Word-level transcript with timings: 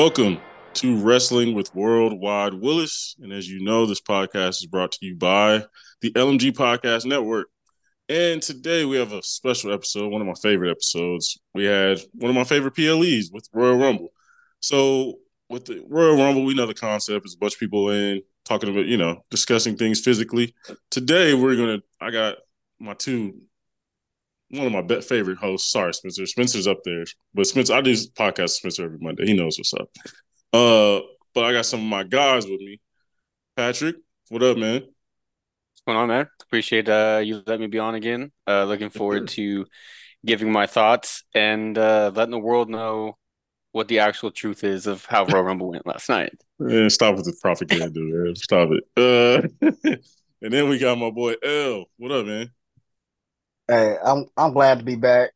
Welcome 0.00 0.40
to 0.72 0.96
Wrestling 0.96 1.54
with 1.54 1.74
Worldwide 1.74 2.54
Willis. 2.54 3.16
And 3.20 3.34
as 3.34 3.50
you 3.50 3.62
know, 3.62 3.84
this 3.84 4.00
podcast 4.00 4.62
is 4.62 4.66
brought 4.66 4.92
to 4.92 5.04
you 5.04 5.14
by 5.14 5.66
the 6.00 6.10
LMG 6.12 6.52
Podcast 6.52 7.04
Network. 7.04 7.48
And 8.08 8.40
today 8.40 8.86
we 8.86 8.96
have 8.96 9.12
a 9.12 9.22
special 9.22 9.74
episode, 9.74 10.10
one 10.10 10.22
of 10.22 10.26
my 10.26 10.32
favorite 10.40 10.70
episodes. 10.70 11.38
We 11.52 11.66
had 11.66 12.00
one 12.14 12.30
of 12.30 12.34
my 12.34 12.44
favorite 12.44 12.76
PLEs 12.76 13.30
with 13.30 13.46
Royal 13.52 13.76
Rumble. 13.76 14.08
So 14.60 15.18
with 15.50 15.66
the 15.66 15.84
Royal 15.86 16.16
Rumble, 16.16 16.46
we 16.46 16.54
know 16.54 16.64
the 16.64 16.72
concept 16.72 17.26
is 17.26 17.34
a 17.34 17.38
bunch 17.38 17.52
of 17.52 17.60
people 17.60 17.90
in 17.90 18.22
talking 18.46 18.70
about, 18.70 18.86
you 18.86 18.96
know, 18.96 19.22
discussing 19.30 19.76
things 19.76 20.00
physically. 20.00 20.54
Today 20.90 21.34
we're 21.34 21.56
gonna 21.56 21.80
I 22.00 22.10
got 22.10 22.38
my 22.78 22.94
two 22.94 23.42
one 24.50 24.66
of 24.66 24.72
my 24.72 24.82
be- 24.82 25.00
favorite 25.00 25.38
hosts. 25.38 25.70
Sorry, 25.70 25.94
Spencer. 25.94 26.26
Spencer's 26.26 26.66
up 26.66 26.78
there, 26.84 27.04
but 27.34 27.46
Spencer, 27.46 27.74
I 27.74 27.80
do 27.80 27.92
podcast 27.92 28.50
Spencer 28.50 28.84
every 28.84 28.98
Monday. 28.98 29.26
He 29.26 29.34
knows 29.34 29.58
what's 29.58 29.74
up. 29.74 29.88
Uh, 30.52 31.00
but 31.34 31.44
I 31.44 31.52
got 31.52 31.66
some 31.66 31.80
of 31.80 31.86
my 31.86 32.02
guys 32.02 32.46
with 32.46 32.60
me. 32.60 32.80
Patrick, 33.56 33.96
what 34.28 34.42
up, 34.42 34.56
man? 34.56 34.82
What's 34.82 35.82
going 35.86 35.98
on, 35.98 36.08
man? 36.08 36.28
Appreciate 36.42 36.88
uh, 36.88 37.20
you 37.22 37.42
letting 37.46 37.62
me 37.62 37.66
be 37.68 37.78
on 37.78 37.94
again. 37.94 38.32
Uh, 38.46 38.64
looking 38.64 38.90
forward 38.90 39.28
to 39.28 39.66
giving 40.26 40.50
my 40.50 40.66
thoughts 40.66 41.24
and 41.34 41.78
uh, 41.78 42.10
letting 42.14 42.32
the 42.32 42.38
world 42.38 42.68
know 42.68 43.16
what 43.72 43.88
the 43.88 44.00
actual 44.00 44.30
truth 44.30 44.64
is 44.64 44.86
of 44.86 45.04
how 45.06 45.24
Royal 45.24 45.44
Rumble 45.44 45.70
went 45.70 45.86
last 45.86 46.08
night. 46.08 46.32
Stop 46.90 47.16
with 47.16 47.24
the 47.24 47.36
propaganda, 47.40 48.00
man. 48.00 48.34
Stop 48.34 48.70
it. 48.72 48.84
Uh, 48.96 49.68
and 50.42 50.52
then 50.52 50.68
we 50.68 50.78
got 50.78 50.98
my 50.98 51.10
boy 51.10 51.34
L. 51.42 51.84
What 51.96 52.12
up, 52.12 52.26
man? 52.26 52.50
Hey, 53.70 53.96
I'm 54.04 54.26
I'm 54.36 54.52
glad 54.52 54.80
to 54.80 54.84
be 54.84 54.96
back. 54.96 55.30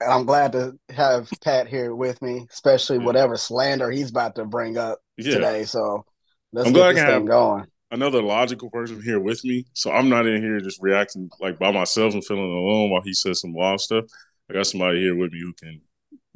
And 0.00 0.12
I'm 0.12 0.26
glad 0.26 0.52
to 0.52 0.78
have 0.90 1.30
Pat 1.42 1.66
here 1.68 1.94
with 1.94 2.20
me, 2.22 2.46
especially 2.52 2.98
whatever 2.98 3.36
slander 3.36 3.90
he's 3.90 4.10
about 4.10 4.34
to 4.36 4.44
bring 4.44 4.76
up 4.78 5.00
Yeah. 5.16 5.32
today. 5.32 5.64
So 5.64 6.04
let's 6.52 6.68
I'm 6.68 6.72
get 6.74 6.80
glad 6.80 6.88
I 6.88 6.92
this 6.92 7.02
can 7.02 7.18
thing 7.18 7.24
going. 7.26 7.66
Another 7.90 8.20
logical 8.22 8.68
person 8.68 9.00
here 9.02 9.20
with 9.20 9.44
me, 9.44 9.64
so 9.72 9.92
I'm 9.92 10.08
not 10.08 10.26
in 10.26 10.42
here 10.42 10.60
just 10.60 10.82
reacting 10.82 11.30
like 11.40 11.58
by 11.58 11.70
myself 11.70 12.14
and 12.14 12.24
feeling 12.24 12.42
alone 12.42 12.90
while 12.90 13.00
he 13.02 13.14
says 13.14 13.40
some 13.40 13.54
wild 13.54 13.80
stuff. 13.80 14.04
I 14.50 14.54
got 14.54 14.66
somebody 14.66 15.00
here 15.00 15.16
with 15.16 15.32
me 15.32 15.40
who 15.40 15.52
can 15.52 15.80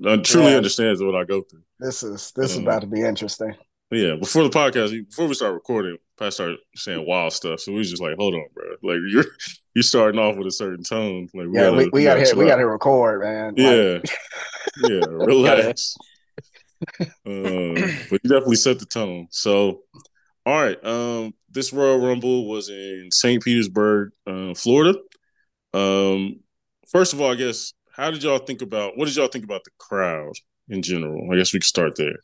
uh, 0.07 0.17
truly 0.23 0.53
Yeah. 0.53 0.57
understands 0.59 1.03
what 1.03 1.15
I 1.17 1.25
go 1.25 1.43
through. 1.43 1.63
This 1.79 2.03
is 2.03 2.33
this 2.37 2.53
is 2.53 2.59
Um, 2.59 2.65
about 2.65 2.81
to 2.81 2.87
be 2.87 3.03
interesting. 3.03 3.55
Yeah, 3.91 4.15
before 4.15 4.45
the 4.45 4.51
podcast, 4.51 4.93
before 5.09 5.27
we 5.27 5.35
start 5.35 5.55
recording, 5.55 5.99
Pat 6.17 6.33
started 6.33 6.59
saying 6.77 7.05
wild 7.07 7.33
stuff. 7.33 7.61
So 7.61 7.73
we 7.73 7.79
was 7.79 7.91
just 7.91 8.03
like, 8.03 8.15
hold 8.17 8.35
on, 8.35 8.47
bro. 8.55 8.71
Like 8.83 9.01
you're 9.11 9.25
you're 9.75 9.83
starting 9.83 10.21
off 10.21 10.37
with 10.37 10.47
a 10.47 10.51
certain 10.53 10.83
tone. 10.85 11.29
Like 11.35 11.47
Yeah, 11.53 11.71
we, 11.71 11.89
we 11.93 12.03
got 12.05 12.17
gotta 12.19 12.27
here 12.27 12.37
we 12.37 12.45
got 12.47 12.55
out. 12.55 12.63
to 12.63 12.67
record, 12.69 13.21
man. 13.23 13.55
Like, 13.55 13.57
Yeah, 13.57 13.99
yeah, 14.89 15.01
relax. 15.09 15.97
um, 17.27 17.75
but 17.75 18.21
you 18.23 18.31
definitely 18.31 18.57
set 18.57 18.79
the 18.79 18.87
tone. 18.87 19.29
So, 19.31 19.83
all 20.47 20.61
right, 20.63 20.83
um, 20.85 21.35
this 21.51 21.73
Royal 21.73 21.99
Rumble 22.05 22.49
was 22.49 22.69
in 22.69 23.09
St. 23.13 23.43
Petersburg, 23.43 24.11
uh, 24.27 24.55
Florida. 24.55 24.99
Um, 25.75 26.41
first 26.89 27.13
of 27.13 27.21
all, 27.21 27.31
I 27.33 27.37
guess 27.37 27.73
how 27.95 28.11
did 28.11 28.23
y'all 28.23 28.39
think 28.39 28.63
about 28.63 28.97
what 28.97 29.07
did 29.07 29.17
y'all 29.17 29.29
think 29.29 29.45
about 29.45 29.63
the 29.65 29.71
crowd 29.79 30.33
in 30.69 30.83
general? 30.83 31.29
I 31.33 31.37
guess 31.37 31.53
we 31.53 31.59
could 31.61 31.65
start 31.67 31.97
there. 31.97 32.17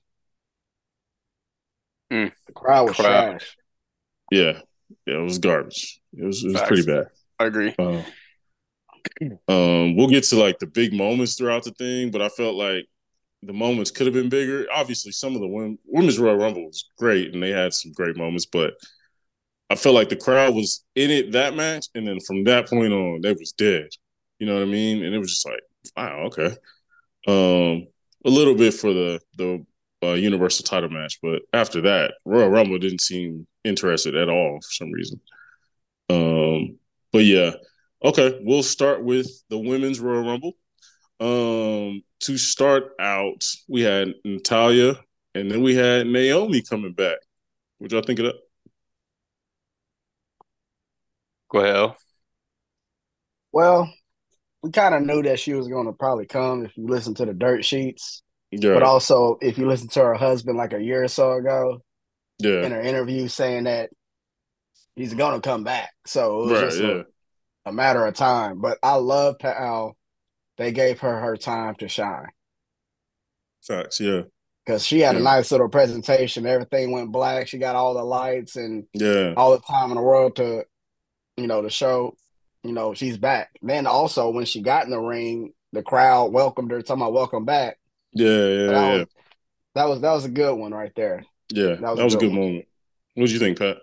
the 2.10 2.32
crowd 2.54 2.88
was 2.88 2.96
Crowd. 2.96 3.30
trash. 3.40 3.56
Yeah, 4.30 4.60
yeah, 5.06 5.18
it 5.18 5.22
was 5.22 5.38
garbage. 5.38 6.00
It 6.16 6.24
was 6.24 6.42
it 6.44 6.48
was 6.48 6.56
Facts. 6.56 6.68
pretty 6.68 6.86
bad. 6.86 7.06
I 7.38 7.46
agree. 7.46 7.74
Uh, 7.78 8.02
um, 9.48 9.96
we'll 9.96 10.08
get 10.08 10.24
to 10.24 10.36
like 10.36 10.58
the 10.58 10.66
big 10.66 10.92
moments 10.92 11.36
throughout 11.36 11.64
the 11.64 11.70
thing, 11.72 12.10
but 12.10 12.22
I 12.22 12.28
felt 12.28 12.56
like 12.56 12.86
the 13.42 13.52
moments 13.52 13.90
could 13.90 14.06
have 14.06 14.14
been 14.14 14.28
bigger. 14.28 14.66
Obviously, 14.72 15.12
some 15.12 15.34
of 15.34 15.40
the 15.40 15.46
women, 15.46 15.78
women's 15.86 16.18
Royal 16.18 16.36
Rumble 16.36 16.66
was 16.66 16.90
great, 16.98 17.32
and 17.32 17.42
they 17.42 17.50
had 17.50 17.72
some 17.72 17.92
great 17.92 18.16
moments, 18.16 18.46
but 18.46 18.74
I 19.70 19.74
felt 19.74 19.94
like 19.94 20.08
the 20.08 20.16
crowd 20.16 20.54
was 20.54 20.84
in 20.94 21.10
it 21.10 21.32
that 21.32 21.54
match, 21.54 21.86
and 21.94 22.06
then 22.06 22.20
from 22.20 22.44
that 22.44 22.68
point 22.68 22.92
on, 22.92 23.20
they 23.20 23.32
was 23.32 23.52
dead. 23.52 23.88
You 24.38 24.46
know 24.46 24.54
what 24.54 24.62
I 24.62 24.66
mean? 24.66 25.04
And 25.04 25.14
it 25.14 25.18
was 25.18 25.30
just 25.30 25.46
like, 25.46 25.60
wow, 25.96 26.26
okay. 26.26 26.56
Um, 27.26 27.86
a 28.24 28.30
little 28.30 28.54
bit 28.54 28.74
for 28.74 28.92
the 28.92 29.20
the 29.36 29.64
uh, 30.02 30.12
Universal 30.12 30.64
Title 30.64 30.90
match, 30.90 31.18
but 31.22 31.42
after 31.52 31.80
that, 31.82 32.14
Royal 32.24 32.50
Rumble 32.50 32.78
didn't 32.78 33.00
seem 33.00 33.46
interested 33.64 34.14
at 34.14 34.28
all 34.28 34.60
for 34.60 34.70
some 34.70 34.92
reason. 34.92 35.20
But 37.16 37.24
yeah, 37.24 37.52
okay, 38.04 38.38
we'll 38.42 38.62
start 38.62 39.02
with 39.02 39.26
the 39.48 39.56
women's 39.56 40.00
Royal 40.00 40.22
Rumble. 40.22 40.52
Um, 41.18 42.02
to 42.20 42.36
start 42.36 42.90
out, 43.00 43.42
we 43.70 43.80
had 43.80 44.12
Natalya, 44.22 45.00
and 45.34 45.50
then 45.50 45.62
we 45.62 45.74
had 45.74 46.06
Naomi 46.06 46.60
coming 46.60 46.92
back. 46.92 47.16
What 47.78 47.90
y'all 47.90 48.02
think 48.02 48.18
of 48.18 48.26
that? 48.26 48.34
Go 51.48 51.60
ahead. 51.60 51.76
El. 51.76 51.96
Well, 53.50 53.90
we 54.62 54.70
kind 54.70 54.94
of 54.94 55.00
knew 55.00 55.22
that 55.22 55.40
she 55.40 55.54
was 55.54 55.68
going 55.68 55.86
to 55.86 55.94
probably 55.94 56.26
come 56.26 56.66
if 56.66 56.76
you 56.76 56.86
listen 56.86 57.14
to 57.14 57.24
the 57.24 57.32
dirt 57.32 57.64
sheets, 57.64 58.22
Yeah, 58.50 58.74
but 58.74 58.82
also 58.82 59.38
if 59.40 59.56
you 59.56 59.66
listen 59.66 59.88
to 59.88 60.00
her 60.00 60.16
husband 60.16 60.58
like 60.58 60.74
a 60.74 60.82
year 60.82 61.04
or 61.04 61.08
so 61.08 61.32
ago 61.32 61.80
yeah. 62.40 62.62
in 62.62 62.72
yeah, 62.72 62.76
her 62.76 62.82
interview 62.82 63.26
saying 63.26 63.64
that 63.64 63.88
he's 64.96 65.14
to 65.14 65.40
come 65.40 65.62
back. 65.64 65.90
So 66.06 66.42
it 66.42 66.44
was 66.46 66.52
right, 66.52 66.60
just 66.70 66.80
yeah, 66.80 67.02
a, 67.66 67.70
a 67.70 67.72
matter 67.72 68.04
of 68.06 68.14
time. 68.14 68.60
But 68.60 68.78
I 68.82 68.94
love 68.96 69.36
how 69.40 69.94
they 70.58 70.72
gave 70.72 71.00
her 71.00 71.20
her 71.20 71.36
time 71.36 71.74
to 71.76 71.88
shine. 71.88 72.28
facts, 73.62 74.00
yeah, 74.00 74.22
because 74.64 74.84
she 74.86 75.00
had 75.00 75.14
Yeah. 75.14 75.20
a 75.20 75.24
nice 75.24 75.50
little 75.52 75.68
presentation. 75.68 76.46
Everything 76.46 76.90
went 76.92 77.12
black. 77.12 77.48
She 77.48 77.58
got 77.58 77.76
all 77.76 77.94
the 77.94 78.04
lights 78.04 78.56
and 78.56 78.86
yeah, 78.94 79.34
all 79.36 79.52
the 79.52 79.60
time 79.60 79.90
in 79.90 79.96
the 79.96 80.02
world 80.02 80.36
to, 80.36 80.64
you 81.36 81.46
know, 81.46 81.62
to 81.62 81.70
show, 81.70 82.16
you 82.64 82.72
know, 82.72 82.94
she's 82.94 83.18
back. 83.18 83.50
Then 83.62 83.86
also 83.86 84.30
when 84.30 84.44
she 84.46 84.62
got 84.62 84.84
in 84.84 84.90
the 84.90 84.98
ring, 85.00 85.52
the 85.72 85.82
crowd 85.82 86.32
welcomed 86.32 86.70
her, 86.70 86.80
talking 86.82 87.02
about 87.02 87.12
welcome 87.12 87.44
back. 87.44 87.78
yeah, 88.12 88.26
yeah, 88.28 88.66
that, 88.66 88.72
yeah, 88.72 88.98
was, 88.98 89.06
that 89.74 89.88
was 89.88 90.00
that 90.00 90.12
was 90.12 90.24
a 90.24 90.30
good 90.30 90.54
one 90.54 90.72
right 90.72 90.92
there. 90.96 91.24
yeah. 91.50 91.74
That 91.76 91.96
was, 91.96 92.14
a 92.14 92.18
good 92.18 92.30
one. 92.30 92.40
moment. 92.40 92.64
What 93.14 93.24
did 93.26 93.32
you 93.32 93.38
think, 93.38 93.58
Pat? 93.58 93.78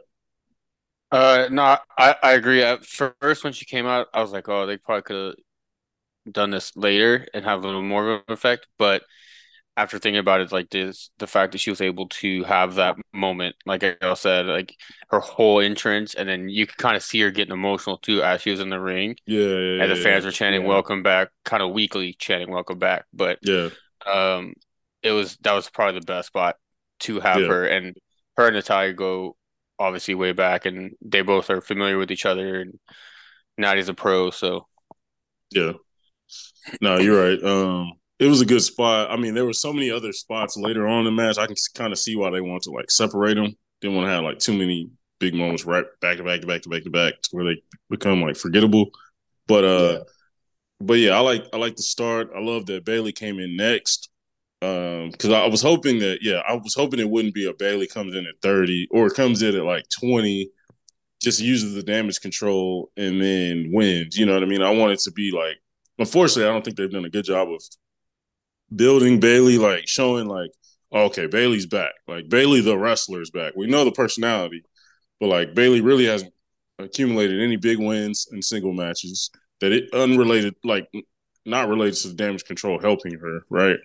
Uh, 1.14 1.48
no, 1.52 1.78
I, 1.98 2.16
I 2.24 2.34
agree. 2.34 2.64
At 2.64 2.86
first, 2.86 3.46
when 3.46 3.54
she 3.54 3.66
came 3.66 3.86
out, 3.86 4.10
I 4.14 4.22
was 4.22 4.34
like, 4.34 4.50
oh, 4.50 4.68
they 4.68 4.78
probably 4.78 5.04
could 5.04 5.36
have 6.26 6.34
done 6.34 6.52
this 6.52 6.76
later 6.76 7.28
and 7.34 7.46
have 7.46 7.64
a 7.64 7.68
little 7.68 7.84
more 7.84 8.10
of 8.12 8.24
an 8.28 8.34
effect. 8.34 8.68
But 8.78 9.04
after 9.78 10.00
thinking 10.00 10.20
about 10.20 10.42
it, 10.42 10.52
like 10.52 10.70
this, 10.72 11.12
the 11.20 11.28
fact 11.28 11.54
that 11.54 11.60
she 11.60 11.72
was 11.72 11.82
able 11.82 12.10
to 12.10 12.44
have 12.46 12.76
that 12.76 12.98
moment, 13.14 13.56
like 13.66 13.84
I 14.02 14.16
said, 14.16 14.48
like 14.48 14.76
her 15.10 15.20
whole 15.22 15.62
entrance, 15.62 16.16
and 16.16 16.30
then 16.30 16.50
you 16.50 16.68
could 16.68 16.78
kind 16.78 16.98
of 16.98 17.04
see 17.04 17.22
her 17.22 17.32
getting 17.32 17.54
emotional 17.54 17.98
too 18.00 18.24
as 18.24 18.42
she 18.42 18.52
was 18.52 18.62
in 18.62 18.70
the 18.70 18.80
ring, 18.82 19.18
Yeah, 19.26 19.40
yeah, 19.40 19.76
and 19.80 19.92
the 19.92 19.96
yeah, 19.96 19.98
fans 19.98 20.26
were 20.26 20.32
chanting 20.32 20.66
yeah. 20.66 20.66
"Welcome 20.66 21.04
back," 21.04 21.30
kind 21.46 21.64
of 21.64 21.72
weekly 21.74 22.14
chanting 22.14 22.52
"Welcome 22.52 22.80
back." 22.80 23.06
But 23.14 23.40
Yeah, 23.42 23.70
um, 24.06 24.54
it 25.02 25.12
was 25.12 25.38
that 25.38 25.54
was 25.54 25.70
probably 25.70 26.00
the 26.00 26.06
best 26.06 26.28
spot 26.28 26.58
to 27.02 27.20
have 27.20 27.46
Yeah. 27.46 27.48
her 27.48 27.66
and 27.66 27.96
her 28.38 28.48
and 28.48 28.56
Natalya 28.56 28.94
go 28.94 29.36
obviously 29.80 30.16
way 30.16 30.32
back, 30.34 30.66
and 30.66 30.92
they 31.02 31.22
both 31.22 31.50
are 31.50 31.62
familiar 31.62 31.98
with 31.98 32.12
each 32.12 32.26
other. 32.26 32.62
And 32.62 32.80
Natty's 33.58 33.90
a 33.90 33.94
pro, 33.94 34.32
so 34.32 34.68
yeah. 35.52 35.74
No, 36.82 36.98
you're 36.98 37.22
right. 37.22 37.44
Um, 37.44 37.94
it 38.20 38.28
was 38.28 38.42
a 38.42 38.46
good 38.46 38.62
spot. 38.62 39.12
I 39.12 39.18
mean, 39.18 39.34
there 39.34 39.46
were 39.46 39.54
so 39.54 39.74
many 39.74 39.92
other 39.92 40.14
spots 40.14 40.56
later 40.58 40.88
on 40.88 41.00
in 41.00 41.06
the 41.06 41.12
match. 41.12 41.38
I 41.38 41.48
can 41.48 41.56
kind 41.76 41.92
of 41.92 42.00
see 42.00 42.16
why 42.16 42.30
they 42.30 42.42
want 42.42 42.64
to 42.64 42.72
like 42.72 42.90
separate 42.90 43.36
them. 43.36 43.56
Didn't 43.82 43.98
want 43.98 44.08
to 44.08 44.12
have 44.12 44.24
like 44.24 44.40
too 44.40 44.58
many 44.58 44.90
big 45.20 45.34
moments 45.34 45.66
right 45.66 45.86
back 46.02 46.18
to 46.18 46.24
back 46.24 46.42
to 46.42 46.48
back 46.48 46.62
to 46.62 46.70
back 46.70 46.84
to 46.84 46.90
back 46.90 47.14
to 47.22 47.30
where 47.32 47.46
they 47.46 47.62
become 47.90 48.22
like 48.22 48.38
forgettable. 48.38 48.92
But 49.48 49.64
uh, 49.66 49.92
Yeah. 49.94 50.00
but 50.80 50.94
yeah, 51.00 51.12
I 51.18 51.20
like 51.20 51.46
I 51.54 51.58
like 51.58 51.76
the 51.76 51.84
start. 51.84 52.30
I 52.36 52.40
love 52.40 52.66
that 52.68 52.86
Bayley 52.86 53.12
came 53.12 53.40
in 53.40 53.58
next. 53.58 54.10
Um, 54.64 55.10
because 55.12 55.32
I 55.32 55.46
was 55.48 55.62
hoping 55.62 56.00
that 56.00 56.20
yeah, 56.22 56.42
I 56.48 56.54
was 56.54 56.74
hoping 56.74 57.00
it 57.00 57.10
wouldn't 57.10 57.34
be 57.34 57.50
a 57.50 57.54
Bayley 57.54 57.86
comes 57.86 58.16
in 58.16 58.26
at 58.26 58.36
30 58.42 58.88
or 58.92 59.10
comes 59.10 59.42
in 59.42 59.56
at 59.56 59.66
like 59.66 59.84
20, 60.00 60.50
just 61.22 61.42
uses 61.42 61.74
the 61.74 61.84
damage 61.84 62.22
control 62.22 62.90
and 62.96 63.22
then 63.22 63.72
wins. 63.74 64.18
You 64.18 64.26
know 64.26 64.36
what 64.36 64.44
I 64.44 64.46
mean? 64.46 64.62
I 64.62 64.70
want 64.70 64.94
it 64.94 65.00
to 65.02 65.12
be 65.12 65.32
like 65.32 65.58
unfortunately, 66.00 66.50
I 66.50 66.54
don't 66.54 66.64
think 66.64 66.78
they've 66.78 66.90
done 66.90 67.04
a 67.04 67.10
good 67.10 67.26
job 67.26 67.50
of 67.50 67.62
building 68.74 69.20
Bayley, 69.20 69.58
like 69.58 69.88
showing 69.88 70.28
like, 70.28 70.52
okay, 70.94 71.28
Bayley's 71.28 71.66
back. 71.66 71.94
Like 72.08 72.30
Bayley 72.30 72.62
the 72.62 72.78
wrestler's 72.78 73.32
back. 73.32 73.54
We 73.58 73.68
know 73.68 73.84
the 73.84 73.92
personality, 73.92 74.64
but 75.20 75.28
like 75.28 75.56
Bayley 75.56 75.82
really 75.82 76.06
hasn't 76.06 76.34
accumulated 76.80 77.42
any 77.42 77.58
big 77.58 77.80
wins 77.80 78.28
in 78.32 78.42
single 78.42 78.74
matches 78.74 79.30
that 79.60 79.74
it 79.74 79.94
unrelated, 79.94 80.56
like 80.64 80.88
not 81.46 81.68
related 81.68 81.96
to 81.96 82.08
the 82.10 82.16
damage 82.16 82.46
control 82.46 82.80
helping 82.80 83.20
her, 83.20 83.42
right? 83.50 83.78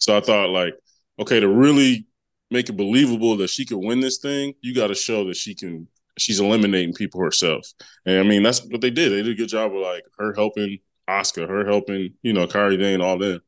So 0.00 0.16
I 0.16 0.20
thought 0.20 0.50
like, 0.50 0.74
okay, 1.18 1.40
to 1.40 1.48
really 1.48 2.06
make 2.50 2.68
it 2.68 2.76
believable 2.76 3.36
that 3.36 3.50
she 3.50 3.64
could 3.64 3.78
win 3.78 4.00
this 4.00 4.18
thing, 4.18 4.54
you 4.60 4.74
got 4.74 4.88
to 4.88 4.94
show 4.94 5.24
that 5.26 5.36
she 5.36 5.54
can. 5.54 5.86
She's 6.18 6.40
eliminating 6.40 6.92
people 6.92 7.22
herself, 7.22 7.72
and 8.04 8.18
I 8.18 8.24
mean 8.24 8.42
that's 8.42 8.62
what 8.64 8.80
they 8.80 8.90
did. 8.90 9.10
They 9.10 9.22
did 9.22 9.28
a 9.28 9.34
good 9.34 9.48
job 9.48 9.74
of 9.74 9.80
like 9.80 10.04
her 10.18 10.34
helping 10.34 10.78
Asuka, 11.08 11.48
her 11.48 11.64
helping 11.64 12.14
you 12.22 12.32
know 12.32 12.46
Kairi 12.46 12.78
Sane, 12.78 13.00
all 13.00 13.16
them. 13.16 13.40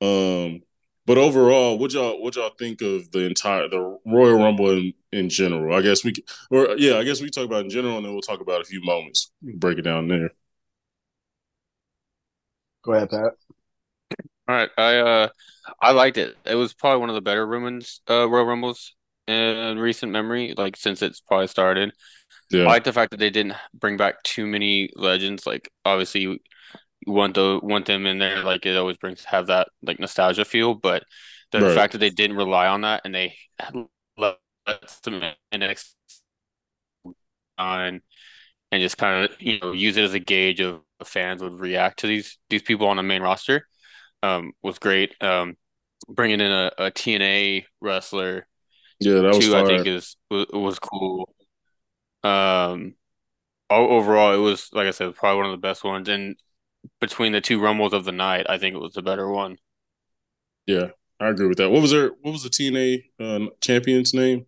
Um, 0.00 0.62
but 1.06 1.18
overall, 1.18 1.78
what 1.78 1.92
y'all 1.92 2.20
what 2.22 2.36
y'all 2.36 2.52
think 2.58 2.82
of 2.82 3.10
the 3.10 3.20
entire 3.26 3.68
the 3.68 3.98
Royal 4.06 4.38
Rumble 4.38 4.70
in, 4.70 4.92
in 5.12 5.28
general? 5.28 5.76
I 5.76 5.82
guess 5.82 6.04
we 6.04 6.14
or 6.50 6.76
yeah, 6.78 6.96
I 6.96 7.04
guess 7.04 7.20
we 7.20 7.30
talk 7.30 7.44
about 7.44 7.64
in 7.64 7.70
general, 7.70 7.96
and 7.96 8.06
then 8.06 8.12
we'll 8.12 8.22
talk 8.22 8.40
about 8.40 8.60
a 8.60 8.64
few 8.64 8.82
moments. 8.82 9.30
Break 9.42 9.78
it 9.78 9.82
down 9.82 10.08
there. 10.08 10.30
Go 12.82 12.92
ahead, 12.92 13.10
Pat. 13.10 13.32
All 14.50 14.56
right, 14.56 14.70
I 14.76 14.96
uh, 14.96 15.28
I 15.80 15.92
liked 15.92 16.18
it. 16.18 16.36
It 16.44 16.56
was 16.56 16.74
probably 16.74 16.98
one 16.98 17.08
of 17.08 17.14
the 17.14 17.20
better 17.20 17.46
women's 17.46 18.00
uh, 18.10 18.28
Royal 18.28 18.46
Rumbles 18.46 18.96
in 19.28 19.78
recent 19.78 20.10
memory, 20.10 20.54
like 20.56 20.76
since 20.76 21.02
it's 21.02 21.20
probably 21.20 21.46
started. 21.46 21.92
Yeah. 22.50 22.64
I 22.64 22.66
like 22.66 22.82
the 22.82 22.92
fact 22.92 23.12
that 23.12 23.20
they 23.20 23.30
didn't 23.30 23.54
bring 23.72 23.96
back 23.96 24.20
too 24.24 24.48
many 24.48 24.90
legends. 24.96 25.46
Like 25.46 25.70
obviously, 25.84 26.22
you 26.22 26.38
want 27.06 27.36
the 27.36 27.60
want 27.62 27.86
them 27.86 28.06
in 28.06 28.18
there. 28.18 28.42
Like 28.42 28.66
it 28.66 28.76
always 28.76 28.96
brings 28.96 29.22
have 29.22 29.46
that 29.46 29.68
like 29.82 30.00
nostalgia 30.00 30.44
feel. 30.44 30.74
But 30.74 31.04
the 31.52 31.60
right. 31.60 31.74
fact 31.76 31.92
that 31.92 31.98
they 31.98 32.10
didn't 32.10 32.36
rely 32.36 32.66
on 32.66 32.80
that 32.80 33.02
and 33.04 33.14
they 33.14 33.36
let 34.18 34.38
them 35.04 35.22
in 35.52 35.60
next 35.60 35.94
on 37.56 38.02
and 38.72 38.82
just 38.82 38.98
kind 38.98 39.26
of 39.26 39.40
you 39.40 39.60
know 39.60 39.70
use 39.70 39.96
it 39.96 40.02
as 40.02 40.14
a 40.14 40.18
gauge 40.18 40.60
of 40.60 40.80
fans 41.04 41.40
would 41.40 41.60
react 41.60 42.00
to 42.00 42.08
these 42.08 42.36
these 42.48 42.62
people 42.62 42.88
on 42.88 42.96
the 42.96 43.02
main 43.04 43.22
roster 43.22 43.64
um, 44.22 44.52
was 44.62 44.78
great. 44.78 45.14
Um, 45.20 45.56
bringing 46.08 46.40
in 46.40 46.50
a, 46.50 46.72
a 46.78 46.90
TNA 46.90 47.64
wrestler, 47.80 48.46
yeah, 48.98 49.20
that 49.20 49.34
was 49.34 49.38
too, 49.38 49.56
I 49.56 49.64
think 49.64 49.86
is 49.86 50.16
was, 50.30 50.46
was 50.52 50.78
cool. 50.78 51.34
Um, 52.22 52.94
overall, 53.70 54.34
it 54.34 54.38
was 54.38 54.68
like 54.72 54.86
I 54.86 54.90
said, 54.90 55.14
probably 55.14 55.38
one 55.42 55.46
of 55.46 55.52
the 55.52 55.66
best 55.66 55.84
ones. 55.84 56.08
And 56.08 56.36
between 57.00 57.32
the 57.32 57.40
two 57.40 57.60
rumbles 57.60 57.92
of 57.92 58.04
the 58.04 58.12
night, 58.12 58.46
I 58.48 58.58
think 58.58 58.74
it 58.74 58.80
was 58.80 58.94
the 58.94 59.02
better 59.02 59.28
one. 59.28 59.56
Yeah, 60.66 60.88
I 61.18 61.28
agree 61.28 61.48
with 61.48 61.58
that. 61.58 61.70
What 61.70 61.82
was 61.82 61.92
her? 61.92 62.10
What 62.20 62.32
was 62.32 62.42
the 62.42 62.50
TNA 62.50 63.02
uh, 63.18 63.50
champion's 63.60 64.14
name? 64.14 64.46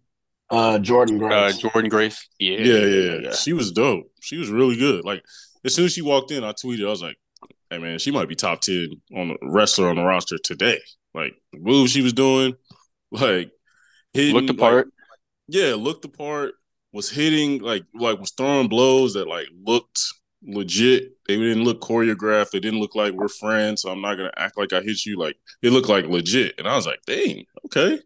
Uh, 0.51 0.79
Jordynne 0.79 1.19
Grace. 1.19 1.33
Uh, 1.33 1.69
Jordynne 1.69 1.89
Grace. 1.89 2.29
Yeah. 2.39 2.59
Yeah, 2.59 2.85
yeah, 2.85 3.19
yeah. 3.23 3.33
She 3.33 3.55
was 3.55 3.73
dope. 3.73 4.13
She 4.21 4.37
was 4.37 4.51
really 4.51 4.77
good. 4.77 5.03
Like 5.03 5.25
as 5.65 5.75
soon 5.75 5.87
as 5.87 5.93
she 5.93 6.03
walked 6.03 6.31
in, 6.31 6.45
I 6.45 6.53
tweeted, 6.53 6.87
I 6.87 6.91
was 6.91 7.03
like, 7.03 7.17
hey 7.73 7.79
man, 7.79 7.99
she 7.99 8.11
might 8.11 8.29
be 8.29 8.35
top 8.35 8.61
ten 8.61 9.01
on 9.17 9.29
the 9.29 9.37
wrestler 9.43 9.89
on 9.89 9.97
the 9.97 10.05
roster 10.05 10.37
today. 10.39 10.79
Like 11.15 11.35
the 11.53 11.59
moves 11.59 11.93
she 11.93 12.03
was 12.03 12.13
doing, 12.13 12.55
like 13.11 13.51
hitting, 14.13 14.35
looked 14.35 14.49
the 14.49 14.55
part. 14.55 14.87
Like, 14.87 15.19
yeah, 15.49 15.75
looked 15.75 16.03
the 16.03 16.09
part. 16.09 16.55
Was 16.93 17.09
hitting 17.09 17.63
like 17.63 17.85
like 17.95 18.21
was 18.21 18.33
throwing 18.33 18.69
blows 18.69 19.15
that 19.15 19.27
like 19.27 19.49
looked 19.65 20.01
legit. 20.43 21.13
They 21.27 21.37
didn't 21.37 21.65
look 21.65 21.81
choreographed. 21.81 22.51
They 22.51 22.61
didn't 22.61 22.81
look 22.81 22.95
like 22.95 23.15
we're 23.15 23.29
friends. 23.29 23.83
So 23.83 23.91
I'm 23.91 24.03
not 24.03 24.17
gonna 24.17 24.33
act 24.37 24.59
like 24.59 24.75
I 24.75 24.83
hit 24.83 25.07
you. 25.07 25.19
Like 25.19 25.37
it 25.63 25.71
looked 25.71 25.89
like 25.89 26.07
legit. 26.07 26.55
And 26.59 26.69
I 26.69 26.77
was 26.77 26.87
like, 26.87 27.01
dang, 27.07 27.47
okay. 27.67 27.99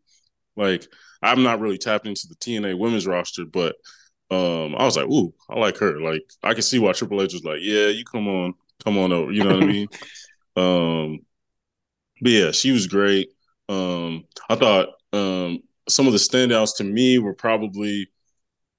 Like 0.55 0.87
I'm 1.21 1.43
not 1.43 1.59
really 1.59 1.79
tapped 1.79 2.07
into 2.07 2.29
the 2.29 2.37
TNA 2.37 2.79
women's 2.79 3.09
roster, 3.09 3.45
but 3.45 3.75
um, 4.31 4.77
I 4.77 4.85
was 4.85 4.97
like, 4.97 5.07
ooh, 5.07 5.35
I 5.51 5.59
like 5.59 5.79
her. 5.79 6.01
Like 6.01 6.23
I 6.45 6.55
can 6.55 6.63
see 6.63 6.79
why 6.79 6.93
Triple 6.93 7.23
H 7.23 7.33
was 7.33 7.45
like, 7.45 7.59
yeah, 7.61 7.89
you 7.89 8.05
come 8.05 8.29
on, 8.29 8.55
come 8.87 8.99
on 8.99 9.13
over. 9.13 9.33
You 9.33 9.45
know 9.45 9.55
what 9.55 9.65
I 9.65 9.67
mean? 9.67 9.89
Um, 10.57 11.19
but 12.23 12.31
yeah, 12.31 12.51
she 12.53 12.73
was 12.73 12.87
great. 12.87 13.29
Um, 13.69 14.25
I 14.49 14.55
thought 14.55 14.89
um, 15.13 15.61
some 15.89 16.07
of 16.07 16.13
the 16.13 16.19
standouts 16.19 16.77
to 16.77 16.85
me 16.85 17.19
were 17.19 17.35
probably 17.35 18.09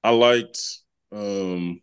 I 0.04 0.12
liked 0.12 0.59
um, 1.12 1.81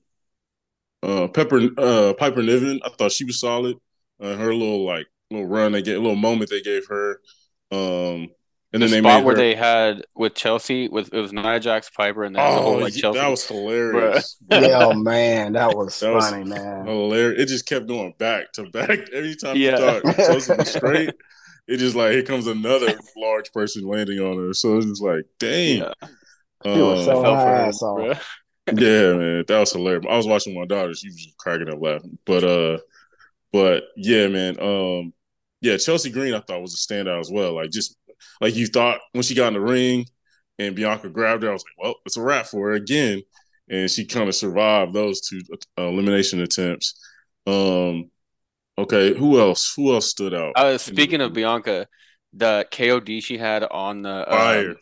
uh, 1.02 1.28
Pepper 1.28 1.68
uh, 1.78 2.14
Piper 2.14 2.42
Niven. 2.42 2.80
I 2.84 2.88
thought 2.88 3.12
she 3.12 3.24
was 3.24 3.38
solid. 3.40 3.76
Uh, 4.20 4.36
her 4.36 4.54
little 4.54 4.84
like 4.84 5.06
little 5.30 5.46
run 5.46 5.72
they 5.72 5.82
get 5.82 5.96
a 5.96 6.00
little 6.00 6.16
moment 6.16 6.50
they 6.50 6.62
gave 6.62 6.86
her. 6.88 7.20
Um, 7.70 8.28
and 8.74 8.82
then 8.82 8.90
the 8.90 8.96
they 8.96 9.02
spot 9.02 9.24
where 9.24 9.36
her... 9.36 9.40
they 9.40 9.54
had 9.54 10.04
with 10.16 10.34
Chelsea 10.34 10.88
with 10.88 11.14
it 11.14 11.20
was 11.20 11.32
Nia 11.32 11.60
Jax 11.60 11.90
Piper 11.90 12.24
and 12.24 12.34
then 12.34 12.44
oh, 12.44 12.56
the 12.56 12.60
whole 12.60 12.80
like 12.80 12.92
Chelsea. 12.92 13.20
That 13.20 13.28
was 13.28 13.46
hilarious. 13.46 14.36
yeah, 14.50 14.80
oh 14.80 14.94
man, 14.94 15.52
that 15.52 15.76
was 15.76 15.98
that 16.00 16.20
funny, 16.20 16.42
was 16.42 16.50
man. 16.50 16.84
Hilarious. 16.84 17.40
It 17.40 17.46
just 17.46 17.66
kept 17.66 17.86
going 17.86 18.14
back 18.18 18.52
to 18.54 18.64
back 18.70 18.98
every 19.14 19.36
time 19.36 19.56
yeah. 19.56 19.70
you 19.70 20.00
thought 20.00 20.16
Chelsea 20.16 20.54
was 20.54 20.72
straight. 20.72 21.14
It 21.68 21.76
just 21.76 21.94
like 21.94 22.12
here 22.12 22.24
comes 22.24 22.48
another 22.48 22.98
large 23.16 23.52
person 23.52 23.86
landing 23.86 24.18
on 24.18 24.38
her. 24.38 24.52
So 24.52 24.76
it's 24.76 24.86
just 24.86 25.02
like, 25.02 25.24
dang. 25.38 25.78
Yeah. 25.78 25.92
Um, 26.64 26.80
was 26.80 27.04
so 27.04 27.22
high, 27.22 27.70
so. 27.70 28.08
yeah, 28.08 29.12
man, 29.14 29.44
that 29.46 29.60
was 29.60 29.72
hilarious. 29.72 30.04
I 30.10 30.16
was 30.16 30.26
watching 30.26 30.58
my 30.58 30.64
daughter; 30.64 30.94
she 30.94 31.08
was 31.08 31.16
just 31.16 31.36
cracking 31.36 31.68
up 31.68 31.80
laughing. 31.80 32.18
But 32.24 32.42
uh, 32.42 32.78
but 33.52 33.84
yeah, 33.96 34.26
man, 34.26 34.58
um, 34.60 35.12
yeah, 35.60 35.76
Chelsea 35.76 36.10
Green 36.10 36.34
I 36.34 36.40
thought 36.40 36.60
was 36.60 36.74
a 36.74 36.92
standout 36.92 37.20
as 37.20 37.30
well. 37.30 37.54
Like 37.54 37.70
just 37.70 37.96
like 38.40 38.54
you 38.54 38.66
thought 38.66 39.00
when 39.12 39.22
she 39.22 39.34
got 39.34 39.48
in 39.48 39.54
the 39.54 39.60
ring 39.60 40.06
and 40.58 40.74
Bianca 40.74 41.08
grabbed 41.08 41.42
her, 41.42 41.50
I 41.50 41.52
was 41.52 41.64
like, 41.64 41.84
well, 41.84 41.94
it's 42.06 42.16
a 42.16 42.22
wrap 42.22 42.46
for 42.46 42.68
her 42.68 42.74
again. 42.74 43.22
And 43.68 43.90
she 43.90 44.04
kind 44.04 44.28
of 44.28 44.34
survived 44.34 44.92
those 44.92 45.20
two 45.20 45.40
uh, 45.78 45.82
elimination 45.82 46.40
attempts. 46.40 47.00
Um, 47.46 48.10
okay, 48.78 49.16
who 49.16 49.40
else? 49.40 49.72
Who 49.74 49.94
else 49.94 50.10
stood 50.10 50.34
out? 50.34 50.52
Uh, 50.56 50.76
speaking 50.76 51.20
of 51.20 51.32
Bianca, 51.32 51.86
the 52.32 52.66
KOD 52.70 53.22
she 53.22 53.38
had 53.38 53.62
on 53.64 54.02
the 54.02 54.30
um, 54.30 54.38
fire. 54.38 54.74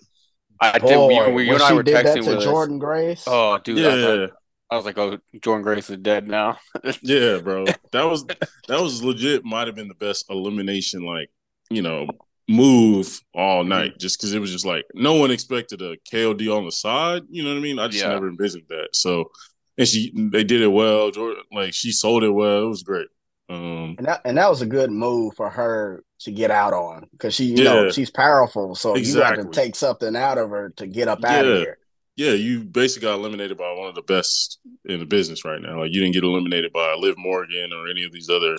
I 0.61 0.78
did. 0.78 0.94
Boy, 0.94 1.26
you, 1.26 1.38
you 1.40 1.55
and 1.55 1.62
I 1.62 1.73
were 1.73 1.82
texting 1.82 2.26
with 2.26 2.44
Jordynne 2.46 2.78
Grace. 2.78 3.25
Oh, 3.26 3.58
dude, 3.58 3.78
yeah. 3.78 3.88
I, 3.88 4.00
thought, 4.00 4.31
I 4.70 4.76
was 4.76 4.85
like, 4.85 4.96
oh, 4.96 5.19
Jordynne 5.37 5.62
Grace 5.62 5.90
is 5.90 5.99
dead 5.99 6.28
now. 6.28 6.58
yeah, 7.02 7.38
bro, 7.38 7.67
that 7.90 8.05
was 8.05 8.25
that 8.25 8.81
was 8.81 9.02
legit. 9.02 9.44
Might 9.44 9.67
have 9.67 9.76
been 9.76 9.88
the 9.88 9.94
best 9.94 10.31
elimination, 10.31 11.05
like 11.05 11.31
you 11.69 11.82
know, 11.82 12.06
move 12.49 13.21
all 13.35 13.65
night 13.65 13.99
just 13.99 14.19
because 14.19 14.35
it 14.35 14.41
was 14.41 14.50
just 14.50 14.67
like 14.67 14.85
no 14.94 15.15
one 15.15 15.31
expected 15.31 15.81
a 15.83 15.97
KOD 16.12 16.55
on 16.56 16.65
the 16.65 16.73
side. 16.73 17.23
You 17.31 17.43
know 17.43 17.50
what 17.50 17.59
I 17.59 17.61
mean? 17.61 17.79
I 17.79 17.89
just 17.89 18.05
yeah. 18.05 18.11
never 18.11 18.29
envisioned 18.29 18.67
that. 18.69 18.91
So, 18.93 19.31
and 19.79 19.87
she 19.87 20.12
they 20.15 20.44
did 20.44 20.62
it 20.62 20.69
well. 20.69 21.11
Jordynne, 21.11 21.43
like 21.53 21.75
she 21.75 21.93
sold 21.93 22.25
it 22.25 22.31
well. 22.31 22.65
It 22.65 22.69
was 22.69 22.83
great. 22.83 23.09
Um, 23.49 23.97
and 23.99 24.06
that 24.06 24.21
and 24.25 24.39
that 24.39 24.49
was 24.49 24.62
a 24.62 24.67
good 24.67 24.91
move 24.91 25.35
for 25.37 25.50
her 25.50 26.03
to 26.21 26.31
get 26.31 26.50
out 26.50 26.73
on 26.73 27.07
because 27.12 27.35
she, 27.35 27.47
you 27.47 27.64
yeah, 27.64 27.64
know, 27.64 27.90
she's 27.90 28.11
powerful. 28.11 28.75
So 28.75 28.95
exactly. 28.95 29.38
you 29.38 29.43
have 29.43 29.50
to 29.50 29.61
take 29.61 29.76
something 29.76 30.16
out 30.16 30.38
of 30.38 30.50
her 30.50 30.71
to 30.76 30.87
get 30.87 31.09
up 31.09 31.19
yeah. 31.23 31.38
out 31.38 31.45
of 31.45 31.59
here. 31.59 31.78
Yeah, 32.16 32.33
you 32.33 32.64
basically 32.64 33.09
got 33.09 33.14
eliminated 33.14 33.57
by 33.57 33.73
one 33.73 33.88
of 33.88 33.95
the 33.95 34.02
best 34.02 34.59
in 34.85 35.00
the 35.00 35.07
business 35.07 35.45
right 35.45 35.61
now. 35.61 35.81
Like 35.81 35.93
you 35.93 36.00
didn't 36.00 36.14
get 36.14 36.25
eliminated 36.25 36.73
by 36.73 36.95
Liv 36.95 37.16
Morgan 37.16 37.73
or 37.73 37.88
any 37.88 38.05
of 38.05 38.12
these 38.12 38.28
other 38.28 38.59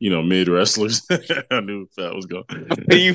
you 0.00 0.10
know, 0.10 0.22
mid 0.22 0.48
wrestlers. 0.48 1.06
I 1.50 1.60
knew 1.60 1.86
that 1.96 2.14
was 2.14 2.26
going. 2.26 2.44
you 2.90 3.14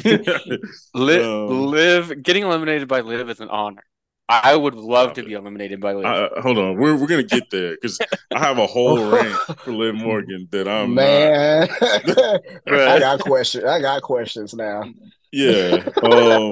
live, 0.93 1.25
um, 1.25 1.67
live 1.67 2.23
getting 2.23 2.43
eliminated 2.43 2.87
by 2.87 3.01
Liv 3.01 3.29
is 3.29 3.41
an 3.41 3.49
honor. 3.49 3.83
I 4.27 4.55
would 4.55 4.73
love 4.73 5.13
to 5.13 5.23
be 5.23 5.33
eliminated 5.33 5.79
by 5.81 5.93
Liv. 5.93 6.05
I, 6.05 6.29
hold 6.41 6.57
on, 6.57 6.77
we're 6.77 6.95
we're 6.95 7.07
gonna 7.07 7.23
get 7.23 7.49
there 7.51 7.75
because 7.75 7.99
I 8.33 8.39
have 8.39 8.57
a 8.57 8.65
whole 8.65 9.11
rant 9.11 9.35
for 9.59 9.71
Liv 9.71 9.95
Morgan 9.95 10.47
that 10.51 10.67
I'm 10.67 10.95
man. 10.95 11.67
I 11.81 12.99
got 12.99 13.19
questions. 13.19 13.65
I 13.65 13.81
got 13.81 14.01
questions 14.01 14.53
now. 14.53 14.83
Yeah, 15.31 15.83
um, 16.01 16.51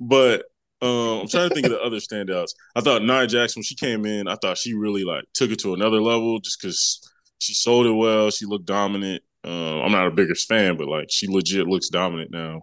but 0.00 0.44
um, 0.80 1.20
I'm 1.20 1.28
trying 1.28 1.48
to 1.48 1.54
think 1.54 1.66
of 1.66 1.72
the 1.72 1.82
other 1.82 1.96
standouts. 1.96 2.54
I 2.74 2.80
thought 2.80 3.02
Nia 3.02 3.26
Jackson 3.26 3.60
when 3.60 3.64
she 3.64 3.74
came 3.74 4.06
in, 4.06 4.28
I 4.28 4.36
thought 4.36 4.58
she 4.58 4.74
really 4.74 5.04
like 5.04 5.24
took 5.34 5.50
it 5.50 5.58
to 5.60 5.74
another 5.74 6.00
level 6.00 6.38
just 6.40 6.60
because 6.60 7.00
she 7.38 7.54
sold 7.54 7.86
it 7.86 7.92
well. 7.92 8.30
She 8.30 8.46
looked 8.46 8.66
dominant. 8.66 9.22
Uh, 9.44 9.80
I'm 9.82 9.92
not 9.92 10.06
a 10.06 10.10
biggest 10.10 10.48
fan, 10.48 10.76
but 10.76 10.88
like 10.88 11.08
she 11.10 11.26
legit 11.28 11.66
looks 11.66 11.88
dominant 11.88 12.30
now. 12.30 12.62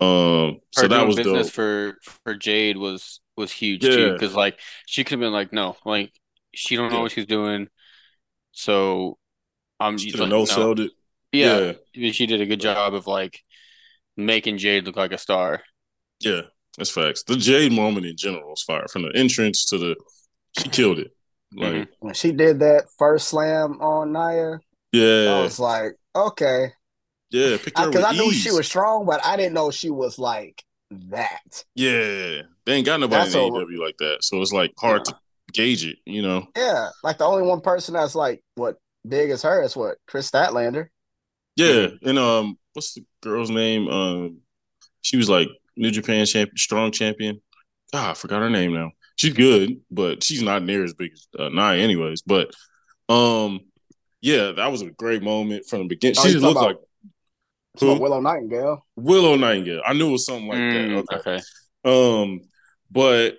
Um, 0.00 0.60
so 0.70 0.82
Her 0.82 0.88
that 0.88 1.06
was 1.06 1.16
business 1.16 1.46
dope. 1.46 1.54
for 1.54 1.98
for 2.24 2.34
Jade 2.34 2.76
was 2.76 3.20
was 3.36 3.52
huge 3.52 3.84
yeah. 3.84 3.90
too 3.90 4.12
because 4.12 4.34
like 4.34 4.58
she 4.86 5.04
could 5.04 5.12
have 5.12 5.20
been 5.20 5.32
like, 5.32 5.52
no, 5.52 5.76
like 5.84 6.12
she 6.54 6.76
don't 6.76 6.92
know 6.92 7.00
what 7.00 7.12
she's 7.12 7.26
doing. 7.26 7.68
So 8.52 9.18
I'm 9.80 9.94
um, 9.94 10.00
like, 10.18 10.28
no 10.28 10.44
sold 10.44 10.80
it. 10.80 10.92
Yeah, 11.32 11.74
yeah, 11.94 12.10
she 12.12 12.26
did 12.26 12.40
a 12.40 12.46
good 12.46 12.60
job 12.60 12.94
of 12.94 13.06
like 13.06 13.40
making 14.16 14.58
Jade 14.58 14.84
look 14.84 14.96
like 14.96 15.12
a 15.12 15.18
star. 15.18 15.62
Yeah, 16.20 16.42
that's 16.76 16.90
facts. 16.90 17.22
The 17.22 17.36
Jade 17.36 17.72
moment 17.72 18.06
in 18.06 18.16
general 18.16 18.50
was 18.50 18.62
fire 18.62 18.86
from 18.90 19.02
the 19.02 19.12
entrance 19.14 19.64
to 19.66 19.78
the 19.78 19.96
she 20.58 20.68
killed 20.68 20.98
it. 20.98 21.12
Like 21.54 21.72
mm-hmm. 21.72 21.90
when 22.00 22.14
she 22.14 22.32
did 22.32 22.60
that 22.60 22.88
first 22.98 23.28
slam 23.28 23.80
on 23.80 24.12
Nia, 24.12 24.60
yeah, 24.92 25.34
I 25.34 25.42
was 25.42 25.58
like, 25.58 25.94
okay, 26.14 26.72
yeah, 27.30 27.56
because 27.62 27.96
I, 27.96 28.10
I 28.10 28.12
knew 28.12 28.32
she 28.32 28.50
was 28.50 28.66
strong, 28.66 29.06
but 29.06 29.24
I 29.24 29.36
didn't 29.36 29.54
know 29.54 29.70
she 29.70 29.90
was 29.90 30.18
like 30.18 30.62
that. 30.90 31.64
Yeah, 31.74 32.42
they 32.66 32.74
ain't 32.74 32.86
got 32.86 33.00
nobody 33.00 33.24
that's 33.24 33.34
in 33.34 33.40
a, 33.40 33.44
AEW 33.44 33.78
like 33.78 33.96
that, 33.98 34.18
so 34.24 34.40
it's 34.42 34.52
like 34.52 34.72
hard 34.78 35.02
yeah. 35.06 35.12
to 35.12 35.18
gauge 35.54 35.86
it. 35.86 35.98
You 36.04 36.22
know? 36.22 36.46
Yeah, 36.54 36.90
like 37.02 37.18
the 37.18 37.24
only 37.24 37.46
one 37.46 37.62
person 37.62 37.94
that's 37.94 38.14
like 38.14 38.42
what 38.54 38.76
big 39.06 39.30
as 39.30 39.42
her 39.42 39.62
is 39.62 39.76
what 39.76 39.96
Kris 40.06 40.30
Statlander. 40.30 40.88
Yeah, 41.56 41.88
and 42.02 42.18
um, 42.18 42.58
what's 42.74 42.92
the 42.92 43.04
girl's 43.22 43.50
name? 43.50 43.88
Um, 43.88 44.38
she 45.00 45.16
was 45.16 45.30
like 45.30 45.48
New 45.76 45.90
Japan 45.90 46.26
champion, 46.26 46.56
strong 46.58 46.92
champion. 46.92 47.40
Ah, 47.94 48.10
I 48.10 48.14
forgot 48.14 48.42
her 48.42 48.50
name 48.50 48.74
now 48.74 48.90
she's 49.18 49.34
good, 49.34 49.80
but 49.90 50.24
she's 50.24 50.42
not 50.42 50.62
near 50.62 50.82
as 50.84 50.94
big 50.94 51.12
as 51.12 51.28
uh, 51.38 51.50
Nia, 51.50 51.82
anyways. 51.82 52.22
But 52.22 52.54
um, 53.08 53.60
yeah, 54.22 54.52
that 54.52 54.72
was 54.72 54.80
a 54.82 54.90
great 54.90 55.22
moment 55.22 55.66
from 55.66 55.80
the 55.80 55.88
beginning. 55.88 56.16
Oh, 56.18 56.24
she 56.24 56.32
just 56.32 56.44
looked 56.44 56.60
like 56.60 56.78
Who? 57.80 57.98
Willow 57.98 58.20
Nightingale. 58.20 58.86
Willow 58.96 59.36
Nightingale. 59.36 59.82
I 59.84 59.92
knew 59.92 60.08
it 60.08 60.12
was 60.12 60.24
something 60.26 60.48
like 60.48 60.58
Mm, 60.58 61.06
that. 61.06 61.14
Okay. 61.14 61.38
okay. 61.84 62.22
Um, 62.22 62.40
but 62.90 63.36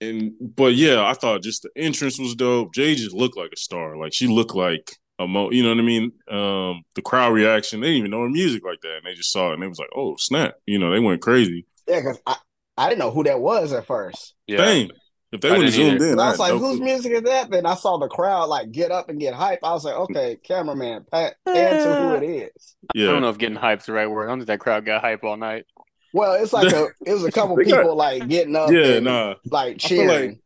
and 0.00 0.32
but 0.40 0.74
yeah, 0.74 1.04
I 1.04 1.14
thought 1.14 1.42
just 1.42 1.62
the 1.62 1.70
entrance 1.76 2.18
was 2.18 2.34
dope. 2.34 2.74
Jay 2.74 2.94
just 2.94 3.14
looked 3.14 3.36
like 3.36 3.50
a 3.52 3.58
star. 3.58 3.96
Like 3.96 4.14
she 4.14 4.26
looked 4.26 4.54
like 4.54 4.92
a 5.18 5.26
mo. 5.26 5.50
You 5.50 5.62
know 5.64 5.70
what 5.70 5.78
I 5.78 5.82
mean? 5.82 6.12
Um, 6.30 6.82
the 6.94 7.02
crowd 7.02 7.32
reaction. 7.32 7.80
They 7.80 7.88
didn't 7.88 7.98
even 7.98 8.10
know 8.12 8.22
her 8.22 8.28
music 8.30 8.64
like 8.64 8.80
that, 8.82 8.98
and 8.98 9.06
they 9.06 9.14
just 9.14 9.32
saw 9.32 9.50
it 9.50 9.54
and 9.54 9.62
they 9.62 9.68
was 9.68 9.78
like, 9.78 9.90
"Oh 9.94 10.16
snap!" 10.16 10.54
You 10.66 10.78
know, 10.78 10.92
they 10.92 11.00
went 11.00 11.20
crazy. 11.20 11.66
Yeah, 11.86 12.00
because 12.00 12.20
I, 12.26 12.36
I 12.76 12.88
didn't 12.88 13.00
know 13.00 13.10
who 13.10 13.24
that 13.24 13.40
was 13.40 13.72
at 13.72 13.86
first. 13.86 14.34
Yeah. 14.48 14.56
Dang. 14.58 14.90
If 15.30 15.42
they 15.42 15.50
would 15.50 15.62
have 15.64 15.72
zoomed 15.74 16.00
either. 16.00 16.12
in, 16.14 16.18
I 16.18 16.28
I 16.28 16.30
was 16.30 16.38
like, 16.38 16.52
no 16.54 16.58
whose 16.58 16.80
music 16.80 17.12
is 17.12 17.22
that? 17.22 17.50
Then 17.50 17.66
I 17.66 17.74
saw 17.74 17.98
the 17.98 18.08
crowd 18.08 18.48
like 18.48 18.72
get 18.72 18.90
up 18.90 19.10
and 19.10 19.20
get 19.20 19.34
hype. 19.34 19.58
I 19.62 19.72
was 19.72 19.84
like, 19.84 19.94
okay, 19.94 20.36
cameraman, 20.42 21.04
pat 21.12 21.34
answer 21.46 22.00
who 22.00 22.14
it 22.14 22.22
is. 22.56 22.76
I 22.96 23.00
don't 23.00 23.20
know 23.20 23.28
if 23.28 23.36
getting 23.36 23.56
hype's 23.56 23.84
the 23.86 23.92
right 23.92 24.06
word. 24.10 24.24
I 24.24 24.28
don't 24.30 24.38
think 24.38 24.46
that 24.48 24.60
crowd 24.60 24.86
got 24.86 25.02
hype 25.02 25.22
all 25.24 25.36
night. 25.36 25.66
Well, 26.14 26.42
it's 26.42 26.54
like 26.54 26.72
a 26.72 26.86
it 27.06 27.12
was 27.12 27.24
a 27.24 27.30
couple 27.30 27.56
They 27.56 27.64
got- 27.64 27.82
people 27.82 27.94
like 27.96 28.26
getting 28.26 28.56
up 28.56 28.70
yeah, 28.70 28.84
and 28.94 29.04
nah. 29.04 29.34
like 29.50 29.84
I 29.84 29.88
feel 29.88 30.06
like- 30.06 30.08
cheering. 30.08 30.40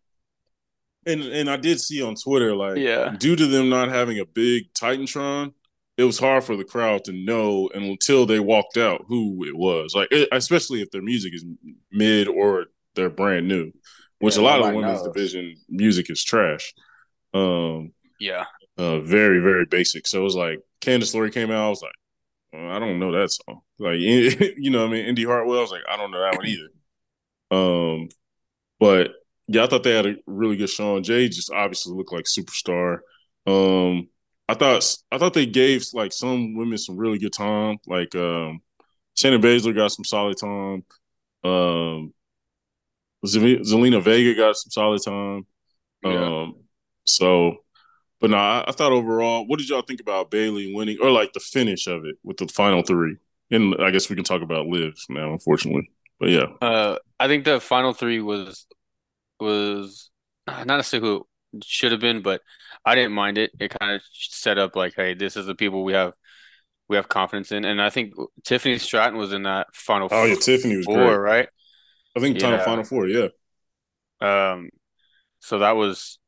And 1.07 1.23
and 1.23 1.49
I 1.51 1.57
did 1.57 1.81
see 1.81 2.03
on 2.03 2.15
Twitter 2.17 2.55
like 2.55 2.77
Yeah. 2.79 3.15
due 3.19 3.37
to 3.37 3.47
them 3.47 3.69
not 3.69 3.89
having 3.89 4.19
a 4.19 4.25
big 4.25 4.73
Titantron, 4.75 5.53
it 5.97 6.05
was 6.05 6.19
hard 6.19 6.43
for 6.45 6.57
the 6.57 6.65
crowd 6.65 7.05
to 7.05 7.13
know 7.13 7.69
and 7.75 7.85
until 7.85 8.25
they 8.27 8.41
walked 8.41 8.77
out 8.77 9.05
who 9.09 9.45
it 9.45 9.57
was. 9.57 9.95
Like 9.95 10.09
it, 10.11 10.29
especially 10.33 10.81
if 10.83 10.91
their 10.91 11.03
music 11.03 11.35
is 11.35 11.45
mid 11.93 12.27
or 12.29 12.67
they're 12.95 13.11
brand 13.11 13.49
new, 13.49 13.73
which 14.21 14.37
Yeah, 14.37 14.43
a 14.43 14.45
lot 14.45 14.61
of 14.61 14.75
women's 14.75 15.03
knows. 15.03 15.13
division 15.15 15.55
music 15.69 16.11
is 16.11 16.23
trash. 16.25 16.73
Um, 17.35 17.93
Yeah. 18.21 18.45
uh, 18.79 19.01
very 19.01 19.41
very 19.41 19.67
basic. 19.67 20.07
So 20.07 20.21
it 20.21 20.25
was 20.25 20.37
like 20.37 20.59
Candice 20.81 21.15
LeRae 21.15 21.33
came 21.33 21.51
out. 21.51 21.67
I 21.67 21.69
was 21.69 21.83
like, 21.83 21.93
"Uh, 22.55 22.69
I 22.69 22.79
don't 22.79 22.99
know 22.99 23.13
that 23.13 23.31
song. 23.31 23.61
Like 23.79 23.99
you 24.01 24.71
know, 24.71 24.83
what 24.83 24.91
I 24.91 24.93
mean, 24.93 25.07
Indi 25.07 25.25
Hartwell. 25.25 25.59
I 25.59 25.63
was 25.63 25.71
like, 25.71 25.83
I 25.89 25.97
don't 25.97 26.11
know 26.11 26.21
that 26.21 26.37
one 26.37 26.47
either. 26.47 26.69
Um, 27.51 28.09
but 28.81 29.13
yeah, 29.49 29.65
I 29.65 29.67
thought 29.67 29.83
they 29.83 29.95
had 29.95 30.07
a 30.07 30.17
really 30.27 30.57
good 30.57 30.71
show. 30.71 31.01
Jay 31.01 31.29
just 31.29 31.51
obviously 31.53 31.95
looked 31.95 32.13
like 32.13 32.25
superstar. 32.25 32.99
Um, 33.47 34.09
I 34.49 34.55
thought 34.55 34.85
I 35.11 35.19
thought 35.19 35.35
they 35.35 35.47
gave 35.47 35.85
like 35.93 36.13
some 36.13 36.55
women 36.57 36.79
some 36.79 36.97
really 36.97 37.19
good 37.19 37.33
time. 37.33 37.79
Like 37.87 38.15
um, 38.15 38.61
Shannon 39.15 39.43
Baszler 39.43 39.75
got 39.75 39.93
some 39.93 40.05
solid 40.05 40.37
time. 40.39 40.85
Um, 41.45 42.13
Zel- 42.13 42.13
Zelina 43.25 44.03
Vega 44.03 44.35
got 44.35 44.57
some 44.57 44.71
solid 44.71 45.03
time. 45.05 45.47
Yeah. 46.05 46.43
Um, 46.43 46.57
so, 47.05 47.57
but 48.21 48.31
no, 48.31 48.37
I, 48.37 48.65
I 48.69 48.73
thought 48.73 48.93
overall, 48.93 49.47
what 49.47 49.59
did 49.59 49.69
y'all 49.69 49.83
think 49.83 50.01
about 50.01 50.31
Bayley 50.31 50.73
winning 50.75 50.99
or 51.01 51.11
like 51.11 51.33
the 51.33 51.41
finish 51.41 51.87
of 51.87 52.05
it 52.05 52.17
with 52.23 52.37
the 52.39 52.49
final 52.49 52.83
three? 52.83 53.17
And 53.51 53.75
I 53.81 53.91
guess 53.91 54.09
we 54.09 54.17
can 54.17 54.25
talk 54.25 54.43
about 54.43 54.67
lives 54.67 55.07
now, 55.09 55.33
unfortunately. 55.33 55.91
But 56.19 56.31
yeah, 56.31 56.47
Uh, 56.61 56.99
I 57.19 57.27
think 57.29 57.45
the 57.45 57.61
final 57.61 57.93
three 57.93 58.21
was 58.21 58.67
was 59.41 60.11
not 60.47 60.67
necessarily 60.67 61.09
who 61.09 61.27
it 61.55 61.65
should 61.65 61.93
have 61.93 62.01
been, 62.01 62.23
but 62.23 62.41
I 62.85 62.95
didn't 62.95 63.13
mind 63.13 63.39
it. 63.39 63.51
It 63.61 63.77
kind 63.79 63.93
of 63.93 64.03
set 64.13 64.59
up 64.59 64.77
like, 64.77 64.95
hey, 64.97 65.15
this 65.15 65.37
is 65.37 65.47
the 65.47 65.55
people 65.55 65.85
we 65.85 65.93
have 65.93 66.15
we 66.89 66.97
have 66.97 67.09
confidence 67.09 67.53
in, 67.53 67.65
and 67.65 67.81
I 67.81 67.91
think 67.91 68.15
Tiffany 68.45 68.79
Stratton 68.79 69.19
was 69.19 69.33
in 69.33 69.45
that 69.45 69.69
final 69.75 70.09
oh 70.11 70.25
yeah, 70.25 70.35
Tiffany 70.35 70.77
was 70.77 70.87
four, 70.87 70.97
great. 70.97 71.17
right? 71.17 71.49
I 72.17 72.21
think 72.21 72.39
time 72.39 72.59
Yeah. 72.59 72.65
final 72.65 72.85
four, 72.85 73.07
yeah. 73.09 73.29
Um, 74.21 74.71
so 75.41 75.61
that 75.61 75.73
was 75.77 76.19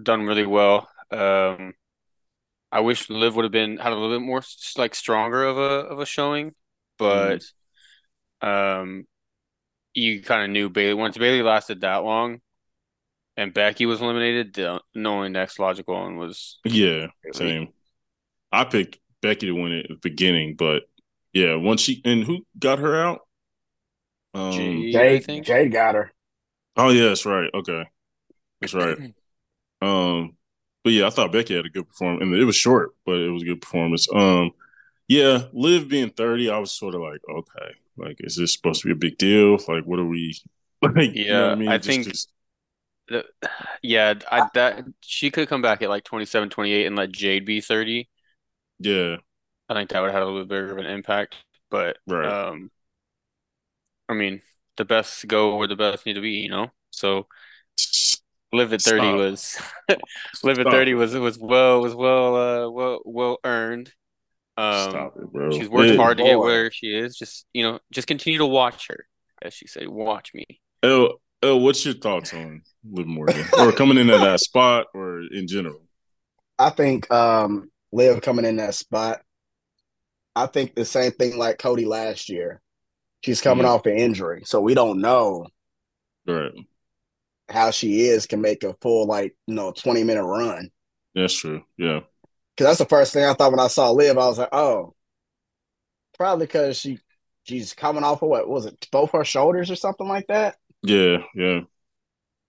done 0.00 0.22
really 0.22 0.46
well. 0.46 0.88
Um, 1.10 1.74
I 2.72 2.80
wish 2.80 3.10
Liv 3.10 3.34
would 3.36 3.44
have 3.44 3.52
been 3.52 3.78
had 3.78 3.92
a 3.92 3.96
little 3.96 4.18
bit 4.18 4.24
more 4.24 4.42
like 4.76 4.94
stronger 4.94 5.44
of 5.44 5.58
a 5.58 5.60
of 5.62 6.00
a 6.00 6.06
showing, 6.06 6.54
but 6.98 7.42
um, 8.42 9.06
you 9.94 10.22
kind 10.22 10.44
of 10.44 10.50
knew 10.50 10.70
Bayley 10.70 10.94
once 10.94 11.18
Bayley 11.18 11.42
lasted 11.42 11.82
that 11.82 12.04
long, 12.04 12.40
and 13.36 13.54
Becky 13.54 13.86
was 13.86 14.00
eliminated. 14.02 14.54
The 14.54 14.82
knowing 14.94 15.32
next 15.32 15.58
logical 15.58 15.94
one 15.94 16.16
was 16.18 16.58
Yeah, 16.64 17.08
same. 17.32 17.68
I 18.52 18.64
picked 18.64 18.98
Becky 19.22 19.46
to 19.46 19.52
win 19.54 19.72
it 19.72 19.86
at 19.86 19.90
the 19.90 20.10
beginning, 20.10 20.56
but 20.56 20.84
yeah, 21.32 21.56
once 21.56 21.82
she 21.82 22.02
and 22.04 22.24
who 22.24 22.46
got 22.58 22.78
her 22.80 23.00
out? 23.00 23.20
Um, 24.34 24.52
Jade, 24.52 24.96
I 24.96 24.98
Jade, 24.98 25.24
think. 25.24 25.46
Jade 25.46 25.72
got 25.72 25.94
her. 25.94 26.12
oh 26.76 26.90
yeah, 26.90 27.08
that's 27.08 27.26
right. 27.26 27.50
Okay, 27.54 27.84
that's 28.60 28.74
right. 28.74 28.96
Um, 29.82 30.36
but 30.84 30.92
yeah, 30.92 31.06
I 31.06 31.10
thought 31.10 31.32
Becky 31.32 31.56
had 31.56 31.64
a 31.64 31.70
good 31.70 31.88
performance, 31.88 32.22
and 32.22 32.34
it 32.34 32.44
was 32.44 32.54
short, 32.54 32.90
but 33.06 33.16
it 33.16 33.30
was 33.30 33.42
a 33.42 33.46
good 33.46 33.62
performance. 33.62 34.06
Um, 34.14 34.50
yeah, 35.08 35.44
Liv 35.54 35.88
being 35.88 36.10
thirty, 36.10 36.50
I 36.50 36.58
was 36.58 36.70
sort 36.70 36.94
of 36.94 37.00
like, 37.00 37.20
okay, 37.30 37.74
like, 37.96 38.16
is 38.20 38.36
this 38.36 38.52
supposed 38.52 38.82
to 38.82 38.88
be 38.88 38.92
a 38.92 38.96
big 38.96 39.16
deal? 39.16 39.52
Like, 39.66 39.84
what 39.84 39.98
are 39.98 40.04
we? 40.06 40.38
Like, 40.82 41.14
you 41.14 41.28
know 41.28 41.40
what 41.40 41.46
I 41.46 41.48
Yeah, 41.50 41.54
mean? 41.54 41.68
I 41.68 41.76
Just- 41.78 41.88
think- 41.88 42.06
just- 42.08 42.30
Yeah, 43.82 44.14
I 44.30 44.48
that 44.54 44.84
she 45.00 45.30
could 45.30 45.48
come 45.48 45.62
back 45.62 45.80
at 45.82 45.88
like 45.88 46.04
27, 46.04 46.50
28 46.50 46.86
and 46.86 46.96
let 46.96 47.10
Jade 47.10 47.44
be 47.46 47.60
30. 47.62 48.08
yeah, 48.78 49.16
I 49.68 49.74
think 49.74 49.90
that 49.90 50.00
would 50.00 50.06
have 50.10 50.14
had 50.14 50.22
a 50.22 50.26
little 50.26 50.44
bigger 50.44 50.72
of 50.72 50.78
an 50.78 50.86
impact. 50.86 51.36
But 51.70 51.96
Right. 52.06 52.26
um 52.26 52.70
I 54.10 54.14
mean, 54.14 54.42
the 54.76 54.84
best 54.84 55.26
go 55.28 55.56
where 55.56 55.68
the 55.68 55.76
best 55.76 56.06
need 56.06 56.14
to 56.14 56.20
be, 56.22 56.32
you 56.32 56.50
know? 56.50 56.68
So 56.90 57.28
Liv 58.52 58.72
at 58.72 58.82
30 58.82 59.12
Stop. 59.12 59.18
was 59.18 59.58
Liv 60.42 60.58
at 60.58 60.66
Stop 60.66 60.70
30 60.70 60.92
it. 60.92 60.94
was 60.94 61.14
was 61.14 61.38
well 61.38 61.80
was 61.80 61.94
well 61.94 62.36
uh 62.36 62.70
well 62.70 63.00
well 63.04 63.38
earned. 63.44 63.92
Um 64.56 64.64
stop 64.90 65.16
it, 65.16 65.32
bro. 65.32 65.50
she's 65.52 65.68
worked 65.68 65.90
Yeah. 65.90 65.96
hard 65.96 66.18
to 66.18 66.24
get 66.24 66.38
where 66.40 66.70
she 66.70 66.88
is. 66.88 67.16
Just, 67.16 67.46
you 67.52 67.62
know, 67.62 67.78
just 67.92 68.08
continue 68.08 68.38
to 68.40 68.46
watch 68.46 68.88
her, 68.88 69.06
as 69.42 69.54
she 69.54 69.66
said, 69.66 69.88
watch 69.88 70.34
me. 70.34 70.60
Oh, 70.82 71.14
El, 71.42 71.60
what's 71.60 71.84
your 71.84 71.94
thoughts 71.94 72.32
on 72.34 72.62
Liv 72.90 73.06
Morgan, 73.06 73.44
or 73.58 73.72
coming 73.72 73.98
into 73.98 74.18
that 74.18 74.40
spot, 74.40 74.86
or 74.94 75.22
in 75.32 75.46
general? 75.46 75.80
I 76.58 76.70
think 76.70 77.10
um 77.10 77.70
Liv 77.92 78.22
coming 78.22 78.44
in 78.44 78.56
that 78.56 78.74
spot. 78.74 79.22
I 80.36 80.46
think 80.46 80.74
the 80.74 80.84
same 80.84 81.12
thing 81.12 81.36
like 81.36 81.58
Cody 81.58 81.84
last 81.84 82.28
year. 82.28 82.60
She's 83.22 83.40
coming 83.40 83.64
Mhm. 83.64 83.66
off 83.66 83.86
an 83.86 83.96
injury, 83.96 84.42
so 84.44 84.60
we 84.60 84.74
don't 84.74 85.00
know 85.00 85.46
Right, 86.26 86.54
how 87.48 87.70
she 87.70 88.02
is 88.02 88.26
can 88.26 88.40
make 88.40 88.62
a 88.64 88.74
full 88.80 89.06
like 89.06 89.36
you 89.46 89.54
know 89.54 89.72
twenty 89.72 90.04
minute 90.04 90.24
run. 90.24 90.70
that's 91.14 91.34
true. 91.34 91.64
Yeah, 91.76 92.00
Because 92.56 92.66
that's 92.70 92.78
the 92.78 92.96
first 92.96 93.12
thing 93.12 93.24
I 93.24 93.34
thought 93.34 93.50
when 93.52 93.60
I 93.60 93.68
saw 93.68 93.90
Liv. 93.90 94.18
I 94.18 94.26
was 94.26 94.38
like, 94.38 94.50
oh, 94.52 94.94
probably 96.16 96.46
because 96.46 96.78
she 96.78 96.98
she's 97.44 97.72
coming 97.74 98.04
off 98.04 98.22
of 98.22 98.28
what 98.28 98.48
was 98.48 98.66
it, 98.66 98.86
both 98.92 99.12
her 99.12 99.24
shoulders 99.24 99.70
or 99.70 99.76
something 99.76 100.06
like 100.08 100.26
that. 100.28 100.56
yeah, 100.82 101.18
yeah. 101.34 101.60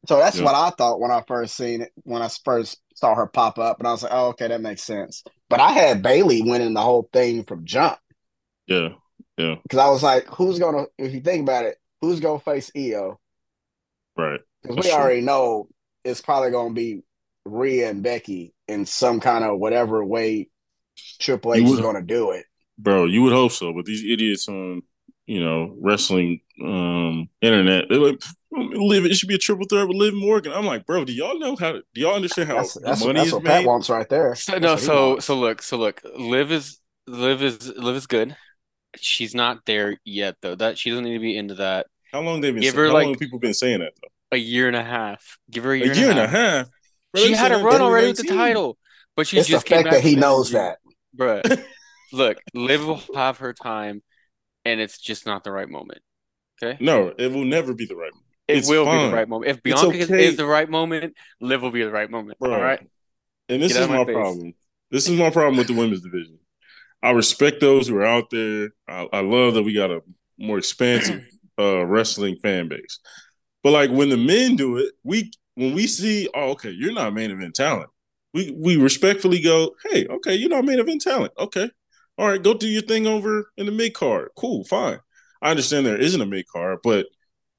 So 0.07 0.17
that's 0.17 0.39
Yeah. 0.39 0.41
what 0.41 0.55
I 0.55 0.71
thought 0.71 0.99
when 0.99 1.11
I 1.11 1.23
first 1.27 1.55
seen 1.55 1.81
it, 1.81 1.91
when 2.03 2.21
I 2.21 2.29
first 2.43 2.79
saw 2.95 3.13
her 3.15 3.27
pop 3.27 3.59
up, 3.59 3.79
and 3.79 3.87
I 3.87 3.91
was 3.91 4.03
like, 4.03 4.11
oh, 4.13 4.29
okay, 4.29 4.47
that 4.47 4.61
makes 4.61 4.83
sense. 4.83 5.23
But 5.49 5.59
I 5.59 5.71
had 5.71 6.01
Bayley 6.01 6.41
winning 6.41 6.73
the 6.73 6.81
whole 6.81 7.07
thing 7.13 7.43
from 7.43 7.65
jump 7.65 7.99
Yeah, 8.67 8.89
yeah, 9.41 9.55
because 9.63 9.79
I 9.79 9.89
was 9.89 10.03
like, 10.03 10.27
who's 10.27 10.59
gonna? 10.59 10.85
If 10.97 11.13
you 11.13 11.21
think 11.21 11.43
about 11.43 11.65
it, 11.65 11.77
who's 12.01 12.19
gonna 12.19 12.39
face 12.39 12.71
Iyo? 12.75 13.17
right. 14.17 14.41
Because 14.61 14.77
we 14.77 14.83
true. 14.83 14.91
already 14.91 15.21
know 15.21 15.67
it's 16.03 16.21
probably 16.21 16.51
gonna 16.51 16.73
be 16.73 17.01
Rhea 17.45 17.89
and 17.89 18.03
Becky 18.03 18.53
in 18.67 18.85
some 18.85 19.19
kind 19.19 19.43
of 19.43 19.59
whatever 19.59 20.03
way 20.05 20.49
Triple 21.19 21.55
H 21.55 21.63
You 21.63 21.73
is 21.73 21.81
gonna 21.81 22.01
do 22.01 22.31
it. 22.31 22.45
Bro, 22.77 23.05
you 23.05 23.23
would 23.23 23.33
hope 23.33 23.51
so, 23.51 23.73
but 23.73 23.85
these 23.85 24.03
idiots 24.03 24.47
on 24.47 24.83
you 25.25 25.43
know 25.43 25.75
wrestling 25.79 26.41
um 26.63 27.29
internet, 27.41 27.85
they're 27.89 27.99
like, 27.99 28.21
"Liv, 28.51 29.05
it 29.05 29.15
should 29.15 29.29
be 29.29 29.35
a 29.35 29.39
triple 29.39 29.65
threat 29.65 29.87
with 29.87 29.97
Liv 29.97 30.13
Morgan." 30.13 30.51
I'm 30.51 30.65
like, 30.65 30.85
bro, 30.85 31.05
do 31.05 31.13
y'all 31.13 31.39
know 31.39 31.55
how? 31.55 31.73
Do 31.73 32.01
y'all 32.01 32.15
understand 32.15 32.49
how 32.49 32.57
That's 32.57 32.73
that's, 32.75 33.05
money 33.05 33.19
that's 33.19 33.27
is 33.27 33.33
what 33.33 33.45
Pat 33.45 33.65
wants 33.65 33.89
right 33.89 34.07
there. 34.09 34.35
So 34.35 34.57
no, 34.57 34.75
so 34.75 35.19
so 35.19 35.35
look, 35.35 35.61
so 35.61 35.77
look, 35.77 36.01
Liv 36.17 36.51
is 36.51 36.79
Liv 37.07 37.41
is 37.41 37.67
Liv 37.69 37.95
is 37.95 38.07
good. 38.07 38.35
She's 38.97 39.33
not 39.33 39.65
there 39.65 39.97
yet 40.03 40.35
though. 40.41 40.55
That 40.55 40.77
she 40.77 40.89
doesn't 40.89 41.05
need 41.05 41.13
to 41.13 41.19
be 41.19 41.37
into 41.37 41.55
that. 41.55 41.87
How 42.11 42.21
long 42.21 42.41
they've 42.41 42.53
been? 42.53 42.61
Give 42.61 42.73
Say, 42.73 42.79
her, 42.81 42.87
how 42.87 42.93
like, 42.93 43.03
long 43.05 43.13
have 43.13 43.19
people 43.19 43.39
been 43.39 43.53
saying 43.53 43.79
that 43.79 43.93
though? 44.01 44.09
A 44.33 44.37
year 44.39 44.67
and 44.67 44.75
a 44.75 44.83
half. 44.83 45.37
Give 45.49 45.63
her 45.63 45.73
a 45.73 45.81
A 45.81 45.85
year, 45.85 45.93
year, 45.93 46.09
and 46.11 46.19
a 46.19 46.27
half. 46.27 46.67
Bro, 47.13 47.23
She 47.23 47.33
had 47.33 47.51
a 47.51 47.57
run 47.63 47.81
already 47.81 48.07
with 48.07 48.17
the 48.17 48.23
title, 48.23 48.77
but 49.15 49.27
she 49.27 49.37
It's 49.37 49.47
the 49.47 49.53
just 49.53 49.65
came 49.65 49.79
fact 49.79 49.85
back 49.85 49.93
that 49.95 50.07
he 50.07 50.15
knows 50.15 50.53
injury. 50.53 50.61
that. 50.61 50.77
Bruh, 51.17 51.63
look, 52.13 52.37
Liv 52.53 52.85
will 52.85 53.01
have 53.15 53.39
her 53.39 53.53
time, 53.53 54.01
and 54.65 54.79
it's 54.79 54.97
just 54.97 55.25
not 55.25 55.43
the 55.43 55.51
right 55.51 55.67
moment. 55.69 55.99
Okay, 56.63 56.77
No, 56.83 57.13
it 57.17 57.31
will 57.31 57.43
never 57.45 57.73
be 57.73 57.85
the 57.85 57.95
right. 57.95 58.13
one. 58.13 58.21
it 58.47 58.57
It's 58.59 58.69
will 58.69 58.85
be 58.85 58.91
the 58.91 59.13
right 59.13 59.27
moment. 59.27 59.51
If 59.51 59.63
Bianca 59.63 59.89
is- 59.97 60.09
okay. 60.11 60.25
is 60.25 60.37
the 60.37 60.45
right 60.45 60.69
moment, 60.69 61.15
Liv 61.41 61.61
will 61.61 61.71
be 61.71 61.83
the 61.83 61.91
right 61.91 62.09
moment. 62.09 62.39
Bro. 62.39 62.53
All 62.53 62.61
right. 62.61 62.79
And 63.49 63.61
this 63.61 63.73
Get 63.73 63.81
is 63.83 63.87
my 63.89 64.03
my 64.05 64.13
problem. 64.13 64.53
This 64.91 65.09
is 65.09 65.17
my 65.19 65.29
problem 65.29 65.57
with 65.57 65.67
the 65.67 65.73
women's 65.73 66.01
division. 66.01 66.37
I 67.03 67.11
respect 67.11 67.61
those 67.61 67.87
who 67.87 67.97
are 67.97 68.05
out 68.05 68.29
there. 68.29 68.69
I, 68.87 69.07
I 69.13 69.21
love 69.21 69.55
that 69.55 69.63
we 69.63 69.73
got 69.73 69.91
a 69.91 70.01
more 70.37 70.57
expansive 70.57 71.23
uh, 71.59 71.85
wrestling 71.85 72.37
fan 72.43 72.67
base. 72.67 72.99
But 73.63 73.71
like 73.71 73.91
when 73.91 74.09
the 74.09 74.17
men 74.17 74.55
do 74.55 74.77
it, 74.77 74.93
we 75.03 75.31
when 75.55 75.73
we 75.75 75.87
see, 75.87 76.29
oh, 76.33 76.51
okay, 76.51 76.71
you're 76.71 76.93
not 76.93 77.13
main 77.13 77.31
event 77.31 77.55
talent. 77.55 77.89
We 78.33 78.51
we 78.57 78.77
respectfully 78.77 79.41
go, 79.41 79.75
hey, 79.89 80.07
okay, 80.07 80.35
you're 80.35 80.49
not 80.49 80.65
main 80.65 80.79
event 80.79 81.01
talent. 81.01 81.33
Okay, 81.37 81.69
All 82.17 82.27
right, 82.29 82.41
go 82.43 82.53
do 82.53 82.67
your 82.67 82.81
thing 82.83 83.07
over 83.07 83.51
in 83.57 83.65
the 83.65 83.71
mid 83.71 83.93
card. 83.93 84.29
Cool, 84.37 84.63
fine. 84.65 84.99
I 85.41 85.51
understand 85.51 85.85
there 85.85 85.97
isn't 85.97 86.21
a 86.21 86.25
mid 86.25 86.47
card, 86.47 86.79
but 86.83 87.07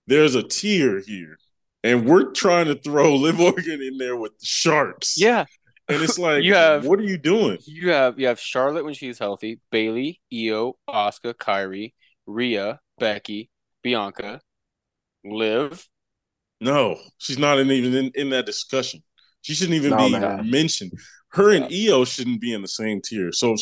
there's 0.07 0.35
a 0.35 0.43
tier 0.43 1.01
here, 1.01 1.39
and 1.85 2.07
we're 2.07 2.33
trying 2.33 2.67
to 2.67 2.77
throw 2.77 3.17
Liv 3.17 3.37
Morgan 3.39 3.83
in 3.83 3.99
there 3.99 4.17
with 4.17 4.39
the 4.39 4.47
sharks. 4.47 5.17
Yeah, 5.19 5.45
and 5.89 6.03
it's 6.03 6.19
like, 6.27 6.43
You 6.45 6.55
have- 6.55 6.87
what 6.87 6.99
are 6.99 7.05
you 7.05 7.19
doing? 7.19 7.59
you 7.67 7.91
have 7.91 8.19
you 8.19 8.27
have 8.27 8.39
Charlotte 8.41 8.85
when 8.85 8.95
she's 8.95 9.19
healthy, 9.19 9.61
Bayley, 9.71 10.21
Io, 10.33 10.77
Asuka, 10.89 11.35
Kairi, 11.35 11.95
Rhea, 12.27 12.81
Becky, 12.99 13.51
Bianca, 13.83 14.41
Liv. 15.25 15.87
No, 16.61 16.97
she's 17.19 17.39
not 17.39 17.59
in, 17.59 17.71
even 17.71 17.95
in, 17.95 18.11
in 18.15 18.31
that 18.31 18.47
discussion. 18.47 19.03
She 19.41 19.55
shouldn't 19.55 19.75
even 19.77 19.91
No, 19.91 19.97
be 20.07 20.13
man. 20.13 20.49
mentioned. 20.49 20.93
Her 21.31 21.51
and 21.53 21.65
Iyo 21.65 22.07
shouldn't 22.07 22.41
be 22.41 22.53
in 22.53 22.63
the 22.63 22.69
same 22.69 23.01
tier. 23.01 23.33
So 23.33 23.57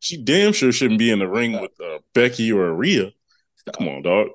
she 0.00 0.16
damn 0.22 0.52
sure 0.52 0.72
shouldn't 0.72 0.98
be 0.98 1.10
in 1.10 1.18
the 1.18 1.28
ring 1.28 1.60
with 1.60 1.72
uh, 1.84 1.98
Becky 2.14 2.50
or 2.52 2.72
Rhea. 2.72 3.10
Come 3.76 3.88
on, 3.88 4.02
dog. 4.02 4.28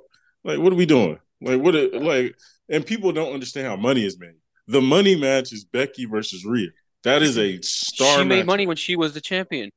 Like, 0.43 0.59
what 0.59 0.73
are 0.73 0.75
we 0.75 0.85
doing? 0.85 1.17
Like, 1.41 1.61
what? 1.61 1.73
Are, 1.75 1.87
like, 1.99 2.35
and 2.69 2.85
people 2.85 3.11
don't 3.11 3.33
understand 3.33 3.67
how 3.67 3.75
money 3.77 4.05
is 4.05 4.19
made. 4.19 4.35
The 4.67 4.81
money 4.81 5.15
match 5.15 5.53
is 5.53 5.63
Becky 5.63 6.05
versus 6.05 6.45
Rhea. 6.45 6.69
That 7.03 7.21
is 7.23 7.37
a 7.37 7.59
star. 7.61 8.19
she 8.19 8.23
made 8.25 8.37
match. 8.39 8.45
money 8.45 8.67
when 8.67 8.77
she 8.77 8.95
was 8.95 9.13
the 9.13 9.21
champion. 9.21 9.69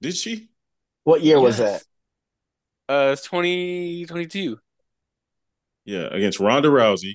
Did 0.00 0.16
she? 0.16 0.48
What 1.04 1.22
year 1.22 1.40
was 1.40 1.58
that? 1.58 1.82
Uh, 2.88 3.10
it's 3.12 3.22
2022. 3.22 4.58
Yeah, 5.84 6.08
against 6.10 6.38
Ronda 6.40 6.68
Rousey, 6.68 7.14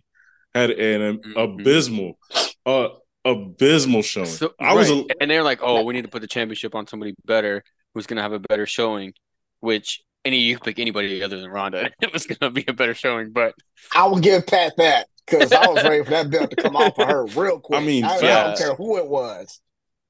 had 0.54 0.72
an 0.72 1.20
Mhm. 1.20 1.36
abysmal, 1.62 2.18
uh, 2.66 2.90
abysmal 3.24 4.02
showing. 4.02 4.26
So, 4.28 4.54
I 4.60 4.74
was, 4.74 4.90
right. 4.92 5.06
a, 5.10 5.22
and 5.22 5.32
they're 5.32 5.44
like, 5.44 5.60
oh, 5.62 5.84
we 5.84 5.94
need 5.94 6.02
to 6.04 6.08
put 6.10 6.22
the 6.22 6.28
championship 6.28 6.76
on 6.76 6.86
somebody 6.88 7.14
better 7.26 7.64
who's 7.94 8.08
going 8.08 8.18
to 8.18 8.24
have 8.24 8.34
a 8.34 8.40
better 8.40 8.66
showing, 8.66 9.14
which 9.62 10.02
any 10.26 10.40
you 10.40 10.60
pick 10.60 10.80
anybody 10.80 11.24
other 11.24 11.40
than 11.40 11.50
Ronda. 11.50 11.90
It 12.02 12.12
was 12.12 12.26
going 12.28 12.40
to 12.42 12.50
be 12.52 12.66
a 12.68 12.74
better 12.74 12.94
showing, 12.94 13.32
but 13.32 13.54
I 13.96 14.06
will 14.08 14.20
give 14.20 14.46
Pat 14.46 14.74
that 14.78 15.08
because 15.28 15.52
I 15.52 15.68
was 15.68 15.84
ready 15.84 16.04
for 16.04 16.12
that 16.12 16.30
belt 16.30 16.50
to 16.52 16.56
come 16.56 16.76
off 16.76 16.98
of 16.98 17.08
her 17.08 17.26
real 17.26 17.60
quick. 17.64 17.80
I 17.80 17.84
mean, 17.84 18.04
I, 18.04 18.16
I 18.16 18.20
don't 18.22 18.58
care 18.58 18.76
who 18.76 18.98
it 18.98 19.08
was. 19.08 19.60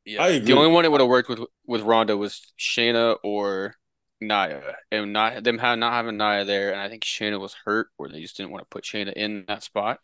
yeah, 0.05 0.24
I 0.24 0.29
agree. 0.29 0.47
the 0.53 0.57
only 0.57 0.71
one 0.71 0.83
that 0.83 0.91
would 0.91 1.01
have 1.01 1.09
worked 1.09 1.29
with 1.29 1.39
with 1.65 1.81
Ronda 1.81 2.15
was 2.15 2.53
Shayna 2.59 3.17
or 3.24 3.75
Nia, 4.21 4.75
and 4.91 5.13
not 5.13 5.43
them 5.43 5.57
have 5.57 5.77
not 5.77 5.93
having 5.93 6.17
Nia 6.17 6.45
there, 6.45 6.71
and 6.71 6.79
I 6.79 6.89
think 6.89 7.03
Shayna 7.03 7.39
was 7.39 7.55
hurt, 7.65 7.88
or 7.97 8.09
they 8.09 8.21
just 8.21 8.38
didn't 8.38 8.51
want 8.51 8.63
to 8.63 8.69
put 8.69 8.83
Shayna 8.83 9.13
in 9.13 9.45
that 9.47 9.63
spot. 9.63 10.00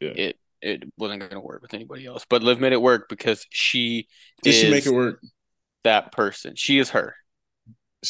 Yeah. 0.00 0.10
It 0.10 0.38
it 0.60 0.84
wasn't 0.96 1.20
going 1.20 1.32
to 1.32 1.40
work 1.40 1.60
with 1.60 1.74
anybody 1.74 2.06
else, 2.06 2.24
but 2.28 2.42
Liv 2.42 2.60
made 2.60 2.72
it 2.72 2.80
work 2.80 3.08
because 3.08 3.46
she 3.50 4.08
did 4.42 4.52
she 4.52 4.70
make 4.70 4.86
it 4.86 4.94
work? 4.94 5.20
that 5.84 6.12
person. 6.12 6.54
She 6.54 6.78
is 6.78 6.90
her. 6.90 7.16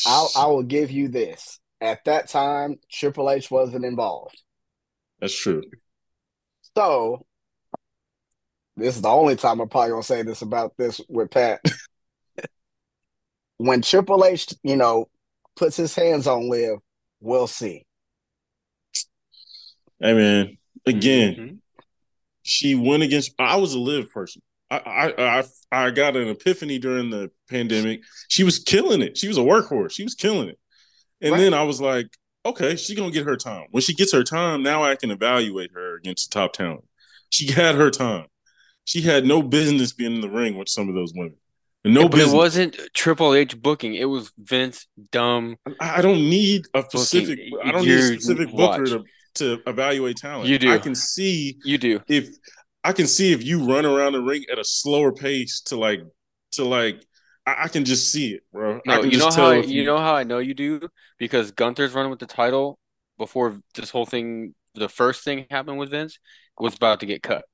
I'll, 0.06 0.30
I 0.37 0.47
will 0.47 0.62
give 0.62 0.90
you 0.90 1.09
this. 1.09 1.59
At 1.80 2.04
that 2.04 2.28
time, 2.28 2.78
Triple 2.90 3.30
H 3.30 3.50
wasn't 3.50 3.85
involved. 3.85 4.40
That's 5.21 5.37
true. 5.38 5.62
So, 6.76 7.26
this 8.76 8.97
is 8.97 9.02
the 9.02 9.09
only 9.09 9.37
time 9.37 9.61
I'm 9.61 9.69
probably 9.69 9.91
going 9.91 10.02
to 10.02 10.07
say 10.07 10.23
this 10.23 10.43
about 10.43 10.73
this 10.79 11.00
with 11.09 11.31
Pat. 11.31 11.61
when 13.59 13.83
Triple 13.83 14.25
H, 14.25 14.55
you 14.62 14.76
know, 14.76 15.09
puts 15.57 15.76
his 15.76 15.95
hands 15.95 16.26
on 16.26 16.49
Liv, 16.49 16.79
we'll 17.21 17.47
see. 17.47 17.85
Hey 20.01 20.14
man, 20.14 20.59
again, 20.85 21.35
Mhm. 21.35 21.59
she 22.42 22.75
went 22.75 23.05
against. 23.05 23.33
I 23.38 23.57
was 23.57 23.75
a 23.75 23.79
Liv 23.79 24.11
person. 24.11 24.42
I, 24.68 24.79
I 24.79 25.38
I 25.38 25.44
I 25.70 25.90
got 25.90 26.16
an 26.16 26.27
epiphany 26.27 26.81
during 26.81 27.11
the 27.11 27.31
pandemic. 27.49 28.01
She 28.29 28.42
was 28.42 28.59
killing 28.59 29.01
it. 29.01 29.16
She 29.16 29.29
was 29.29 29.38
a 29.38 29.42
workhorse. 29.42 29.92
She 29.92 30.03
was 30.03 30.16
killing 30.16 30.49
it. 30.49 30.59
And 31.20 31.33
Right. 31.33 31.38
then 31.38 31.55
I 31.55 31.62
was 31.62 31.81
like, 31.81 32.09
okay, 32.44 32.76
she's 32.76 32.96
gonna 32.98 33.11
get 33.12 33.26
her 33.26 33.37
time. 33.37 33.66
When 33.70 33.83
she 33.83 33.94
gets 33.94 34.12
her 34.12 34.24
time, 34.24 34.62
now 34.62 34.83
I 34.83 34.96
can 34.96 35.11
evaluate 35.11 35.70
her 35.72 35.96
against 35.96 36.31
the 36.31 36.38
top 36.40 36.52
talent. 36.52 36.85
She 37.31 37.50
had 37.50 37.74
her 37.76 37.90
time. 37.90 38.26
She 38.85 39.00
had 39.02 39.24
no 39.24 39.42
business 39.42 39.92
being 39.92 40.14
in 40.14 40.20
the 40.20 40.31
ring 40.31 40.57
with 40.57 40.68
some 40.68 40.88
of 40.88 40.94
those 40.94 41.12
women. 41.14 41.37
And 41.85 41.94
no 41.94 42.02
Yeah, 42.02 42.09
but 42.09 42.16
business. 42.16 42.33
it 42.33 42.37
wasn't 42.37 42.81
Triple 42.94 43.35
H 43.35 43.61
booking. 43.61 43.94
It 43.94 44.05
was 44.05 44.33
Vince 44.38 44.87
dumb. 45.11 45.57
I 45.81 45.98
I 45.98 46.02
don't 46.02 46.18
need 46.28 46.66
a 46.74 46.83
specific. 46.83 47.38
I 47.64 47.72
don't 47.72 47.85
need 47.85 47.98
a 47.98 48.02
specific 48.20 48.50
booker 48.52 48.85
to, 48.87 49.05
to 49.37 49.59
evaluate 49.66 50.16
talent. 50.16 50.48
You 50.48 50.59
do. 50.59 50.72
I 50.72 50.78
can 50.78 50.94
see 50.94 51.59
You 51.64 51.78
do. 51.78 52.00
if 52.09 52.28
I 52.85 52.92
can 52.92 53.07
see 53.07 53.33
if 53.33 53.44
you 53.44 53.64
run 53.64 53.87
around 53.87 54.12
the 54.12 54.20
ring 54.20 54.44
at 54.50 54.59
a 54.59 54.64
slower 54.64 55.12
pace 55.12 55.61
to 55.66 55.76
like 55.76 56.00
to 56.52 56.64
like 56.64 57.05
I, 57.46 57.64
I 57.64 57.68
can 57.68 57.85
just 57.85 58.12
see 58.12 58.35
it, 58.35 58.42
bro. 58.52 58.81
No, 58.87 59.02
you 59.02 59.18
know 59.18 59.31
how 59.31 59.50
I, 59.50 59.57
if 59.59 59.68
you 59.68 59.85
know 59.85 59.98
how 59.98 60.14
I 60.14 60.24
know 60.24 60.38
you 60.38 60.55
do 60.55 60.88
because 61.18 61.50
Gunther's 61.50 61.92
running 61.92 62.11
with 62.11 62.20
the 62.20 62.26
title 62.26 62.78
before 63.18 63.59
this 63.74 63.90
whole 63.90 64.07
thing, 64.07 64.55
the 64.74 64.88
first 64.88 65.24
thing 65.24 65.46
happened 65.50 65.78
with 65.78 65.90
Vince 65.90 66.18
was 66.59 66.74
about 66.74 67.00
to 67.00 67.07
get 67.07 67.22
cut, 67.22 67.44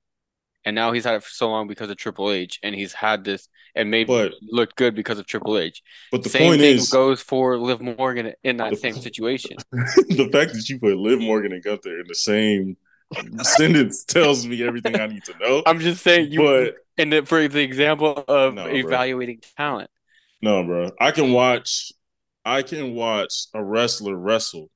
and 0.64 0.74
now 0.74 0.92
he's 0.92 1.05
had 1.05 1.14
it 1.14 1.22
for 1.22 1.31
so 1.31 1.48
long 1.51 1.66
because 1.68 1.90
of 1.90 1.96
Triple 1.96 2.31
H, 2.31 2.59
and 2.62 2.74
he's 2.74 2.92
had 2.92 3.24
this 3.24 3.48
and 3.74 3.90
made 3.90 4.07
But- 4.09 4.35
looked 4.42 4.77
good 4.77 4.94
because 4.94 5.18
of 5.18 5.27
Triple 5.27 5.57
H. 5.59 5.83
But 6.11 6.22
the 6.22 6.29
Same 6.31 6.51
point 6.51 6.61
thing 6.61 6.77
is, 6.77 6.90
goes 6.90 7.20
for 7.22 7.57
Liv 7.59 7.81
Morgan 7.81 8.33
in 8.42 8.57
that 8.59 8.70
The- 8.70 8.77
same 8.77 8.94
situation. 9.09 9.57
the 9.72 10.29
fact 10.33 10.53
that 10.55 10.68
you 10.68 10.79
put 10.79 10.96
Liv 10.96 11.20
Morgan 11.20 11.53
and 11.53 11.62
Gunther 11.62 12.01
in 12.01 12.07
the 12.09 12.14
same 12.14 12.77
sentence 13.42 14.05
tells 14.05 14.46
me 14.46 14.62
everything 14.62 15.01
I 15.01 15.07
need 15.07 15.24
to 15.24 15.35
know. 15.38 15.62
I'm 15.66 15.81
just 15.81 16.03
saying 16.03 16.31
you, 16.33 16.40
but 16.40 16.74
and 16.99 17.13
then 17.13 17.25
for 17.25 17.47
the 17.49 17.61
example 17.63 18.25
of 18.29 18.55
No, 18.55 18.65
bro. 18.65 18.75
evaluating 18.75 19.41
talent. 19.57 19.91
no, 20.43 20.65
bro, 20.65 20.91
I 21.01 21.11
can 21.13 21.33
watch. 21.33 21.93
I 22.45 22.63
can 22.63 22.95
watch 22.95 23.47
a 23.55 23.63
wrestler 23.63 24.17
wrestle 24.17 24.71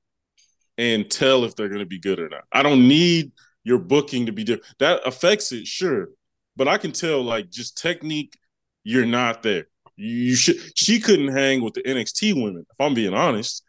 and 0.77 1.11
tell 1.11 1.45
if 1.45 1.57
they're 1.57 1.69
going 1.69 1.81
to 1.81 1.87
be 1.87 1.99
good 1.99 2.21
or 2.21 2.29
not. 2.29 2.45
I 2.53 2.63
don't 2.63 2.87
need 2.87 3.33
your 3.65 3.79
booking 3.79 4.27
to 4.27 4.33
be 4.33 4.45
different. 4.45 4.67
That 4.79 5.01
affects 5.07 5.53
it, 5.53 5.67
sure, 5.67 6.09
but 6.57 6.69
I 6.69 6.77
can 6.79 6.93
tell 6.93 7.23
like 7.23 7.51
just 7.51 7.79
technique. 7.79 8.37
You're 8.85 9.07
not 9.07 9.43
there. 9.43 9.69
You 9.97 10.35
should. 10.35 10.57
She 10.77 10.99
couldn't 11.01 11.29
hang 11.29 11.63
with 11.63 11.75
the 11.75 11.83
NXT 11.83 12.35
women. 12.35 12.67
If 12.71 12.81
I'm 12.81 12.95
being 12.95 13.15
honest, 13.15 13.63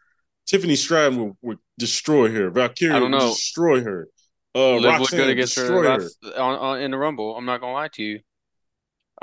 Tiffany 0.46 0.76
Stratton 0.76 1.18
would, 1.18 1.36
would 1.42 1.58
destroy 1.78 2.30
her. 2.30 2.50
Valkyrie 2.50 3.00
would 3.00 3.12
destroy 3.12 3.82
her. 3.82 4.08
Uh, 4.54 4.76
Liv 4.76 4.84
Roxanne 4.98 5.18
good 5.18 5.26
would 5.26 5.32
against 5.32 5.56
her, 5.56 5.66
her. 5.66 5.98
last, 5.98 6.18
on, 6.36 6.58
on 6.58 6.80
in 6.80 6.90
the 6.90 6.98
Rumble. 6.98 7.36
I'm 7.36 7.44
not 7.44 7.60
gonna 7.60 7.72
lie 7.72 7.88
to 7.88 8.02
you. 8.02 8.20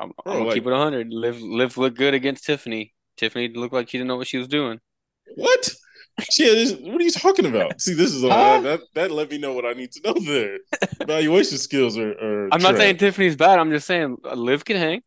I'm, 0.02 0.12
Bro, 0.24 0.34
I'm 0.34 0.34
gonna 0.40 0.46
like- 0.46 0.56
keep 0.56 0.66
it 0.68 0.72
100. 0.72 1.14
Liv, 1.14 1.42
Liv 1.42 1.78
looked 1.78 1.98
good 1.98 2.14
against 2.14 2.46
Tiffany. 2.46 2.94
Tiffany 3.18 3.50
looked 3.50 3.74
like 3.74 3.90
she 3.90 3.98
didn't 3.98 4.08
know 4.08 4.18
what 4.18 4.28
she 4.28 4.38
was 4.38 4.48
doing. 4.48 4.80
What? 5.36 5.70
She 6.30 6.46
had 6.46 6.56
this, 6.58 6.74
what 6.74 7.00
are 7.00 7.04
you 7.04 7.12
talking 7.12 7.46
about? 7.46 7.80
See, 7.80 7.94
this 7.94 8.14
is 8.14 8.24
all 8.24 8.30
Huh? 8.32 8.62
that 8.62 8.80
that 8.96 9.12
let 9.12 9.32
me 9.32 9.38
know 9.38 9.54
what 9.54 9.66
I 9.66 9.74
need 9.74 9.92
to 9.94 10.02
know 10.04 10.14
there. 10.20 10.58
Evaluation 11.00 11.58
skills 11.58 11.98
are. 11.98 12.12
are 12.12 12.50
I'm 12.54 12.62
not 12.62 12.76
saying 12.78 12.98
Tiffany's 12.98 13.36
bad. 13.38 13.60
I'm 13.60 13.70
just 13.72 13.88
saying 13.88 14.18
uh, 14.26 14.34
Liv 14.36 14.66
can 14.66 14.76
hang. 14.78 15.02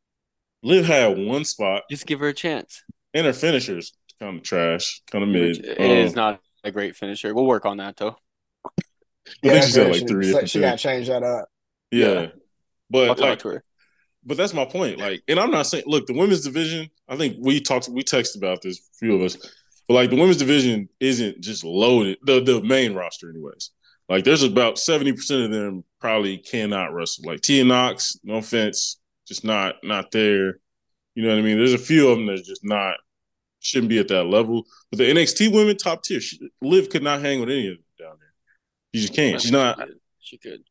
Liv 0.62 0.86
had 0.86 1.18
one 1.18 1.44
spot, 1.44 1.82
Just 1.90 2.06
give 2.06 2.20
her 2.20 2.28
a 2.28 2.32
chance. 2.34 2.82
and 3.12 3.26
her 3.26 3.34
finishers 3.34 3.92
kind 4.18 4.38
of 4.38 4.42
trash, 4.44 5.02
kind 5.10 5.24
of 5.24 5.28
Which 5.30 5.58
mid. 5.60 5.66
it 5.66 5.78
Um, 5.80 5.86
is 5.90 6.14
not 6.14 6.40
a 6.64 6.70
great 6.70 6.96
finisher. 6.96 7.34
We'll 7.34 7.44
work 7.46 7.66
on 7.66 7.76
that 7.76 7.96
though. 7.98 8.16
I 8.64 8.80
think 9.42 9.64
she's 9.64 9.76
at, 9.76 9.88
like, 9.88 9.96
she- 10.00 10.06
three 10.06 10.32
She, 10.40 10.46
she 10.46 10.60
got 10.60 10.72
to 10.72 10.82
change 10.82 11.08
that 11.08 11.22
up. 11.22 11.48
yeah. 11.90 12.06
yeah. 12.12 12.26
but 12.90 13.08
I'll 13.10 13.14
talk 13.14 13.28
like, 13.28 13.38
to 13.40 13.48
her. 13.48 13.64
But 14.24 14.36
that's 14.36 14.54
my 14.54 14.64
point. 14.64 14.98
Like, 14.98 15.22
and 15.28 15.38
I'm 15.38 15.50
not 15.50 15.66
saying, 15.66 15.84
look, 15.86 16.06
the 16.06 16.14
women's 16.14 16.44
division. 16.44 16.90
I 17.08 17.16
think 17.16 17.36
we 17.40 17.60
talked, 17.60 17.88
we 17.88 18.02
texted 18.02 18.36
about 18.36 18.62
this, 18.62 18.78
a 18.78 18.98
few 18.98 19.14
of 19.14 19.22
us. 19.22 19.36
But 19.86 19.94
like, 19.94 20.10
the 20.10 20.16
women's 20.16 20.38
division 20.38 20.88
isn't 21.00 21.40
just 21.40 21.64
loaded. 21.64 22.18
The 22.22 22.40
the 22.42 22.62
main 22.62 22.94
roster, 22.94 23.30
anyways. 23.30 23.70
Like, 24.08 24.24
there's 24.24 24.42
about 24.42 24.78
seventy 24.78 25.12
percent 25.12 25.42
of 25.42 25.50
them 25.50 25.84
probably 26.00 26.38
cannot 26.38 26.94
wrestle. 26.94 27.24
Like 27.26 27.42
Tia 27.42 27.64
Knox, 27.64 28.18
no 28.24 28.36
offense, 28.36 28.98
just 29.26 29.44
not 29.44 29.76
not 29.82 30.10
there. 30.10 30.58
You 31.14 31.22
know 31.22 31.28
what 31.30 31.38
I 31.38 31.42
mean? 31.42 31.58
There's 31.58 31.74
a 31.74 31.78
few 31.78 32.08
of 32.08 32.18
them 32.18 32.26
that's 32.26 32.46
just 32.46 32.64
not 32.64 32.96
shouldn't 33.60 33.88
be 33.88 33.98
at 33.98 34.08
that 34.08 34.24
level. 34.24 34.66
But 34.90 34.98
the 34.98 35.10
NXT 35.10 35.52
women, 35.52 35.76
top 35.76 36.02
tier. 36.02 36.20
She, 36.20 36.38
Liv 36.60 36.90
could 36.90 37.02
not 37.02 37.20
hang 37.20 37.40
with 37.40 37.50
any 37.50 37.68
of 37.68 37.76
them 37.76 37.84
down 37.98 38.16
there. 38.18 38.32
She 38.94 39.00
just 39.00 39.14
can't. 39.14 39.40
She's 39.40 39.52
not. 39.52 39.80
She 40.20 40.38
could. 40.38 40.62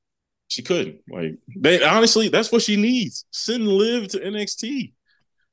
She 0.54 0.62
couldn't. 0.62 1.02
Like 1.10 1.40
they 1.56 1.84
honestly, 1.84 2.30
that's 2.30 2.52
what 2.52 2.62
she 2.62 2.76
needs. 2.76 3.26
Send 3.32 3.68
Liv 3.68 4.08
to 4.10 4.24
NXT. 4.24 4.94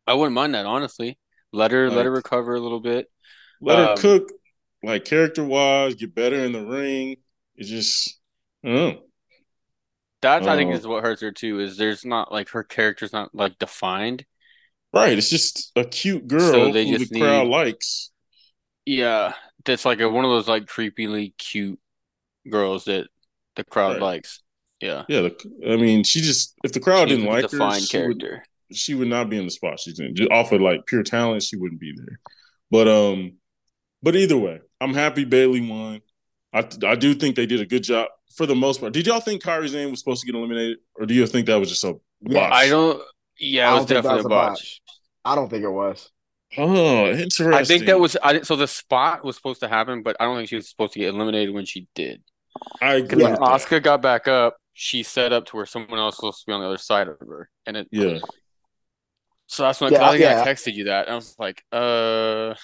I 0.06 0.14
wouldn't 0.14 0.34
mind 0.34 0.54
that 0.54 0.66
honestly. 0.66 1.18
Let 1.52 1.70
her 1.72 1.90
let 1.90 2.04
her 2.04 2.10
recover 2.12 2.54
a 2.54 2.60
little 2.60 2.80
bit. 2.80 3.10
Let 3.60 3.78
her 3.78 3.88
Um, 3.88 3.96
cook, 3.96 4.30
like 4.82 5.04
character 5.04 5.44
wise, 5.44 5.94
get 5.94 6.14
better 6.14 6.36
in 6.44 6.52
the 6.52 6.64
ring. 6.64 7.16
It's 7.56 7.68
just, 7.68 8.18
I 8.64 8.68
don't 8.68 8.76
know. 8.94 9.02
That 10.22 10.46
I 10.46 10.56
think 10.56 10.70
Uh, 10.70 10.74
is 10.74 10.86
what 10.86 11.02
hurts 11.02 11.22
her 11.22 11.32
too. 11.32 11.60
Is 11.60 11.76
there's 11.76 12.04
not 12.04 12.30
like 12.32 12.50
her 12.50 12.62
character's 12.64 13.12
not 13.12 13.34
like 13.34 13.58
defined. 13.58 14.24
Right. 14.92 15.16
It's 15.16 15.30
just 15.30 15.72
a 15.76 15.84
cute 15.84 16.26
girl 16.26 16.52
So 16.54 16.72
they 16.72 16.84
who 16.84 16.98
just 16.98 17.10
the 17.10 17.14
crowd 17.14 17.46
likes. 17.48 18.10
Yeah, 18.84 19.34
that's 19.64 19.84
like 19.84 20.00
a, 20.00 20.08
one 20.08 20.24
of 20.24 20.30
those 20.30 20.48
like 20.48 20.64
creepily 20.66 21.36
cute 21.38 21.80
girls 22.50 22.86
that 22.86 23.08
the 23.56 23.64
crowd 23.64 23.96
Right. 23.96 24.00
likes. 24.00 24.42
Yeah, 24.80 25.04
Yeah. 25.06 25.22
The, 25.22 25.72
I 25.72 25.76
mean, 25.76 26.04
she 26.04 26.20
just 26.20 26.54
if 26.64 26.72
the 26.72 26.80
crowd 26.80 27.08
She's 27.08 27.10
didn't 27.10 27.26
like 27.26 27.50
her, 27.50 27.70
defined 27.70 27.70
she 27.70 28.00
would, 28.00 28.22
character. 28.22 28.44
she 28.72 28.94
would 28.94 29.08
not 29.08 29.28
be 29.30 29.38
in 29.38 29.44
the 29.44 29.50
spot 29.50 29.80
she's 29.80 29.98
in. 30.00 30.14
Just 30.14 30.30
off 30.30 30.52
of 30.52 30.60
like 30.60 30.86
pure 30.86 31.02
talent, 31.02 31.42
she 31.42 31.56
wouldn't 31.56 31.80
be 31.80 31.92
there. 31.96 32.20
But 32.70 32.88
um, 32.88 33.38
But 34.02 34.16
either 34.16 34.38
way, 34.38 34.60
I'm 34.80 34.94
happy 34.94 35.24
Bayley 35.24 35.60
won. 35.68 36.02
I 36.54 36.66
I 36.86 36.96
do 36.96 37.14
think 37.14 37.36
they 37.36 37.46
did 37.46 37.60
a 37.60 37.66
good 37.66 37.84
job 37.84 38.08
for 38.36 38.46
the 38.46 38.56
most 38.56 38.80
part. 38.80 38.92
Did 38.94 39.06
y'all 39.06 39.20
think 39.20 39.42
Kairi 39.42 39.70
Sane 39.70 39.90
was 39.90 40.00
supposed 40.00 40.22
to 40.22 40.26
get 40.26 40.36
eliminated, 40.36 40.78
or 40.96 41.06
do 41.06 41.14
you 41.14 41.26
think 41.26 41.46
that 41.46 41.56
was 41.60 41.70
just 41.70 41.84
a 41.84 41.94
Yeah, 42.20 42.46
botch? 42.48 42.50
I 42.50 42.68
don't. 42.68 43.02
Yeah, 43.38 43.70
I 43.70 43.72
it 43.72 43.74
don't 43.74 43.86
was 43.86 43.86
definitely 43.86 44.20
was 44.20 44.24
a 44.24 44.24
a 44.24 44.30
botch. 44.30 44.60
botch. 44.60 44.82
I 45.24 45.34
don't 45.34 45.48
think 45.48 45.64
it 45.64 45.70
was. 45.70 46.10
Oh, 46.56 47.06
interesting. 47.10 47.52
I 47.52 47.64
think 47.64 47.86
that 47.86 47.98
was. 48.00 48.16
I 48.22 48.42
so 48.42 48.56
the 48.56 48.68
spot 48.68 49.24
was 49.24 49.36
supposed 49.36 49.60
to 49.60 49.68
happen, 49.68 50.02
but 50.02 50.16
I 50.20 50.24
don't 50.24 50.36
think 50.36 50.48
she 50.48 50.56
was 50.56 50.68
supposed 50.68 50.92
to 50.94 50.98
get 51.00 51.08
eliminated 51.14 51.54
when 51.54 51.64
she 51.64 51.88
did. 51.94 52.22
I 52.80 52.94
agree. 52.94 53.32
When. 53.32 53.36
Asuka 53.36 53.82
got 53.82 54.02
back 54.02 54.28
up, 54.28 54.56
she 54.80 55.02
set 55.02 55.30
up 55.30 55.44
to 55.44 55.56
where 55.56 55.66
someone 55.66 55.98
else 55.98 56.14
was 56.14 56.16
supposed 56.16 56.40
to 56.40 56.46
be 56.46 56.52
on 56.54 56.60
the 56.62 56.66
other 56.66 56.78
side 56.78 57.06
of 57.06 57.18
her, 57.20 57.50
and 57.66 57.76
it. 57.76 57.86
Yeah, 57.92 58.18
So 59.46 59.64
that's 59.64 59.78
when 59.78 59.92
Yeah, 59.92 60.06
I 60.06 60.10
think 60.12 60.22
yeah. 60.22 60.42
I 60.42 60.46
texted 60.46 60.72
you 60.72 60.84
that. 60.84 61.04
And 61.04 61.12
I 61.12 61.16
was 61.16 61.36
like, 61.38 61.62
uh, 61.70 61.76
I 61.76 61.84
don't 62.46 62.54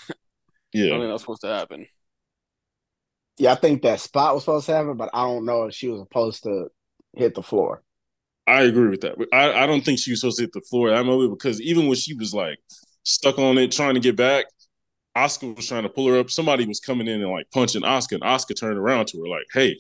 yeah. 0.72 0.88
think 0.88 1.02
that 1.02 1.12
was 1.12 1.20
supposed 1.20 1.42
to 1.42 1.48
happen. 1.48 1.87
Yeah, 3.37 3.52
I 3.52 3.57
think 3.57 3.83
that 3.83 4.00
spot 4.00 4.33
was 4.33 4.44
supposed 4.44 4.64
to 4.64 4.72
happen, 4.72 4.96
but 4.96 5.11
I 5.12 5.24
don't 5.24 5.44
know 5.44 5.64
if 5.64 5.74
she 5.74 5.88
was 5.88 6.00
supposed 6.00 6.44
to 6.44 6.68
hit 7.14 7.35
the 7.35 7.42
floor. 7.42 7.83
I 8.46 8.62
agree 8.62 8.88
with 8.88 9.02
that. 9.02 9.16
I, 9.35 9.64
I 9.64 9.66
don't 9.66 9.85
think 9.85 9.98
she 9.98 10.12
was 10.12 10.20
supposed 10.20 10.38
to 10.38 10.44
hit 10.44 10.52
the 10.55 10.62
floor 10.62 10.88
that 10.88 11.05
moment 11.05 11.38
because 11.38 11.61
even 11.61 11.87
when 11.87 11.96
she 11.96 12.14
was 12.14 12.33
like 12.33 12.59
stuck 13.02 13.38
on 13.38 13.59
it 13.59 13.72
trying 13.72 13.92
to 13.92 14.00
get 14.00 14.16
back, 14.16 14.46
Asuka 15.14 15.55
was 15.55 15.68
trying 15.68 15.83
to 15.83 15.90
pull 15.90 16.09
her 16.09 16.18
up. 16.18 16.31
Somebody 16.31 16.64
was 16.66 16.81
coming 16.81 17.09
in 17.09 17.20
and 17.20 17.31
like 17.31 17.50
punching 17.52 17.83
Asuka, 17.83 18.12
and 18.12 18.22
Asuka 18.22 18.59
turned 18.59 18.79
around 18.79 19.09
to 19.09 19.18
her 19.18 19.29
like, 19.29 19.46
"Hey, 19.52 19.76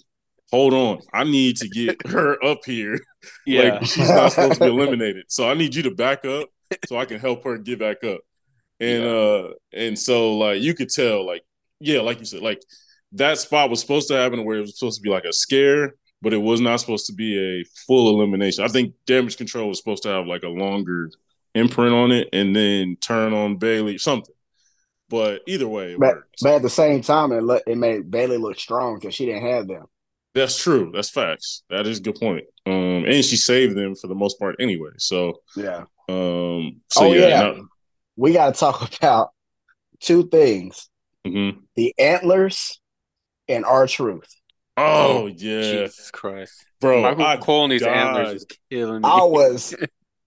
hold 0.50 0.74
on, 0.74 0.98
I 1.12 1.24
need 1.24 1.56
to 1.58 1.68
get 1.68 2.06
her 2.08 2.42
up 2.44 2.60
here. 2.64 2.98
Yeah, 3.44 3.62
Like 3.74 3.84
she's 3.86 4.08
not 4.08 4.30
supposed 4.32 4.54
to 4.54 4.60
be 4.60 4.70
eliminated, 4.70 5.24
so 5.28 5.48
I 5.50 5.54
need 5.54 5.74
you 5.74 5.82
to 5.84 5.90
back 5.90 6.24
up 6.24 6.48
so 6.86 6.96
I 6.96 7.04
can 7.06 7.18
help 7.18 7.42
her 7.44 7.58
get 7.58 7.78
back 7.80 8.04
up." 8.04 8.20
And 8.78 9.02
Yeah. 9.04 9.10
uh, 9.10 9.50
and 9.72 9.98
so 9.98 10.36
like 10.36 10.62
you 10.62 10.74
could 10.74 10.90
tell, 10.90 11.26
like 11.26 11.42
yeah, 11.80 12.00
like 12.00 12.20
you 12.20 12.24
said, 12.24 12.42
like 12.42 12.60
that 13.12 13.38
spot 13.38 13.68
was 13.70 13.80
supposed 13.80 14.08
to 14.08 14.14
happen 14.14 14.44
where 14.44 14.58
it 14.58 14.60
was 14.60 14.78
supposed 14.78 14.98
to 14.98 15.02
be 15.02 15.10
like 15.10 15.24
a 15.24 15.32
scare, 15.32 15.94
but 16.22 16.34
it 16.34 16.38
was 16.38 16.60
not 16.60 16.78
supposed 16.80 17.06
to 17.06 17.14
be 17.14 17.36
a 17.60 17.64
full 17.86 18.14
elimination. 18.16 18.62
I 18.64 18.68
think 18.68 18.94
damage 19.06 19.36
control 19.36 19.68
was 19.68 19.78
supposed 19.78 20.02
to 20.04 20.10
have 20.10 20.26
like 20.26 20.42
a 20.44 20.48
longer 20.48 21.10
imprint 21.56 21.94
on 21.94 22.12
it 22.12 22.28
and 22.32 22.54
then 22.54 22.96
turn 23.00 23.32
on 23.32 23.56
Bayley 23.56 23.98
something. 23.98 24.34
But 25.08 25.42
either 25.48 25.66
way, 25.68 25.92
it 25.94 25.98
But 25.98 26.14
worked. 26.16 26.36
but 26.42 26.54
at 26.56 26.62
the 26.62 26.70
same 26.70 27.00
time, 27.02 27.32
it 27.32 27.42
look, 27.42 27.62
it 27.66 27.78
made 27.78 28.10
Bayley 28.10 28.36
look 28.38 28.58
strong 28.60 28.96
because 28.96 29.14
she 29.14 29.26
didn't 29.26 29.46
have 29.46 29.66
them. 29.66 29.86
That's 30.36 30.62
true. 30.62 30.90
That's 30.94 31.08
facts. 31.08 31.62
That 31.70 31.86
is 31.86 31.98
a 31.98 32.02
good 32.02 32.16
point. 32.16 32.44
Um, 32.66 33.04
and 33.06 33.24
she 33.24 33.36
saved 33.36 33.74
them 33.74 33.94
for 33.94 34.06
the 34.06 34.14
most 34.14 34.38
part 34.38 34.56
anyway. 34.60 34.90
So, 34.98 35.40
Yeah, 35.56 35.84
um, 36.10 36.82
so 36.90 37.04
Oh, 37.06 37.12
yeah, 37.12 37.28
yeah. 37.28 37.40
no- 37.40 37.68
we 38.16 38.34
got 38.34 38.52
to 38.54 38.60
talk 38.60 38.94
about 38.98 39.30
two 40.00 40.28
things: 40.28 40.90
mhm. 41.26 41.62
the 41.74 41.94
antlers 41.98 42.78
and 43.48 43.64
R 43.64 43.86
Truth. 43.86 44.28
Oh 44.76 45.26
yeah, 45.26 45.86
Jesus 45.86 46.10
Christ, 46.10 46.66
bro. 46.82 47.00
Michael 47.00 47.24
I 47.24 47.36
Cole 47.38 47.64
and 47.64 47.72
these 47.72 47.82
antlers 47.82 48.42
is 48.42 48.46
killing 48.70 49.00
me. 49.02 49.08
I 49.08 49.24
was 49.24 49.74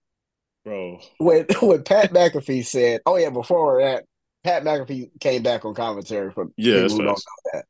bro. 0.64 0.98
when 1.18 1.46
when 1.62 1.84
Pat 1.84 2.12
McAfee 2.12 2.66
said, 2.66 3.00
"Oh 3.06 3.16
yeah," 3.16 3.30
before 3.30 3.80
that, 3.80 4.06
Pat 4.42 4.64
McAfee 4.64 5.20
came 5.20 5.44
back 5.44 5.64
on 5.64 5.74
commentary 5.74 6.32
for 6.32 6.46
Yeah, 6.56 6.82
people 6.82 6.96
who 6.96 7.02
don't 7.04 7.06
know 7.06 7.50
that. 7.52 7.64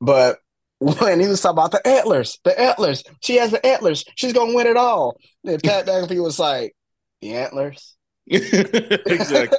But 0.00 0.38
when 1.00 1.20
he 1.20 1.26
was 1.26 1.40
talking 1.40 1.58
about 1.58 1.70
the 1.72 1.86
antlers, 1.86 2.38
the 2.44 2.58
antlers, 2.58 3.02
she 3.22 3.36
has 3.36 3.50
the 3.50 3.64
antlers, 3.64 4.04
she's 4.14 4.32
gonna 4.32 4.54
win 4.54 4.66
it 4.66 4.76
all. 4.76 5.16
And 5.44 5.62
Pat 5.62 5.86
McAfee 5.86 6.22
was 6.22 6.38
like, 6.38 6.74
"The 7.22 7.34
antlers." 7.34 7.96
exactly. 8.26 9.58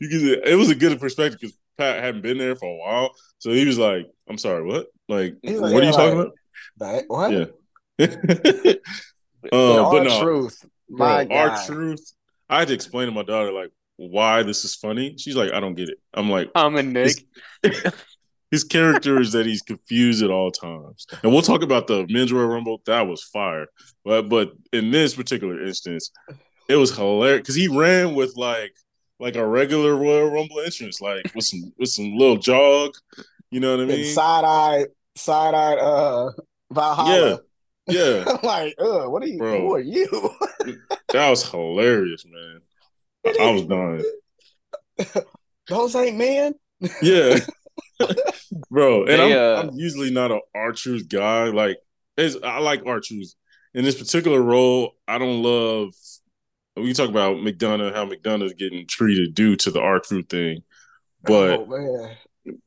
You 0.00 0.08
can- 0.08 0.42
it 0.52 0.56
was 0.56 0.70
a 0.70 0.74
good 0.74 0.98
perspective 1.00 1.40
because 1.40 1.56
Pat 1.76 2.02
hadn't 2.02 2.22
been 2.22 2.38
there 2.38 2.56
for 2.56 2.66
a 2.68 2.76
while, 2.76 3.12
so 3.38 3.50
he 3.50 3.66
was 3.66 3.78
like, 3.78 4.06
"I'm 4.28 4.38
sorry, 4.38 4.64
what? 4.64 4.86
Like, 5.08 5.36
He's 5.42 5.60
what 5.60 5.72
like, 5.72 5.82
are 5.82 5.84
you 5.84 5.90
yeah, 5.90 5.92
talking 5.92 6.20
about?" 6.20 6.32
The- 6.78 7.04
what? 7.08 7.32
Yeah. 7.32 8.74
But 9.42 9.52
uh, 9.52 9.84
our 9.84 9.92
but 9.92 10.02
no, 10.04 10.22
truth, 10.22 10.64
bro, 10.88 11.06
my 11.06 11.26
R 11.30 11.64
Truth. 11.66 12.12
I 12.48 12.60
had 12.60 12.68
to 12.68 12.74
explain 12.74 13.06
to 13.06 13.12
my 13.12 13.22
daughter 13.22 13.52
like 13.52 13.70
why 13.96 14.42
this 14.42 14.64
is 14.64 14.74
funny. 14.74 15.16
She's 15.18 15.36
like, 15.36 15.52
"I 15.52 15.60
don't 15.60 15.74
get 15.74 15.88
it." 15.88 15.98
I'm 16.14 16.30
like, 16.30 16.50
I'm 16.54 16.76
a 16.76 16.82
Nick. 16.82 17.26
His 18.50 18.64
character 18.64 19.20
is 19.20 19.32
that 19.32 19.46
he's 19.46 19.62
confused 19.62 20.22
at 20.22 20.30
all 20.30 20.50
times. 20.50 21.06
And 21.22 21.32
we'll 21.32 21.42
talk 21.42 21.62
about 21.62 21.86
the 21.86 22.06
men's 22.08 22.32
Royal 22.32 22.48
Rumble. 22.48 22.80
That 22.86 23.06
was 23.06 23.22
fire. 23.22 23.66
But 24.04 24.28
but 24.28 24.52
in 24.72 24.90
this 24.90 25.14
particular 25.14 25.64
instance, 25.64 26.10
it 26.68 26.76
was 26.76 26.94
hilarious 26.96 27.40
because 27.40 27.54
he 27.54 27.68
ran 27.68 28.14
with 28.14 28.36
like 28.36 28.74
like 29.18 29.36
a 29.36 29.46
regular 29.46 29.96
Royal 29.96 30.30
Rumble 30.30 30.60
entrance, 30.60 31.00
like 31.00 31.30
with 31.34 31.44
some 31.44 31.72
with 31.78 31.88
some 31.88 32.16
little 32.16 32.36
jog. 32.36 32.92
You 33.50 33.60
know 33.60 33.76
what 33.76 33.84
I 33.84 33.86
mean? 33.86 34.14
side 34.14 34.44
eye, 34.44 34.86
side 35.16 35.54
eye, 35.54 35.76
uh, 35.76 36.30
Valhalla. 36.70 37.40
Yeah. 37.86 38.24
I'm 38.26 38.38
like, 38.42 38.74
uh, 38.78 39.04
what 39.04 39.22
are 39.22 39.28
you? 39.28 39.38
Bro. 39.38 39.60
Who 39.60 39.74
are 39.74 39.80
you? 39.80 40.30
That 41.12 41.30
was 41.30 41.48
hilarious, 41.48 42.26
man. 42.26 42.60
I, 43.24 43.44
I 43.44 43.50
was 43.52 43.62
dying. 43.62 44.04
Those 45.68 45.94
ain't 45.94 46.16
men. 46.16 46.54
Yeah. 47.00 47.38
Bro, 48.70 49.06
and 49.06 49.20
They, 49.20 49.32
I'm, 49.32 49.32
uh, 49.32 49.62
I'm 49.62 49.70
usually 49.74 50.10
not 50.10 50.30
an 50.30 50.40
R 50.54 50.72
Truth 50.72 51.08
guy. 51.08 51.46
Like, 51.46 51.78
it's, 52.16 52.36
I 52.42 52.58
like 52.58 52.84
R 52.86 53.00
Truth. 53.00 53.34
In 53.74 53.84
this 53.84 53.98
particular 53.98 54.40
role, 54.40 54.92
I 55.06 55.18
don't 55.18 55.42
love. 55.42 55.92
We 56.76 56.92
talk 56.92 57.08
about 57.08 57.36
McDonagh, 57.36 57.94
how 57.94 58.06
McDonagh's 58.08 58.54
getting 58.54 58.86
treated 58.86 59.34
due 59.34 59.56
to 59.56 59.70
the 59.70 59.80
R 59.80 60.00
Truth 60.00 60.28
thing, 60.28 60.62
but 61.22 61.60
oh, 61.60 61.66
man. 61.66 62.16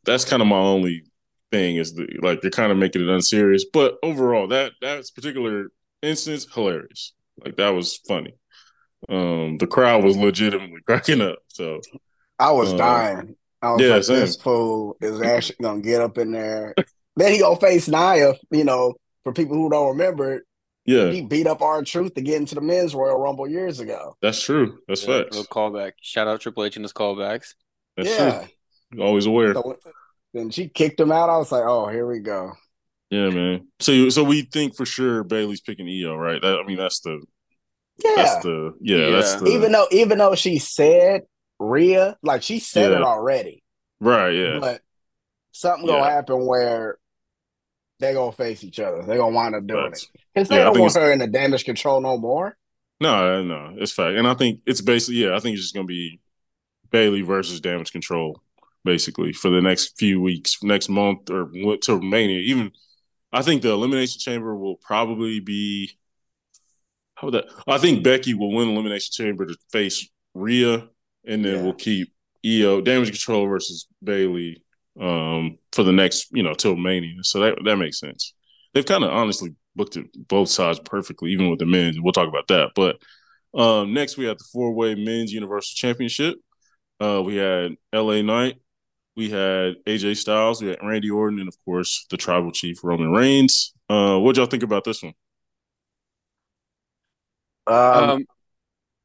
that's 0.06 0.26
kind 0.26 0.42
of 0.42 0.48
my 0.48 0.58
only 0.58 1.04
thing 1.52 1.78
is 1.78 1.94
the 1.96 2.08
like 2.22 2.42
they're 2.42 2.52
kind 2.52 2.72
of 2.72 2.78
making 2.78 3.02
it 3.04 3.10
unserious. 3.10 3.66
But 3.72 3.98
overall, 4.04 4.48
that 4.50 4.74
that's 4.82 5.12
particular 5.12 5.68
instance 6.02 6.48
hilarious. 6.54 7.14
Like 7.44 7.58
that 7.58 7.70
was 7.70 7.98
funny. 8.08 8.34
Um, 9.10 9.58
the 9.58 9.68
crowd 9.68 10.04
was 10.04 10.18
legitimately 10.18 10.82
cracking 10.88 11.22
up. 11.22 11.40
So 11.48 11.82
I 12.40 12.52
was 12.52 12.74
Uh, 12.74 12.78
dying. 12.78 13.36
I 13.62 13.72
was 13.74 13.82
yeah, 13.82 13.94
like, 13.96 14.04
same. 14.04 14.20
this 14.22 14.36
fool 14.38 14.96
is 15.02 15.22
actually 15.22 15.58
gonna 15.62 15.82
get 15.82 16.02
up 16.02 16.18
in 16.18 16.32
there. 16.32 16.74
then 17.16 17.32
he 17.34 17.40
gonna 17.40 17.60
face 17.60 17.88
Nia. 17.88 18.34
You 18.52 18.64
know, 18.64 18.96
for 19.24 19.34
people 19.34 19.56
who 19.58 19.70
don't 19.70 19.90
remember, 19.90 20.36
it, 20.36 20.44
yeah, 20.86 21.10
he 21.12 21.22
beat 21.22 21.48
up 21.48 21.62
R 21.62 21.84
Truth 21.84 22.14
to 22.16 22.22
get 22.22 22.38
into 22.38 22.56
the 22.56 22.62
men's 22.62 22.96
Royal 22.96 23.20
Rumble 23.20 23.48
years 23.50 23.80
ago. 23.80 24.16
that's 24.22 24.42
true. 24.42 24.80
That's 24.88 25.06
Yeah, 25.06 25.24
facts. 25.24 25.36
little 25.38 25.46
callback. 25.46 25.94
Shout 26.02 26.28
out 26.28 26.40
Triple 26.42 26.64
H 26.66 26.78
and 26.78 26.86
his 26.86 26.94
callbacks. 26.94 27.54
That's 27.98 28.10
yeah. 28.10 28.46
true. 28.94 29.04
Always 29.04 29.26
aware. 29.26 29.54
So 29.54 29.76
then 30.34 30.50
she 30.52 30.68
kicked 30.70 31.00
him 31.00 31.12
out. 31.12 31.30
I 31.30 31.38
was 31.38 31.52
like, 31.52 31.64
oh, 31.66 31.88
here 31.90 32.08
we 32.08 32.20
go. 32.20 32.54
Yeah, 33.10 33.30
man. 33.30 33.68
So, 33.80 34.10
so 34.10 34.24
we 34.24 34.44
think 34.44 34.76
for 34.76 34.86
sure 34.86 35.24
Bayley's 35.24 35.62
picking 35.62 35.88
Iyo, 35.88 36.18
right? 36.18 36.42
That, 36.42 36.60
I 36.60 36.66
mean, 36.66 36.78
that's 36.78 37.00
the, 37.02 37.22
Yeah. 38.04 38.14
that's 38.16 38.44
the, 38.44 38.74
yeah, 38.82 39.10
that's 39.10 39.36
the, 39.36 39.48
even 39.48 39.72
though 39.72 39.88
even 39.92 40.18
though 40.20 40.36
she 40.36 40.60
said 40.60 41.24
Rhea, 41.60 42.18
like 42.24 42.44
she 42.44 42.60
said 42.60 42.92
it 42.92 43.02
already. 43.02 43.64
right, 44.00 44.30
yeah, 44.34 44.60
But 44.60 44.82
something 45.52 45.86
gonna 45.88 46.10
happen 46.10 46.46
where 46.46 46.98
they 48.00 48.14
gonna 48.14 48.32
face 48.32 48.64
each 48.64 48.80
other. 48.80 49.04
They 49.04 49.18
gonna 49.18 49.36
wind 49.36 49.56
up 49.56 49.68
doing 49.68 49.92
Facts. 49.92 50.04
it. 50.14 50.22
Because 50.34 50.50
they 50.50 50.56
Yeah, 50.58 50.64
don't 50.66 50.80
want 50.80 50.96
her 50.96 51.12
in 51.12 51.20
the 51.20 51.28
damage 51.28 51.66
control 51.66 52.00
no 52.02 52.18
more. 52.18 52.58
No, 53.02 53.44
no, 53.44 53.76
it's 53.78 53.92
fact, 53.94 54.18
and 54.18 54.28
I 54.28 54.34
think 54.34 54.62
it's 54.66 54.82
basically, 54.82 55.24
yeah, 55.24 55.36
I 55.36 55.40
think 55.40 55.54
it's 55.54 55.64
just 55.64 55.74
gonna 55.74 55.86
be 55.88 56.20
Bayley 56.92 57.22
versus 57.22 57.62
Damage 57.62 57.92
Control, 57.92 58.42
basically 58.84 59.34
for 59.34 59.50
the 59.50 59.62
next 59.62 59.98
few 59.98 60.20
weeks, 60.22 60.62
next 60.64 60.90
month 60.90 61.30
or 61.30 61.46
what 61.46 61.82
to 61.84 62.02
Mania. 62.02 62.40
Even, 62.40 62.72
I 63.32 63.42
think 63.42 63.62
the 63.62 63.72
Elimination 63.72 64.20
Chamber 64.20 64.56
will 64.56 64.76
probably 64.78 65.40
be. 65.40 65.98
How 67.16 67.28
would 67.28 67.34
that? 67.36 67.46
I 67.68 67.78
think 67.78 68.04
Becky 68.04 68.34
will 68.34 68.52
win 68.54 68.70
Elimination 68.70 69.12
Chamber 69.12 69.46
to 69.46 69.56
face 69.72 70.10
Rhea, 70.34 70.88
and 71.26 71.44
then 71.44 71.56
Yeah. 71.58 71.62
we'll 71.64 71.74
keep 71.74 72.14
Iyo 72.46 72.84
Damage 72.84 73.10
Control 73.10 73.48
versus 73.48 73.88
Bayley 74.04 74.64
um, 75.00 75.58
for 75.72 75.84
the 75.84 75.92
next, 75.92 76.28
you 76.32 76.44
know, 76.44 76.54
till 76.54 76.76
Mania. 76.76 77.24
So 77.24 77.40
that 77.42 77.56
that 77.66 77.78
makes 77.78 78.00
sense. 78.00 78.34
They've 78.74 78.86
kind 78.86 79.04
of 79.04 79.12
honestly 79.12 79.56
booked 79.76 79.98
it 79.98 80.08
both 80.28 80.50
sides 80.50 80.80
perfectly, 80.80 81.32
even 81.32 81.50
with 81.50 81.60
the 81.60 81.66
men's. 81.66 82.00
We'll 82.00 82.14
talk 82.14 82.28
about 82.28 82.48
that. 82.50 82.72
But 82.76 82.98
um, 83.60 83.94
next, 83.94 84.18
we 84.18 84.26
have 84.26 84.38
the 84.38 84.46
four 84.52 84.74
way 84.74 84.96
men's 84.96 85.32
Universal 85.32 85.76
Championship. 85.76 86.36
Uh, 87.00 87.22
we 87.24 87.36
had 87.38 87.76
LA 87.94 88.22
Knight, 88.22 88.58
we 89.16 89.30
had 89.30 89.76
AJ 89.88 90.18
Styles, 90.18 90.62
we 90.62 90.70
had 90.70 90.80
Randy 90.84 91.10
Orton, 91.10 91.40
and 91.40 91.48
of 91.48 91.56
course, 91.66 92.06
the 92.10 92.18
tribal 92.18 92.52
chief 92.52 92.84
Roman 92.84 93.12
Reigns. 93.12 93.74
Uh, 93.90 94.18
what 94.20 94.36
y'all 94.38 94.46
think 94.48 94.64
about 94.64 94.84
this 94.84 95.02
one? 95.02 95.14
Um, 97.68 97.76
Um, 98.10 98.26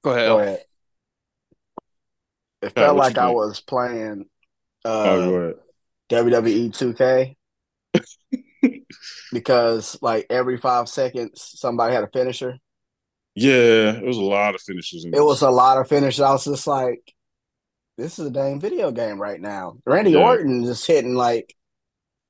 go 0.03 0.11
ahead. 0.11 0.29
go 0.29 0.39
ahead. 0.41 0.65
It 2.65 2.77
felt 2.77 2.97
like 2.97 3.19
I 3.19 3.31
was 3.31 3.61
playing 3.61 4.27
Oh, 5.05 5.21
uh, 5.21 5.33
ahead. 5.45 5.55
WWE 6.09 6.71
2K 6.71 7.37
because 9.33 9.99
like 10.03 10.27
every 10.31 10.57
five 10.57 10.89
seconds 10.89 11.53
somebody 11.57 11.95
had 11.95 12.05
a 12.05 12.09
finisher. 12.09 12.59
Yeah, 13.35 13.97
it 13.97 14.05
was 14.05 14.17
a 14.17 14.23
lot 14.23 14.55
of 14.55 14.61
finishes. 14.63 15.05
In 15.05 15.13
It 15.13 15.21
was 15.21 15.43
a 15.43 15.51
lot 15.51 15.79
of 15.79 15.89
finishes. 15.89 16.21
I 16.21 16.33
was 16.33 16.45
just 16.45 16.67
like, 16.67 17.01
this 17.99 18.19
is 18.19 18.27
a 18.29 18.31
dang 18.31 18.61
video 18.61 18.93
game 18.93 19.21
right 19.21 19.41
now. 19.41 19.79
Randy 19.87 20.15
Yeah. 20.15 20.17
Orton 20.17 20.65
is 20.65 20.87
hitting 20.87 21.15
like 21.17 21.55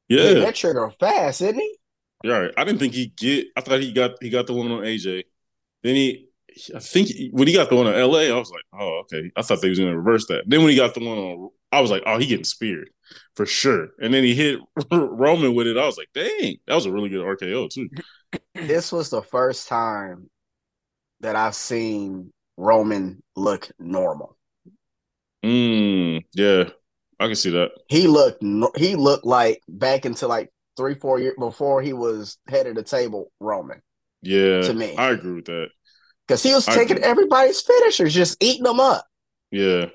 Yeah, 0.09 0.35
that 0.41 0.55
trigger 0.55 0.91
fast, 1.01 1.41
isn't 1.43 1.59
he? 1.61 1.79
yeah. 2.23 2.39
Right. 2.39 2.53
I 2.57 2.65
didn't 2.65 2.79
think 2.81 2.95
he 2.95 3.07
get. 3.07 3.49
I 3.57 3.61
thought 3.61 3.81
he 3.81 3.93
got 3.93 4.23
he 4.23 4.31
got 4.31 4.47
the 4.47 4.55
one 4.55 4.71
on 4.71 4.83
AJ. 4.85 5.25
Then 5.83 5.95
he, 5.97 6.29
I 6.75 6.79
think 6.79 7.11
when 7.33 7.49
he 7.49 7.55
got 7.55 7.69
the 7.69 7.77
one 7.77 7.87
on 7.87 7.95
LA, 7.95 8.35
I 8.35 8.39
was 8.39 8.51
like, 8.51 8.65
oh 8.73 9.03
okay. 9.03 9.31
I 9.37 9.43
thought 9.43 9.61
they 9.61 9.69
was 9.69 9.79
gonna 9.79 9.97
reverse 9.97 10.27
that. 10.29 10.45
Then 10.47 10.61
when 10.61 10.71
he 10.71 10.77
got 10.77 10.95
the 10.95 11.05
one 11.05 11.19
on, 11.19 11.51
I 11.73 11.81
was 11.81 11.91
like, 11.91 12.03
oh, 12.07 12.19
he 12.19 12.27
getting 12.27 12.45
speared 12.45 12.91
for 13.35 13.47
sure. 13.47 13.89
And 14.01 14.15
then 14.15 14.25
he 14.25 14.35
hit 14.35 14.61
Roman 14.93 15.55
with 15.55 15.67
it. 15.67 15.77
I 15.77 15.87
was 15.87 15.99
like, 15.99 16.09
dang, 16.15 16.57
that 16.67 16.75
was 16.75 16.87
a 16.87 16.93
really 16.93 17.09
good 17.09 17.25
RKO 17.25 17.71
too. 17.71 17.89
This 18.55 18.93
was 18.93 19.11
the 19.11 19.23
first 19.23 19.69
time 19.69 20.31
that 21.21 21.37
I've 21.37 21.55
seen 21.55 22.33
Roman 22.57 23.23
look 23.37 23.71
normal. 23.79 24.37
Mm, 25.45 26.25
yeah, 26.33 26.71
I 27.19 27.27
can 27.27 27.37
see 27.37 27.51
that. 27.51 27.73
He 27.89 28.07
looked 28.07 28.43
he 28.77 28.97
looked 28.97 29.27
like 29.27 29.61
back 29.69 30.07
into 30.07 30.27
like 30.27 30.51
three 30.77 30.95
four 30.95 31.21
years 31.21 31.35
before 31.39 31.83
he 31.83 31.93
was 31.93 32.39
head 32.49 32.67
of 32.67 32.75
the 32.75 32.83
table 32.83 33.31
Roman 33.41 33.83
Yeah, 34.23 34.63
To 34.63 34.75
me. 34.75 34.97
I 34.97 35.11
agree 35.11 35.35
with 35.35 35.47
that. 35.47 35.69
Because 36.27 36.43
he 36.43 36.55
was 36.55 36.67
taking 36.67 36.99
agree. 36.99 37.09
everybody's 37.09 37.61
finishers, 37.61 38.15
just 38.15 38.43
eating 38.43 38.65
them 38.65 38.81
up. 38.81 39.07
Yeah. 39.51 39.87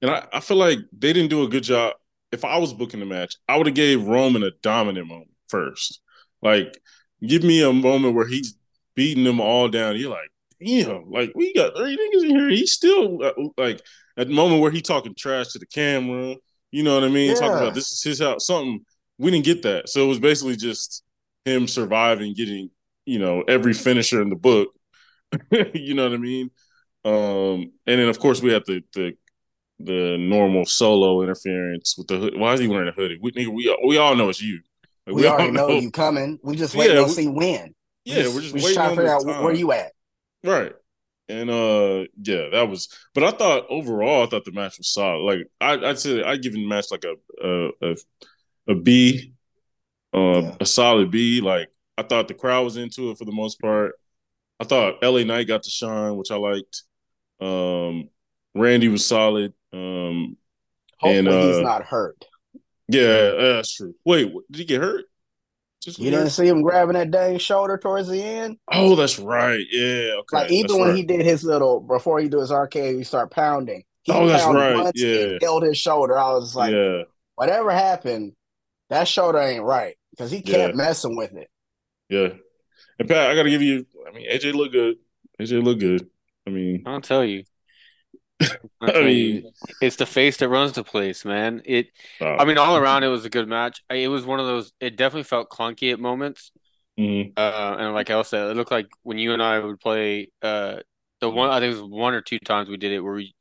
And 0.00 0.10
I, 0.10 0.26
I 0.32 0.40
feel 0.40 0.56
like 0.56 0.78
they 0.96 1.12
didn't 1.12 1.30
do 1.30 1.42
a 1.42 1.48
good 1.48 1.64
job. 1.64 1.94
If 2.30 2.44
I 2.44 2.58
was 2.58 2.72
booking 2.72 3.00
the 3.00 3.06
match, 3.06 3.36
I 3.48 3.56
would 3.56 3.66
have 3.66 3.74
gave 3.74 4.04
Roman 4.04 4.42
a 4.42 4.50
dominant 4.62 5.08
moment 5.08 5.30
first. 5.48 6.00
Like, 6.42 6.78
give 7.26 7.42
me 7.42 7.62
a 7.62 7.72
moment 7.72 8.14
where 8.14 8.26
he's 8.26 8.54
beating 8.94 9.24
them 9.24 9.40
all 9.40 9.68
down. 9.68 9.96
You're 9.96 10.10
like, 10.10 10.30
damn, 10.64 11.10
like 11.10 11.32
we 11.34 11.54
got 11.54 11.76
three 11.76 11.96
niggas 11.96 12.24
in 12.24 12.30
here. 12.30 12.48
He's 12.48 12.72
still 12.72 13.22
uh, 13.22 13.32
like 13.56 13.80
at 14.16 14.28
the 14.28 14.34
moment 14.34 14.60
where 14.60 14.70
he 14.70 14.80
talking 14.80 15.14
trash 15.14 15.48
to 15.48 15.58
the 15.58 15.66
camera. 15.66 16.36
You 16.70 16.82
know 16.82 16.94
what 16.94 17.04
I 17.04 17.08
mean? 17.08 17.34
Talking 17.34 17.56
about 17.56 17.74
this 17.74 17.92
is 17.92 18.02
his 18.02 18.20
house. 18.20 18.46
Something 18.46 18.84
we 19.18 19.30
didn't 19.30 19.46
get 19.46 19.62
that. 19.62 19.88
So 19.88 20.04
it 20.04 20.08
was 20.08 20.20
basically 20.20 20.56
just 20.56 21.02
him 21.44 21.66
surviving, 21.66 22.34
getting 22.34 22.70
you 23.06 23.18
know 23.18 23.42
every 23.48 23.72
finisher 23.72 24.20
in 24.20 24.28
the 24.28 24.36
book. 24.36 24.68
you 25.74 25.94
know 25.94 26.04
what 26.04 26.14
I 26.14 26.18
mean? 26.18 26.50
Um, 27.04 27.72
and 27.86 28.00
then 28.00 28.08
of 28.08 28.18
course 28.18 28.42
we 28.42 28.52
have 28.52 28.64
the 28.66 28.82
the 28.94 29.12
the 29.80 30.16
normal 30.18 30.64
solo 30.66 31.22
interference 31.22 31.96
with 31.96 32.08
the 32.08 32.18
hood. 32.18 32.36
Why 32.38 32.52
is 32.54 32.60
he 32.60 32.68
wearing 32.68 32.88
a 32.88 32.92
hoodie? 32.92 33.18
We 33.20 33.32
nigga, 33.32 33.48
we 33.54 33.76
we 33.86 33.96
all 33.98 34.16
know 34.16 34.28
it's 34.28 34.42
you. 34.42 34.60
Like, 35.06 35.16
We, 35.16 35.26
all 35.26 35.34
already 35.34 35.52
know 35.52 35.68
you 35.70 35.90
coming. 35.90 36.38
We 36.42 36.56
just 36.56 36.74
waiting 36.74 36.96
Yeah, 36.96 37.02
to 37.02 37.06
we- 37.08 37.12
see 37.12 37.28
when. 37.28 37.74
We 38.06 38.12
Yeah, 38.12 38.28
we're 38.34 38.40
just 38.40 38.54
we 38.54 38.60
waiting 38.62 38.74
trying 38.74 38.90
to 38.90 38.96
figure 38.96 39.12
out 39.14 39.22
time. 39.24 39.44
where 39.44 39.54
you 39.54 39.72
at. 39.72 39.92
Right. 40.44 40.72
And 41.30 41.50
uh 41.50 42.04
yeah, 42.22 42.48
that 42.52 42.68
was 42.70 42.88
but 43.14 43.22
I 43.22 43.30
thought 43.32 43.66
overall 43.68 44.24
I 44.24 44.26
thought 44.30 44.44
the 44.46 44.52
match 44.52 44.78
was 44.78 44.88
solid. 44.92 45.20
Like 45.24 45.46
I 45.60 45.74
I'd 45.90 45.98
say 45.98 46.22
I'd 46.22 46.42
give 46.42 46.54
the 46.54 46.66
match 46.66 46.86
like 46.90 47.04
a 47.04 47.14
a 47.46 47.70
a, 47.90 47.96
a 48.68 48.74
B, 48.74 49.34
uh, 50.14 50.18
Yeah. 50.42 50.56
a 50.60 50.66
solid 50.66 51.10
B. 51.10 51.40
Like 51.42 51.68
I 51.98 52.02
thought 52.02 52.28
the 52.28 52.34
crowd 52.34 52.64
was 52.64 52.76
into 52.78 53.10
it 53.10 53.18
for 53.18 53.24
the 53.26 53.32
most 53.32 53.60
part. 53.60 53.92
I 54.60 54.64
thought 54.64 55.02
LA 55.02 55.22
Knight 55.24 55.46
got 55.48 55.62
to 55.64 55.70
shine, 55.70 56.16
which 56.16 56.30
I 56.30 56.36
liked. 56.36 56.82
Um 57.40 58.10
Randy 58.54 58.88
was 58.88 59.06
solid. 59.06 59.52
Um 59.72 60.36
Hopefully 60.98 61.18
And, 61.18 61.28
he's 61.28 61.56
uh, 61.58 61.60
not 61.60 61.84
hurt. 61.84 62.24
yeah, 62.88 63.30
that's 63.38 63.72
true. 63.74 63.94
Wait, 64.04 64.32
what- 64.32 64.44
did 64.50 64.58
he 64.58 64.64
get 64.64 64.80
hurt? 64.80 65.04
Just 65.80 66.00
You 66.00 66.10
didn't 66.10 66.30
see 66.30 66.48
him 66.48 66.62
grabbing 66.62 66.94
that 66.94 67.12
dang 67.12 67.38
shoulder 67.38 67.78
towards 67.78 68.08
the 68.08 68.20
end. 68.20 68.58
Oh, 68.72 68.96
that's 68.96 69.20
right. 69.20 69.64
Yeah, 69.70 70.14
okay. 70.20 70.36
Like 70.38 70.50
even 70.50 70.62
that's 70.66 70.74
when 70.78 70.88
right. 70.88 70.96
he 70.96 71.04
did 71.04 71.20
his 71.24 71.44
little 71.44 71.78
before 71.78 72.18
he 72.18 72.28
do 72.28 72.40
his 72.40 72.50
arcade, 72.50 72.96
he 72.96 73.04
start 73.04 73.30
pounding. 73.30 73.84
He 74.02 74.10
Oh, 74.12 74.26
that's 74.26 74.44
right. 74.44 74.90
Yeah. 74.96 75.38
held 75.40 75.62
his 75.62 75.78
shoulder. 75.78 76.18
I 76.18 76.32
was 76.32 76.56
like, 76.56 76.72
yeah. 76.72 77.02
whatever 77.36 77.70
happened, 77.70 78.32
that 78.90 79.06
shoulder 79.06 79.38
ain't 79.38 79.62
right 79.62 79.94
because 80.10 80.32
he 80.32 80.42
kept 80.42 80.74
messing 80.74 81.16
with 81.16 81.32
it. 81.34 81.48
Yeah. 82.08 82.30
And 82.98 83.08
Pat, 83.08 83.30
I 83.30 83.34
gotta 83.34 83.50
give 83.50 83.62
you 83.62 83.86
I 84.06 84.12
mean 84.12 84.28
AJ 84.30 84.54
look 84.54 84.72
good. 84.72 84.96
AJ 85.40 85.62
look 85.62 85.78
good. 85.78 86.08
I 86.46 86.50
mean 86.50 86.82
I'll 86.86 87.00
tell 87.00 87.24
you. 87.24 87.44
I 88.80 89.02
mean. 89.02 89.50
It's 89.80 89.96
the 89.96 90.06
face 90.06 90.36
that 90.38 90.48
runs 90.48 90.72
the 90.72 90.84
place, 90.84 91.24
man. 91.24 91.62
It 91.64 91.88
uh, 92.20 92.36
I 92.36 92.44
mean 92.44 92.58
all 92.58 92.76
around 92.76 93.04
it 93.04 93.08
was 93.08 93.24
a 93.24 93.30
good 93.30 93.48
match. 93.48 93.82
It 93.90 94.08
was 94.08 94.24
one 94.24 94.40
of 94.40 94.46
those 94.46 94.72
it 94.80 94.96
definitely 94.96 95.24
felt 95.24 95.48
clunky 95.50 95.92
at 95.92 96.00
moments. 96.00 96.52
mhm. 96.98 97.32
Uh 97.36 97.76
and 97.78 97.94
like 97.94 98.10
I 98.10 98.20
said, 98.22 98.50
it 98.50 98.56
looked 98.56 98.70
like 98.70 98.86
when 99.02 99.18
you 99.18 99.32
and 99.32 99.42
I 99.42 99.58
would 99.58 99.80
play 99.80 100.30
uh 100.42 100.76
the 101.20 101.28
one 101.30 101.50
I 101.50 101.58
think 101.60 101.76
it 101.76 101.80
was 101.82 101.90
one 101.90 102.14
or 102.14 102.20
two 102.20 102.38
times 102.38 102.68
we 102.68 102.76
did 102.76 102.92
it 102.92 103.00
where 103.00 103.14
we 103.14 103.34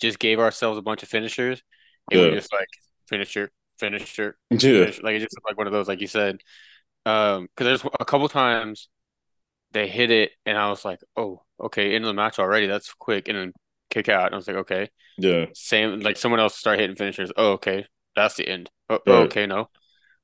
just 0.00 0.18
gave 0.18 0.38
ourselves 0.40 0.78
a 0.78 0.82
bunch 0.82 1.02
of 1.02 1.08
finishers 1.08 1.62
and 2.10 2.20
we 2.20 2.28
Yeah. 2.28 2.34
just 2.34 2.52
like 2.52 2.68
finisher, 3.08 3.50
finisher, 3.78 4.36
Yeah. 4.50 4.58
finish. 4.58 5.02
Like 5.02 5.16
it 5.16 5.20
just 5.20 5.34
looked 5.36 5.48
like 5.48 5.56
one 5.58 5.66
of 5.66 5.72
those, 5.72 5.88
like 5.88 6.00
you 6.00 6.06
said. 6.06 6.38
Um, 7.06 7.48
because 7.56 7.66
there's 7.82 7.92
a 8.00 8.04
couple 8.04 8.28
times 8.28 8.88
they 9.72 9.88
hit 9.88 10.10
it, 10.10 10.32
and 10.46 10.58
I 10.58 10.70
was 10.70 10.84
like, 10.84 11.00
"Oh, 11.16 11.42
okay, 11.60 11.94
into 11.94 12.08
the 12.08 12.14
match 12.14 12.38
already. 12.38 12.66
That's 12.66 12.92
quick." 12.94 13.28
And 13.28 13.38
then 13.38 13.52
kick 13.90 14.08
out, 14.08 14.26
and 14.26 14.34
I 14.34 14.38
was 14.38 14.48
like, 14.48 14.56
"Okay." 14.58 14.90
Yeah. 15.16 15.46
Same, 15.54 16.00
like 16.00 16.16
someone 16.18 16.40
else 16.40 16.56
start 16.56 16.80
hitting 16.80 16.96
finishers. 16.96 17.32
Oh, 17.36 17.52
okay, 17.54 17.86
that's 18.16 18.36
the 18.36 18.48
end. 18.48 18.70
Oh, 18.90 19.00
Right. 19.06 19.22
okay, 19.22 19.46
no, 19.46 19.70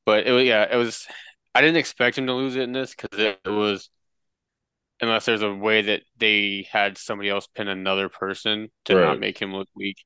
but 0.06 0.26
it 0.26 0.32
was 0.32 0.44
yeah, 0.46 0.66
it 0.72 0.76
was. 0.76 1.06
I 1.54 1.62
didn't 1.62 1.78
expect 1.78 2.18
him 2.18 2.26
to 2.28 2.34
lose 2.34 2.56
it 2.56 2.62
in 2.62 2.72
this 2.72 2.94
because 2.96 3.18
it, 3.18 3.40
it 3.44 3.50
was, 3.50 3.90
unless 5.00 5.26
there's 5.26 5.42
a 5.42 5.52
way 5.54 5.82
that 5.82 6.02
they 6.16 6.66
had 6.70 6.98
somebody 6.98 7.28
else 7.30 7.46
pin 7.46 7.68
another 7.68 8.08
person 8.08 8.68
to 8.84 8.94
Right. 8.94 8.96
not 8.96 9.20
make 9.20 9.38
him 9.40 9.52
look 9.54 9.68
weak. 9.74 10.04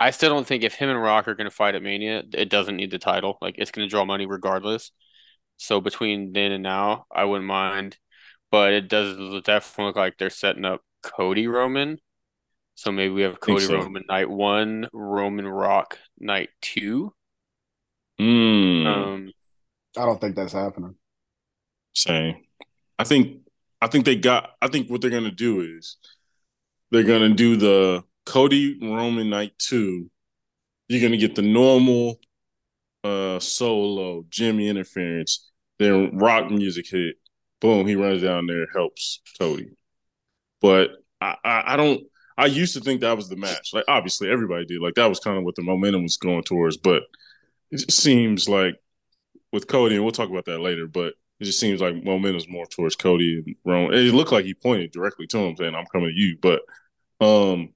I 0.00 0.10
still 0.10 0.30
don't 0.30 0.46
think 0.46 0.64
if 0.64 0.74
him 0.74 0.90
and 0.90 1.00
Rock 1.00 1.28
are 1.28 1.34
going 1.36 1.48
to 1.48 1.54
fight 1.54 1.76
at 1.76 1.82
Mania, 1.82 2.24
it 2.34 2.48
doesn't 2.50 2.76
need 2.76 2.90
the 2.90 2.98
title. 2.98 3.38
Like 3.40 3.54
it's 3.58 3.70
going 3.70 3.86
to 3.86 3.90
draw 3.90 4.04
money 4.04 4.26
regardless. 4.26 4.90
So 5.62 5.80
between 5.80 6.32
then 6.32 6.50
and 6.50 6.62
now, 6.62 7.06
I 7.14 7.24
wouldn't 7.24 7.46
mind. 7.46 7.96
But 8.50 8.72
it 8.72 8.88
does 8.88 9.16
definitely 9.44 9.86
look 9.86 9.96
like 9.96 10.18
they're 10.18 10.28
setting 10.28 10.64
up 10.64 10.82
Cody 11.02 11.46
Roman. 11.46 11.98
So 12.74 12.90
maybe 12.90 13.14
we 13.14 13.22
have 13.22 13.40
Cody 13.40 13.64
so. 13.64 13.76
Roman 13.76 14.04
night 14.08 14.28
one, 14.28 14.88
Roman 14.92 15.46
Rock 15.46 15.98
night 16.18 16.50
two. 16.60 17.14
Mm. 18.20 18.86
Um, 18.86 19.32
I 19.96 20.04
don't 20.04 20.20
think 20.20 20.36
that's 20.36 20.52
happening. 20.52 20.96
Same. 21.94 22.36
I 22.98 23.04
think 23.04 23.42
I 23.80 23.86
think 23.86 24.04
they 24.04 24.16
got 24.16 24.50
I 24.60 24.68
think 24.68 24.90
what 24.90 25.00
they're 25.00 25.10
gonna 25.10 25.30
do 25.30 25.60
is 25.60 25.96
they're 26.90 27.04
gonna 27.04 27.34
do 27.34 27.56
the 27.56 28.02
Cody 28.26 28.78
Roman 28.82 29.30
night 29.30 29.52
two. 29.58 30.10
You're 30.88 31.02
gonna 31.02 31.18
get 31.18 31.36
the 31.36 31.42
normal 31.42 32.18
uh 33.04 33.38
solo 33.38 34.24
Jimmy 34.28 34.68
interference, 34.68 35.51
then 35.82 36.18
rock 36.18 36.50
music 36.50 36.86
hit. 36.88 37.16
Boom, 37.60 37.86
he 37.86 37.94
runs 37.94 38.22
down 38.22 38.46
there, 38.46 38.66
helps 38.72 39.20
Cody. 39.38 39.70
But 40.60 40.90
I, 41.20 41.36
I, 41.44 41.62
I 41.74 41.76
don't 41.76 42.02
I 42.36 42.46
used 42.46 42.74
to 42.74 42.80
think 42.80 43.00
that 43.00 43.16
was 43.16 43.28
the 43.28 43.36
match. 43.36 43.70
Like 43.72 43.84
obviously 43.88 44.30
everybody 44.30 44.64
did. 44.64 44.80
Like 44.80 44.94
that 44.94 45.06
was 45.06 45.20
kind 45.20 45.38
of 45.38 45.44
what 45.44 45.54
the 45.54 45.62
momentum 45.62 46.02
was 46.02 46.16
going 46.16 46.42
towards. 46.44 46.76
But 46.76 47.02
it 47.70 47.78
just 47.78 48.00
seems 48.00 48.48
like 48.48 48.76
with 49.52 49.68
Cody, 49.68 49.96
and 49.96 50.04
we'll 50.04 50.12
talk 50.12 50.30
about 50.30 50.46
that 50.46 50.60
later, 50.60 50.86
but 50.86 51.14
it 51.40 51.44
just 51.44 51.60
seems 51.60 51.80
like 51.80 52.02
momentum's 52.02 52.48
more 52.48 52.66
towards 52.66 52.96
Cody 52.96 53.42
and 53.44 53.56
Roman. 53.64 53.94
It 53.94 54.14
looked 54.14 54.32
like 54.32 54.44
he 54.44 54.54
pointed 54.54 54.92
directly 54.92 55.26
to 55.28 55.38
him 55.38 55.56
saying, 55.56 55.74
I'm 55.74 55.86
coming 55.86 56.08
to 56.08 56.20
you. 56.20 56.38
But 56.40 56.62
um 57.24 57.74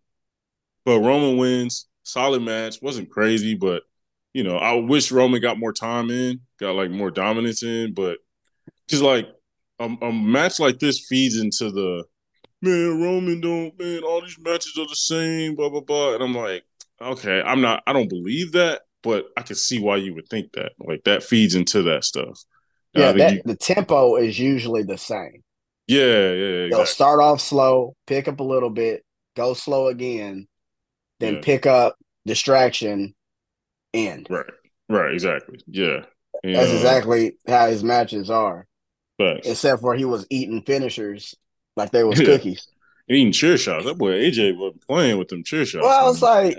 but 0.84 1.00
Roman 1.00 1.36
wins, 1.36 1.86
solid 2.04 2.42
match, 2.42 2.80
wasn't 2.80 3.10
crazy, 3.10 3.54
but 3.54 3.82
you 4.36 4.44
know, 4.44 4.58
I 4.58 4.74
wish 4.74 5.10
Roman 5.10 5.40
got 5.40 5.58
more 5.58 5.72
time 5.72 6.10
in, 6.10 6.40
got 6.60 6.74
like 6.74 6.90
more 6.90 7.10
dominance 7.10 7.62
in, 7.62 7.94
but 7.94 8.18
just 8.86 9.02
like 9.02 9.26
a, 9.78 9.84
a 10.02 10.12
match 10.12 10.60
like 10.60 10.78
this 10.78 11.06
feeds 11.08 11.38
into 11.38 11.70
the 11.70 12.04
man, 12.60 13.00
Roman 13.00 13.40
don't 13.40 13.72
man, 13.80 14.02
all 14.02 14.20
these 14.20 14.36
matches 14.38 14.74
are 14.78 14.86
the 14.86 14.94
same, 14.94 15.54
blah 15.54 15.70
blah 15.70 15.80
blah. 15.80 16.12
And 16.14 16.22
I'm 16.22 16.34
like, 16.34 16.64
okay, 17.00 17.40
I'm 17.40 17.62
not 17.62 17.82
I 17.86 17.94
don't 17.94 18.10
believe 18.10 18.52
that, 18.52 18.82
but 19.02 19.24
I 19.38 19.40
can 19.42 19.56
see 19.56 19.80
why 19.80 19.96
you 19.96 20.14
would 20.14 20.28
think 20.28 20.52
that. 20.52 20.72
Like 20.78 21.04
that 21.04 21.22
feeds 21.22 21.54
into 21.54 21.82
that 21.84 22.04
stuff. 22.04 22.38
Yeah, 22.92 23.12
that 23.12 23.32
you- 23.32 23.42
the 23.46 23.56
tempo 23.56 24.16
is 24.16 24.38
usually 24.38 24.82
the 24.82 24.98
same. 24.98 25.42
yeah, 25.86 26.32
yeah, 26.32 26.68
They'll 26.68 26.84
start 26.84 27.20
off 27.20 27.40
slow, 27.40 27.96
pick 28.06 28.28
up 28.28 28.40
a 28.40 28.44
little 28.44 28.68
bit, 28.68 29.02
go 29.34 29.54
slow 29.54 29.88
again, 29.88 30.46
then 31.20 31.36
Yeah. 31.36 31.40
pick 31.40 31.64
up, 31.64 31.96
distraction, 32.26 33.14
end. 33.96 34.26
Right, 34.30 34.46
right, 34.88 35.12
exactly. 35.12 35.58
Yeah, 35.66 36.04
yeah. 36.44 36.60
That's 36.60 36.72
exactly 36.72 37.36
how 37.46 37.68
his 37.68 37.82
matches 37.84 38.30
are. 38.30 38.66
Facts. 39.18 39.48
Except 39.48 39.80
for 39.80 39.94
he 39.94 40.04
was 40.04 40.26
eating 40.30 40.62
finishers 40.62 41.34
like 41.76 41.90
they 41.90 42.04
was 42.04 42.20
Yeah. 42.20 42.26
cookies. 42.26 42.66
eating 43.08 43.32
chair 43.32 43.56
shots. 43.56 43.84
That 43.86 43.96
boy 43.98 44.12
AJ 44.12 44.58
wasn't 44.58 44.86
playing 44.86 45.18
with 45.18 45.28
them 45.28 45.44
chair 45.44 45.64
shots. 45.64 45.84
Well, 45.84 46.00
I 46.04 46.08
was 46.08 46.20
like, 46.22 46.58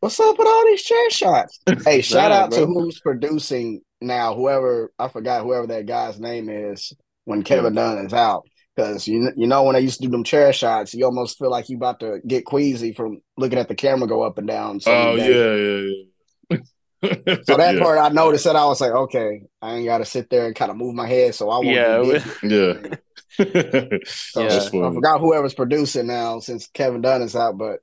what's 0.00 0.18
up 0.20 0.36
with 0.38 0.48
all 0.48 0.64
these 0.66 0.82
chair 0.82 1.10
shots? 1.10 1.60
Hey, 1.84 2.02
shout 2.02 2.30
Nah, 2.30 2.36
out 2.36 2.52
to 2.52 2.66
who's 2.66 3.00
producing 3.00 3.80
now, 4.00 4.34
whoever 4.34 4.92
I 4.98 5.08
forgot 5.08 5.42
whoever 5.44 5.66
that 5.68 5.86
guy's 5.86 6.20
name 6.20 6.48
is 6.50 6.92
when 7.24 7.42
Kevin 7.42 7.74
Dunn 7.74 8.04
is 8.04 8.12
out. 8.12 8.44
Because 8.76 9.06
you 9.06 9.30
you 9.36 9.46
know 9.46 9.62
when 9.62 9.76
I 9.76 9.78
used 9.78 9.98
to 10.00 10.06
do 10.06 10.10
them 10.10 10.24
chair 10.24 10.52
shots, 10.52 10.94
you 10.94 11.04
almost 11.04 11.38
feel 11.38 11.48
like 11.50 11.68
you 11.68 11.76
about 11.76 12.00
to 12.00 12.18
get 12.26 12.44
queasy 12.44 12.92
from 12.92 13.20
looking 13.36 13.58
at 13.58 13.68
the 13.68 13.76
camera 13.76 14.08
go 14.08 14.22
up 14.22 14.36
and 14.36 14.48
down. 14.48 14.80
Oh 14.84 15.14
yeah, 15.14 15.26
yeah, 15.28 15.54
yeah. 15.54 16.04
So 17.44 17.56
that 17.56 17.76
yeah. 17.76 17.80
part 17.82 17.98
I 17.98 18.08
noticed 18.10 18.44
that 18.44 18.56
I 18.56 18.64
was 18.66 18.80
like, 18.80 18.92
okay, 18.92 19.42
I 19.62 19.74
ain't 19.74 19.86
got 19.86 19.98
to 19.98 20.04
sit 20.04 20.30
there 20.30 20.46
and 20.46 20.54
kind 20.54 20.70
of 20.70 20.76
move 20.76 20.94
my 20.94 21.06
head, 21.06 21.34
so 21.34 21.50
I 21.50 21.58
won't. 21.58 21.68
Yeah, 21.68 21.98
be. 22.02 22.48
Yeah. 22.48 23.98
So 24.06 24.42
Yeah. 24.42 24.48
That's 24.48 24.66
I 24.68 24.70
forgot 24.70 25.20
whoever's 25.20 25.54
producing 25.54 26.06
now 26.06 26.40
since 26.40 26.68
Kevin 26.68 27.00
Dunn 27.00 27.22
is 27.22 27.34
out, 27.36 27.58
but 27.58 27.80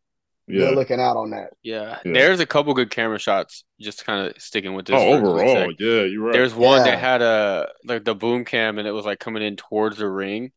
Yeah. 0.47 0.65
they're 0.65 0.75
looking 0.75 0.99
out 0.99 1.17
on 1.17 1.31
that. 1.31 1.51
Yeah, 1.63 1.99
Yeah. 2.05 2.13
there's 2.13 2.39
a 2.39 2.45
couple 2.45 2.73
good 2.73 2.89
camera 2.89 3.19
shots. 3.19 3.63
Just 3.79 4.05
kind 4.05 4.27
of 4.27 4.41
sticking 4.41 4.73
with 4.73 4.85
this. 4.85 4.95
Oh, 4.97 5.11
for 5.11 5.17
a 5.17 5.33
quick 5.33 5.47
overall, 5.47 5.73
yeah, 5.79 6.03
you're 6.03 6.23
right. 6.23 6.33
There's 6.33 6.53
one 6.55 6.85
Yeah. 6.85 6.91
that 6.91 6.99
had 6.99 7.21
a 7.21 7.69
like 7.85 8.05
the 8.05 8.15
boom 8.15 8.45
cam 8.45 8.79
and 8.79 8.87
it 8.87 8.91
was 8.91 9.05
like 9.05 9.19
coming 9.19 9.43
in 9.43 9.55
towards 9.55 9.97
the 9.97 10.07
ring. 10.09 10.51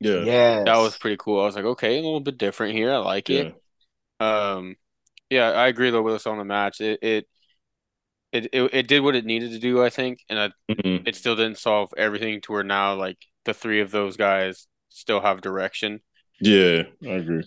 yeah. 0.00 0.22
Yes. 0.22 0.64
That 0.64 0.76
was 0.78 0.96
pretty 0.96 1.16
cool. 1.18 1.40
I 1.40 1.44
was 1.46 1.56
like, 1.56 1.64
okay, 1.64 1.98
a 1.98 2.02
little 2.02 2.20
bit 2.20 2.38
different 2.38 2.74
here. 2.74 2.92
I 2.92 2.98
like 2.98 3.28
Yeah. 3.28 3.40
it. 3.40 3.54
Um, 4.20 4.76
yeah, 5.30 5.50
I 5.50 5.68
agree 5.68 5.90
though 5.90 6.02
with 6.02 6.14
us 6.14 6.26
on 6.26 6.38
the 6.38 6.44
match. 6.44 6.80
It 6.80 7.00
it, 7.02 7.28
it 8.32 8.46
it 8.52 8.74
it 8.74 8.88
did 8.88 9.00
what 9.00 9.14
it 9.16 9.24
needed 9.24 9.52
to 9.52 9.58
do, 9.58 9.82
I 9.82 9.90
think, 9.90 10.20
and 10.28 10.38
I, 10.38 10.50
Mhm. 10.70 11.06
it 11.06 11.16
still 11.16 11.36
didn't 11.36 11.58
solve 11.58 11.92
everything 11.96 12.40
to 12.42 12.52
where 12.52 12.64
now 12.64 12.94
like 12.94 13.18
the 13.44 13.54
three 13.54 13.80
of 13.80 13.90
those 13.90 14.16
guys 14.16 14.66
still 14.90 15.20
have 15.20 15.40
direction 15.40 16.00
Yeah, 16.40 16.82
I 17.04 17.08
agree. 17.08 17.44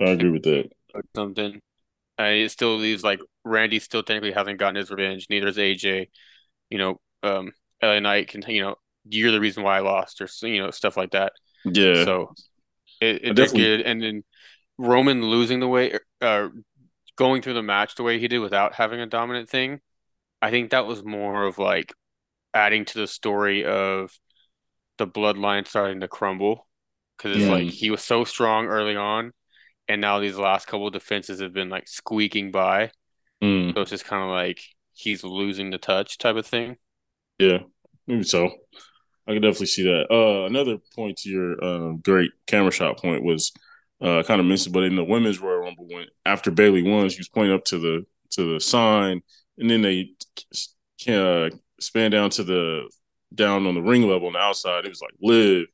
I 0.00 0.10
agree 0.10 0.30
with 0.30 0.42
that. 0.44 0.70
something. 1.16 1.60
And 2.18 2.36
it 2.36 2.50
still 2.50 2.76
leaves 2.76 3.02
like 3.04 3.20
Randy 3.44 3.78
still 3.78 4.02
technically 4.02 4.32
hasn't 4.32 4.58
gotten 4.58 4.76
his 4.76 4.90
revenge. 4.90 5.26
Neither 5.30 5.48
is 5.48 5.58
AJ. 5.58 6.08
You 6.70 6.78
know, 6.78 7.00
um, 7.22 7.52
LA 7.82 8.00
Knight 8.00 8.28
can 8.28 8.42
you 8.48 8.62
know 8.62 8.76
you're 9.08 9.32
the 9.32 9.40
reason 9.40 9.62
why 9.62 9.76
I 9.78 9.80
lost 9.80 10.20
or 10.20 10.28
you 10.46 10.62
know 10.62 10.70
stuff 10.70 10.96
like 10.96 11.12
that. 11.12 11.32
Yeah. 11.64 12.04
So 12.04 12.34
it, 13.00 13.24
it 13.24 13.30
I 13.30 13.32
did 13.34 13.52
good. 13.52 13.80
And 13.82 14.02
then 14.02 14.24
Roman 14.78 15.22
losing 15.22 15.60
the 15.60 15.68
way, 15.68 15.98
uh, 16.20 16.48
going 17.16 17.42
through 17.42 17.54
the 17.54 17.62
match 17.62 17.94
the 17.94 18.02
way 18.02 18.18
he 18.18 18.28
did 18.28 18.38
without 18.40 18.74
having 18.74 19.00
a 19.00 19.06
dominant 19.06 19.48
thing, 19.48 19.80
I 20.42 20.50
think 20.52 20.72
that 20.72 20.86
was 20.86 21.04
more 21.04 21.44
of 21.44 21.58
like 21.58 21.94
adding 22.54 22.84
to 22.86 22.98
the 23.00 23.08
story 23.08 23.64
of 23.66 24.12
the 24.98 25.06
bloodline 25.06 25.66
starting 25.66 26.00
to 26.00 26.08
crumble. 26.08 26.68
Because 27.18 27.36
it's 27.36 27.48
Yeah. 27.48 27.48
like 27.48 27.70
he 27.70 27.90
was 27.90 28.04
so 28.04 28.24
strong 28.24 28.66
early 28.66 28.96
on, 28.96 29.32
and 29.88 30.00
now 30.00 30.20
these 30.20 30.36
last 30.38 30.66
couple 30.68 30.86
of 30.88 30.92
defenses 30.94 31.40
have 31.40 31.52
been 31.54 31.70
like 31.70 31.88
squeaking 31.88 32.52
by. 32.52 32.92
Mm, 33.42 33.72
So 33.74 33.82
it's 33.82 33.90
just 33.90 34.04
kind 34.06 34.22
of 34.22 34.30
like 34.30 34.60
he's 34.94 35.24
losing 35.24 35.70
the 35.70 35.78
touch 35.78 36.18
type 36.18 36.36
of 36.36 36.46
thing. 36.46 36.78
yeah. 37.38 37.58
Maybe 38.06 38.24
so. 38.24 38.50
I 39.28 39.34
can 39.34 39.42
definitely 39.42 39.66
see 39.68 39.84
that. 39.84 40.06
Uh, 40.10 40.46
another 40.46 40.78
point 40.94 41.18
to 41.18 41.30
your 41.30 41.64
uh, 41.64 41.92
great 42.02 42.32
camera 42.46 42.72
shot 42.72 42.98
point 42.98 43.24
was 43.24 43.52
uh, 44.02 44.22
kind 44.24 44.40
of 44.40 44.46
mentioned, 44.46 44.74
but 44.74 44.84
in 44.84 44.96
the 44.96 45.04
women's 45.04 45.40
Royal 45.40 45.60
Rumble, 45.60 45.86
when 45.88 46.06
after 46.26 46.50
Bayley 46.50 46.82
won, 46.82 47.08
she 47.10 47.18
was 47.20 47.28
pointing 47.28 47.54
up 47.54 47.64
to 47.66 47.78
the 47.78 48.06
to 48.32 48.54
the 48.54 48.60
sign, 48.60 49.22
and 49.58 49.70
then 49.70 49.82
they 49.82 50.10
uh, 51.08 51.50
span 51.80 52.10
down 52.10 52.30
to 52.30 52.44
the 52.44 52.90
down 53.34 53.66
on 53.66 53.74
the 53.74 53.82
ring 53.82 54.02
level 54.02 54.26
on 54.28 54.34
the 54.34 54.38
outside. 54.38 54.84
It 54.84 54.88
was 54.90 55.00
like 55.02 55.14
Liv, 55.20 55.66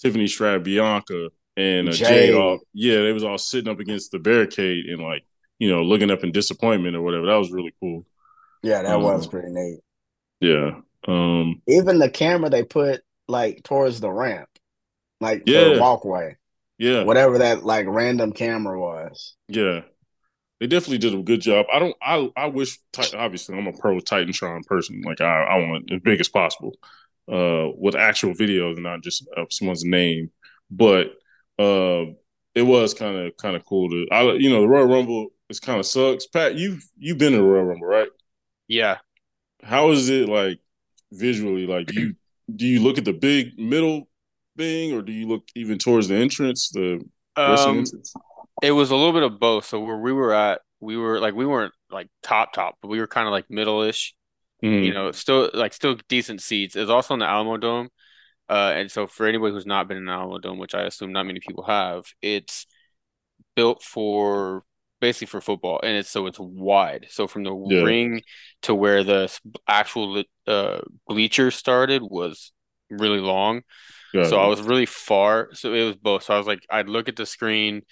Tiffany 0.00 0.26
Stratton, 0.26 0.62
Bianca, 0.62 1.28
and 1.56 1.88
uh, 1.88 1.92
Jade. 1.92 2.08
Jade. 2.08 2.34
All 2.34 2.58
yeah, 2.72 2.96
they 3.02 3.12
was 3.12 3.24
all 3.24 3.38
sitting 3.38 3.70
up 3.70 3.80
against 3.80 4.10
the 4.12 4.18
barricade 4.18 4.86
and 4.86 5.02
like 5.02 5.24
you 5.58 5.70
know 5.70 5.82
looking 5.82 6.10
up 6.10 6.24
in 6.24 6.32
disappointment 6.32 6.96
or 6.96 7.02
whatever. 7.02 7.26
That 7.26 7.36
was 7.36 7.50
really 7.52 7.74
cool. 7.80 8.04
Yeah, 8.62 8.82
that 8.82 8.96
Um, 8.96 9.02
was 9.02 9.26
pretty 9.26 9.50
neat. 9.50 9.80
Yeah. 10.40 10.80
Um. 11.06 11.62
Even 11.68 11.98
the 11.98 12.10
camera 12.10 12.50
they 12.50 12.64
put 12.64 13.02
like 13.28 13.62
towards 13.62 14.00
the 14.00 14.10
ramp, 14.10 14.48
like 15.20 15.44
Yeah. 15.46 15.74
the 15.74 15.80
walkway, 15.80 16.36
Yeah. 16.78 17.04
whatever 17.04 17.38
that 17.38 17.64
like 17.64 17.86
random 17.88 18.32
camera 18.32 18.78
was. 18.80 19.36
Yeah, 19.48 19.82
they 20.60 20.66
definitely 20.66 20.98
did 20.98 21.14
a 21.14 21.22
good 21.22 21.40
job. 21.40 21.66
I 21.72 21.78
don't. 21.78 21.96
I 22.02 22.30
I 22.36 22.46
wish. 22.46 22.78
Obviously, 23.14 23.56
I'm 23.56 23.66
a 23.66 23.72
pro 23.72 23.98
Titantron 23.98 24.64
person. 24.66 25.02
Like 25.04 25.20
I, 25.20 25.42
I 25.44 25.68
want 25.68 25.92
as 25.92 26.00
big 26.02 26.20
as 26.20 26.28
possible, 26.28 26.74
uh, 27.30 27.68
with 27.76 27.94
actual 27.94 28.34
videos 28.34 28.74
and 28.74 28.82
not 28.82 29.02
just 29.02 29.26
of 29.36 29.52
someone's 29.52 29.84
name. 29.84 30.30
But 30.70 31.08
uh, 31.58 32.06
it 32.54 32.62
was 32.62 32.94
kind 32.94 33.16
of 33.16 33.36
kind 33.36 33.56
of 33.56 33.64
cool 33.64 33.90
to. 33.90 34.06
I 34.10 34.22
you 34.32 34.50
know 34.50 34.62
the 34.62 34.68
Royal 34.68 34.86
Rumble 34.86 35.28
is 35.48 35.60
kind 35.60 35.78
of 35.78 35.86
sucks. 35.86 36.26
Pat, 36.26 36.56
you've 36.56 36.84
you've 36.98 37.18
been 37.18 37.34
in 37.34 37.40
the 37.40 37.46
Royal 37.46 37.64
Rumble, 37.64 37.86
right? 37.86 38.08
Yeah. 38.68 38.98
How 39.62 39.90
is 39.90 40.08
it 40.08 40.28
like 40.28 40.60
visually? 41.12 41.66
Like 41.66 41.90
you 41.92 42.14
do 42.54 42.66
you 42.66 42.80
look 42.80 42.98
at 42.98 43.04
the 43.04 43.12
big 43.12 43.58
middle 43.58 44.08
thing, 44.56 44.92
or 44.92 45.02
do 45.02 45.12
you 45.12 45.26
look 45.26 45.48
even 45.54 45.78
towards 45.78 46.08
the 46.08 46.16
entrance, 46.16 46.70
the 46.70 47.04
Um, 47.36 47.78
entrance? 47.78 48.14
It 48.62 48.72
was 48.72 48.90
a 48.90 48.96
little 48.96 49.12
bit 49.12 49.22
of 49.22 49.38
both. 49.38 49.66
So 49.66 49.80
where 49.80 49.96
we 49.98 50.12
were 50.12 50.32
at, 50.32 50.60
we 50.80 50.96
were 50.96 51.20
like 51.20 51.34
we 51.34 51.46
weren't 51.46 51.74
like 51.90 52.08
top 52.22 52.52
top, 52.52 52.76
but 52.82 52.88
we 52.88 53.00
were 53.00 53.06
kind 53.06 53.26
of 53.26 53.32
like 53.32 53.50
middle-ish. 53.50 54.14
Mm, 54.62 54.86
You 54.86 54.94
know, 54.94 55.12
still 55.12 55.50
like 55.54 55.72
still 55.74 55.96
decent 56.08 56.42
seats. 56.42 56.76
It's 56.76 56.90
also 56.90 57.14
in 57.14 57.20
the 57.20 57.26
Alamodome. 57.26 57.88
Uh, 58.48 58.72
and 58.76 58.90
so 58.90 59.06
for 59.06 59.26
anybody 59.26 59.52
who's 59.52 59.66
not 59.66 59.88
been 59.88 59.96
in 59.98 60.06
the 60.06 60.12
Alamodome, 60.12 60.58
which 60.58 60.74
I 60.74 60.82
assume 60.84 61.12
not 61.12 61.26
many 61.26 61.40
people 61.40 61.64
have, 61.64 62.06
it's 62.22 62.66
built 63.56 63.82
for 63.82 64.64
basically 65.00 65.26
for 65.26 65.40
football, 65.40 65.80
and 65.82 65.96
it's 65.96 66.10
so 66.10 66.26
it's 66.26 66.38
wide. 66.40 67.06
So 67.10 67.26
from 67.26 67.44
the 67.44 67.52
Yeah. 67.64 67.82
ring 67.82 68.22
to 68.62 68.74
where 68.74 69.04
the 69.04 69.32
actual 69.68 70.24
uh 70.46 70.80
bleacher 71.06 71.50
started 71.50 72.02
was 72.02 72.52
really 72.90 73.20
long. 73.20 73.62
got 74.12 74.22
So 74.22 74.38
it. 74.38 74.40
I 74.40 74.46
was 74.48 74.62
really 74.62 74.86
far. 74.86 75.50
So 75.54 75.74
it 75.74 75.84
was 75.84 75.96
both. 75.96 76.24
So 76.24 76.34
I 76.34 76.38
was 76.38 76.46
like, 76.46 76.60
I'd 76.70 76.88
look 76.88 77.08
at 77.08 77.16
the 77.16 77.26
screen 77.26 77.82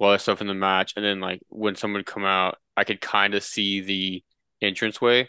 while 0.00 0.12
there's 0.12 0.22
stuff 0.22 0.40
in 0.40 0.48
the 0.48 0.54
match, 0.54 0.94
and 0.96 1.04
then 1.04 1.20
like 1.20 1.42
when 1.50 1.76
someone 1.76 1.98
would 2.00 2.06
come 2.06 2.24
out, 2.24 2.56
I 2.76 2.84
could 2.84 3.02
kind 3.02 3.34
of 3.34 3.44
see 3.44 3.82
the 3.82 4.24
entranceway. 4.62 5.28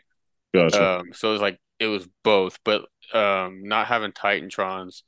Gotcha. 0.54 0.94
Um, 1.00 1.14
so 1.14 1.30
it 1.30 1.34
was 1.34 1.42
like 1.42 1.60
it 1.80 1.88
was 1.88 2.08
both, 2.24 2.60
but 2.66 2.84
um, 3.14 3.64
not 3.64 3.88
having 3.88 4.12
Titantrons 4.14 5.04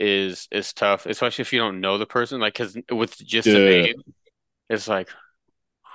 is 0.00 0.48
is 0.52 0.72
tough, 0.74 1.06
especially 1.06 1.42
if 1.42 1.52
you 1.52 1.60
don't 1.60 1.80
know 1.80 1.98
the 1.98 2.06
person. 2.06 2.40
Like, 2.40 2.54
because 2.54 2.76
with 2.92 3.16
just 3.18 3.52
the 3.52 3.60
Yeah. 3.60 3.60
name, 3.60 3.94
it's 4.70 4.88
like 4.88 5.10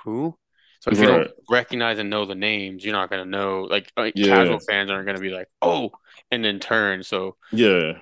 who? 0.04 0.36
So 0.80 0.90
if 0.90 1.00
you 1.00 1.06
don't 1.06 1.28
recognize 1.50 1.98
and 1.98 2.10
know 2.10 2.26
the 2.26 2.34
names, 2.34 2.84
you're 2.84 2.94
not 2.94 3.10
gonna 3.10 3.26
know. 3.26 3.62
Like, 3.62 3.92
uh, 3.96 4.10
Yeah. 4.14 4.26
casual 4.28 4.60
fans 4.60 4.90
aren't 4.90 5.06
gonna 5.06 5.20
be 5.20 5.30
like, 5.30 5.48
oh, 5.62 5.90
and 6.30 6.44
then 6.44 6.60
turn. 6.60 7.02
So 7.02 7.36
yeah. 7.52 8.00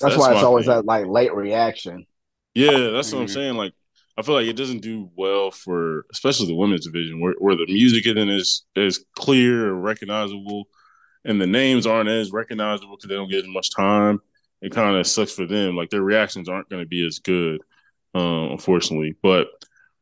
That's, 0.00 0.14
That's 0.14 0.16
why 0.16 0.32
it's 0.32 0.42
always 0.42 0.66
thing. 0.66 0.74
that 0.76 0.84
like 0.84 1.06
late 1.06 1.34
reaction. 1.34 2.06
Yeah, 2.54 2.90
that's 2.90 3.12
what 3.12 3.20
I'm 3.20 3.28
Mhm. 3.28 3.32
saying. 3.32 3.54
Like, 3.54 3.74
I 4.18 4.22
feel 4.22 4.34
like 4.36 4.48
it 4.48 4.56
doesn't 4.56 4.80
do 4.82 5.10
well 5.16 5.52
for, 5.52 6.06
especially 6.12 6.48
the 6.48 6.56
women's 6.56 6.86
division, 6.86 7.20
where, 7.20 7.34
where 7.38 7.56
the 7.56 7.66
music 7.66 8.06
isn't 8.06 8.28
as 8.30 8.62
as 8.76 9.00
clear 9.16 9.68
or 9.68 9.74
recognizable, 9.76 10.68
and 11.24 11.40
the 11.40 11.46
names 11.46 11.86
aren't 11.86 12.08
as 12.10 12.32
recognizable 12.32 12.96
because 12.96 13.08
they 13.08 13.14
don't 13.16 13.30
get 13.30 13.44
as 13.44 13.48
much 13.50 13.70
time. 13.74 14.20
It 14.62 14.72
kind 14.72 14.96
of 14.96 15.06
sucks 15.06 15.32
for 15.32 15.46
them. 15.46 15.76
Like 15.76 15.90
their 15.90 16.02
reactions 16.02 16.48
aren't 16.48 16.68
going 16.68 16.82
to 16.82 16.88
be 16.88 17.06
as 17.06 17.20
good, 17.20 17.60
um, 18.14 18.52
unfortunately. 18.52 19.16
But 19.22 19.48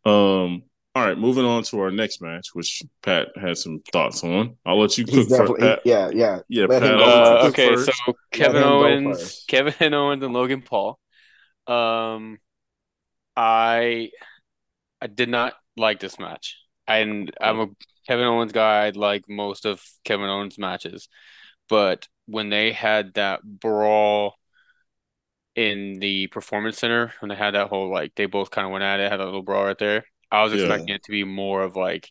um, 0.04 0.62
all 0.94 1.04
right, 1.06 1.18
moving 1.18 1.44
on 1.44 1.62
to 1.64 1.80
our 1.80 1.90
next 1.90 2.22
match, 2.22 2.48
which 2.54 2.82
Pat 3.02 3.28
had 3.36 3.58
some 3.58 3.82
thoughts 3.92 4.24
on. 4.24 4.56
I'll 4.64 4.80
let 4.80 4.96
you 4.98 5.04
He's 5.06 5.26
cook 5.28 5.30
for 5.34 5.48
definitely 5.48 5.60
Pat. 5.60 5.80
yeah, 5.84 6.10
yeah. 6.12 6.40
Yeah, 6.48 6.66
let 6.66 6.82
Pat. 6.82 6.90
him 6.90 7.00
I'll 7.00 7.04
go 7.04 7.22
let 7.22 7.42
you 7.42 7.48
Uh, 7.48 7.48
okay, 7.48 7.68
first. 7.74 7.90
so 7.96 8.14
Kevin 8.32 8.62
Owens, 8.62 9.18
first. 9.20 9.48
Kevin 9.48 9.94
Owens, 9.94 10.22
and 10.24 10.32
Logan 10.32 10.62
Paul. 10.62 10.98
Um, 11.66 12.38
I 13.36 14.10
I 15.00 15.08
did 15.08 15.28
not 15.28 15.54
like 15.76 16.00
this 16.00 16.18
match, 16.18 16.56
and 16.86 17.32
I'm 17.40 17.60
a 17.60 17.68
Kevin 18.08 18.26
Owens 18.26 18.52
guy. 18.52 18.86
I 18.86 18.90
like 18.90 19.28
most 19.28 19.66
of 19.66 19.82
Kevin 20.04 20.28
Owens 20.28 20.58
matches, 20.58 21.08
but 21.68 22.08
when 22.26 22.50
they 22.50 22.72
had 22.72 23.14
that 23.14 23.42
brawl 23.44 24.36
in 25.54 25.98
the 26.00 26.26
Performance 26.28 26.78
Center, 26.78 27.12
when 27.20 27.28
they 27.30 27.34
had 27.34 27.54
that 27.54 27.68
whole 27.68 27.90
like 27.90 28.14
they 28.14 28.26
both 28.26 28.50
kind 28.50 28.66
of 28.66 28.72
went 28.72 28.84
at 28.84 29.00
it, 29.00 29.10
had 29.10 29.20
a 29.20 29.24
little 29.24 29.42
brawl 29.42 29.64
right 29.64 29.78
there. 29.78 30.04
I 30.30 30.42
was 30.42 30.52
Yeah. 30.52 30.86
expecting 30.86 30.94
it 30.94 31.02
to 31.04 31.10
be 31.12 31.24
more 31.24 31.62
of 31.62 31.76
like 31.76 32.10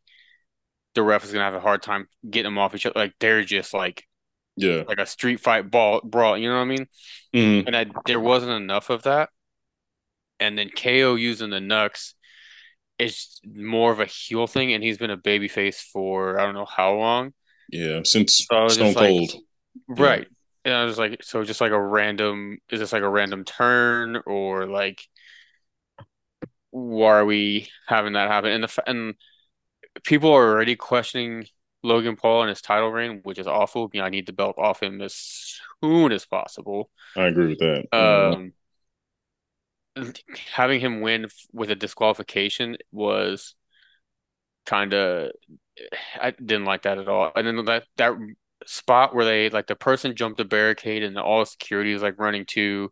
the 0.95 1.03
ref 1.03 1.23
is 1.25 1.31
gonna 1.33 1.45
have 1.45 1.55
a 1.55 1.59
hard 1.61 1.81
time 1.83 2.07
getting 2.29 2.45
them 2.51 2.57
off 2.59 2.75
each 2.75 2.85
other. 2.85 2.99
Like 2.99 3.15
they're 3.19 3.43
just 3.43 3.73
like 3.73 4.05
yeah, 4.57 4.85
like 4.87 4.99
a 4.99 5.05
street 5.05 5.39
fight 5.41 5.71
ball 5.71 6.01
brawl. 6.03 6.37
You 6.37 6.49
know 6.49 6.55
what 6.57 6.61
I 6.63 6.65
mean? 6.65 6.87
Mhm. 7.33 7.67
And 7.67 7.75
I 7.77 7.87
there 8.05 8.19
wasn't 8.21 8.53
enough 8.53 8.89
of 8.91 9.03
that. 9.03 9.29
And 10.39 10.57
then 10.57 10.69
KO 10.69 11.15
using 11.15 11.49
the 11.49 11.59
Nux 11.61 12.13
is 12.99 13.39
more 13.45 13.91
of 13.91 13.99
a 13.99 14.05
heel 14.05 14.47
thing, 14.47 14.73
and 14.73 14.83
he's 14.83 14.97
been 14.97 15.11
a 15.11 15.17
babyface 15.17 15.81
for 15.81 16.39
I 16.39 16.45
don't 16.45 16.55
know 16.55 16.65
how 16.65 16.95
long. 16.95 17.33
yeah. 17.71 18.01
Since 18.03 18.47
So 18.51 18.67
Stone 18.67 18.93
like, 18.93 19.07
Cold. 19.09 19.31
right. 19.87 20.27
And 20.63 20.73
I 20.73 20.85
was 20.85 20.97
like, 20.97 21.23
so 21.23 21.43
just 21.43 21.61
like 21.61 21.71
a 21.71 21.81
random, 21.81 22.57
is 22.71 22.79
this 22.79 22.93
like 22.93 23.03
a 23.03 23.09
random 23.09 23.43
turn 23.45 24.17
or 24.25 24.65
like, 24.67 25.01
why 26.71 27.17
are 27.19 27.25
we 27.25 27.69
having 27.87 28.13
that 28.13 28.29
happen? 28.29 28.51
And 28.51 28.63
the 28.63 28.83
and 28.87 29.15
people 30.03 30.31
are 30.33 30.51
already 30.51 30.75
questioning 30.75 31.47
Logan 31.83 32.15
Paul 32.15 32.43
and 32.43 32.49
his 32.49 32.61
title 32.61 32.91
reign, 32.91 33.21
which 33.23 33.39
is 33.39 33.47
awful. 33.47 33.89
You 33.93 34.01
know, 34.01 34.07
I 34.07 34.09
need 34.09 34.27
the 34.27 34.33
belt 34.33 34.57
off 34.57 34.83
him 34.83 35.01
as 35.01 35.15
soon 35.83 36.11
as 36.11 36.25
possible. 36.25 36.89
I 37.15 37.27
agree 37.27 37.47
with 37.49 37.59
that. 37.59 37.85
Um, 37.97 38.53
having 40.53 40.79
him 40.79 41.01
win 41.01 41.27
with 41.53 41.71
a 41.71 41.75
disqualification 41.75 42.77
was 42.91 43.55
kind 44.65 44.93
of 44.93 45.31
I 46.19 46.31
didn't 46.31 46.65
like 46.65 46.83
that 46.83 46.97
at 46.97 47.07
all. 47.07 47.31
And 47.35 47.45
then 47.45 47.65
that 47.65 47.83
that 47.97 48.13
spot 48.65 49.13
where 49.13 49.25
they 49.25 49.49
like 49.49 49.67
the 49.67 49.75
person 49.75 50.15
jumped 50.15 50.37
the 50.37 50.45
barricade 50.45 51.03
and 51.03 51.17
all 51.17 51.45
security 51.45 51.93
was 51.93 52.01
like 52.01 52.19
running 52.19 52.45
to 52.47 52.91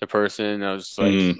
the 0.00 0.06
person. 0.06 0.62
I 0.62 0.72
was 0.72 0.94
like, 0.98 1.12
mm. 1.12 1.36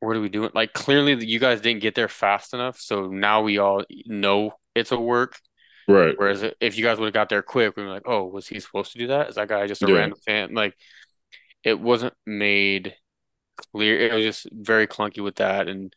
what 0.00 0.16
are 0.16 0.20
we 0.20 0.28
doing? 0.28 0.50
Like 0.54 0.72
clearly 0.72 1.24
you 1.24 1.38
guys 1.38 1.60
didn't 1.60 1.82
get 1.82 1.94
there 1.94 2.08
fast 2.08 2.54
enough, 2.54 2.78
so 2.78 3.06
now 3.06 3.42
we 3.42 3.58
all 3.58 3.84
know 4.06 4.52
it's 4.74 4.92
a 4.92 5.00
work. 5.00 5.38
Right. 5.88 6.14
Whereas 6.16 6.44
if 6.60 6.78
you 6.78 6.84
guys 6.84 6.98
would 6.98 7.06
have 7.06 7.14
got 7.14 7.28
there 7.28 7.42
quick, 7.42 7.76
we 7.76 7.82
were 7.82 7.90
like, 7.90 8.06
oh, 8.06 8.24
was 8.24 8.46
he 8.46 8.60
supposed 8.60 8.92
to 8.92 8.98
do 8.98 9.08
that? 9.08 9.28
Is 9.30 9.34
that 9.34 9.48
guy 9.48 9.66
just 9.66 9.82
a 9.82 9.88
yeah. 9.88 9.96
random 9.96 10.18
fan? 10.24 10.54
Like, 10.54 10.74
it 11.64 11.78
wasn't 11.78 12.14
made 12.24 12.94
clear. 13.56 14.00
It 14.00 14.12
was 14.12 14.24
just 14.24 14.48
very 14.52 14.86
clunky 14.86 15.22
with 15.22 15.36
that, 15.36 15.68
and 15.68 15.94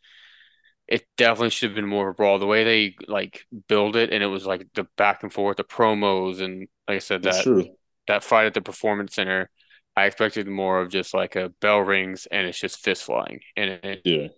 it 0.88 1.06
definitely 1.16 1.50
should 1.50 1.70
have 1.70 1.76
been 1.76 1.86
more 1.86 2.08
of 2.08 2.14
a 2.14 2.16
brawl. 2.16 2.38
The 2.38 2.46
way 2.46 2.64
they 2.64 2.96
like 3.08 3.44
build 3.68 3.96
it, 3.96 4.12
and 4.12 4.22
it 4.22 4.28
was 4.28 4.46
like 4.46 4.66
the 4.74 4.86
back 4.96 5.22
and 5.22 5.32
forth, 5.32 5.56
the 5.56 5.64
promos, 5.64 6.40
and 6.40 6.68
like 6.88 6.96
I 6.96 6.98
said, 6.98 7.22
that 7.22 7.68
that 8.06 8.24
fight 8.24 8.46
at 8.46 8.54
the 8.54 8.60
performance 8.60 9.14
center. 9.14 9.50
I 9.98 10.04
expected 10.04 10.46
more 10.46 10.80
of 10.80 10.90
just 10.90 11.14
like 11.14 11.36
a 11.36 11.48
bell 11.62 11.78
rings 11.78 12.26
and 12.30 12.46
it's 12.46 12.60
just 12.60 12.84
fist 12.84 13.04
flying, 13.04 13.40
and 13.56 13.70
it, 13.82 14.02
yeah. 14.04 14.28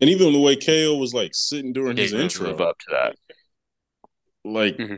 And 0.00 0.10
even 0.10 0.32
the 0.32 0.40
way 0.40 0.56
KO 0.56 0.96
was 0.96 1.14
like 1.14 1.34
sitting 1.34 1.72
during 1.72 1.96
his 1.96 2.12
intro, 2.12 2.48
live 2.48 2.60
up 2.60 2.78
to 2.80 2.86
that. 2.90 3.16
Like 4.44 4.76
mm-hmm. 4.76 4.96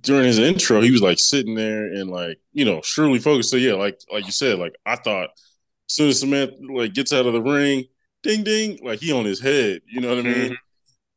during 0.00 0.26
his 0.26 0.38
intro, 0.38 0.82
he 0.82 0.90
was 0.90 1.00
like 1.00 1.18
sitting 1.18 1.54
there 1.54 1.86
and 1.86 2.10
like 2.10 2.38
you 2.52 2.64
know 2.64 2.82
surely 2.82 3.18
focused. 3.18 3.50
So 3.50 3.56
yeah, 3.56 3.74
like 3.74 3.98
like 4.12 4.26
you 4.26 4.32
said, 4.32 4.58
like 4.58 4.74
I 4.84 4.96
thought 4.96 5.30
soon 5.88 6.08
as 6.08 6.20
Samantha 6.20 6.56
like 6.68 6.94
gets 6.94 7.12
out 7.12 7.26
of 7.26 7.32
the 7.32 7.42
ring, 7.42 7.84
ding 8.22 8.44
ding, 8.44 8.78
like 8.82 9.00
he 9.00 9.12
on 9.12 9.24
his 9.24 9.40
head. 9.40 9.80
You 9.86 10.00
know 10.00 10.08
what 10.08 10.18
I 10.18 10.22
mean? 10.22 10.56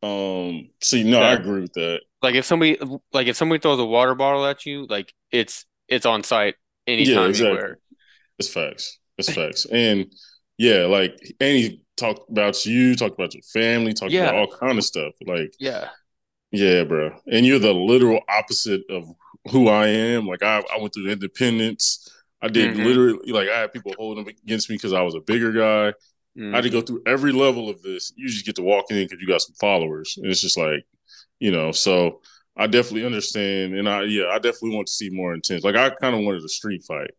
Mm-hmm. 0.03 0.07
Um. 0.07 0.69
See, 0.81 1.03
no, 1.03 1.19
yeah. 1.19 1.27
I 1.27 1.33
agree 1.33 1.61
with 1.61 1.73
that. 1.73 2.01
Like 2.21 2.35
if 2.35 2.45
somebody 2.45 2.77
like 3.11 3.27
if 3.27 3.35
somebody 3.35 3.59
throws 3.59 3.79
a 3.79 3.85
water 3.85 4.15
bottle 4.15 4.45
at 4.45 4.65
you, 4.65 4.85
like 4.87 5.13
it's 5.31 5.65
it's 5.87 6.05
on 6.05 6.23
site 6.23 6.55
anytime 6.87 7.15
yeah, 7.15 7.25
exactly. 7.27 7.49
anywhere. 7.49 7.79
It's 8.37 8.49
facts. 8.49 8.97
It's 9.17 9.33
facts. 9.33 9.65
And 9.65 10.11
yeah, 10.57 10.85
like 10.85 11.19
and 11.39 11.57
he 11.57 11.83
talked 11.97 12.29
about 12.29 12.65
you, 12.65 12.95
talked 12.95 13.15
about 13.15 13.33
your 13.33 13.43
family, 13.43 13.93
talked 13.93 14.11
yeah. 14.11 14.29
about 14.29 14.35
all 14.35 14.47
kind 14.47 14.77
of 14.77 14.83
stuff. 14.83 15.13
Like 15.25 15.53
yeah, 15.59 15.89
yeah, 16.51 16.83
bro. 16.83 17.11
And 17.31 17.45
you're 17.45 17.59
the 17.59 17.73
literal 17.73 18.21
opposite 18.29 18.81
of 18.89 19.05
who 19.51 19.67
I 19.67 19.87
am. 19.87 20.25
Like 20.25 20.43
I, 20.43 20.63
I 20.73 20.79
went 20.79 20.93
through 20.93 21.09
independence. 21.09 22.09
I 22.41 22.47
did 22.47 22.73
mm-hmm. 22.73 22.83
literally 22.83 23.31
like 23.31 23.49
I 23.49 23.59
had 23.59 23.73
people 23.73 23.93
holding 23.97 24.23
them 24.23 24.33
against 24.43 24.69
me 24.69 24.75
because 24.75 24.93
I 24.93 25.01
was 25.01 25.15
a 25.15 25.19
bigger 25.19 25.51
guy. 25.51 25.93
Mm-hmm. 26.37 26.53
I 26.53 26.57
had 26.57 26.63
to 26.63 26.69
go 26.69 26.77
mm-hmm. 26.77 26.85
through 26.85 27.03
every 27.05 27.31
level 27.31 27.69
of 27.69 27.81
this. 27.81 28.13
You 28.15 28.27
just 28.27 28.45
get 28.45 28.55
to 28.55 28.63
walk 28.63 28.85
in 28.91 29.05
because 29.05 29.19
you 29.19 29.27
got 29.27 29.41
some 29.41 29.55
followers, 29.59 30.17
and 30.17 30.27
it's 30.27 30.41
just 30.41 30.57
like, 30.57 30.85
you 31.39 31.51
know. 31.51 31.71
So 31.71 32.21
I 32.55 32.67
definitely 32.67 33.05
understand, 33.05 33.73
and 33.75 33.89
I 33.89 34.03
yeah, 34.03 34.27
I 34.27 34.35
definitely 34.35 34.75
want 34.75 34.87
to 34.87 34.93
see 34.93 35.09
more 35.09 35.33
intense. 35.33 35.63
Like 35.63 35.75
I 35.75 35.89
kind 35.89 36.15
of 36.15 36.21
wanted 36.21 36.43
a 36.43 36.49
street 36.49 36.83
fight, 36.87 37.11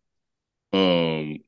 um, 0.72 1.38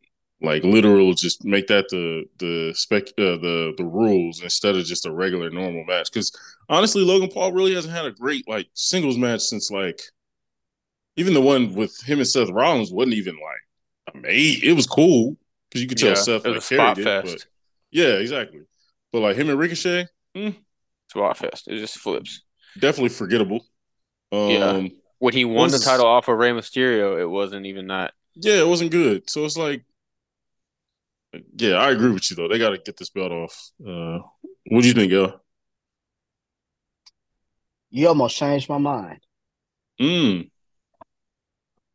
like 0.43 0.65
literal, 0.65 1.15
just 1.15 1.45
make 1.45 1.69
that 1.69 1.89
the 1.89 2.25
the 2.39 2.73
spec 2.75 3.09
uh, 3.19 3.39
the 3.39 3.73
the 3.79 3.85
rules 3.85 4.43
instead 4.43 4.77
of 4.77 4.85
just 4.85 5.07
a 5.07 5.13
regular 5.13 5.51
normal 5.51 5.85
match. 5.85 6.11
Because 6.13 6.33
honestly, 6.69 7.03
Logan 7.05 7.31
Paul 7.31 7.53
really 7.53 7.75
hasn't 7.75 7.95
had 7.95 8.05
a 8.05 8.13
great 8.13 8.47
like 8.49 8.69
singles 8.75 9.17
match 9.17 9.41
since 9.41 9.71
like 9.71 10.01
even 11.17 11.35
the 11.35 11.41
one 11.41 11.75
with 11.75 12.01
him 12.03 12.19
and 12.19 12.27
Seth 12.27 12.51
Rollins 12.51 12.93
wasn't 12.93 13.15
even 13.15 13.35
like 13.35 14.15
amazing. 14.15 14.69
It 14.69 14.75
was 14.75 14.87
cool 14.87 15.37
because 15.69 15.83
you 15.83 15.89
could 15.89 15.99
tell 15.99 16.11
yeah, 16.11 16.15
Seth 16.15 16.47
like, 16.47 16.63
carried 16.63 16.99
it. 16.99 17.05
Fest. 17.05 17.33
But, 17.33 17.47
yeah, 17.91 18.15
exactly. 18.15 18.61
But 19.13 19.21
like 19.21 19.37
him 19.37 19.51
and 19.51 19.59
Ricochet, 19.59 20.07
mm, 20.35 20.57
spot 21.09 21.37
fest. 21.37 21.69
It 21.69 21.79
just 21.79 21.99
flips. 21.99 22.43
Definitely 22.79 23.11
forgettable. 23.11 23.67
Um, 24.31 24.49
yeah. 24.49 24.89
When 25.19 25.35
he 25.35 25.45
won 25.45 25.71
was, 25.71 25.79
the 25.79 25.85
title 25.85 26.07
off 26.07 26.29
of 26.29 26.39
Rey 26.39 26.51
Mysterio, 26.51 27.21
it 27.21 27.27
wasn't 27.27 27.67
even 27.67 27.89
that. 27.89 28.13
Yeah, 28.35 28.61
it 28.61 28.67
wasn't 28.67 28.91
good. 28.91 29.29
So 29.29 29.45
it's 29.45 29.59
like, 29.59 29.85
yeah, 31.57 31.75
I 31.75 31.91
agree 31.91 32.11
with 32.11 32.31
you 32.31 32.37
though. 32.37 32.49
They 32.49 32.59
got 32.59 32.71
to 32.71 32.79
get 32.79 32.97
this 32.97 33.11
belt 33.11 33.31
off. 33.31 33.71
Uh, 33.87 34.19
what 34.67 34.81
do 34.83 34.89
you 34.89 34.95
think, 34.95 35.13
yo? 35.13 35.41
You 37.91 38.09
almost 38.09 38.37
changed 38.37 38.71
my 38.71 38.79
mind. 38.79 39.21
Mm. 40.01 40.51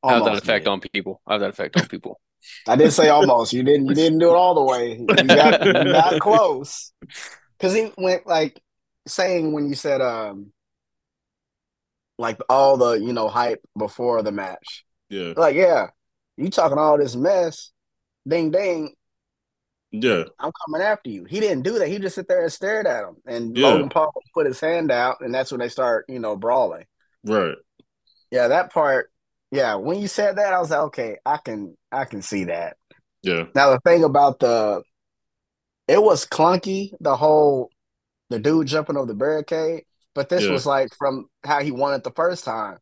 How 0.03 0.23
that 0.23 0.37
effect 0.37 0.67
on 0.67 0.79
people? 0.79 1.21
How 1.27 1.37
that 1.37 1.49
effect 1.49 1.77
on 1.77 1.87
people? 1.87 2.19
I 2.67 2.75
didn't 2.75 2.93
say 2.93 3.09
almost. 3.09 3.53
You 3.53 3.63
didn't. 3.63 3.87
You 3.87 3.95
didn't 3.95 4.19
do 4.19 4.29
it 4.29 4.35
all 4.35 4.55
the 4.55 4.63
way. 4.63 4.97
You 4.99 5.05
got, 5.05 5.65
you 5.65 5.73
got 5.73 6.19
close. 6.21 6.93
Because 7.57 7.73
he 7.73 7.91
went 7.97 8.27
like 8.27 8.61
saying 9.07 9.53
when 9.53 9.67
you 9.67 9.75
said 9.75 10.01
um 10.01 10.51
like 12.17 12.39
all 12.49 12.77
the 12.77 12.93
you 12.93 13.13
know 13.13 13.27
hype 13.27 13.63
before 13.77 14.21
the 14.21 14.31
match. 14.31 14.85
Yeah. 15.09 15.33
Like 15.35 15.55
yeah, 15.55 15.87
you 16.37 16.49
talking 16.49 16.77
all 16.77 16.97
this 16.97 17.15
mess, 17.15 17.71
ding 18.27 18.51
ding. 18.51 18.93
Yeah. 19.91 20.25
I'm 20.39 20.51
coming 20.65 20.81
after 20.81 21.09
you. 21.09 21.25
He 21.25 21.39
didn't 21.39 21.63
do 21.63 21.79
that. 21.79 21.87
He 21.87 21.97
just 21.97 22.15
sit 22.15 22.27
there 22.27 22.43
and 22.43 22.51
stared 22.51 22.87
at 22.87 23.03
him. 23.03 23.15
And 23.25 23.57
yeah. 23.57 23.67
Logan 23.67 23.89
Paul 23.89 24.13
put 24.33 24.45
his 24.45 24.59
hand 24.59 24.91
out, 24.91 25.21
and 25.21 25.33
that's 25.33 25.51
when 25.51 25.59
they 25.59 25.69
start, 25.69 26.05
you 26.09 26.19
know, 26.19 26.35
brawling. 26.35 26.85
Right. 27.23 27.55
Yeah, 28.29 28.49
that 28.49 28.73
part. 28.73 29.09
Yeah, 29.51 29.75
when 29.75 29.99
you 29.99 30.07
said 30.07 30.37
that, 30.37 30.53
I 30.53 30.59
was 30.59 30.71
like, 30.71 30.79
okay, 30.79 31.17
I 31.25 31.37
can, 31.37 31.77
I 31.91 32.05
can 32.05 32.21
see 32.21 32.45
that. 32.45 32.77
Yeah. 33.23 33.45
Now 33.55 33.71
the 33.71 33.79
thing 33.79 34.03
about 34.03 34.39
the, 34.39 34.83
it 35.87 36.01
was 36.01 36.25
clunky. 36.25 36.91
The 36.99 37.15
whole, 37.15 37.69
the 38.29 38.39
dude 38.39 38.67
jumping 38.67 38.97
over 38.97 39.05
the 39.05 39.13
barricade, 39.13 39.83
but 40.13 40.29
this 40.29 40.43
yeah. 40.43 40.51
was 40.51 40.65
like 40.65 40.89
from 40.97 41.27
how 41.43 41.61
he 41.61 41.71
won 41.71 41.93
it 41.93 42.03
the 42.03 42.11
first 42.11 42.43
time 42.43 42.77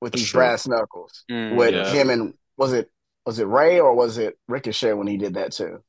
with 0.00 0.12
these 0.12 0.32
brass 0.32 0.66
knuckles 0.66 1.24
mm, 1.30 1.56
with 1.56 1.74
yeah. 1.74 1.90
him 1.90 2.10
and 2.10 2.34
was 2.56 2.72
it 2.72 2.90
was 3.24 3.38
it 3.38 3.46
Ray 3.46 3.80
or 3.80 3.94
was 3.94 4.18
it 4.18 4.38
Ricochet 4.48 4.92
when 4.92 5.06
he 5.06 5.16
did 5.16 5.34
that 5.34 5.52
too? 5.52 5.82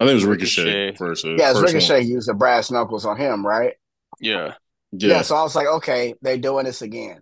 I 0.00 0.04
think 0.04 0.12
it 0.12 0.14
was 0.14 0.24
Ricochet, 0.24 0.64
Ricochet. 0.64 0.96
first. 0.96 1.24
Uh, 1.24 1.36
yeah, 1.36 1.50
it's 1.50 1.60
Ricochet 1.60 2.00
one. 2.00 2.08
used 2.08 2.28
the 2.28 2.34
brass 2.34 2.70
knuckles 2.70 3.04
on 3.04 3.16
him, 3.16 3.46
right? 3.46 3.74
Yeah. 4.18 4.54
yeah. 4.92 5.08
yeah. 5.08 5.22
So 5.22 5.36
I 5.36 5.42
was 5.42 5.54
like, 5.54 5.66
okay, 5.66 6.14
they're 6.22 6.38
doing 6.38 6.64
this 6.64 6.82
again. 6.82 7.20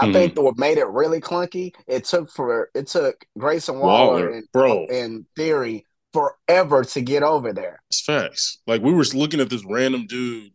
I 0.00 0.04
mm-hmm. 0.04 0.12
think 0.12 0.40
what 0.40 0.58
made 0.58 0.78
it 0.78 0.86
really 0.86 1.20
clunky, 1.20 1.74
it 1.86 2.04
took 2.04 2.30
for 2.30 2.70
it 2.74 2.86
took 2.86 3.24
Grayson 3.36 3.78
Waller, 3.78 4.12
Waller 4.12 4.30
and, 4.30 4.48
bro 4.52 4.86
in 4.86 5.26
theory 5.36 5.86
forever 6.12 6.84
to 6.84 7.00
get 7.02 7.22
over 7.22 7.52
there. 7.52 7.82
It's 7.90 8.00
facts. 8.00 8.58
Like 8.66 8.82
we 8.82 8.92
were 8.92 9.04
looking 9.14 9.40
at 9.40 9.50
this 9.50 9.64
random 9.66 10.06
dude 10.06 10.52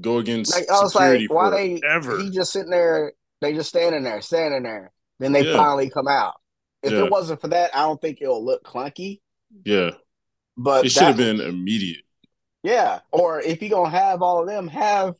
go 0.00 0.18
against 0.18 0.54
like, 0.54 0.68
I 0.70 0.82
was 0.82 0.94
like, 0.94 1.30
why 1.30 1.50
they 1.50 1.80
ever? 1.88 2.18
he 2.18 2.30
just 2.30 2.52
sitting 2.52 2.70
there, 2.70 3.12
they 3.40 3.52
just 3.52 3.68
standing 3.68 4.02
there, 4.02 4.20
standing 4.20 4.62
there. 4.62 4.92
Then 5.18 5.32
they 5.32 5.44
yeah. 5.44 5.56
finally 5.56 5.90
come 5.90 6.08
out. 6.08 6.34
If 6.82 6.92
yeah. 6.92 7.04
it 7.04 7.10
wasn't 7.10 7.40
for 7.40 7.48
that, 7.48 7.74
I 7.74 7.80
don't 7.80 8.00
think 8.00 8.18
it'll 8.20 8.44
look 8.44 8.64
clunky. 8.64 9.20
Yeah. 9.64 9.92
But 10.56 10.86
it 10.86 10.90
should 10.90 11.02
have 11.02 11.16
been 11.16 11.40
immediate. 11.40 12.04
Yeah. 12.62 13.00
Or 13.12 13.40
if 13.40 13.60
you're 13.60 13.70
gonna 13.70 13.90
have 13.90 14.22
all 14.22 14.40
of 14.40 14.46
them, 14.46 14.68
have 14.68 15.14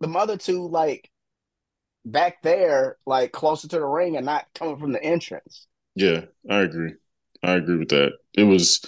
the 0.00 0.08
other 0.10 0.36
two 0.36 0.68
like 0.68 1.08
back 2.04 2.42
there, 2.42 2.96
like 3.06 3.32
closer 3.32 3.68
to 3.68 3.78
the 3.78 3.84
ring 3.84 4.16
and 4.16 4.26
not 4.26 4.46
coming 4.54 4.78
from 4.78 4.92
the 4.92 5.02
entrance. 5.02 5.66
Yeah, 5.94 6.22
I 6.48 6.60
agree. 6.60 6.94
I 7.42 7.52
agree 7.52 7.78
with 7.78 7.90
that. 7.90 8.12
It 8.34 8.44
was 8.44 8.80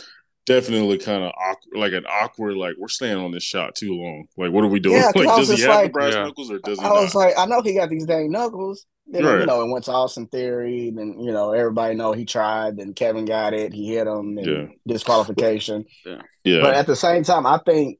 definitely 0.46 0.98
kind 0.98 1.24
of 1.24 1.32
awkward, 1.32 1.78
like 1.78 1.92
an 1.92 2.06
awkward, 2.06 2.56
like 2.56 2.74
we're 2.78 2.88
staying 2.88 3.16
on 3.16 3.32
this 3.32 3.42
shot 3.42 3.74
too 3.74 3.94
long. 3.94 4.26
Like, 4.36 4.52
what 4.52 4.64
are 4.64 4.68
we 4.68 4.80
doing? 4.80 4.96
Yeah, 4.96 5.12
like, 5.14 5.36
does 5.36 5.50
he 5.50 5.60
have 5.62 5.70
like, 5.70 5.84
the 5.86 5.92
brass 5.92 6.14
yeah. 6.14 6.24
knuckles 6.24 6.50
or 6.50 6.58
does 6.60 6.78
he? 6.78 6.84
I 6.84 6.88
not? 6.88 7.02
was 7.02 7.14
like, 7.14 7.34
I 7.36 7.46
know 7.46 7.62
he 7.62 7.74
got 7.74 7.90
these 7.90 8.06
dang 8.06 8.30
knuckles. 8.30 8.86
Then 9.06 9.24
right. 9.24 9.40
you 9.40 9.46
know, 9.46 9.62
it 9.62 9.70
went 9.70 9.84
to 9.84 9.92
Austin 9.92 10.28
Theory. 10.28 10.90
Then 10.94 11.18
you 11.20 11.32
know, 11.32 11.52
everybody 11.52 11.94
know 11.94 12.12
he 12.12 12.24
tried. 12.24 12.78
Then 12.78 12.94
Kevin 12.94 13.26
got 13.26 13.52
it. 13.52 13.74
He 13.74 13.94
hit 13.94 14.06
him. 14.06 14.38
And 14.38 14.46
yeah. 14.46 14.66
Disqualification. 14.86 15.84
Yeah. 16.06 16.22
Yeah. 16.42 16.60
But 16.62 16.74
at 16.74 16.86
the 16.86 16.96
same 16.96 17.22
time, 17.22 17.46
I 17.46 17.58
think 17.66 17.98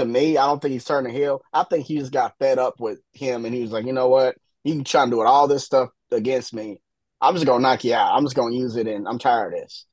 to 0.00 0.06
me, 0.06 0.36
I 0.36 0.46
don't 0.46 0.60
think 0.60 0.72
he's 0.72 0.84
turning 0.84 1.12
heel. 1.12 1.42
I 1.52 1.64
think 1.64 1.86
he 1.86 1.98
just 1.98 2.12
got 2.12 2.34
fed 2.38 2.58
up 2.58 2.80
with 2.80 3.00
him, 3.12 3.44
and 3.44 3.54
he 3.54 3.62
was 3.62 3.70
like, 3.70 3.86
you 3.86 3.92
know 3.92 4.08
what? 4.08 4.36
You 4.64 4.82
trying 4.84 5.10
to 5.10 5.16
do 5.16 5.22
it 5.22 5.26
all 5.26 5.48
this 5.48 5.64
stuff 5.64 5.90
against 6.10 6.52
me. 6.52 6.80
I'm 7.20 7.34
just 7.34 7.46
gonna 7.46 7.62
knock 7.62 7.84
you 7.84 7.94
out. 7.94 8.14
I'm 8.14 8.24
just 8.24 8.36
gonna 8.36 8.54
use 8.54 8.76
it, 8.76 8.86
and 8.86 9.06
I'm 9.06 9.18
tired 9.18 9.54
of 9.54 9.60
this. 9.60 9.86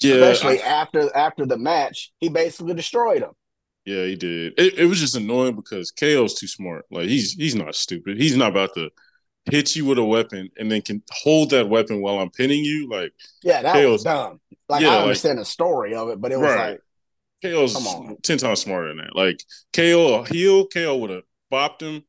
Yeah, 0.00 0.14
especially 0.14 0.62
I, 0.62 0.66
after 0.66 1.16
after 1.16 1.46
the 1.46 1.58
match, 1.58 2.12
he 2.18 2.28
basically 2.28 2.74
destroyed 2.74 3.22
him. 3.22 3.32
Yeah, 3.84 4.04
he 4.04 4.14
did. 4.14 4.54
It, 4.58 4.78
it 4.78 4.86
was 4.86 5.00
just 5.00 5.16
annoying 5.16 5.56
because 5.56 5.90
KO's 5.90 6.34
too 6.34 6.46
smart. 6.46 6.84
Like 6.90 7.08
he's 7.08 7.32
he's 7.32 7.54
not 7.54 7.74
stupid. 7.74 8.16
He's 8.16 8.36
not 8.36 8.50
about 8.50 8.74
to 8.74 8.90
hit 9.50 9.74
you 9.74 9.84
with 9.84 9.98
a 9.98 10.04
weapon 10.04 10.50
and 10.56 10.70
then 10.70 10.82
can 10.82 11.02
hold 11.10 11.50
that 11.50 11.68
weapon 11.68 12.00
while 12.00 12.18
I'm 12.18 12.30
pinning 12.30 12.64
you. 12.64 12.88
Like 12.88 13.12
yeah, 13.42 13.62
that 13.62 13.74
KO's, 13.74 13.92
was 13.92 14.02
dumb. 14.04 14.40
Like 14.68 14.82
yeah, 14.82 14.90
I 14.90 15.02
understand 15.02 15.38
like, 15.38 15.46
the 15.46 15.50
story 15.50 15.94
of 15.94 16.10
it, 16.10 16.20
but 16.20 16.32
it 16.32 16.38
was 16.38 16.50
right. 16.50 16.70
like 16.70 16.80
KO's 17.42 17.76
ten 18.22 18.38
times 18.38 18.60
smarter 18.60 18.88
than 18.88 18.98
that. 18.98 19.16
Like 19.16 19.42
KO 19.72 20.22
heel, 20.24 20.66
KO 20.68 20.96
would 20.98 21.10
have 21.10 21.24
bopped 21.52 21.80
him, 21.80 22.04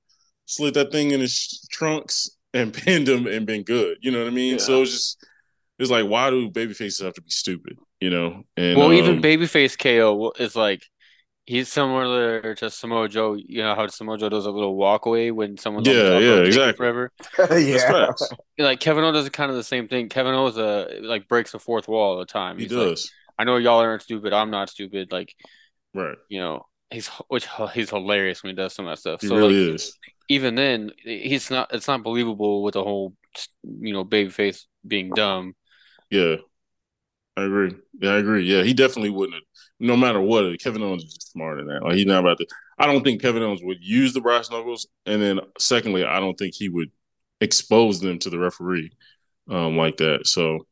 slid 0.45 0.73
that 0.75 0.91
thing 0.91 1.11
in 1.11 1.19
his 1.19 1.67
trunks, 1.71 2.29
and 2.53 2.73
pinned 2.73 3.09
him 3.09 3.27
and 3.27 3.45
been 3.45 3.63
good. 3.63 3.97
You 4.01 4.11
know 4.11 4.19
what 4.19 4.27
I 4.27 4.31
mean? 4.31 4.53
Yeah. 4.53 4.59
So 4.59 4.81
it's 4.83 4.91
just 4.91 5.25
it's 5.79 5.91
like 5.91 6.05
why 6.05 6.29
do 6.29 6.49
baby 6.49 6.73
faces 6.73 7.01
have 7.01 7.13
to 7.15 7.21
be 7.21 7.29
stupid? 7.29 7.77
you 8.03 8.09
know. 8.09 8.43
And 8.57 8.77
Well, 8.77 8.87
um, 8.87 8.93
even 8.93 9.21
babyface 9.21 9.79
KO 9.79 10.33
is 10.37 10.57
like 10.57 10.83
he's 11.45 11.69
similar 11.69 12.53
to 12.55 12.69
Samoa 12.69 13.07
Joe. 13.07 13.35
You 13.35 13.63
know 13.63 13.75
how 13.75 13.87
Samoa 13.87 14.17
Joe 14.17 14.27
does 14.27 14.45
a 14.45 14.51
little 14.51 14.77
walkaway 14.77 15.31
when 15.31 15.57
someone's 15.57 15.87
on 15.87 15.95
the 15.95 16.01
Yeah, 16.01 16.19
yeah, 16.19 16.41
exactly. 16.41 16.73
forever. 16.73 17.11
yeah. 17.57 18.11
Like 18.57 18.81
Kevin 18.81 19.05
Owens 19.05 19.17
does 19.17 19.29
kind 19.29 19.49
of 19.49 19.55
the 19.55 19.63
same 19.63 19.87
thing. 19.87 20.09
Kevin 20.09 20.33
Owens 20.33 20.57
a 20.57 20.99
like 21.01 21.29
breaks 21.29 21.53
the 21.53 21.59
fourth 21.59 21.87
wall 21.87 22.13
all 22.13 22.19
the 22.19 22.25
time. 22.25 22.57
He 22.57 22.63
He's 22.63 22.73
like, 22.73 22.87
does. 22.89 23.11
I 23.37 23.43
know 23.43 23.57
y'all 23.57 23.79
aren't 23.79 24.01
stupid. 24.01 24.33
I'm 24.33 24.51
not 24.51 24.69
stupid. 24.69 25.11
Like 25.11 25.33
right. 25.93 26.17
you 26.29 26.39
know, 26.39 26.65
he's 26.91 27.07
which 27.27 27.47
he's 27.73 27.89
hilarious 27.89 28.43
when 28.43 28.51
he 28.51 28.55
does 28.55 28.73
some 28.73 28.85
of 28.85 28.91
that 28.91 28.99
stuff. 28.99 29.21
He 29.21 29.27
so 29.27 29.35
really 29.35 29.67
like 29.67 29.75
is. 29.75 29.97
even 30.29 30.55
then, 30.55 30.91
he's 30.97 31.49
not. 31.49 31.73
It's 31.73 31.87
not 31.87 32.03
believable 32.03 32.63
with 32.63 32.73
the 32.73 32.83
whole 32.83 33.13
you 33.63 33.93
know 33.93 34.05
babyface 34.05 34.63
being 34.85 35.09
dumb. 35.09 35.55
Yeah. 36.09 36.35
I 37.35 37.45
agree. 37.45 37.75
Yeah, 37.99 38.11
I 38.11 38.17
agree. 38.17 38.43
Yeah, 38.43 38.61
he 38.61 38.75
definitely 38.75 39.09
wouldn't 39.09 39.33
have 39.33 39.43
no 39.83 39.97
matter 39.97 40.21
what, 40.21 40.59
Kevin 40.61 40.81
Owens 40.81 41.03
is 41.03 41.17
smarter 41.19 41.57
than 41.57 41.67
that. 41.67 41.83
Like 41.83 41.95
he's 41.95 42.05
not 42.05 42.21
about 42.21 42.37
to 42.37 42.47
I 42.79 42.85
don't 42.85 43.03
think 43.03 43.21
Kevin 43.21 43.43
Owens 43.43 43.61
would 43.63 43.83
use 43.83 44.13
the 44.13 44.21
brass 44.21 44.49
knuckles. 44.49 44.87
And 45.05 45.21
then 45.21 45.41
secondly, 45.59 46.05
I 46.05 46.19
don't 46.19 46.37
think 46.37 46.55
he 46.55 46.69
would 46.69 46.89
expose 47.41 47.99
them 47.99 48.17
to 48.19 48.29
the 48.29 48.39
referee 48.39 48.91
um 49.49 49.77
like 49.77 49.97
that. 49.97 50.25
So 50.25 50.65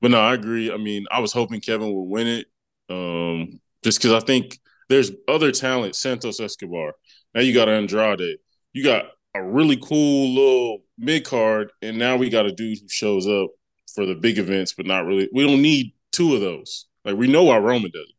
but 0.00 0.10
no, 0.10 0.20
I 0.20 0.34
agree. 0.34 0.72
I 0.72 0.76
mean, 0.76 1.06
I 1.10 1.20
was 1.20 1.32
hoping 1.32 1.60
Kevin 1.60 1.92
would 1.94 2.02
win 2.08 2.26
it. 2.26 2.46
Um, 2.90 3.60
just 3.84 3.98
because 4.00 4.12
I 4.12 4.24
think 4.24 4.58
there's 4.88 5.10
other 5.28 5.52
talent, 5.52 5.94
Santos 5.96 6.40
Escobar. 6.40 6.94
Now 7.34 7.40
you 7.42 7.52
got 7.52 7.68
Andrade. 7.68 8.38
You 8.72 8.84
got 8.84 9.06
a 9.34 9.42
really 9.42 9.76
cool 9.76 10.34
little 10.34 10.78
mid 10.96 11.24
card, 11.24 11.70
and 11.82 11.98
now 11.98 12.16
we 12.16 12.30
got 12.30 12.46
a 12.46 12.52
dude 12.52 12.78
who 12.80 12.88
shows 12.88 13.26
up 13.26 13.50
for 13.94 14.06
the 14.06 14.14
big 14.14 14.38
events, 14.38 14.72
but 14.72 14.86
not 14.86 15.04
really. 15.06 15.28
We 15.32 15.46
don't 15.46 15.62
need 15.62 15.92
two 16.12 16.34
of 16.34 16.40
those. 16.40 16.86
Like 17.04 17.16
we 17.16 17.26
know 17.28 17.44
why 17.44 17.58
Roman 17.58 17.90
does 17.90 18.08
it. 18.08 18.14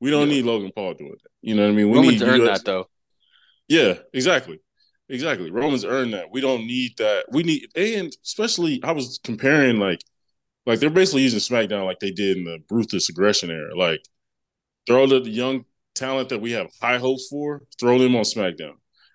We 0.00 0.10
don't 0.10 0.28
Yeah. 0.28 0.34
need 0.36 0.44
Logan 0.44 0.72
Paul 0.74 0.94
doing 0.94 1.12
that. 1.12 1.30
You 1.42 1.54
know 1.54 1.62
what 1.64 1.72
I 1.72 1.74
mean? 1.74 1.90
We 1.90 1.98
Roman's 1.98 2.20
need 2.20 2.28
earned 2.28 2.42
US 2.44 2.58
that 2.58 2.64
though. 2.64 2.88
yeah, 3.68 3.94
exactly. 4.12 4.60
Exactly. 5.08 5.50
Roman's 5.50 5.84
earned 5.84 6.14
that. 6.14 6.26
We 6.32 6.40
don't 6.40 6.66
need 6.66 6.96
that. 6.98 7.26
We 7.30 7.42
need 7.42 7.66
and 7.76 8.14
especially 8.24 8.80
I 8.82 8.92
was 8.92 9.20
comparing 9.22 9.78
like 9.78 10.00
like 10.66 10.80
they're 10.80 10.90
basically 10.90 11.22
using 11.22 11.40
SmackDown 11.40 11.84
like 11.84 11.98
they 12.00 12.10
did 12.10 12.36
in 12.38 12.44
the 12.44 12.58
ruthless 12.70 13.08
aggression 13.08 13.50
era. 13.50 13.76
Like 13.76 14.00
throw 14.86 15.06
the 15.06 15.20
young 15.28 15.64
talent 15.94 16.28
that 16.30 16.40
we 16.40 16.52
have 16.52 16.70
high 16.80 16.98
hopes 16.98 17.28
for, 17.28 17.62
throw 17.78 17.98
them 17.98 18.16
on 18.16 18.22
SmackDown 18.22 18.74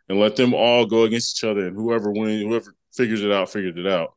and 0.10 0.20
let 0.20 0.36
them 0.36 0.54
all 0.54 0.86
go 0.86 1.04
against 1.04 1.38
each 1.38 1.50
other 1.50 1.68
and 1.68 1.76
whoever 1.76 2.12
wins, 2.12 2.44
whoever 2.44 2.74
figures 2.94 3.24
it 3.24 3.32
out, 3.32 3.52
figures 3.52 3.76
it 3.78 3.88
out. 3.88 4.14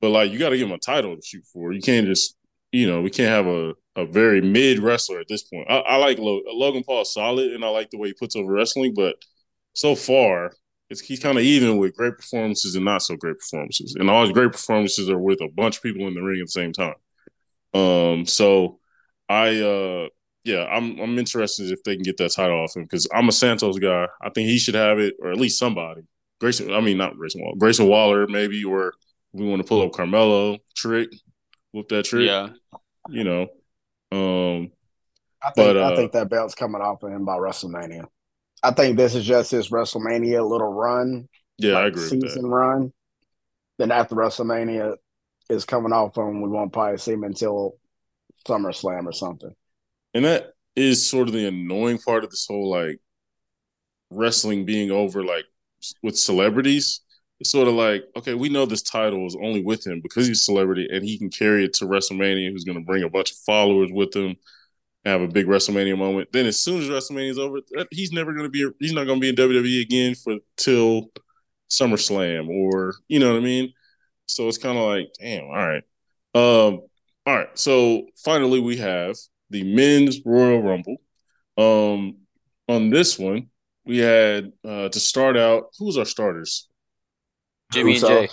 But 0.00 0.10
like 0.10 0.30
you 0.30 0.38
gotta 0.38 0.56
give 0.56 0.68
them 0.68 0.76
a 0.76 0.80
title 0.80 1.16
to 1.16 1.22
shoot 1.22 1.44
for. 1.52 1.72
You 1.72 1.80
can't 1.80 2.06
just 2.06 2.36
you 2.70 2.86
know, 2.86 3.00
we 3.00 3.10
can't 3.10 3.30
have 3.30 3.46
a, 3.46 3.74
a 3.96 4.04
very 4.04 4.40
mid 4.40 4.78
wrestler 4.78 5.20
at 5.20 5.28
this 5.28 5.42
point. 5.42 5.70
I, 5.70 5.78
I 5.78 5.96
like 5.96 6.18
Logan. 6.18 6.44
Logan 6.52 6.84
Paul 6.84 7.04
solid 7.04 7.52
and 7.52 7.64
I 7.64 7.68
like 7.68 7.90
the 7.90 7.98
way 7.98 8.08
he 8.08 8.14
puts 8.14 8.36
over 8.36 8.52
wrestling, 8.52 8.92
but 8.94 9.16
so 9.72 9.94
far 9.94 10.52
it's 10.90 11.00
he's 11.00 11.20
kind 11.20 11.38
of 11.38 11.44
even 11.44 11.76
with 11.76 11.96
great 11.96 12.16
performances 12.16 12.74
and 12.74 12.84
not 12.84 13.02
so 13.02 13.16
great 13.16 13.38
performances. 13.38 13.94
And 13.98 14.08
all 14.10 14.22
his 14.22 14.32
great 14.32 14.52
performances 14.52 15.10
are 15.10 15.18
with 15.18 15.40
a 15.40 15.48
bunch 15.48 15.76
of 15.76 15.82
people 15.82 16.06
in 16.06 16.14
the 16.14 16.22
ring 16.22 16.40
at 16.40 16.46
the 16.46 16.50
same 16.50 16.72
time. 16.72 16.94
Um, 17.74 18.26
so 18.26 18.80
I 19.28 19.60
uh 19.60 20.08
yeah, 20.44 20.64
I'm 20.64 20.98
I'm 20.98 21.18
interested 21.18 21.70
if 21.70 21.82
they 21.84 21.94
can 21.94 22.02
get 22.02 22.16
that 22.18 22.32
title 22.32 22.62
off 22.62 22.74
him 22.76 22.84
because 22.84 23.06
I'm 23.14 23.28
a 23.28 23.32
Santos 23.32 23.78
guy. 23.78 24.08
I 24.22 24.30
think 24.30 24.48
he 24.48 24.58
should 24.58 24.74
have 24.76 24.98
it, 24.98 25.14
or 25.20 25.30
at 25.30 25.38
least 25.38 25.58
somebody. 25.58 26.02
Grayson, 26.40 26.72
I 26.72 26.80
mean 26.80 26.96
not 26.96 27.16
Grayson 27.16 27.42
Waller, 27.42 27.56
Grayson 27.58 27.88
Waller 27.88 28.26
maybe, 28.26 28.64
or 28.64 28.94
we 29.32 29.46
want 29.46 29.60
to 29.60 29.68
pull 29.68 29.82
up 29.82 29.92
Carmelo, 29.92 30.58
Trick, 30.74 31.10
whoop 31.72 31.88
that 31.88 32.04
trick, 32.04 32.26
Yeah, 32.26 32.50
you 33.10 33.24
know. 33.24 33.48
Um, 34.10 34.72
I 35.42 35.50
think 35.50 35.56
But, 35.56 35.76
uh, 35.76 35.92
I 35.92 35.96
think 35.96 36.12
that 36.12 36.30
belt's 36.30 36.54
coming 36.54 36.80
off 36.80 37.02
of 37.02 37.12
him 37.12 37.24
by 37.24 37.36
WrestleMania. 37.36 38.06
I 38.62 38.72
think 38.72 38.96
this 38.96 39.14
is 39.14 39.24
just 39.24 39.50
his 39.50 39.70
WrestleMania 39.70 40.48
little 40.48 40.72
run, 40.72 41.28
yeah, 41.58 41.72
I 41.72 41.84
like 41.84 41.92
agree 41.92 42.02
with 42.02 42.22
season 42.22 42.46
run. 42.46 42.92
Then 43.78 43.92
after 43.92 44.14
WrestleMania 44.14 44.96
is 45.48 45.64
coming 45.64 45.92
off 45.92 46.16
him, 46.16 46.42
we 46.42 46.48
won't 46.48 46.72
probably 46.72 46.98
see 46.98 47.12
him 47.12 47.24
until 47.24 47.76
SummerSlam 48.46 49.06
or 49.06 49.12
something. 49.12 49.54
And 50.14 50.24
that 50.24 50.52
is 50.74 51.08
sort 51.08 51.28
of 51.28 51.34
the 51.34 51.46
annoying 51.46 51.98
part 51.98 52.24
of 52.24 52.30
this 52.30 52.46
whole 52.46 52.70
like 52.70 52.98
wrestling 54.10 54.64
being 54.64 54.90
over, 54.90 55.22
like 55.22 55.44
with 56.02 56.18
celebrities. 56.18 57.00
It's 57.40 57.52
sort 57.52 57.68
of 57.68 57.74
like, 57.74 58.04
okay, 58.16 58.34
we 58.34 58.48
know 58.48 58.66
this 58.66 58.82
title 58.82 59.24
is 59.26 59.36
only 59.40 59.62
with 59.62 59.86
him 59.86 60.00
because 60.02 60.26
he's 60.26 60.40
a 60.40 60.44
celebrity 60.44 60.88
and 60.90 61.04
he 61.04 61.18
can 61.18 61.30
carry 61.30 61.64
it 61.64 61.74
to 61.74 61.84
WrestleMania, 61.84 62.50
who's 62.50 62.64
going 62.64 62.78
to 62.78 62.84
bring 62.84 63.04
a 63.04 63.08
bunch 63.08 63.30
of 63.30 63.36
followers 63.38 63.90
with 63.92 64.14
him, 64.14 64.34
have 65.04 65.20
a 65.20 65.28
big 65.28 65.46
WrestleMania 65.46 65.96
moment. 65.96 66.28
Then 66.32 66.46
as 66.46 66.60
soon 66.60 66.82
as 66.82 66.88
WrestleMania 66.88 67.30
is 67.30 67.38
over, 67.38 67.60
he's 67.90 68.12
never 68.12 68.32
going 68.32 68.44
to 68.44 68.50
be, 68.50 68.68
he's 68.78 68.92
not 68.92 69.04
going 69.04 69.20
to 69.20 69.20
be 69.20 69.28
in 69.28 69.50
WWE 69.50 69.82
again 69.82 70.14
for 70.14 70.36
till 70.56 71.10
SummerSlam 71.70 72.48
or, 72.48 72.94
you 73.08 73.18
know 73.20 73.32
what 73.32 73.40
I 73.40 73.44
mean? 73.44 73.72
So 74.26 74.48
it's 74.48 74.58
kind 74.58 74.76
of 74.76 74.84
like, 74.84 75.08
damn, 75.20 75.44
all 75.44 75.50
right. 75.50 75.82
Um, 76.34 76.80
all 77.26 77.36
right. 77.36 77.58
So 77.58 78.06
finally, 78.22 78.60
we 78.60 78.76
have 78.78 79.16
the 79.50 79.64
men's 79.74 80.20
Royal 80.24 80.62
Rumble. 80.62 80.96
Um, 81.56 82.18
on 82.68 82.90
this 82.90 83.18
one, 83.18 83.48
we 83.84 83.98
had 83.98 84.52
uh, 84.64 84.88
to 84.90 85.00
start 85.00 85.36
out. 85.36 85.70
Who's 85.78 85.96
our 85.96 86.04
starters? 86.04 86.68
Jimmy 87.72 87.96
and 87.96 88.00
Jay. 88.00 88.28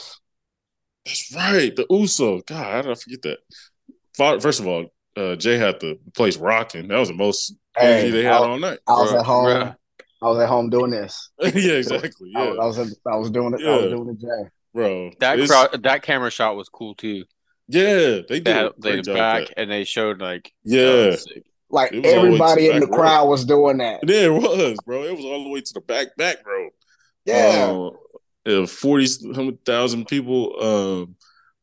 That's 1.05 1.33
right, 1.35 1.75
the 1.75 1.85
Uso. 1.89 2.41
God, 2.41 2.71
how 2.71 2.81
did 2.81 2.91
I 2.91 2.95
forget 2.95 3.21
that? 3.23 4.41
First 4.41 4.59
of 4.59 4.67
all, 4.67 4.87
uh, 5.17 5.35
Jay 5.35 5.57
had 5.57 5.79
the 5.79 5.97
place 6.15 6.37
rocking. 6.37 6.87
That 6.87 6.97
was 6.99 7.09
the 7.09 7.15
most 7.15 7.55
energy 7.77 8.05
Hey, 8.07 8.11
they 8.11 8.23
had 8.23 8.33
I, 8.33 8.37
all 8.37 8.59
night. 8.59 8.79
I 8.87 8.91
was 8.93 9.11
Bruh, 9.11 9.19
at 9.19 9.25
home. 9.25 9.45
bruh. 9.45 9.75
I 10.21 10.25
was 10.29 10.39
at 10.39 10.49
home 10.49 10.69
doing 10.69 10.91
this. 10.91 11.29
yeah, 11.41 11.73
exactly. 11.73 12.31
I, 12.35 12.43
Yeah, 12.43 12.49
was, 12.51 12.59
I 12.59 12.65
was 12.65 12.77
in- 12.91 12.95
I 13.11 13.15
was 13.17 13.29
doing 13.31 13.53
it. 13.53 13.65
I 13.65 13.75
was 13.77 13.91
doing 13.91 14.09
it, 14.09 14.19
Jay. 14.19 14.49
bro. 14.73 15.11
That 15.19 15.39
it's- 15.39 15.49
crowd, 15.49 15.83
that 15.83 16.01
camera 16.03 16.31
shot 16.31 16.55
was 16.55 16.69
cool 16.69 16.95
too. 16.95 17.25
Yeah, 17.67 17.83
they 17.83 18.23
They 18.29 18.39
did 18.41 18.55
had 18.55 18.71
they 18.77 18.91
great 18.91 19.05
job. 19.05 19.15
back 19.15 19.47
that. 19.47 19.59
and 19.59 19.71
they 19.71 19.83
showed 19.85 20.21
like 20.21 20.51
Yeah, 20.63 21.15
sick. 21.15 21.43
Like 21.69 21.91
It 21.93 22.03
was 22.03 22.13
all 22.13 22.21
the 22.23 22.29
way 22.31 22.37
to 22.37 22.43
everybody 22.43 22.67
the 22.67 22.73
in 22.75 22.79
the 22.81 22.85
back 22.87 22.91
row. 22.97 23.03
crowd 23.03 23.25
was 23.27 23.45
doing 23.45 23.77
that. 23.79 23.99
yeah, 24.07 24.25
it 24.25 24.33
was, 24.33 24.77
bro. 24.85 25.03
It 25.03 25.15
was 25.15 25.25
all 25.25 25.43
the 25.43 25.49
way 25.49 25.61
to 25.61 25.73
the 25.73 25.81
back, 25.81 26.15
back 26.15 26.37
row. 26.45 26.69
Yeah. 27.25 27.89
uh, 28.45 28.61
uh, 28.63 28.67
forty 28.67 29.07
thousand 29.65 30.05
people. 30.07 30.55
Um, 30.61 31.15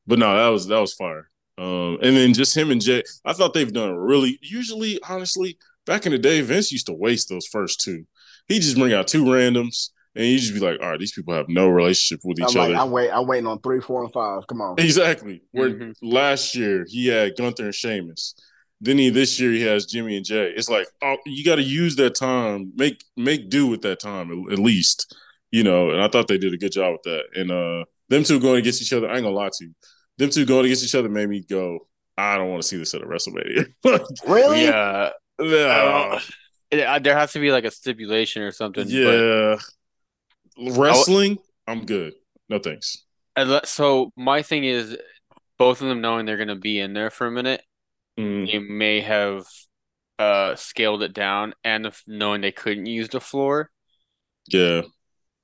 but 0.07 0.19
no, 0.19 0.37
that 0.37 0.49
was 0.49 0.67
that 0.67 0.81
was 0.81 0.93
fire. 0.95 1.31
Um, 1.63 1.99
and 2.03 2.17
then 2.17 2.35
just 2.35 2.57
him 2.57 2.71
and 2.73 2.81
Jay. 2.81 3.03
I 3.25 3.33
thought 3.33 3.55
they've 3.55 3.73
done 3.73 3.95
really. 3.95 4.39
Usually, 4.43 4.99
honestly, 5.09 5.59
back 5.87 6.07
in 6.07 6.13
the 6.13 6.19
day, 6.19 6.41
Vince 6.41 6.73
used 6.73 6.87
to 6.87 6.93
waste 6.93 7.29
those 7.29 7.47
first 7.47 7.81
two. 7.81 8.05
He 8.49 8.59
just 8.59 8.77
bring 8.77 8.93
out 8.93 9.07
two 9.07 9.25
randoms, 9.25 9.91
and 10.17 10.27
you 10.27 10.39
just 10.39 10.53
be 10.55 10.61
like, 10.61 10.81
all 10.83 10.91
right, 10.91 10.99
these 10.99 11.13
people 11.13 11.35
have 11.35 11.49
no 11.49 11.69
relationship 11.69 12.21
with 12.25 12.39
I'm 12.41 12.49
each 12.49 12.57
like, 12.57 12.71
other. 12.71 12.77
I'm 12.77 12.91
wait, 12.91 13.11
I'm 13.11 13.27
waiting 13.29 13.47
on 13.47 13.61
three, 13.61 13.81
four, 13.81 14.03
and 14.03 14.13
five. 14.13 14.47
Come 14.49 14.61
on. 14.61 14.75
Exactly. 14.79 15.43
Where 15.53 15.71
Mhm. 15.71 15.95
last 16.03 16.57
year 16.57 16.85
he 16.89 17.07
had 17.07 17.37
Gunther 17.37 17.67
and 17.67 17.75
Sheamus. 17.75 18.35
Then 18.81 18.99
he 18.99 19.11
this 19.11 19.39
year 19.39 19.53
he 19.53 19.63
has 19.63 19.87
Jimmy 19.87 20.17
and 20.17 20.27
Jay. 20.27 20.53
It's 20.57 20.69
like 20.69 20.89
oh, 21.05 21.17
you 21.27 21.45
got 21.45 21.57
to 21.57 21.63
use 21.63 21.95
that 21.97 22.17
time, 22.17 22.73
make 22.75 23.05
make 23.17 23.49
do 23.49 23.69
with 23.69 23.83
that 23.83 24.01
time 24.01 24.33
at, 24.33 24.55
at 24.55 24.59
least, 24.59 25.15
you 25.53 25.63
know. 25.63 25.91
And 25.93 26.03
I 26.03 26.09
thought 26.09 26.27
they 26.27 26.39
did 26.39 26.53
a 26.53 26.59
good 26.59 26.73
job 26.73 26.95
with 26.95 27.03
that. 27.05 27.23
And 27.37 27.53
uh 27.53 27.85
them 28.09 28.25
two 28.25 28.41
going 28.41 28.59
against 28.59 28.83
each 28.83 28.93
other, 28.93 29.09
I 29.09 29.15
ain't 29.15 29.23
gonna 29.23 29.37
lie 29.37 29.51
to 29.51 29.65
you. 29.65 29.73
Them 30.19 30.31
two 30.31 30.45
going 30.47 30.65
against 30.67 30.85
each 30.85 30.95
other 30.95 31.09
made 31.09 31.29
me 31.29 31.41
go, 31.49 31.87
I 32.17 32.37
don't 32.37 32.51
want 32.51 32.63
to 32.63 32.69
see 32.69 32.77
this 32.77 32.95
at 32.95 33.03
a 33.03 33.07
WrestleMania. 33.07 33.67
Really? 34.27 34.65
Yeah, 34.65 35.11
I 35.41 35.43
yeah, 35.43 36.09
don't- 36.11 36.23
it- 36.71 37.03
there 37.05 37.17
has 37.19 37.33
to 37.33 37.39
be 37.41 37.51
like 37.51 37.65
a 37.65 37.71
stipulation 37.71 38.43
or 38.43 38.53
something. 38.53 38.85
but- 38.85 38.93
yeah. 38.93 39.57
Wrestling, 40.59 41.39
I'm 41.67 41.87
good. 41.87 42.15
No 42.49 42.59
thanks. 42.59 43.05
And 43.37 43.51
let- 43.51 43.67
so 43.69 44.13
my 44.17 44.43
thing 44.43 44.65
is, 44.65 44.97
both 45.59 45.81
of 45.81 45.89
them 45.89 46.01
knowing 46.01 46.27
they're 46.27 46.37
going 46.37 46.49
to 46.49 46.55
be 46.57 46.79
in 46.79 46.93
there 46.93 47.11
for 47.11 47.27
a 47.27 47.31
minute, 47.33 47.63
Mm, 48.21 48.47
they 48.51 48.59
may 48.59 49.01
have 49.01 49.47
uh 50.19 50.55
scaled 50.55 51.03
it 51.03 51.15
down, 51.15 51.55
and 51.65 51.87
if, 51.87 52.03
knowing 52.07 52.43
they 52.43 52.53
couldn't 52.53 52.85
use 52.85 53.09
the 53.09 53.21
floor, 53.23 53.71
yeah, 54.49 54.83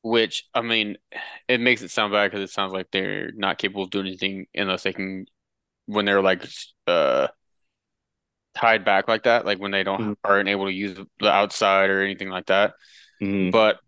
which 0.09 0.45
I 0.55 0.63
mean, 0.63 0.97
it 1.49 1.61
makes 1.61 1.83
it 1.83 1.91
sound 1.91 2.13
bad 2.13 2.31
because 2.31 2.49
it 2.49 2.53
sounds 2.53 2.73
like 2.73 2.89
they're 2.91 3.33
not 3.35 3.59
capable 3.59 3.85
of 3.85 3.91
doing 3.91 4.07
anything 4.07 4.47
unless 4.55 4.83
they 4.85 4.93
can, 4.93 5.27
when 5.87 6.05
they're 6.07 6.23
like 6.23 6.45
uh 6.87 7.29
tied 8.55 8.85
back 8.85 9.09
like 9.09 9.25
that, 9.25 9.45
like 9.47 9.59
when 9.59 9.71
they 9.71 9.83
don't 9.83 10.03
Mhm. 10.03 10.17
aren't 10.25 10.49
able 10.49 10.67
to 10.67 10.73
use 10.73 10.99
the 11.21 11.31
outside 11.31 11.91
or 11.91 12.03
anything 12.03 12.29
like 12.29 12.47
that. 12.47 12.75
Mhm. 13.21 13.51
But 13.53 13.81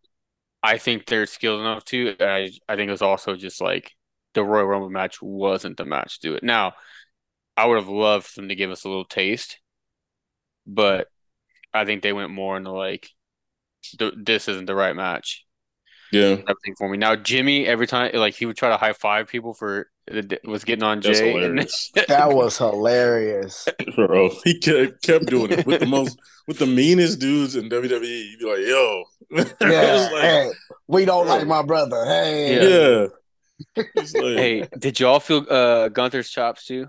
I 0.63 0.79
think 0.79 1.07
they're 1.07 1.27
skilled 1.27 1.61
enough 1.61 1.85
to. 1.87 2.17
I 2.21 2.51
I 2.69 2.77
think 2.77 2.89
it 2.89 2.93
was 2.93 3.03
also 3.03 3.37
just 3.37 3.61
like 3.61 3.93
the 4.35 4.45
Royal 4.45 4.67
Rumble 4.67 4.91
match 4.91 5.23
wasn't 5.23 5.77
the 5.79 5.85
match 5.87 6.21
to 6.21 6.29
do 6.31 6.35
it. 6.37 6.45
Now, 6.45 6.75
I 7.57 7.67
would 7.67 7.79
have 7.79 7.89
loved 7.89 8.37
them 8.37 8.49
to 8.51 8.57
give 8.57 8.71
us 8.73 8.85
a 8.85 8.89
little 8.89 9.05
taste, 9.07 9.61
but 10.67 11.09
I 11.75 11.85
think 11.85 12.03
they 12.03 12.13
went 12.13 12.31
more 12.33 12.57
into 12.57 12.73
like, 12.73 13.11
th 13.99 14.15
this 14.17 14.49
isn't 14.49 14.67
the 14.67 14.77
right 14.77 14.97
match. 14.97 15.47
Yeah. 16.13 16.37
Everything 16.49 16.75
for 16.77 16.89
me 16.89 16.97
now. 16.97 17.17
Jimmy 17.17 17.67
every 17.67 17.87
time 17.87 18.11
like 18.15 18.35
he 18.35 18.47
would 18.47 18.57
try 18.57 18.69
to 18.69 18.77
high 18.77 18.93
five 18.93 19.29
people 19.29 19.55
for 19.55 19.91
was 20.45 20.65
getting 20.65 20.83
on 20.83 21.01
That's 21.01 21.19
Jay. 21.21 21.33
and- 21.33 21.41
hilarious. 21.43 21.93
That 22.09 22.33
was 22.33 22.59
hilarious. 22.59 23.69
Bro, 23.97 24.31
he 24.45 24.59
kept, 24.59 25.03
kept 25.03 25.27
doing 25.27 25.53
it 25.53 25.67
with 25.67 25.81
the 25.81 25.87
most 25.87 26.19
with 26.47 26.59
the 26.59 26.67
meanest 26.67 27.21
dudes 27.21 27.55
in 27.57 27.69
WWE. 27.69 28.31
You'd 28.31 28.39
be 28.39 28.45
like, 28.47 28.67
yo. 28.67 29.05
Yeah, 29.61 30.09
like, 30.13 30.23
hey, 30.23 30.51
we 30.89 31.05
don't 31.05 31.29
like 31.29 31.47
my 31.47 31.63
brother. 31.63 32.05
Hey, 32.05 32.55
yeah. 32.55 33.07
It's 33.95 34.15
like, 34.15 34.37
hey, 34.37 34.69
did 34.79 34.99
y'all 34.99 35.21
feel 35.21 35.47
uh 35.49 35.89
Gunther's 35.91 36.31
chops 36.31 36.65
too? 36.67 36.89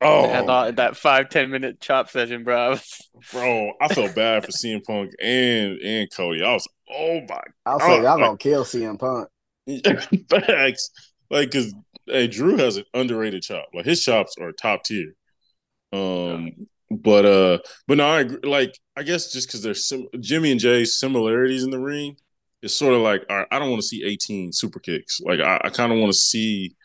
Oh, 0.00 0.28
Had 0.28 0.46
that, 0.48 0.76
that 0.76 0.96
five 0.96 1.28
ten 1.28 1.50
minute 1.50 1.80
chop 1.80 2.10
session, 2.10 2.44
bro. 2.44 2.76
Bro, 3.32 3.72
I 3.80 3.88
felt 3.88 4.14
bad 4.14 4.44
for 4.44 4.52
CM 4.52 4.84
Punk 4.84 5.12
and 5.22 5.78
and 5.80 6.10
Cody. 6.12 6.42
I 6.42 6.52
was, 6.52 6.68
oh 6.90 7.20
my 7.28 7.40
I'll 7.64 7.80
say 7.80 7.94
y'all 8.02 8.02
like- 8.02 8.18
gonna 8.20 8.36
kill 8.36 8.64
CM 8.64 8.98
Punk. 8.98 9.28
Facts. 10.30 10.90
Like, 11.30 11.50
cause 11.50 11.74
hey, 12.06 12.28
Drew 12.28 12.56
has 12.58 12.76
an 12.76 12.84
underrated 12.94 13.42
chop. 13.42 13.66
Like 13.74 13.86
his 13.86 14.04
chops 14.04 14.36
are 14.40 14.52
top 14.52 14.84
tier. 14.84 15.14
Um, 15.92 16.52
but 16.90 17.24
uh, 17.26 17.58
but 17.88 17.96
no, 17.98 18.06
I 18.08 18.20
agree. 18.20 18.38
Like, 18.48 18.78
I 18.96 19.02
guess 19.02 19.32
just 19.32 19.48
because 19.48 19.62
there's 19.62 19.88
sim- 19.88 20.08
Jimmy 20.20 20.52
and 20.52 20.60
Jay's 20.60 20.98
similarities 20.98 21.64
in 21.64 21.70
the 21.70 21.80
ring, 21.80 22.16
it's 22.62 22.74
sort 22.74 22.94
of 22.94 23.00
like, 23.00 23.24
all 23.28 23.38
right, 23.38 23.48
I 23.50 23.58
don't 23.58 23.70
want 23.70 23.82
to 23.82 23.88
see 23.88 24.04
18 24.04 24.52
super 24.52 24.78
kicks. 24.78 25.20
Like, 25.20 25.40
I, 25.40 25.60
I 25.64 25.70
kind 25.70 25.90
of 25.92 25.98
want 25.98 26.12
to 26.12 26.18
see, 26.18 26.75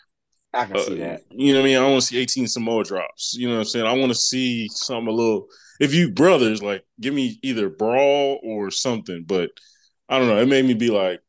I 0.54 0.66
can 0.66 0.78
uh, 0.78 0.84
see 0.84 0.98
that. 1.00 1.24
you 1.32 1.54
know 1.54 1.60
what 1.60 1.66
I 1.66 1.70
mean? 1.70 1.78
I 1.78 1.88
want 1.88 2.02
to 2.02 2.08
see 2.08 2.18
18 2.18 2.48
Samoa 2.48 2.84
drops. 2.84 3.36
You 3.38 3.48
know 3.48 3.56
what 3.56 3.60
I'm 3.62 3.66
saying? 3.66 3.86
I 3.86 3.94
want 3.94 4.12
to 4.12 4.18
see 4.18 4.68
something 4.70 5.08
a 5.08 5.12
little. 5.12 5.48
If 5.80 5.94
you 5.94 6.12
brothers, 6.12 6.62
like, 6.62 6.84
give 7.00 7.14
me 7.14 7.40
either 7.42 7.70
brawl 7.70 8.40
or 8.44 8.70
something. 8.72 9.24
But 9.26 9.52
I 10.10 10.20
don't 10.20 10.28
know. 10.28 10.38
It 10.42 10.48
made 10.48 10.66
me 10.66 10.74
be 10.74 10.90
like, 10.90 11.22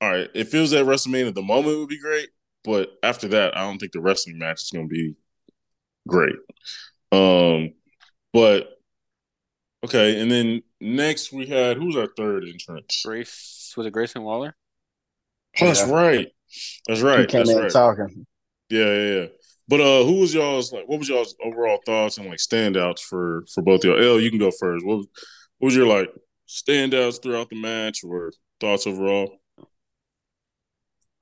all 0.00 0.10
right, 0.10 0.30
it 0.34 0.48
feels 0.48 0.70
that 0.70 0.86
WrestleMania 0.86 1.28
at 1.28 1.34
the 1.34 1.42
moment 1.42 1.78
would 1.78 1.88
be 1.88 2.00
great, 2.00 2.30
but 2.64 2.90
after 3.02 3.28
that, 3.28 3.56
I 3.56 3.60
don't 3.60 3.78
think 3.78 3.92
the 3.92 4.00
wrestling 4.00 4.38
match 4.38 4.62
is 4.62 4.70
going 4.70 4.88
to 4.88 4.92
be 4.92 5.14
great. 6.08 6.36
Um, 7.12 7.74
but 8.32 8.70
okay, 9.84 10.20
and 10.20 10.30
then 10.30 10.62
next 10.80 11.32
we 11.32 11.46
had 11.46 11.76
who's 11.76 11.96
our 11.96 12.08
third 12.16 12.44
entrance? 12.44 13.02
Grace 13.04 13.74
was 13.76 13.86
it 13.86 13.92
Grayson 13.92 14.22
Waller? 14.22 14.56
Oh, 15.60 15.66
that's 15.66 15.80
Yeah. 15.80 15.92
right. 15.92 16.28
That's 16.86 17.00
He 17.00 17.04
right. 17.06 17.28
came 17.28 17.40
That's 17.40 17.50
in 17.50 17.58
right. 17.58 17.72
talking. 17.72 18.26
Yeah, 18.70 18.84
yeah, 18.86 19.14
yeah. 19.20 19.26
But 19.68 19.80
uh, 19.80 20.04
who 20.04 20.20
was 20.20 20.34
y'all's 20.34 20.72
like? 20.72 20.88
What 20.88 20.98
was 20.98 21.08
y'all's 21.08 21.34
overall 21.44 21.78
thoughts 21.84 22.18
and 22.18 22.28
like 22.28 22.38
standouts 22.38 23.00
for 23.00 23.44
for 23.52 23.62
both 23.62 23.84
y'all? 23.84 24.02
L, 24.02 24.20
you 24.20 24.30
can 24.30 24.38
go 24.38 24.50
first. 24.50 24.84
What, 24.84 24.98
what 24.98 25.08
was 25.60 25.76
your 25.76 25.86
like 25.86 26.10
standouts 26.48 27.22
throughout 27.22 27.50
the 27.50 27.60
match 27.60 28.02
or 28.04 28.32
thoughts 28.60 28.86
overall? 28.86 29.38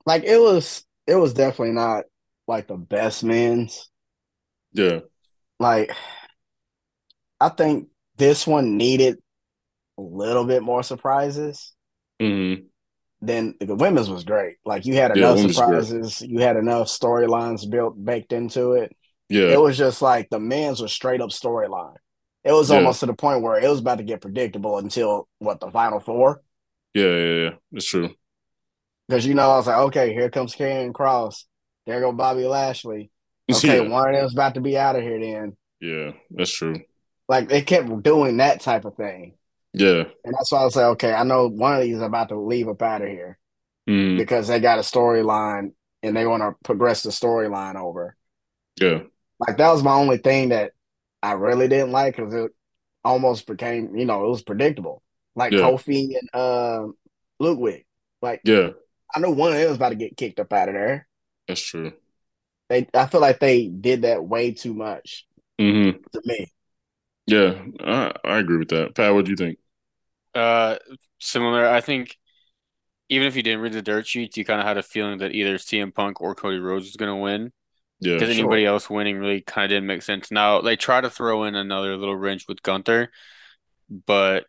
Like 0.05 0.23
it 0.23 0.39
was, 0.39 0.83
it 1.05 1.15
was 1.15 1.33
definitely 1.33 1.75
not 1.75 2.05
like 2.47 2.67
the 2.67 2.77
best 2.77 3.23
men's. 3.23 3.89
Yeah, 4.73 4.99
Like, 5.59 5.91
I 7.39 7.49
think 7.49 7.89
this 8.17 8.45
one 8.47 8.77
needed 8.77 9.17
a 9.97 10.01
little 10.01 10.45
bit 10.45 10.63
more 10.63 10.83
surprises. 10.83 11.73
hmm 12.19 12.69
Then 13.21 13.55
the 13.59 13.75
women's 13.75 14.09
was 14.09 14.23
great. 14.23 14.57
Like 14.65 14.85
you 14.85 14.95
had 14.95 15.11
enough 15.17 15.35
great. 15.37 15.53
surprises, 15.53 16.21
you 16.21 16.39
had 16.39 16.55
enough 16.57 16.87
storylines 16.87 17.69
built 17.69 18.03
baked 18.03 18.31
into 18.33 18.73
it. 18.73 18.95
yeah, 19.27 19.47
It 19.53 19.59
was 19.61 19.77
just 19.77 20.01
like 20.01 20.29
the 20.29 20.39
men's 20.39 20.81
was 20.81 20.93
straight 20.93 21.21
up 21.21 21.29
storyline. 21.31 21.95
It 22.45 22.53
was 22.53 22.69
Yeah. 22.69 22.77
almost 22.77 23.01
to 23.01 23.05
the 23.07 23.13
point 23.13 23.41
where 23.41 23.59
it 23.59 23.67
was 23.67 23.79
about 23.79 23.97
to 23.97 24.03
get 24.05 24.21
predictable 24.21 24.77
until 24.77 25.27
what 25.39 25.59
the 25.59 25.69
final 25.69 25.99
four. 25.99 26.41
yeah, 26.93 27.05
yeah, 27.05 27.33
yeah. 27.43 27.49
That's 27.71 27.85
true. 27.87 28.09
Because 29.07 29.25
you 29.25 29.33
know, 29.33 29.49
I 29.51 29.57
was 29.57 29.67
like, 29.67 29.77
okay, 29.87 30.13
here 30.13 30.29
comes 30.29 30.55
Karrion 30.55 30.93
Kross. 30.93 31.43
There 31.85 31.99
go 31.99 32.11
Bobby 32.11 32.45
Lashley. 32.45 33.11
Okay, 33.51 33.83
yeah, 33.83 33.89
one 33.89 34.13
of 34.13 34.15
them's 34.21 34.33
about 34.33 34.53
to 34.53 34.61
be 34.61 34.77
out 34.77 34.95
of 34.95 35.01
here 35.01 35.19
then. 35.19 35.57
yeah, 35.81 36.11
that's 36.31 36.51
true. 36.53 36.81
Like 37.27 37.49
they 37.49 37.61
kept 37.63 38.03
doing 38.03 38.37
that 38.37 38.61
type 38.61 38.85
of 38.85 38.95
thing. 38.95 39.33
Yeah, 39.73 40.09
And 40.23 40.33
that's 40.33 40.51
why 40.51 40.61
I 40.61 40.65
was 40.65 40.75
like, 40.75 40.85
okay, 40.85 41.13
I 41.13 41.23
know 41.23 41.47
one 41.47 41.75
of 41.75 41.81
these 41.81 41.97
is 41.97 42.01
about 42.01 42.29
to 42.29 42.39
leave 42.39 42.67
up 42.67 42.81
out 42.81 43.01
of 43.01 43.07
here 43.07 43.39
mm, 43.87 44.19
because 44.19 44.47
they 44.47 44.59
got 44.59 44.79
a 44.79 44.83
storyline 44.83 45.73
and 46.03 46.17
they 46.17 46.27
want 46.27 46.43
to 46.43 46.55
progress 46.63 47.03
the 47.03 47.11
storyline 47.11 47.75
over. 47.75 48.17
yeah, 48.81 49.03
Like 49.39 49.57
that 49.57 49.71
was 49.71 49.83
my 49.83 49.93
only 49.93 50.17
thing 50.17 50.49
that 50.49 50.73
I 51.23 51.33
really 51.33 51.67
didn't 51.67 51.91
like 51.91 52.15
because 52.15 52.33
it 52.33 52.51
almost 53.03 53.47
became, 53.47 53.95
you 53.95 54.05
know, 54.05 54.25
it 54.25 54.29
was 54.29 54.41
predictable. 54.43 55.01
Like 55.35 55.55
Yeah. 55.57 55.57
Kofi 55.57 56.15
and 56.19 56.29
uh, 56.33 56.87
Ludwig. 57.39 57.85
Like 58.21 58.43
yeah. 58.43 58.69
I 59.15 59.19
know 59.19 59.31
one 59.31 59.53
of 59.53 59.59
them 59.59 59.69
was 59.69 59.77
about 59.77 59.89
to 59.89 59.95
get 59.95 60.17
kicked 60.17 60.39
up 60.39 60.53
out 60.53 60.69
of 60.69 60.75
there. 60.75 61.07
That's 61.47 61.61
true. 61.61 61.93
They, 62.69 62.87
I 62.93 63.07
feel 63.07 63.21
like 63.21 63.39
they 63.39 63.67
did 63.67 64.03
that 64.03 64.23
way 64.23 64.51
too 64.53 64.73
much 64.73 65.25
hmm 65.59 65.99
to 66.13 66.21
me. 66.25 66.47
Yeah, 67.29 67.63
I, 67.81 68.13
I 68.23 68.37
agree 68.39 68.57
with 68.57 68.69
that. 68.69 68.95
Pat, 68.95 69.13
what 69.13 69.25
do 69.25 69.31
you 69.31 69.37
think? 69.37 69.59
Uh, 70.33 70.77
similar. 71.19 71.67
I 71.67 71.81
think 71.81 72.17
even 73.09 73.27
if 73.27 73.35
you 73.35 73.43
didn't 73.43 73.61
read 73.61 73.73
the 73.73 73.81
dirt 73.81 74.07
sheets, 74.07 74.37
you 74.37 74.45
kind 74.45 74.61
of 74.61 74.67
had 74.67 74.77
a 74.77 74.83
feeling 74.83 75.19
that 75.19 75.33
either 75.33 75.57
CM 75.57 75.91
Punk 75.91 76.21
or 76.21 76.35
Cody 76.35 76.59
Rhodes 76.59 76.85
was 76.87 76.95
going 76.97 77.11
to 77.11 77.15
win. 77.15 77.53
Yeah, 77.99 78.13
Because 78.17 78.29
sure. 78.31 78.33
anybody 78.33 78.65
else 78.65 78.89
winning 78.89 79.19
really 79.19 79.41
kind 79.41 79.65
of 79.65 79.69
didn't 79.71 79.87
make 79.87 80.03
sense. 80.03 80.31
Now 80.31 80.61
they 80.61 80.75
try 80.75 81.01
to 81.01 81.09
throw 81.09 81.45
in 81.45 81.55
another 81.55 81.97
little 81.97 82.15
wrench 82.15 82.47
with 82.47 82.63
Gunther, 82.63 83.11
but 84.05 84.45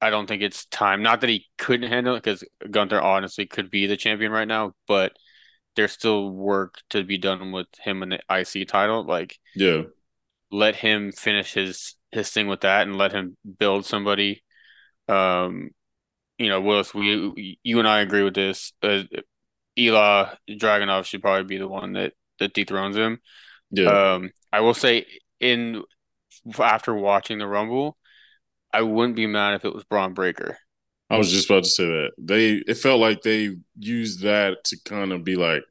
I 0.00 0.10
don't 0.10 0.26
think 0.26 0.42
it's 0.42 0.66
time. 0.66 1.02
Not 1.02 1.20
that 1.20 1.30
he 1.30 1.46
couldn't 1.58 1.88
handle 1.90 2.14
it, 2.16 2.22
because 2.22 2.44
Gunther 2.70 3.00
honestly 3.00 3.46
could 3.46 3.70
be 3.70 3.86
the 3.86 3.96
champion 3.96 4.32
right 4.32 4.48
now, 4.48 4.74
but 4.86 5.16
there's 5.76 5.92
still 5.92 6.30
work 6.30 6.82
to 6.90 7.04
be 7.04 7.18
done 7.18 7.52
with 7.52 7.68
him 7.80 8.02
and 8.02 8.12
the 8.12 8.20
IC 8.28 8.64
title. 8.64 9.04
Like 9.04 9.38
yeah, 9.54 9.82
let 10.52 10.76
him 10.76 11.10
finish 11.10 11.54
his 11.54 11.96
his 12.12 12.30
thing 12.30 12.46
with 12.46 12.60
that 12.60 12.86
and 12.86 12.96
let 12.96 13.12
him 13.12 13.36
build 13.58 13.86
somebody. 13.86 14.44
Um, 15.08 15.70
you 16.38 16.48
know, 16.48 16.60
Willis, 16.60 16.94
we 16.94 17.58
you 17.62 17.78
and 17.78 17.88
I 17.88 18.00
agree 18.00 18.22
with 18.22 18.34
this. 18.34 18.72
Uh, 18.82 19.02
Ilja 19.78 20.36
Dragunov 20.48 21.06
should 21.06 21.22
probably 21.22 21.44
be 21.44 21.58
the 21.58 21.68
one 21.68 21.94
that 21.94 22.12
that 22.38 22.52
dethrones 22.52 22.96
him. 22.96 23.18
yeah, 23.70 24.14
Um, 24.14 24.30
I 24.52 24.60
will 24.60 24.74
say 24.74 25.06
in 25.40 25.82
after 26.58 26.94
watching 26.94 27.38
the 27.38 27.46
Rumble, 27.46 27.96
I 28.72 28.82
wouldn't 28.82 29.16
be 29.16 29.26
mad 29.26 29.54
if 29.54 29.64
it 29.64 29.74
was 29.74 29.84
Bron 29.84 30.12
Breakker. 30.14 30.58
I 31.08 31.18
was 31.18 31.30
just 31.30 31.48
about 31.48 31.64
to 31.64 31.70
say 31.70 31.84
that. 31.84 32.10
They 32.18 32.62
it 32.66 32.76
felt 32.76 33.00
like 33.00 33.22
they 33.22 33.56
used 33.78 34.22
that 34.22 34.64
to 34.64 34.76
kind 34.84 35.12
of 35.12 35.24
be 35.24 35.36
like, 35.36 35.62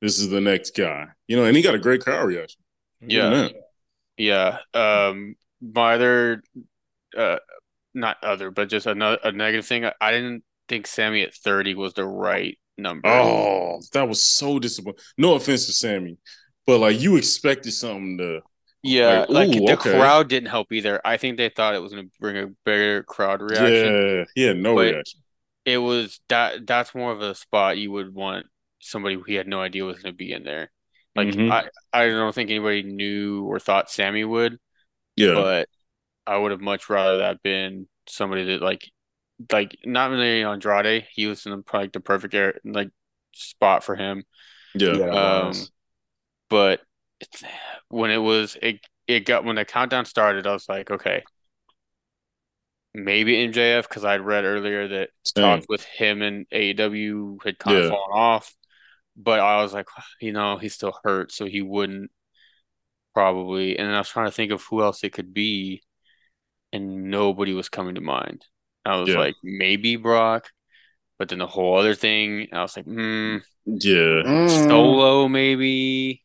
this 0.00 0.18
is 0.18 0.28
the 0.28 0.40
next 0.40 0.76
guy. 0.76 1.06
You 1.26 1.36
know, 1.36 1.44
and 1.44 1.56
he 1.56 1.62
got 1.62 1.74
a 1.74 1.78
great 1.78 2.00
crowd 2.02 2.26
reaction. 2.26 2.60
Yeah. 3.00 3.30
Man. 3.30 3.50
Yeah. 4.20 4.58
Um, 4.74 5.36
my 5.60 5.94
other, 5.94 6.42
uh, 7.16 7.38
not 7.94 8.18
other, 8.22 8.50
but 8.50 8.68
just 8.68 8.86
another 8.86 9.18
a 9.24 9.32
negative 9.32 9.66
thing. 9.66 9.84
I, 9.84 9.92
I 10.00 10.12
didn't 10.12 10.44
think 10.68 10.86
Sammy 10.86 11.22
at 11.22 11.34
30 11.34 11.74
was 11.74 11.94
the 11.94 12.04
right 12.06 12.58
number. 12.78 13.08
Oh, 13.08 13.80
that 13.92 14.08
was 14.08 14.22
so 14.22 14.58
disappointing. 14.58 15.00
No 15.18 15.34
offense 15.34 15.66
to 15.66 15.72
Sammy, 15.72 16.18
but 16.66 16.78
like 16.80 17.00
you 17.00 17.16
expected 17.16 17.72
something 17.72 18.18
to 18.18 18.40
Yeah, 18.82 19.26
Like, 19.28 19.28
like 19.28 19.48
ooh, 19.48 19.60
the 19.64 19.74
okay. 19.74 19.92
crowd 19.92 20.28
didn't 20.28 20.48
help 20.50 20.72
either. 20.72 21.00
I 21.04 21.16
think 21.16 21.36
they 21.36 21.48
thought 21.50 21.74
it 21.74 21.82
was 21.82 21.92
going 21.92 22.06
to 22.06 22.12
bring 22.20 22.36
a 22.36 22.48
bigger 22.64 23.02
crowd 23.04 23.42
reaction. 23.42 23.98
Yeah, 24.34 24.48
had 24.48 24.58
no 24.58 24.74
reaction. 24.74 25.20
It 25.64 25.78
was 25.78 26.20
that 26.28 26.66
that's 26.66 26.94
more 26.94 27.12
of 27.12 27.20
a 27.20 27.34
spot 27.34 27.78
you 27.78 27.90
would 27.92 28.14
want 28.14 28.46
somebody 28.80 29.14
who 29.14 29.22
he 29.22 29.34
had 29.34 29.46
no 29.46 29.60
idea 29.60 29.84
was 29.84 29.98
going 30.02 30.12
to 30.12 30.16
be 30.16 30.32
in 30.32 30.42
there. 30.44 30.70
Like 31.16 31.36
Mhm. 31.36 31.50
I, 31.50 31.64
I 31.92 32.06
don't 32.08 32.34
think 32.34 32.50
anybody 32.50 32.82
knew 32.82 33.44
or 33.44 33.58
thought 33.60 33.90
Sammy 33.90 34.24
would, 34.24 34.58
Yeah, 35.16 35.34
but 35.34 35.68
I 36.26 36.36
would 36.38 36.52
have 36.52 36.60
much 36.62 36.90
rather 36.90 37.18
that 37.18 37.42
been 37.42 37.88
somebody 38.08 38.44
that 38.46 38.62
like, 38.62 38.90
like 39.52 39.76
not 39.84 40.10
really 40.10 40.44
Andrade. 40.44 41.06
He 41.12 41.26
was 41.26 41.46
in 41.46 41.52
the, 41.52 41.62
probably 41.62 41.90
the 41.92 42.00
perfect 42.00 42.34
air, 42.34 42.60
like 42.64 42.90
spot 43.34 43.84
for 43.84 43.96
him. 43.96 44.24
yeah, 44.74 44.96
Yeah, 44.96 45.10
Um, 45.10 45.68
was. 45.68 45.72
but 46.50 46.82
it's, 47.20 47.44
when 47.88 48.10
it 48.10 48.18
was 48.18 48.56
it 48.62 48.80
it 49.08 49.26
got 49.26 49.44
when 49.44 49.56
the 49.56 49.64
countdown 49.64 50.04
started, 50.06 50.46
I 50.46 50.52
was 50.52 50.68
like, 50.68 50.90
okay, 50.90 51.26
maybe 52.94 53.36
MJF 53.44 53.88
because 53.88 54.04
I'd 54.04 54.20
read 54.20 54.44
earlier 54.44 54.88
that 54.88 55.10
Same. 55.24 55.62
talks 55.62 55.66
with 55.68 55.84
him 55.84 56.22
and 56.22 56.46
AEW 56.52 57.38
had 57.44 57.58
kind 57.58 57.76
Yeah. 57.76 57.78
of 57.78 57.84
fallen 57.84 58.10
off, 58.12 58.54
but 59.16 59.40
I 59.40 59.62
was 59.62 59.72
like, 59.74 59.86
you 60.20 60.32
know, 60.32 60.58
he's 60.58 60.74
still 60.74 60.98
hurt, 61.04 61.32
so 61.32 61.46
he 61.46 61.62
wouldn't 61.62 62.10
probably. 63.14 63.78
And 63.78 63.88
then 63.88 63.94
I 63.94 63.98
was 63.98 64.08
trying 64.08 64.26
to 64.26 64.32
think 64.32 64.52
of 64.52 64.62
who 64.64 64.82
else 64.82 65.02
it 65.04 65.12
could 65.12 65.32
be, 65.34 65.82
and 66.72 67.10
nobody 67.10 67.54
was 67.54 67.68
coming 67.68 67.96
to 67.96 68.00
mind. 68.00 68.46
I 68.86 68.96
was 68.98 69.10
Yeah. 69.10 69.16
like, 69.16 69.36
maybe 69.44 69.96
Brock, 69.96 70.50
but 71.18 71.28
then 71.30 71.38
the 71.40 71.46
whole 71.48 71.78
other 71.78 71.94
thing, 71.94 72.48
I 72.52 72.62
was 72.62 72.76
like, 72.76 72.86
hmm, 72.86 73.38
yeah, 73.66 74.22
Mm. 74.24 74.48
Solo 74.48 75.28
maybe. 75.28 76.24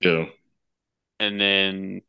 yeah. 0.00 0.26
and 1.18 1.40
then 1.40 2.02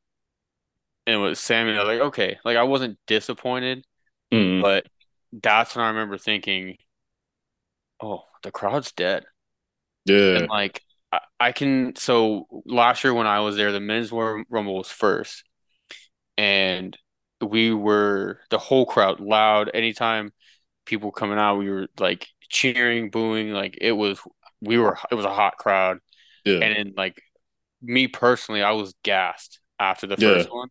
and 1.08 1.22
with 1.22 1.38
Sammy, 1.38 1.74
I 1.76 1.80
was 1.80 1.88
like, 1.88 2.08
okay, 2.10 2.38
like 2.46 2.58
I 2.58 2.64
wasn't 2.64 3.00
disappointed, 3.08 3.86
Mhm. 4.32 4.62
but 4.62 4.88
that's 5.34 5.76
when 5.76 5.86
I 5.86 5.90
remember 5.90 6.18
thinking, 6.18 6.78
oh, 8.02 8.26
the 8.44 8.52
crowd's 8.52 8.92
dead, 8.92 9.26
Yeah, 10.06 10.40
and 10.40 10.48
like 10.50 10.82
I, 11.12 11.20
I 11.40 11.52
can. 11.52 11.96
So 11.96 12.48
last 12.66 13.04
year 13.04 13.14
when 13.14 13.28
I 13.28 13.42
was 13.42 13.56
there, 13.56 13.72
the 13.72 13.80
men's 13.80 14.12
Rumble 14.12 14.76
was 14.78 14.90
first, 14.92 15.44
and 16.38 16.98
we 17.42 17.74
were 17.74 18.40
the 18.50 18.60
whole 18.60 18.86
crowd 18.86 19.20
loud. 19.20 19.72
Anytime 19.74 20.32
people 20.86 21.12
coming 21.12 21.38
out, 21.40 21.58
we 21.58 21.70
were 21.70 21.88
like 22.00 22.28
cheering, 22.50 23.10
booing. 23.10 23.52
Like 23.52 23.78
it 23.82 23.94
was, 23.94 24.20
we 24.62 24.78
were. 24.78 24.98
It 25.12 25.16
was 25.16 25.26
a 25.26 25.34
hot 25.34 25.58
crowd, 25.58 26.00
Yeah. 26.46 26.62
and 26.62 26.76
then 26.76 26.94
like 26.98 27.22
me 27.82 28.08
personally, 28.08 28.64
I 28.64 28.72
was 28.72 28.96
gassed 29.04 29.60
after 29.80 30.08
the 30.08 30.18
Yeah. 30.18 30.44
first 30.44 30.52
one. 30.52 30.70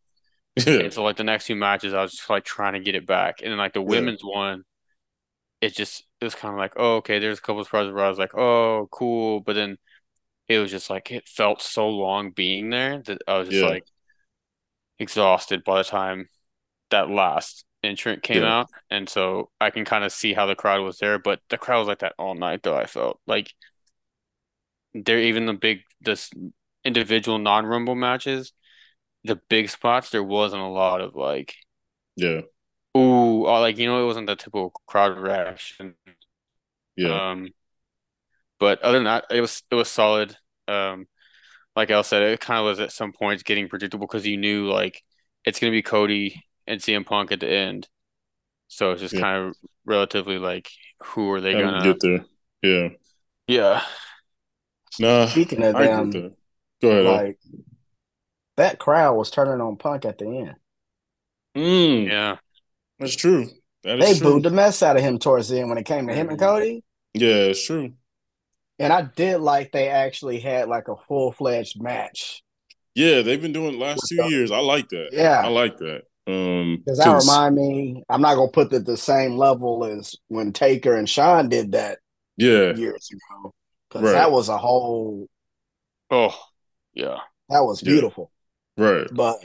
yeah. 0.57 0.83
And 0.85 0.93
so 0.93 1.03
like 1.05 1.17
the 1.17 1.25
next 1.25 1.47
two 1.47 1.57
matches, 1.57 1.95
I 1.95 2.03
was 2.03 2.13
just 2.13 2.31
like 2.31 2.45
trying 2.45 2.75
to 2.75 2.81
get 2.81 2.95
it 2.95 3.07
back. 3.07 3.43
And 3.43 3.51
then 3.51 3.59
like 3.59 3.75
the 3.75 3.83
Yeah. 3.87 3.87
women's 3.89 4.23
one, 4.25 4.65
it 5.61 5.75
just 5.75 6.05
it 6.21 6.25
was 6.25 6.35
kind 6.35 6.53
of 6.55 6.59
like, 6.59 6.75
oh, 6.77 6.97
okay, 6.97 7.19
there's 7.19 7.39
a 7.39 7.43
couple 7.43 7.61
of 7.61 7.67
surprises 7.67 7.93
where 7.93 8.05
I 8.05 8.09
was 8.09 8.19
like, 8.19 8.35
oh, 8.37 8.89
cool. 8.93 9.41
But 9.41 9.55
then 9.55 9.79
it 10.49 10.59
was 10.59 10.71
just 10.73 10.91
like 10.91 11.11
it 11.13 11.29
felt 11.29 11.63
so 11.63 11.89
long 11.89 12.33
being 12.33 12.71
there 12.71 13.03
that 13.05 13.23
I 13.29 13.39
was 13.39 13.49
just 13.49 13.63
Yeah. 13.63 13.65
like 13.65 13.87
exhausted 14.99 15.65
by 15.65 15.79
the 15.79 15.85
time 15.85 16.29
that 16.91 17.11
last 17.11 17.65
entrant 17.85 18.23
came 18.25 18.43
Yeah. 18.43 18.45
out. 18.45 18.69
And 18.91 19.09
so 19.09 19.51
I 19.61 19.71
can 19.71 19.85
kind 19.85 20.05
of 20.05 20.13
see 20.13 20.35
how 20.35 20.47
the 20.47 20.57
crowd 20.57 20.83
was 20.83 20.99
there, 20.99 21.19
but 21.19 21.41
the 21.51 21.59
crowd 21.59 21.81
was 21.81 21.89
like 21.89 22.01
that 22.01 22.15
all 22.19 22.35
night 22.35 22.63
though, 22.63 22.77
I 22.77 22.87
felt. 22.87 23.21
Like 23.27 23.55
they're 24.95 25.21
even 25.21 25.47
the 25.47 25.53
big 25.53 25.81
this 26.01 26.31
individual 26.85 27.39
non-rumble 27.39 27.95
matches, 27.95 28.53
the 29.25 29.41
big 29.51 29.71
spots, 29.71 30.11
there 30.11 30.25
wasn't 30.25 30.63
a 30.63 30.67
lot 30.67 31.01
of 31.01 31.15
like 31.17 31.55
Yeah. 32.17 32.43
Ooh, 32.97 33.47
oh, 33.47 33.61
like 33.61 33.79
you 33.79 33.87
know, 33.87 34.03
it 34.03 34.07
wasn't 34.07 34.27
the 34.27 34.37
typical 34.37 34.71
crowd 34.87 35.17
reaction. 35.19 35.95
Yeah. 36.97 37.21
Um, 37.31 37.49
but 38.59 38.81
other 38.83 38.99
than 38.99 39.05
that, 39.05 39.27
it 39.31 39.41
was 39.41 39.63
it 39.71 39.75
was 39.75 39.91
solid. 39.91 40.37
Um, 40.69 41.07
like 41.77 41.91
Al 41.91 42.05
said, 42.05 42.23
it 42.23 42.41
kind 42.41 42.61
of 42.61 42.67
was 42.67 42.81
at 42.81 42.93
some 42.93 43.13
points 43.13 43.43
getting 43.45 43.69
predictable 43.69 44.07
because 44.07 44.27
you 44.27 44.37
knew 44.39 44.69
like 44.71 45.03
it's 45.45 45.61
gonna 45.61 45.73
be 45.73 45.83
Cody 45.83 46.45
and 46.67 46.83
CM 46.83 47.05
Punk 47.05 47.33
at 47.33 47.41
the 47.41 47.51
end, 47.51 47.89
so 48.69 48.93
it's 48.93 49.03
just 49.03 49.17
Yeah. 49.19 49.21
kind 49.21 49.49
of 49.49 49.55
relatively 49.87 50.39
like 50.39 50.71
who 51.05 51.31
are 51.33 51.41
they 51.41 51.55
How 51.55 51.59
gonna? 51.59 51.81
get 51.81 52.01
there. 52.01 52.25
Yeah. 52.63 52.89
Yeah, 53.47 53.83
Nah. 54.99 55.27
Speaking 55.27 55.63
of 55.65 55.77
I 55.77 55.87
them, 55.87 56.13
that. 56.13 56.35
Go 56.83 56.91
ahead. 56.91 57.07
Al. 57.07 57.27
like 57.27 57.39
that 58.57 58.79
crowd 58.79 59.17
was 59.17 59.29
turning 59.29 59.61
on 59.61 59.77
Punk 59.77 60.05
at 60.05 60.19
the 60.19 60.27
end. 60.27 60.55
Mm, 61.55 62.07
yeah, 62.09 62.39
that's 63.01 63.17
true. 63.17 63.49
That 63.83 63.99
They 63.99 64.15
true. 64.15 64.35
booed 64.35 64.43
the 64.45 64.51
mess 64.51 64.83
out 64.83 64.97
of 64.97 65.03
him 65.03 65.19
towards 65.19 65.49
the 65.49 65.59
end 65.59 65.69
when 65.71 65.79
it 65.79 65.87
came 65.87 66.07
to 66.07 66.15
him 66.15 66.29
and. 66.29 66.39
Cody. 66.39 66.85
Yeah, 67.15 67.35
it's 67.51 67.65
true. 67.67 67.95
And 68.79 68.93
I 68.93 69.03
did 69.03 69.39
like 69.39 69.73
they 69.73 69.89
actually 69.89 70.39
had 70.41 70.69
like 70.69 70.89
a 70.89 70.97
full 71.09 71.33
fledged 71.33 71.83
match. 71.83 72.43
Yeah, 72.95 73.23
they've 73.23 73.41
been 73.41 73.53
doing 73.53 73.79
last 73.79 74.03
two 74.09 74.25
years. 74.31 74.51
I 74.51 74.59
like 74.59 74.89
that. 74.91 75.11
Yeah. 75.13 75.43
I 75.45 75.49
like 75.49 75.79
that. 75.79 76.03
Um, 76.27 76.83
Does 76.87 76.99
that 76.99 77.17
remind 77.17 77.57
me? 77.57 78.03
I'm 78.09 78.21
not 78.21 78.37
gonna 78.37 78.51
put 78.51 78.73
it 78.73 78.85
the 78.85 78.97
same 78.97 79.37
level 79.37 79.85
as 79.85 80.15
when 80.29 80.53
Taker 80.53 80.95
and 80.97 81.09
Shawn 81.09 81.49
did 81.49 81.73
that 81.73 81.99
yeah, 82.37 82.75
years 82.75 83.09
ago. 83.11 83.53
Because 83.89 84.05
Right. 84.07 84.13
that 84.13 84.31
was 84.33 84.49
a 84.49 84.59
whole 84.59 85.27
oh, 86.11 86.39
yeah, 86.95 87.19
that 87.49 87.61
was 87.65 87.83
Yeah. 87.83 87.93
beautiful. 87.93 88.31
right. 88.77 89.09
But 89.13 89.37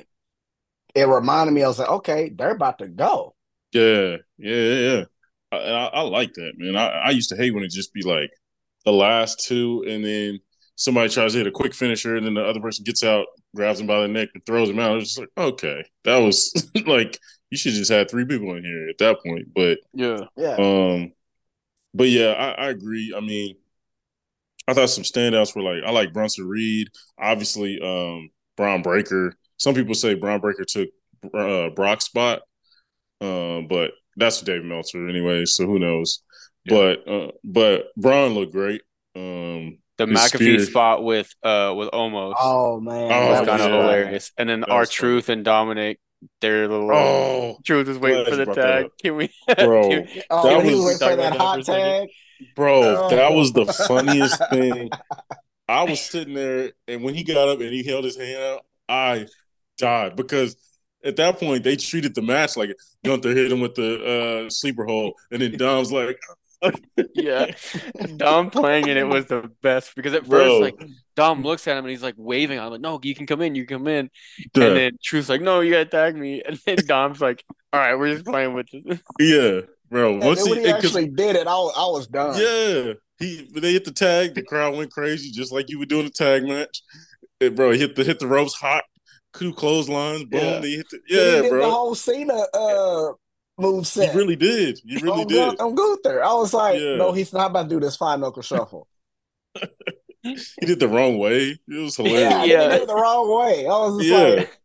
it 0.93 1.08
reminded 1.08 1.53
me, 1.53 1.64
I 1.64 1.68
was 1.68 1.80
like, 1.80 1.89
okay, 1.89 2.30
they're 2.30 2.51
about 2.51 2.80
to 2.80 2.88
go. 2.88 3.34
Yeah, 3.76 4.17
yeah, 4.38 4.55
yeah, 4.55 4.80
yeah. 4.80 5.05
I, 5.51 5.57
I, 5.57 5.86
I 5.86 6.01
like 6.01 6.34
that, 6.34 6.53
man. 6.57 6.76
I, 6.78 6.88
I 6.88 7.09
used 7.11 7.30
to 7.30 7.36
hate 7.36 7.53
when 7.53 7.63
it 7.63 7.71
just 7.71 7.93
be 7.93 8.03
like 8.03 8.32
the 8.86 8.91
last 8.91 9.45
two, 9.45 9.84
and 9.88 10.03
then 10.03 10.39
somebody 10.76 11.09
tries 11.09 11.34
to 11.34 11.39
hit 11.39 11.47
a 11.47 11.51
quick 11.51 11.73
finisher, 11.73 12.15
and 12.15 12.26
then 12.26 12.36
the 12.36 12.45
other 12.45 12.61
person 12.61 12.86
gets 12.86 13.03
out, 13.03 13.28
grabs 13.53 13.80
him 13.82 13.88
by 13.88 14.01
the 14.01 14.07
neck, 14.07 14.30
and 14.34 14.45
throws 14.45 14.69
him 14.69 14.80
out. 14.80 14.97
It's 14.97 15.15
just 15.15 15.19
like, 15.19 15.30
okay, 15.38 15.84
that 16.05 16.17
was 16.17 16.71
like 16.88 17.19
you 17.49 17.57
should 17.57 17.73
just 17.73 17.91
had 17.91 18.09
three 18.09 18.26
people 18.26 18.55
in 18.55 18.63
here 18.63 18.89
at 18.89 18.97
that 18.99 19.17
point. 19.26 19.53
But 19.53 19.80
yeah, 19.93 20.21
Yeah. 20.38 20.55
Um, 20.57 21.11
but 21.93 22.09
yeah, 22.09 22.32
I, 22.32 22.67
I 22.67 22.69
agree. 22.69 23.13
I 23.15 23.21
mean, 23.21 23.57
I 24.67 24.73
thought 24.73 24.89
some 24.89 25.03
standouts 25.03 25.55
were 25.55 25.61
like 25.61 25.84
I 25.86 25.91
like 25.91 26.13
Bronson 26.13 26.47
Reed, 26.47 26.89
obviously. 27.17 27.80
Um, 27.82 28.30
Bron 28.57 28.82
Breakker. 28.82 29.34
Some 29.57 29.76
people 29.76 29.93
say 29.93 30.15
Bron 30.15 30.39
Breakker 30.39 30.65
took 30.65 30.89
uh, 31.34 31.69
Brock's 31.69 32.05
spot, 32.05 32.41
uh, 33.26 33.61
but 33.67 33.91
that's 34.17 34.41
Dave 34.41 34.63
Meltzer 34.63 35.07
anyway. 35.09 35.45
So 35.45 35.65
who 35.65 35.80
knows? 35.80 36.21
Yeah. 36.65 36.73
But 36.76 37.07
uh, 37.07 37.32
but 37.43 37.88
Bron 37.97 38.34
looked 38.34 38.51
great. 38.53 38.82
Um, 39.15 39.78
the 39.97 40.05
McAfee 40.07 40.28
spear. 40.36 40.59
spot 40.59 41.03
with 41.03 41.34
uh 41.41 41.73
with 41.78 41.89
Omos 41.91 42.34
Oh 42.39 42.80
man, 42.82 43.11
Oh, 43.11 43.30
was 43.32 43.47
kind 43.47 43.61
of 43.61 43.69
yeah. 43.69 43.82
hilarious, 43.82 44.32
and 44.38 44.49
then 44.49 44.63
R 44.65 44.86
Truth 44.86 45.30
and 45.30 45.45
Dominic, 45.45 45.99
their 46.41 46.67
little 46.67 46.91
oh, 46.91 47.57
Truth 47.65 47.88
is 47.88 47.97
waiting 47.97 48.26
for 48.26 48.36
the 48.36 48.45
tag. 48.53 48.88
Can 49.01 49.15
we, 49.15 49.30
Bro, 49.57 49.89
can- 49.89 50.07
Oh, 50.30 50.47
That 50.49 50.65
was- 50.65 50.76
was 50.76 50.93
for 50.93 50.99
that 50.99 51.13
about 51.13 51.23
that 51.23 51.34
for 51.34 51.39
hot 51.39 51.59
a 51.59 51.63
second. 51.63 51.82
tag. 51.84 52.09
Bro, 52.57 52.82
Oh. 52.84 53.09
that 53.09 53.32
was 53.32 53.53
the 53.53 53.65
funniest 53.88 54.41
thing. 54.49 54.89
I 55.69 55.84
was 55.84 56.01
sitting 56.01 56.34
there, 56.34 56.73
and 56.89 57.01
when 57.01 57.15
he 57.15 57.23
got 57.23 57.47
up 57.47 57.59
and 57.61 57.69
he 57.71 57.84
held 57.84 58.03
his 58.03 58.17
hand 58.17 58.38
out, 58.43 58.65
I 58.89 59.28
died 59.78 60.15
because 60.17 60.57
at 61.06 61.16
that 61.18 61.39
point 61.39 61.64
they 61.64 61.76
treated 61.76 62.16
the 62.16 62.22
match 62.22 62.58
like 62.58 62.76
Gunther 63.06 63.34
hit 63.36 63.51
him 63.51 63.60
with 63.62 63.76
the 63.76 64.45
uh, 64.45 64.49
sleeper 64.49 64.86
hold, 64.86 65.14
and 65.32 65.41
then 65.41 65.56
Dom's 65.58 65.91
like, 65.91 66.18
yeah, 67.14 67.51
Dom 68.18 68.49
playing 68.49 68.88
it, 68.88 68.97
it 68.97 69.08
was 69.08 69.26
the 69.28 69.51
best 69.62 69.95
because 69.95 70.14
at 70.14 70.28
Bro. 70.28 70.39
first, 70.62 70.62
like 70.80 70.89
Dom 71.16 71.43
looks 71.43 71.68
at 71.68 71.78
him 71.78 71.86
and 71.86 71.91
he's 71.91 72.01
like 72.03 72.16
waving. 72.18 72.60
I'm 72.60 72.72
like, 72.72 72.82
no, 72.82 72.99
you 73.03 73.14
can 73.14 73.28
come 73.28 73.41
in, 73.41 73.56
you 73.56 73.66
can 73.66 73.80
come 73.80 73.88
in. 73.88 74.10
"Duh." 74.53 74.68
And 74.68 74.76
then 74.78 74.91
Truth's 75.03 75.30
like, 75.30 75.41
no, 75.41 75.60
you 75.62 75.72
gotta 75.72 75.86
tag 75.86 76.16
me. 76.16 76.41
And 76.47 76.60
then 76.66 76.78
Dom's 76.88 77.22
like, 77.22 77.43
all 77.72 77.80
right, 77.80 77.95
we're 77.95 78.14
just 78.14 78.26
playing 78.26 78.53
with 78.53 78.68
this. 78.72 78.99
yeah, 79.20 79.62
bro. 79.89 80.14
And 80.14 80.24
Once 80.24 80.39
then 80.39 80.45
he, 80.47 80.51
when 80.53 80.60
he 80.62 80.66
and 80.66 80.76
'cause- 80.76 80.86
actually 80.86 81.08
did 81.10 81.36
it, 81.36 81.45
I 81.47 81.53
was, 81.53 81.74
I 81.78 81.86
was 81.86 82.08
done. 82.08 82.36
yeah, 82.39 82.93
he 83.20 83.47
when 83.51 83.62
they 83.62 83.74
hit 83.74 83.86
the 83.86 83.91
tag, 83.91 84.34
the 84.34 84.41
crowd 84.41 84.76
went 84.76 84.91
crazy, 84.91 85.32
just 85.32 85.51
like 85.51 85.70
you 85.70 85.78
were 85.78 85.86
doing 85.86 86.06
the 86.06 86.12
tag 86.12 86.43
match. 86.45 86.82
And 87.41 87.56
bro, 87.56 87.72
hit 87.74 87.95
the 87.95 88.03
hit 88.03 88.20
the 88.20 88.28
ropes 88.28 88.53
hot, 88.56 88.86
two 89.39 89.53
clotheslines, 89.53 90.25
boom. 90.25 90.39
Yeah. 90.39 90.59
They 90.59 90.71
hit 90.71 90.88
the, 90.89 90.99
Then 91.09 91.17
he 91.19 91.36
yeah, 91.36 91.41
did 91.43 91.51
the 91.61 91.69
whole 91.69 91.95
Cena 91.95 92.45
uh, 92.53 93.11
move 93.57 93.79
He 93.79 93.86
set. 93.86 94.15
really 94.15 94.36
did. 94.36 94.79
You 94.83 94.99
really 94.99 95.21
on, 95.21 95.27
did. 95.27 95.57
Gun- 95.57 95.67
on 95.67 95.75
Gunther. 95.75 96.23
I 96.23 96.33
was 96.33 96.53
like, 96.53 96.79
Yeah. 96.79 96.95
no, 96.95 97.11
he's 97.11 97.33
not 97.33 97.51
about 97.51 97.63
to 97.63 97.69
do 97.69 97.79
this 97.79 97.95
five 97.95 98.19
knuckle 98.19 98.41
shuffle. 98.41 98.88
He 100.23 100.65
did 100.65 100.79
the 100.79 100.88
wrong 100.88 101.19
way. 101.19 101.57
It 101.67 101.81
was 101.81 101.95
hilarious. 101.97 102.19
yeah, 102.21 102.43
Yeah. 102.45 102.73
he 102.73 102.79
did 102.79 102.89
the 102.89 102.95
wrong 102.95 103.29
way. 103.45 103.65
I 103.67 103.69
was 103.69 103.97
just 104.03 104.09
Yeah. 104.09 104.39
like, 104.39 104.57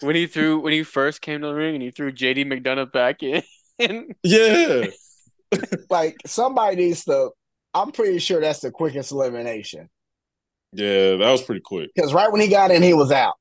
when 0.00 0.14
he 0.14 0.26
threw 0.26 0.60
when 0.60 0.74
he 0.74 0.82
first 0.82 1.22
came 1.22 1.40
to 1.40 1.46
the 1.46 1.54
ring 1.54 1.74
and 1.74 1.82
he 1.82 1.90
threw 1.90 2.12
JD 2.12 2.44
McDonagh 2.44 2.92
back 2.92 3.22
in. 3.22 3.42
Yeah. 4.22 4.86
like 5.90 6.16
somebody 6.26 6.76
needs 6.76 7.04
to. 7.04 7.30
I'm 7.72 7.92
pretty 7.92 8.18
sure 8.18 8.40
that's 8.40 8.60
the 8.60 8.70
quickest 8.70 9.12
elimination 9.12 9.88
Yeah, 10.72 11.16
that 11.16 11.30
was 11.30 11.42
pretty 11.42 11.60
quick. 11.62 11.90
because 11.94 12.12
right 12.12 12.30
when 12.30 12.40
he 12.42 12.48
got 12.48 12.70
in, 12.70 12.82
he 12.82 12.92
was 12.94 13.10
out. 13.12 13.34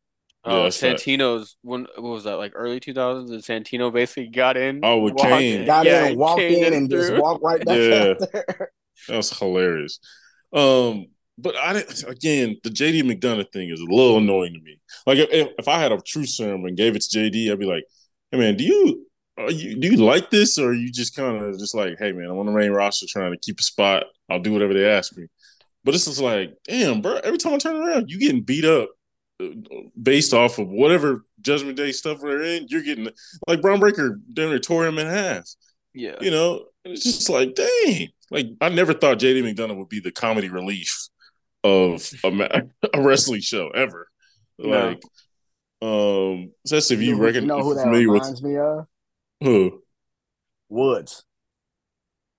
Oh, 0.46 0.64
that's 0.64 0.82
right. 0.84 0.96
Santino's 0.96 1.58
when 1.62 1.88
what 1.96 2.10
was 2.12 2.24
that 2.26 2.38
like 2.38 2.54
early 2.56 2.80
2000s? 2.80 3.32
And 3.32 3.42
Santino 3.44 3.92
basically 3.92 4.28
got 4.28 4.58
in. 4.58 4.82
Oh, 4.84 5.00
with 5.00 5.16
walked 5.16 5.32
Kane. 5.32 5.66
Got 5.66 5.86
Yeah, 5.86 6.04
in 6.04 6.08
and 6.10 6.18
walked 6.18 6.40
Kane 6.42 6.64
in 6.66 6.74
and 6.74 6.90
just 6.90 7.10
threw. 7.10 7.22
walked 7.22 7.44
right 7.44 7.66
back 7.66 7.78
Yeah. 7.80 8.14
out 8.14 8.32
there. 8.32 8.72
That 9.08 9.18
was 9.18 9.38
hilarious. 9.38 10.00
Um, 10.54 11.08
but 11.38 11.56
I 11.58 11.74
didn't 11.74 12.04
again, 12.04 12.58
the 12.64 12.70
JD 12.70 13.02
McDonagh 13.04 13.52
thing 13.52 13.70
is 13.70 13.80
a 13.80 13.84
little 13.84 14.18
annoying 14.18 14.54
to 14.54 14.60
me. 14.62 14.80
Like 15.06 15.18
if, 15.18 15.50
if 15.60 15.68
I 15.68 15.80
had 15.80 15.92
a 15.92 16.00
true 16.02 16.26
serum 16.26 16.66
and 16.66 16.78
gave 16.78 16.96
it 16.96 17.02
to 17.04 17.20
JD, 17.20 17.52
I'd 17.52 17.60
be 17.60 17.66
like, 17.66 17.84
Hey 18.32 18.38
man, 18.40 18.56
do 18.56 18.64
you 18.64 19.06
are 19.38 19.52
you 19.52 19.78
do 19.78 19.90
you 19.90 19.98
like 19.98 20.30
this 20.30 20.58
or 20.58 20.70
are 20.70 20.74
you 20.74 20.92
just 20.92 21.16
kind 21.16 21.38
of 21.44 21.60
just 21.60 21.76
like, 21.76 21.98
hey 22.00 22.14
man, 22.14 22.30
I'm 22.30 22.38
on 22.38 22.46
the 22.46 22.52
main 22.54 22.72
roster 22.72 23.06
trying 23.10 23.32
to 23.34 23.38
keep 23.40 23.60
a 23.60 23.64
spot. 23.64 24.06
I'll 24.30 24.40
do 24.40 24.54
whatever 24.54 24.74
they 24.74 24.90
ask 24.90 25.16
me. 25.18 25.28
But 25.84 25.92
this 25.92 26.08
is 26.08 26.20
like, 26.22 26.54
damn, 26.68 27.02
bro, 27.02 27.16
every 27.24 27.38
time 27.38 27.54
I 27.54 27.58
turn 27.58 27.76
around, 27.76 28.10
you 28.10 28.20
getting 28.20 28.42
beat 28.42 28.66
up 28.66 28.90
based 30.02 30.34
off 30.34 30.60
of 30.60 30.70
whatever 30.70 31.26
Judgment 31.42 31.78
Day 31.78 31.92
stuff 31.92 32.22
they're 32.22 32.42
in. 32.42 32.68
You're 32.70 32.84
getting 32.84 33.10
like 33.48 33.62
Bron 33.62 33.80
Breakker 33.80 34.20
damn 34.34 34.50
near 34.50 34.60
tore 34.60 34.86
him 34.86 34.98
in 35.00 35.08
half. 35.08 35.48
Yeah. 35.94 36.16
You 36.22 36.32
know, 36.32 36.66
and 36.84 36.94
it's 36.94 37.04
just 37.04 37.30
like, 37.30 37.56
dang. 37.56 38.10
Like 38.32 38.48
I 38.62 38.70
never 38.70 38.94
thought 38.94 39.20
JD 39.20 39.44
McDonagh 39.44 39.78
would 39.78 39.90
be 39.90 40.00
the 40.00 40.12
comedy 40.12 40.50
relief 40.50 41.10
of 41.64 42.10
a, 42.24 42.64
a 42.94 43.02
wrestling 43.02 43.42
show 43.42 43.70
ever. 43.70 44.08
No. 44.58 44.88
Like, 44.90 45.04
um, 45.82 46.52
especially 46.66 46.98
if 46.98 47.02
you, 47.04 47.12
know, 47.12 47.18
who- 47.18 47.24
reckon 47.24 47.48
know 47.48 47.62
who 47.62 47.76
that 47.76 47.84
familiar 47.84 48.10
with 48.10 48.22
reminds 48.22 48.44
me 48.44 48.58
of? 48.58 48.88
who? 49.42 49.84
Woods. 50.70 51.24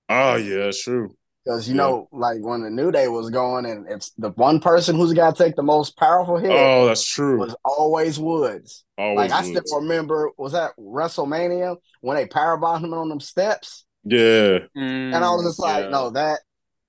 Oh 0.09 0.37
yeah, 0.37 0.65
that's 0.65 0.83
true. 0.83 1.17
Because 1.47 1.69
you 1.69 1.77
Yeah. 1.77 1.81
know, 1.83 2.09
like 2.13 2.41
when 2.41 2.63
the 2.63 2.71
New 2.71 2.93
Day 2.93 3.09
was 3.09 3.31
going, 3.31 3.67
and 3.67 3.89
it's 3.89 4.11
the 4.19 4.31
one 4.31 4.61
person 4.61 4.97
who's 4.97 5.15
got 5.15 5.37
to 5.37 5.45
take 5.45 5.57
the 5.57 5.63
most 5.63 5.97
powerful 5.97 6.39
hit 6.39 6.51
Oh, 6.53 6.87
that's 6.87 7.07
true. 7.07 7.39
was 7.39 7.57
always 7.65 8.19
Woods. 8.19 8.85
Always 8.99 9.31
like 9.31 9.33
I 9.33 9.43
Woods. 9.43 9.71
still 9.71 9.81
remember, 9.81 10.31
was 10.39 10.53
that 10.53 10.73
WrestleMania 10.79 11.77
when 12.03 12.17
they 12.17 12.27
powerbombed 12.27 12.85
him 12.85 12.95
on 12.95 13.09
them 13.09 13.21
steps, 13.21 13.85
Yeah, 14.05 14.59
and 14.75 15.25
I 15.25 15.31
was 15.31 15.45
just 15.45 15.59
like, 15.61 15.87
Mm, 15.87 15.91
Yeah. 15.91 15.91
no, 15.91 16.11
that 16.11 16.41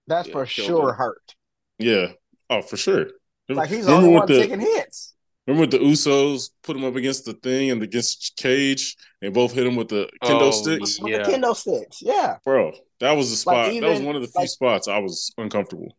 that's 0.08 0.28
Yeah, 0.28 0.34
for 0.34 0.46
sure 0.46 0.90
him. 0.90 0.96
hurt. 0.96 1.36
yeah. 1.80 2.14
Oh, 2.50 2.62
for 2.62 2.78
sure. 2.78 3.08
Like 3.50 3.70
he's 3.70 3.86
the 3.86 3.94
only 3.94 4.10
one 4.10 4.28
the, 4.28 4.40
taking 4.40 4.60
hits. 4.60 5.14
Remember 5.48 5.62
with 5.62 5.72
the 5.72 5.80
Usos 5.80 6.50
put 6.62 6.76
him 6.76 6.84
up 6.84 6.96
against 6.96 7.24
the 7.24 7.34
thing 7.34 7.72
and 7.72 7.82
against 7.82 8.36
Cage 8.36 8.98
and 9.22 9.34
both 9.34 9.54
hit 9.54 9.66
him 9.66 9.78
with 9.78 9.88
the 9.88 10.10
kendo 10.22 10.42
oh, 10.42 10.52
sticks? 10.52 11.00
Yeah. 11.00 11.20
With 11.20 11.26
the 11.26 11.32
kendo 11.32 11.56
sticks, 11.56 12.02
yeah. 12.02 12.38
Bro, 12.44 12.74
that 13.00 13.14
was 13.14 13.30
the 13.30 13.38
spot. 13.38 13.68
Like 13.68 13.74
even, 13.74 13.90
that 13.90 13.96
was 13.96 14.06
one 14.06 14.16
of 14.18 14.22
the 14.22 14.28
few 14.28 14.42
like, 14.42 14.50
spots 14.50 14.90
I 14.90 15.00
was 15.00 15.32
uncomfortable. 15.38 15.98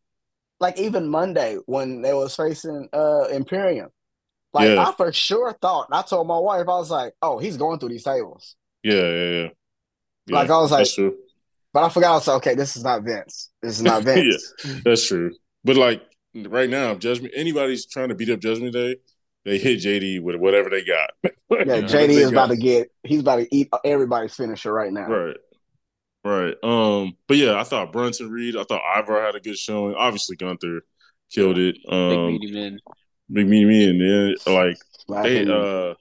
Like 0.61 0.79
even 0.79 1.09
Monday 1.09 1.57
when 1.65 2.03
they 2.03 2.13
was 2.13 2.37
facing 2.37 2.89
uh 2.93 3.25
Imperium. 3.33 3.89
Like 4.53 4.69
yeah. 4.69 4.87
I 4.87 4.93
for 4.93 5.13
sure 5.13 5.57
thought, 5.61 5.89
I 5.93 6.03
told 6.03 6.27
my 6.27 6.39
wife, 6.39 6.63
I 6.63 6.79
was 6.79 6.91
like, 6.91 7.15
oh, 7.23 7.39
he's 7.39 7.57
going 7.57 7.79
through 7.79 7.91
these 7.91 8.05
tables. 8.05 8.55
Yeah, 8.83 8.95
yeah, 8.95 9.25
yeah. 9.25 9.49
yeah 10.27 10.35
like 10.37 10.51
I 10.51 10.59
was 10.59 10.73
like, 10.73 10.87
but 11.73 11.85
I 11.85 11.89
forgot 11.89 12.13
I 12.13 12.15
was 12.15 12.29
like, 12.29 12.37
okay, 12.39 12.55
this 12.55 12.77
is 12.77 12.85
not 12.85 13.03
Vince. 13.03 13.51
This 13.63 13.77
is 13.77 13.83
not 13.83 14.03
Vince. 14.05 14.55
yeah, 14.65 14.75
that's 14.85 15.07
true. 15.07 15.33
But 15.65 15.77
like 15.77 16.03
right 16.35 16.69
now, 16.69 16.95
Judgment 16.95 17.33
anybody's 17.37 17.87
trying 17.87 18.09
to 18.11 18.15
beat 18.15 18.31
up 18.31 18.41
Judgment 18.41 18.73
Day, 18.73 18.97
they 19.49 19.59
hit 19.59 19.81
JD 19.81 20.23
with 20.23 20.37
whatever 20.37 20.69
they 20.69 20.85
got. 20.85 21.11
yeah, 21.25 21.81
JD 21.81 22.11
is 22.11 22.31
about 22.31 22.49
to 22.49 22.57
get 22.57 22.91
he's 23.03 23.21
about 23.21 23.37
to 23.37 23.49
eat 23.55 23.69
everybody's 23.85 24.35
finisher 24.35 24.73
right 24.73 24.93
now. 24.93 25.09
Right. 25.09 25.37
Right. 26.25 26.55
Um, 26.63 27.17
but 27.27 27.39
yeah, 27.39 27.59
I 27.59 27.65
thought 27.65 27.93
Bronson 27.93 28.31
Reed, 28.31 28.57
I 28.57 28.65
thought 28.65 28.83
Ivar 28.99 29.25
had 29.25 29.37
a 29.37 29.41
good 29.41 29.57
showing. 29.57 29.95
Obviously 29.95 30.37
Gunther 30.37 30.83
killed 31.31 31.59
it. 31.59 31.77
Um 31.89 32.11
Big 32.11 32.41
meaty 32.41 32.53
man. 32.53 32.81
Big 33.33 33.49
meaty 33.49 33.65
man, 33.65 34.35
yeah. 34.47 34.53
Like 34.53 34.77
hey, 35.25 35.47
uh 35.49 35.95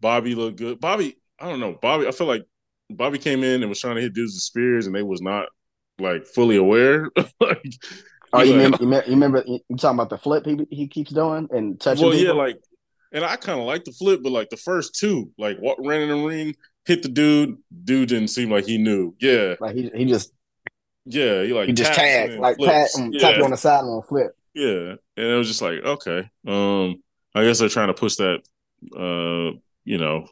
Bobby 0.00 0.34
looked 0.34 0.56
good. 0.56 0.80
Bobby, 0.80 1.18
I 1.38 1.48
don't 1.48 1.60
know. 1.60 1.76
Bobby, 1.80 2.06
I 2.06 2.12
feel 2.12 2.26
like 2.26 2.46
Bobby 2.88 3.18
came 3.18 3.44
in 3.44 3.62
and 3.62 3.68
was 3.68 3.80
trying 3.80 3.96
to 3.96 4.02
hit 4.02 4.14
dudes 4.14 4.34
with 4.34 4.42
spears 4.42 4.86
and 4.86 4.94
they 4.94 5.02
was 5.02 5.20
not 5.20 5.48
like 5.98 6.24
fully 6.24 6.56
aware. 6.56 7.10
like 7.40 7.62
Oh, 8.32 8.42
you, 8.42 8.52
remember, 8.52 8.78
you 8.80 9.12
remember? 9.12 9.44
You 9.46 9.60
talking 9.76 9.96
about 9.96 10.10
the 10.10 10.18
flip 10.18 10.46
he 10.46 10.66
he 10.70 10.86
keeps 10.86 11.10
doing 11.10 11.48
and 11.50 11.80
touching. 11.80 12.04
Well, 12.04 12.12
people? 12.12 12.26
yeah, 12.26 12.40
like, 12.40 12.60
and 13.12 13.24
I 13.24 13.36
kind 13.36 13.60
of 13.60 13.66
like 13.66 13.84
the 13.84 13.92
flip, 13.92 14.20
but 14.22 14.32
like 14.32 14.50
the 14.50 14.56
first 14.56 14.94
two, 14.94 15.30
like 15.38 15.58
what 15.58 15.78
ran 15.84 16.02
in 16.02 16.08
the 16.08 16.26
ring, 16.26 16.54
hit 16.84 17.02
the 17.02 17.08
dude. 17.08 17.56
Dude 17.84 18.08
didn't 18.08 18.28
seem 18.28 18.50
like 18.50 18.66
he 18.66 18.78
knew. 18.78 19.14
Yeah, 19.20 19.54
like 19.60 19.74
he 19.74 19.90
he 19.94 20.04
just. 20.06 20.32
Yeah, 21.06 21.42
he 21.42 21.52
like 21.52 21.66
he 21.66 21.72
just 21.72 21.94
tagged, 21.94 22.34
like 22.34 22.58
pat, 22.58 22.88
um, 22.96 23.10
yeah. 23.10 23.20
tap 23.20 23.36
you 23.38 23.44
on 23.44 23.50
the 23.50 23.56
side 23.56 23.82
and 23.82 24.04
flip. 24.04 24.36
Yeah, 24.54 24.96
and 25.16 25.26
it 25.26 25.36
was 25.36 25.48
just 25.48 25.62
like 25.62 25.82
okay, 25.82 26.28
um, 26.46 27.02
I 27.34 27.44
guess 27.44 27.58
they're 27.58 27.68
trying 27.68 27.88
to 27.88 27.94
push 27.94 28.16
that, 28.16 28.42
uh, 28.94 29.58
you 29.84 29.98
know, 29.98 30.28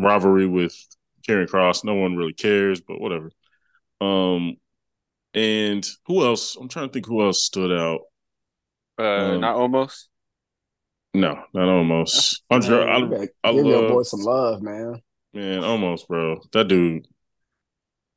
rivalry 0.00 0.46
with 0.46 0.74
Karrion 1.28 1.48
Kross. 1.48 1.84
No 1.84 1.94
one 1.94 2.16
really 2.16 2.32
cares, 2.32 2.80
but 2.80 3.00
whatever. 3.00 3.30
Um, 4.00 4.56
and 5.34 5.86
who 6.06 6.24
else? 6.24 6.56
I'm 6.56 6.68
trying 6.68 6.88
to 6.88 6.92
think 6.92 7.06
who 7.06 7.22
else 7.22 7.44
stood 7.44 7.70
out. 7.70 8.00
Uh, 8.98 9.34
um, 9.34 9.40
not 9.40 9.56
Omos. 9.56 10.06
No, 11.14 11.42
not 11.54 11.68
Omos. 11.68 12.40
I'm 12.50 12.62
sure. 12.62 12.88
I, 12.88 13.00
give 13.00 13.28
I 13.42 13.50
love, 13.50 13.66
your 13.66 13.88
boy 13.88 14.02
some 14.02 14.20
love, 14.20 14.62
man. 14.62 15.00
Man, 15.32 15.62
Omos, 15.62 16.06
bro. 16.06 16.40
That 16.52 16.68
dude, 16.68 17.06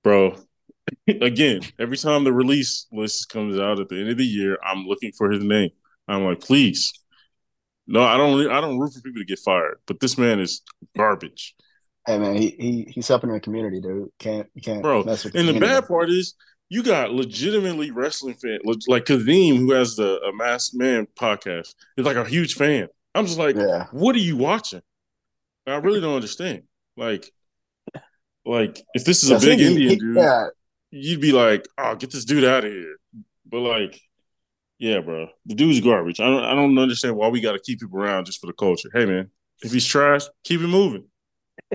bro. 0.04 0.36
Again, 1.08 1.62
every 1.80 1.98
time 1.98 2.24
the 2.24 2.34
release 2.34 2.88
list 2.92 3.30
comes 3.30 3.58
out 3.58 3.80
at 3.80 3.90
the 3.90 4.00
end 4.00 4.10
of 4.10 4.18
the 4.18 4.26
year, 4.26 4.58
I'm 4.64 4.86
looking 4.86 5.12
for 5.18 5.32
his 5.32 5.44
name. 5.44 5.70
I'm 6.08 6.26
like, 6.26 6.42
please. 6.42 6.92
No, 7.88 8.04
I 8.04 8.18
don't. 8.18 8.50
I 8.52 8.62
don't 8.62 8.80
root 8.80 8.94
for 8.94 9.02
people 9.02 9.22
to 9.22 9.26
get 9.26 9.40
fired, 9.40 9.80
but 9.86 10.00
this 10.00 10.18
man 10.18 10.40
is 10.40 10.62
garbage. 10.96 11.56
Hey 12.06 12.18
man, 12.18 12.36
he 12.36 12.56
he 12.60 12.88
he's 12.90 13.08
helping 13.08 13.32
the 13.32 13.40
community, 13.40 13.80
dude. 13.80 14.10
Can't 14.18 14.48
can't 14.64 14.82
bro. 14.82 15.02
and 15.02 15.48
the 15.48 15.60
bad 15.60 15.88
part 15.88 16.10
is 16.10 16.36
you 16.72 16.82
got 16.82 17.12
legitimately 17.12 17.92
wrestling 17.92 18.34
fan 18.36 18.60
like 18.88 19.04
Kadeem, 19.04 19.58
who 19.58 19.74
has 19.74 19.98
the 19.98 20.22
a 20.22 20.32
Masked 20.32 20.74
Man 20.74 21.06
podcast, 21.20 21.76
is 21.98 22.06
like 22.06 22.16
a 22.16 22.24
huge 22.24 22.54
fan. 22.54 22.88
I'm 23.14 23.26
just 23.26 23.38
like, 23.38 23.58
yeah. 23.58 23.88
what 23.92 24.16
are 24.16 24.20
you 24.20 24.38
watching? 24.38 24.82
I 25.68 25.76
really 25.76 26.00
don't 26.00 26.16
understand. 26.16 26.64
Like, 26.96 27.30
like 28.46 28.82
if 28.94 29.04
this 29.04 29.22
is 29.22 29.32
a 29.32 29.40
big 29.46 29.60
Indian 29.60 29.90
he, 29.90 29.96
dude, 29.98 30.16
yeah. 30.16 30.46
you'd 30.92 31.20
be 31.20 31.34
like, 31.34 31.68
oh, 31.78 31.96
get 31.96 32.10
this 32.10 32.24
dude 32.24 32.46
out 32.46 32.64
of 32.64 32.72
here. 32.72 32.96
But 33.46 33.60
like, 33.60 34.00
yeah, 34.80 35.02
bro, 35.02 35.28
the 35.46 35.56
dude's 35.56 35.82
garbage. 35.82 36.22
I 36.22 36.28
don't, 36.28 36.44
I 36.46 36.56
don't 36.56 36.78
understand 36.78 37.18
why 37.18 37.28
we 37.28 37.42
got 37.42 37.52
to 37.52 37.60
keep 37.60 37.82
him 37.82 37.94
around 37.94 38.28
just 38.28 38.40
for 38.40 38.48
the 38.48 38.54
culture. 38.54 38.90
Hey, 38.94 39.06
man, 39.06 39.30
if 39.62 39.74
he's 39.74 39.86
trash, 39.86 40.24
keep 40.46 40.62
him 40.62 40.70
moving. 40.70 41.04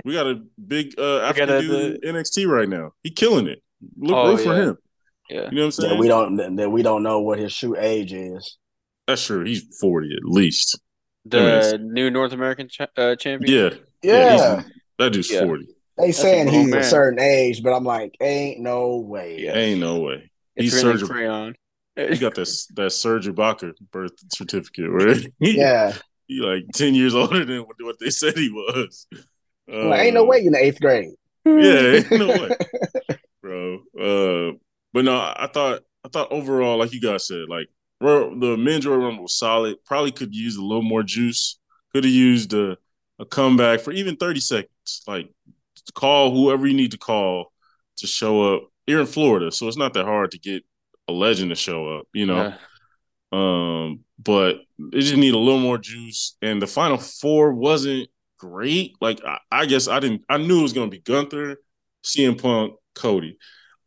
We 0.03 0.13
got 0.13 0.25
a 0.25 0.41
big 0.65 0.95
uh, 0.97 1.19
African 1.19 1.61
dude 1.61 2.03
in 2.03 2.15
NXT 2.15 2.47
right 2.47 2.67
now. 2.67 2.93
He 3.03 3.11
killing 3.11 3.45
it. 3.45 3.61
Look, 3.95 4.15
oh, 4.15 4.29
root 4.31 4.39
yeah. 4.39 4.43
for 4.43 4.55
him. 4.55 4.77
Yeah, 5.29 5.49
you 5.49 5.57
know 5.57 5.61
what 5.61 5.65
I'm 5.65 5.71
saying. 5.71 5.93
That 5.93 5.99
we 5.99 6.07
don't 6.07 6.55
that 6.55 6.69
we 6.69 6.83
don't 6.83 7.03
know 7.03 7.21
what 7.21 7.39
his 7.39 7.51
shoe 7.51 7.75
age 7.77 8.13
is. 8.13 8.57
That's 9.07 9.25
true. 9.25 9.43
He's 9.43 9.65
forty 9.79 10.13
at 10.15 10.23
least. 10.23 10.79
The 11.25 11.73
I 11.73 11.77
mean, 11.77 11.93
new 11.93 12.09
North 12.09 12.31
American 12.31 12.69
cha- 12.69 12.87
uh, 12.95 13.15
champion. 13.15 13.53
Yeah, 13.53 13.77
yeah. 14.01 14.35
yeah 14.35 14.61
that 14.99 15.13
dude's 15.13 15.31
yeah. 15.31 15.43
forty. 15.43 15.67
They 15.97 16.11
saying 16.11 16.47
he's 16.49 16.69
man. 16.69 16.81
a 16.81 16.83
certain 16.83 17.19
age, 17.19 17.63
but 17.63 17.73
I'm 17.73 17.83
like, 17.83 18.15
ain't 18.21 18.59
no 18.59 18.97
way. 18.97 19.39
Yeah. 19.39 19.55
Ain't 19.55 19.79
no 19.79 19.99
way. 19.99 20.29
It's 20.55 20.73
he's 20.73 20.81
Serge. 20.81 21.03
Crayon. 21.03 21.55
he 21.95 22.17
got 22.17 22.35
this 22.35 22.67
that 22.75 22.91
Serge 22.91 23.27
Ibaka 23.27 23.73
birth 23.91 24.13
certificate, 24.33 24.89
right? 24.89 25.25
yeah. 25.39 25.93
He 26.27 26.39
like 26.41 26.65
ten 26.73 26.93
years 26.93 27.15
older 27.15 27.45
than 27.45 27.61
what 27.61 27.97
they 27.99 28.09
said 28.09 28.37
he 28.37 28.49
was. 28.49 29.07
Well, 29.67 29.93
ain't 29.93 30.13
no 30.13 30.23
uh, 30.23 30.27
way 30.27 30.45
in 30.45 30.53
the 30.53 30.63
eighth 30.63 30.79
grade. 30.79 31.09
Yeah, 31.45 31.51
ain't 31.53 32.11
no 32.11 32.27
way, 32.27 32.49
bro. 33.41 33.75
Uh, 33.97 34.57
but 34.97 35.05
no, 35.05 35.15
I 35.15 35.47
thought 35.53 35.81
I 36.03 36.09
thought 36.09 36.31
overall, 36.31 36.79
like 36.79 36.91
you 36.91 36.99
guys 36.99 37.27
said, 37.27 37.49
like 37.49 37.67
the 38.01 38.55
men's 38.57 38.83
Royal 38.83 38.97
Rumble 38.97 39.21
was 39.21 39.37
solid. 39.37 39.75
Probably 39.85 40.11
could 40.11 40.33
use 40.33 40.55
a 40.55 40.63
little 40.63 40.81
more 40.81 41.03
juice. 41.03 41.59
Could 41.93 42.03
have 42.03 42.11
used 42.11 42.51
a, 42.55 42.79
a 43.19 43.25
comeback 43.25 43.81
for 43.81 43.91
even 43.91 44.15
30 44.15 44.39
seconds. 44.39 45.03
Like 45.05 45.29
call 45.93 46.33
whoever 46.33 46.65
you 46.65 46.73
need 46.73 46.89
to 46.93 46.97
call 46.97 47.53
to 47.97 48.07
show 48.07 48.55
up. 48.55 48.71
You're 48.87 49.01
in 49.01 49.05
Florida, 49.05 49.51
so 49.51 49.67
it's 49.67 49.77
not 49.77 49.93
that 49.93 50.05
hard 50.05 50.31
to 50.31 50.39
get 50.39 50.63
a 51.07 51.11
legend 51.13 51.51
to 51.51 51.55
show 51.55 51.99
up, 51.99 52.07
you 52.11 52.25
know. 52.25 52.55
Yeah. 53.31 53.87
Um, 53.87 53.99
but 54.17 54.61
it 54.93 55.01
just 55.01 55.15
need 55.15 55.35
a 55.35 55.37
little 55.37 55.59
more 55.59 55.77
juice. 55.77 56.37
And 56.41 56.59
the 56.59 56.65
final 56.65 56.97
four 56.97 57.53
wasn't 57.53 58.09
great. 58.39 58.95
Like 58.99 59.23
I, 59.23 59.37
I 59.51 59.65
guess 59.67 59.87
I 59.87 59.99
didn't 59.99 60.23
I 60.27 60.37
knew 60.37 60.57
it 60.57 60.63
was 60.63 60.73
gonna 60.73 60.89
be 60.89 61.01
Gunther, 61.01 61.57
CM 62.03 62.41
Punk, 62.41 62.73
Cody 62.95 63.37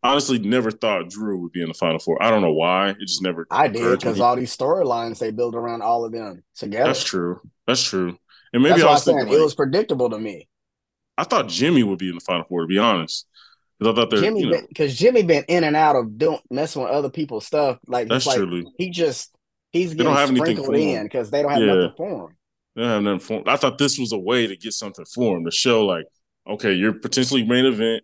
honestly 0.02 0.38
never 0.38 0.70
thought 0.70 1.10
Drew 1.10 1.38
would 1.40 1.52
be 1.52 1.62
in 1.62 1.68
the 1.68 1.74
final 1.74 1.98
four. 1.98 2.22
I 2.22 2.30
don't 2.30 2.42
know 2.42 2.52
why. 2.52 2.90
It 2.90 3.00
just 3.00 3.22
never. 3.22 3.46
I 3.50 3.68
did 3.68 3.98
because 3.98 4.20
all 4.20 4.36
these 4.36 4.56
storylines 4.56 5.18
they 5.18 5.30
build 5.30 5.54
around 5.54 5.82
all 5.82 6.04
of 6.04 6.12
them 6.12 6.42
together. 6.54 6.86
That's 6.86 7.04
true. 7.04 7.40
That's 7.66 7.82
true. 7.82 8.16
And 8.52 8.62
maybe 8.62 8.80
That's 8.80 8.84
I 8.84 8.92
was 8.92 9.04
saying 9.04 9.18
like, 9.18 9.28
it 9.28 9.40
was 9.40 9.54
predictable 9.54 10.10
to 10.10 10.18
me. 10.18 10.48
I 11.16 11.24
thought 11.24 11.48
Jimmy 11.48 11.82
would 11.82 11.98
be 11.98 12.08
in 12.08 12.14
the 12.14 12.20
final 12.20 12.44
four. 12.44 12.62
To 12.62 12.66
be 12.66 12.78
honest, 12.78 13.26
because 13.78 13.92
I 13.92 13.96
thought 13.96 14.10
they're 14.10 14.20
Jimmy 14.20 14.52
because 14.68 14.96
Jimmy 14.96 15.22
been 15.22 15.44
in 15.48 15.64
and 15.64 15.76
out 15.76 15.96
of 15.96 16.18
doing 16.18 16.40
messing 16.50 16.82
with 16.82 16.90
other 16.90 17.10
people's 17.10 17.46
stuff. 17.46 17.78
Like 17.86 18.08
that's 18.08 18.26
like, 18.26 18.38
true. 18.38 18.64
He 18.78 18.90
just 18.90 19.34
he's 19.70 19.94
getting 19.94 20.36
sprinkled 20.36 20.74
in 20.74 21.04
because 21.04 21.30
they 21.30 21.42
don't 21.42 21.52
have 21.52 21.60
yeah. 21.60 21.74
nothing 21.74 21.92
for 21.96 22.28
him. 22.28 22.36
They 22.74 22.82
don't 22.82 22.90
have 22.90 23.02
nothing 23.02 23.20
for 23.20 23.38
him. 23.38 23.44
I 23.46 23.56
thought 23.56 23.78
this 23.78 23.98
was 23.98 24.12
a 24.12 24.18
way 24.18 24.46
to 24.46 24.56
get 24.56 24.72
something 24.72 25.04
for 25.04 25.36
him 25.36 25.44
to 25.44 25.50
show 25.50 25.84
like, 25.84 26.06
okay, 26.48 26.72
you're 26.72 26.94
potentially 26.94 27.44
main 27.44 27.66
event 27.66 28.02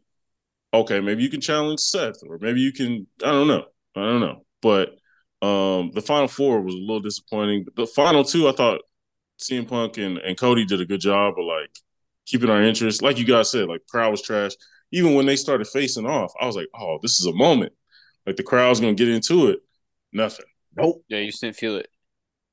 okay, 0.80 1.00
maybe 1.00 1.22
you 1.22 1.30
can 1.30 1.40
challenge 1.40 1.80
Seth, 1.80 2.16
or 2.26 2.38
maybe 2.40 2.60
you 2.60 2.72
can. 2.72 3.06
I 3.22 3.32
don't 3.32 3.48
know. 3.48 3.64
I 3.94 4.00
don't 4.00 4.20
know. 4.20 4.44
But 4.62 4.90
um, 5.42 5.90
the 5.92 6.02
final 6.02 6.28
four 6.28 6.60
was 6.60 6.74
a 6.74 6.78
little 6.78 7.00
disappointing. 7.00 7.66
The 7.76 7.86
final 7.86 8.24
two, 8.24 8.48
I 8.48 8.52
thought 8.52 8.80
CM 9.38 9.68
Punk 9.68 9.98
and, 9.98 10.18
and 10.18 10.38
Cody 10.38 10.64
did 10.64 10.80
a 10.80 10.86
good 10.86 11.00
job 11.00 11.34
of 11.38 11.44
like 11.44 11.70
keeping 12.26 12.50
our 12.50 12.62
interest. 12.62 13.02
Like 13.02 13.18
you 13.18 13.24
guys 13.24 13.50
said, 13.50 13.68
like 13.68 13.86
crowd 13.88 14.10
was 14.10 14.22
trash. 14.22 14.52
Even 14.92 15.14
when 15.14 15.26
they 15.26 15.36
started 15.36 15.66
facing 15.66 16.06
off, 16.06 16.32
I 16.40 16.46
was 16.46 16.56
like, 16.56 16.68
oh, 16.74 16.98
this 17.02 17.20
is 17.20 17.26
a 17.26 17.32
moment. 17.32 17.72
Like 18.26 18.36
the 18.36 18.42
crowd's 18.42 18.80
gonna 18.80 18.94
get 18.94 19.08
into 19.08 19.48
it. 19.48 19.60
Nothing. 20.12 20.46
Nope. 20.76 21.04
Yeah, 21.08 21.18
you 21.18 21.30
just 21.30 21.42
didn't 21.42 21.56
feel 21.56 21.76
it. 21.76 21.88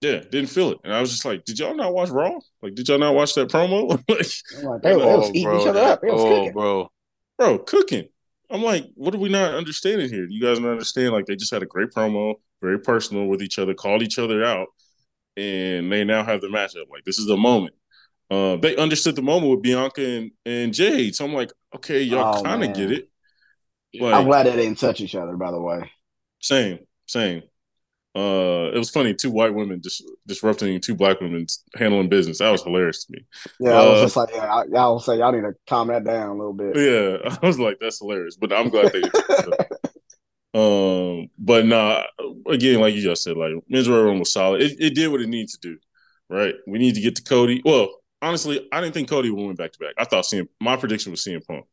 Yeah, 0.01 0.19
didn't 0.19 0.47
feel 0.47 0.71
it. 0.71 0.80
And 0.84 0.93
I 0.93 0.99
was 0.99 1.11
just 1.11 1.24
like, 1.24 1.45
did 1.45 1.59
y'all 1.59 1.76
not 1.76 1.93
watch 1.93 2.09
Raw? 2.09 2.38
Like, 2.61 2.76
did 2.76 2.89
y'all 2.89 2.99
not 2.99 3.15
watch 3.15 3.36
that 3.36 3.47
promo? 3.47 3.89
like, 4.09 4.82
they, 4.84 4.89
they 4.89 4.95
was 4.95 5.30
eating 5.30 5.43
bro, 5.43 5.61
each 5.61 5.67
other 5.67 5.80
up. 5.80 6.01
oh, 6.05 6.51
bro. 6.51 6.91
Bro, 7.38 7.59
cooking. 7.59 8.09
I'm 8.54 8.62
like, 8.62 8.86
what 8.93 9.16
are 9.16 9.20
we 9.20 9.30
not 9.30 9.56
understanding 9.56 10.10
here? 10.10 10.28
You 10.30 10.39
guys 10.39 10.60
don't 10.60 10.70
understand? 10.70 11.12
Like 11.12 11.26
they 11.26 11.36
just 11.36 11.51
had 11.51 11.64
a 11.64 11.66
great 11.66 11.89
promo, 11.89 12.36
very 12.62 12.80
personal 12.80 13.26
with 13.26 13.41
each 13.41 13.58
other, 13.58 13.74
called 13.74 14.04
each 14.04 14.20
other 14.20 14.43
out, 14.43 14.68
and 15.36 15.91
they 15.91 16.04
now 16.04 16.24
have 16.24 16.39
the 16.39 16.47
matchup. 16.47 16.86
Like 16.91 17.04
this 17.04 17.18
is 17.18 17.26
the 17.26 17.36
moment. 17.36 17.74
Uh, 18.30 18.56
they 18.58 18.76
understood 18.78 19.16
the 19.16 19.24
moment 19.24 19.51
with 19.51 19.64
Bianca 19.64 20.06
and, 20.06 20.32
and 20.45 20.74
Jade. 20.74 21.16
So 21.16 21.26
I'm 21.26 21.34
like, 21.34 21.51
okay, 21.76 22.04
y'all 22.04 22.38
oh, 22.38 22.43
kind 22.43 22.64
of 22.64 22.74
get 22.74 22.91
it. 22.91 23.10
Like, 23.99 24.14
I'm 24.14 24.26
glad 24.26 24.45
they 24.45 24.56
didn't 24.56 24.78
touch 24.78 25.01
each 25.01 25.16
other. 25.16 25.36
By 25.36 25.51
the 25.51 25.60
way, 25.60 25.91
same, 26.39 26.80
same. 27.08 27.41
Uh, 28.16 28.70
it 28.72 28.78
was 28.78 28.91
funny. 28.91 29.14
Two 29.14 29.32
white 29.32 29.53
women 29.53 29.80
dis- 29.80 30.03
disrupting 30.28 30.80
two 30.80 30.93
black 30.95 31.20
women 31.20 31.47
handling 31.76 32.09
business. 32.09 32.39
That 32.39 32.51
was 32.51 32.61
hilarious 32.61 33.05
to 33.05 33.14
me. 33.14 33.26
Yeah, 33.59 33.72
I 33.72 33.89
was 33.89 33.99
uh, 33.99 34.03
just 34.03 34.16
like, 34.16 34.30
yeah, 34.34 34.53
I, 34.53 34.64
y'all 34.66 34.99
say 34.99 35.18
y'all 35.18 35.32
need 35.32 35.41
to 35.41 35.53
calm 35.68 35.88
that 35.88 36.03
down 36.03 36.30
a 36.30 36.34
little 36.34 36.53
bit. 36.53 36.76
Yeah, 36.76 37.38
I 37.41 37.45
was 37.45 37.59
like, 37.59 37.78
that's 37.80 37.99
hilarious. 37.99 38.36
But 38.36 38.53
I'm 38.53 38.70
glad 38.70 38.91
they. 38.93 39.01
Um, 40.55 41.30
but 41.39 41.66
nah, 41.66 42.03
again, 42.47 42.80
like 42.80 42.93
you 42.93 43.01
just 43.01 43.24
said, 43.24 43.38
like 43.38 43.53
men's 43.68 43.89
Royal 43.89 44.03
Rumble 44.03 44.20
was 44.20 44.32
solid. 44.32 44.61
It, 44.61 44.80
it 44.80 44.95
did 44.95 45.11
what 45.11 45.22
it 45.22 45.28
needed 45.28 45.49
to 45.49 45.57
do, 45.61 45.78
right? 46.30 46.53
We 46.68 46.78
need 46.78 46.93
to 46.95 47.01
get 47.01 47.16
to 47.16 47.24
Cody. 47.24 47.61
Well, 47.66 47.89
honestly, 48.22 48.68
I 48.72 48.80
didn't 48.80 48.93
think 48.93 49.09
Cody 49.09 49.32
would 49.32 49.43
win 49.43 49.55
back 49.55 49.72
to 49.72 49.80
back. 49.80 49.95
I 49.97 50.05
thought 50.05 50.26
CM. 50.26 50.47
My 50.61 50.76
prediction 50.76 51.11
was 51.11 51.24
CM 51.26 51.43
Punk. 51.45 51.66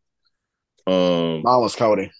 Um, 0.86 1.42
Mine 1.42 1.60
was 1.60 1.76
Cody. 1.76 2.10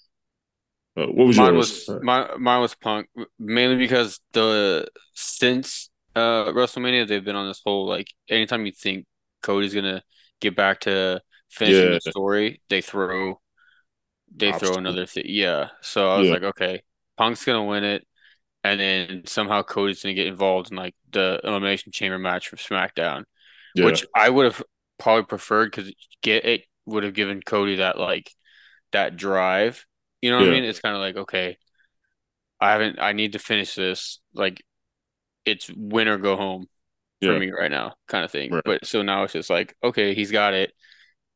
Uh, 1.01 1.07
what 1.07 1.27
was 1.27 1.39
Mine 1.39 1.55
yours? 1.55 1.57
was 1.57 1.95
my 2.01 2.37
mine 2.39 2.61
was 2.61 2.75
Punk 2.75 3.09
mainly 3.39 3.77
because 3.77 4.21
the 4.33 4.89
since 5.15 5.91
uh 6.17 6.47
WrestleMania 6.47 7.07
they've 7.07 7.25
been 7.25 7.37
on 7.37 7.47
this 7.49 7.63
whole 7.65 7.87
like 7.87 8.09
anytime 8.29 8.67
you 8.67 8.73
think 8.73 9.07
Cody's 9.43 9.75
gonna 9.75 10.03
get 10.41 10.57
back 10.57 10.81
to 10.81 11.21
finishing 11.51 11.91
Yeah. 11.93 11.93
the 11.93 12.01
story, 12.01 12.63
they 12.69 12.81
throw 12.81 13.41
they 14.35 14.53
throw 14.53 14.77
another 14.77 15.07
thing. 15.07 15.25
Yeah. 15.27 15.71
So 15.83 16.09
I 16.11 16.19
was 16.19 16.31
Yeah. 16.31 16.31
like, 16.31 16.43
okay, 16.43 16.83
Punk's 17.17 17.45
gonna 17.45 17.65
win 17.65 17.85
it, 17.85 18.07
and 18.65 18.81
then 18.81 19.23
somehow 19.27 19.63
Cody's 19.63 20.03
gonna 20.03 20.15
get 20.15 20.29
involved 20.29 20.71
in 20.73 20.77
like 20.79 20.95
the 21.13 21.41
Elimination 21.45 21.93
Chamber 21.93 22.19
match 22.19 22.49
from 22.49 22.59
SmackDown, 22.59 23.25
yeah, 23.75 23.97
which 23.97 24.07
I 24.17 24.31
would 24.31 24.47
have 24.47 24.63
probably 24.99 25.25
preferred 25.27 25.73
because 25.73 25.93
get 26.23 26.45
it 26.47 26.65
would 26.87 27.05
have 27.05 27.15
given 27.15 27.43
Cody 27.43 27.77
that 27.77 27.99
like 27.99 28.31
that 28.93 29.17
drive. 29.17 29.87
You 30.23 30.31
know 30.31 30.39
what 30.39 30.47
Yeah. 30.47 30.53
I 30.53 30.55
mean? 30.55 30.65
It's 30.65 30.81
kind 30.81 30.95
of 30.97 31.01
like, 31.01 31.17
okay, 31.17 31.59
I 32.61 32.73
haven't 32.73 32.99
I 32.99 33.13
need 33.13 33.33
to 33.33 33.39
finish 33.39 33.75
this. 33.75 34.21
Like 34.35 34.63
it's 35.45 35.71
win 35.77 36.09
or 36.09 36.19
go 36.19 36.37
home 36.37 36.67
for 37.23 37.33
yeah, 37.33 37.39
me 37.39 37.51
right 37.51 37.71
now, 37.71 37.95
kind 38.09 38.25
of 38.25 38.31
thing. 38.31 38.53
Right. 38.53 38.63
But 38.65 38.87
so 38.87 39.03
now 39.03 39.25
it's 39.25 39.33
just 39.35 39.51
like, 39.51 39.77
okay, 39.83 40.15
he's 40.15 40.31
got 40.33 40.55
it. 40.55 40.73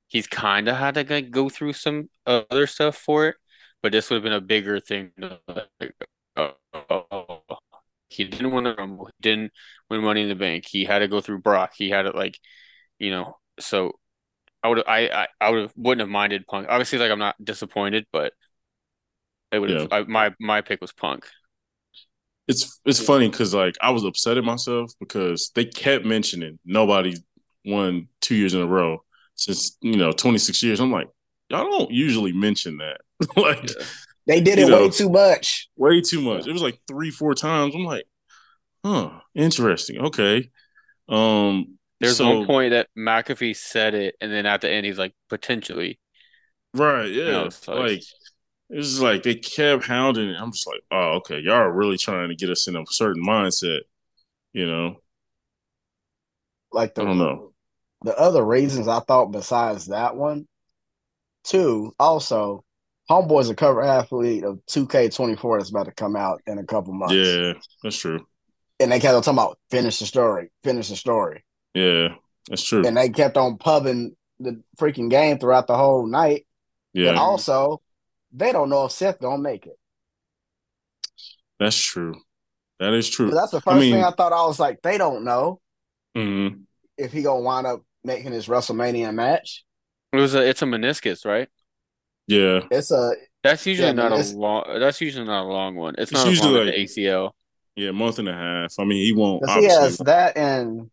He's 0.09 0.27
kind 0.27 0.69
of 0.69 0.77
had 0.77 0.95
to 0.95 1.05
like, 1.09 1.31
go 1.31 1.49
through 1.49 1.73
some 1.75 2.09
other 2.27 2.67
stuff 2.67 2.97
for 2.97 3.29
it, 3.29 3.37
but 3.83 3.93
this 3.93 4.11
would 4.11 4.17
have 4.17 4.23
been 4.25 4.33
a 4.33 4.41
bigger 4.41 4.81
thing. 4.81 5.13
to, 5.21 5.41
like, 5.81 5.95
oh, 6.37 6.53
oh, 6.75 7.07
oh. 7.11 7.43
oh. 7.51 7.59
He 8.09 8.25
didn't 8.25 8.53
win 8.53 8.65
the 8.65 8.75
Rumble. 8.75 9.07
He 9.07 9.13
didn't 9.23 9.53
win 9.91 10.03
Money 10.03 10.23
in 10.23 10.29
the 10.29 10.35
Bank. 10.37 10.67
He 10.69 10.85
had 10.85 11.01
to 11.01 11.09
go 11.09 11.21
through 11.21 11.41
Brock. 11.41 11.73
He 11.77 11.91
had 11.91 12.07
it 12.07 12.15
like, 12.15 12.39
you 12.99 13.11
know. 13.11 13.39
So 13.61 13.99
I 14.63 14.69
would 14.69 14.85
I 14.87 15.09
I, 15.09 15.29
I 15.41 15.51
would 15.51 15.73
wouldn't 15.77 16.01
have 16.01 16.11
minded 16.11 16.47
Punk. 16.47 16.67
Obviously, 16.71 16.99
like 16.99 17.11
I'm 17.11 17.19
not 17.19 17.37
disappointed, 17.43 18.07
but 18.13 18.33
it 19.55 19.59
would 19.61 19.71
have. 19.71 19.93
I, 19.93 20.03
my 20.03 20.35
my 20.41 20.61
pick 20.61 20.81
was 20.81 20.93
Punk. 20.93 21.25
it's 22.49 22.81
it's 22.85 23.03
funny 23.03 23.29
because 23.29 23.55
like 23.55 23.75
I 23.81 23.91
was 23.91 24.05
upset 24.05 24.37
at 24.37 24.45
myself 24.45 24.93
because 25.01 25.51
they 25.55 25.65
kept 25.65 26.05
mentioning 26.05 26.59
nobody 26.65 27.17
won 27.65 28.09
two 28.21 28.35
years 28.35 28.55
in 28.55 28.61
a 28.61 28.67
row 28.67 29.03
since 29.37 29.77
you 29.81 29.97
know 29.97 30.13
26 30.13 30.63
years. 30.63 30.81
I'm 30.81 30.93
like, 30.93 31.09
y'all 31.49 31.65
don't 31.65 31.91
usually 31.91 32.33
mention 32.33 32.79
that. 32.79 33.01
like 33.37 33.63
Yeah. 33.63 33.85
They 34.27 34.41
did 34.41 34.59
it 34.59 34.69
know. 34.69 34.83
way 34.83 34.91
too 34.91 35.11
much. 35.11 35.69
way 35.77 36.01
too 36.01 36.23
much. 36.23 36.47
It 36.47 36.53
was 36.53 36.63
like 36.63 36.81
three, 36.89 37.11
four 37.11 37.35
times. 37.35 37.75
I'm 37.75 37.85
like, 37.85 38.05
huh, 38.85 39.11
interesting. 39.35 39.99
Okay. 40.01 40.51
Um 41.09 41.79
There's 42.01 42.17
so, 42.17 42.39
one 42.39 42.47
point 42.47 42.71
that 42.71 42.89
McAfee 42.97 43.57
said 43.57 43.95
it, 43.95 44.17
and 44.21 44.33
then 44.33 44.47
at 44.47 44.61
the 44.63 44.71
end 44.71 44.87
he's 44.87 44.99
like 44.99 45.15
potentially. 45.29 45.99
Right, 46.75 47.11
yeah. 47.11 47.31
know, 47.31 47.49
like- 47.69 47.69
like 47.69 48.03
it 48.71 48.77
was 48.77 49.01
like 49.01 49.23
they 49.23 49.35
kept 49.35 49.85
hounding 49.85 50.31
it. 50.31 50.37
I'm 50.41 50.53
just 50.53 50.67
like, 50.67 50.81
oh, 50.91 51.17
okay, 51.19 51.39
y'all 51.41 51.55
are 51.55 51.73
really 51.73 51.99
trying 51.99 52.29
to 52.29 52.35
get 52.35 52.51
us 52.51 52.67
in 52.67 52.77
a 52.77 52.85
certain 52.89 53.23
mindset, 53.25 53.81
you 54.53 54.67
know. 54.67 55.01
Like 56.73 56.95
the 56.95 57.03
I 57.03 57.05
don't 57.05 57.19
know. 57.19 57.53
the 58.03 58.19
other 58.19 58.45
reasons 58.45 58.89
I 58.89 59.01
thought 59.01 59.33
besides 59.33 59.87
that 59.87 60.17
one, 60.17 60.47
two, 61.45 61.95
also, 61.99 62.65
Homeboy's 63.11 63.51
a 63.51 63.55
cover 63.55 63.83
athlete 63.83 64.45
of 64.45 64.61
2K24 64.67 65.59
that's 65.59 65.71
about 65.71 65.87
to 65.87 65.93
come 65.93 66.17
out 66.17 66.41
in 66.47 66.59
a 66.59 66.65
couple 66.65 66.95
months. 66.95 67.15
Yeah, 67.15 67.53
that's 67.83 67.99
true. 67.99 68.27
And 68.81 68.91
they 68.91 68.99
kept 68.99 69.15
on 69.15 69.23
talking 69.23 69.39
about 69.39 69.59
finish 69.71 69.99
the 69.99 70.07
story, 70.07 70.51
finish 70.65 70.89
the 70.89 70.97
story. 70.97 71.45
Yeah, 71.75 72.15
that's 72.49 72.65
true. 72.65 72.85
And 72.87 72.97
they 72.97 73.09
kept 73.09 73.37
on 73.37 73.59
pubbing 73.59 74.17
the 74.41 74.63
freaking 74.79 75.11
game 75.11 75.39
throughout 75.39 75.67
the 75.67 75.77
whole 75.77 76.07
night. 76.07 76.47
But 76.95 77.01
Yeah, 77.01 77.21
also, 77.21 77.83
they 78.35 78.53
don't 78.53 78.69
know 78.69 78.85
if 78.87 78.93
Seth 78.93 79.21
gonna 79.21 79.39
make 79.41 79.67
it. 79.67 79.79
that's 81.59 81.77
true. 81.81 82.15
That 82.81 82.93
is 82.95 83.09
true. 83.09 83.31
That's 83.31 83.53
the 83.53 83.61
first 83.61 83.79
mean- 83.81 83.95
thing 83.95 84.05
I 84.05 84.11
thought. 84.11 84.33
I 84.33 84.45
was 84.47 84.59
like, 84.59 84.83
they 84.83 84.99
don't 84.99 85.25
know 85.25 85.61
Mhm. 86.17 86.65
if 86.99 87.13
he 87.13 87.23
gonna 87.23 87.41
wind 87.41 87.67
up 87.67 87.83
making 88.03 88.33
his 88.33 88.47
WrestleMania 88.49 89.15
match. 89.15 89.65
It 90.13 90.17
was 90.17 90.35
a 90.35 90.47
it's 90.47 90.63
a 90.63 90.67
meniscus, 90.67 91.25
right? 91.25 91.49
Yeah, 92.27 92.67
It's 92.71 92.91
a 92.91 93.13
That's 93.43 93.67
usually 93.67 93.89
Yeah, 93.89 93.93
not 93.93 94.13
menis- 94.13 94.35
a 94.35 94.39
long. 94.39 94.65
That's 94.81 95.01
usually 95.01 95.27
not 95.27 95.45
a 95.45 95.49
long 95.49 95.77
one. 95.77 95.95
It's, 95.99 96.11
It's 96.11 96.13
not 96.13 96.27
as 96.29 96.31
usually 96.35 96.55
long 96.57 96.67
like- 96.67 96.75
ACL. 96.77 97.33
yeah, 97.77 97.91
month 97.91 98.19
and 98.19 98.29
a 98.29 98.33
half. 98.33 98.73
I 98.79 98.85
mean, 98.85 99.05
he 99.05 99.13
won't. 99.13 99.43
Because 99.43 99.63
he 99.63 99.69
has 99.71 99.99
that 99.99 100.37
and 100.37 100.91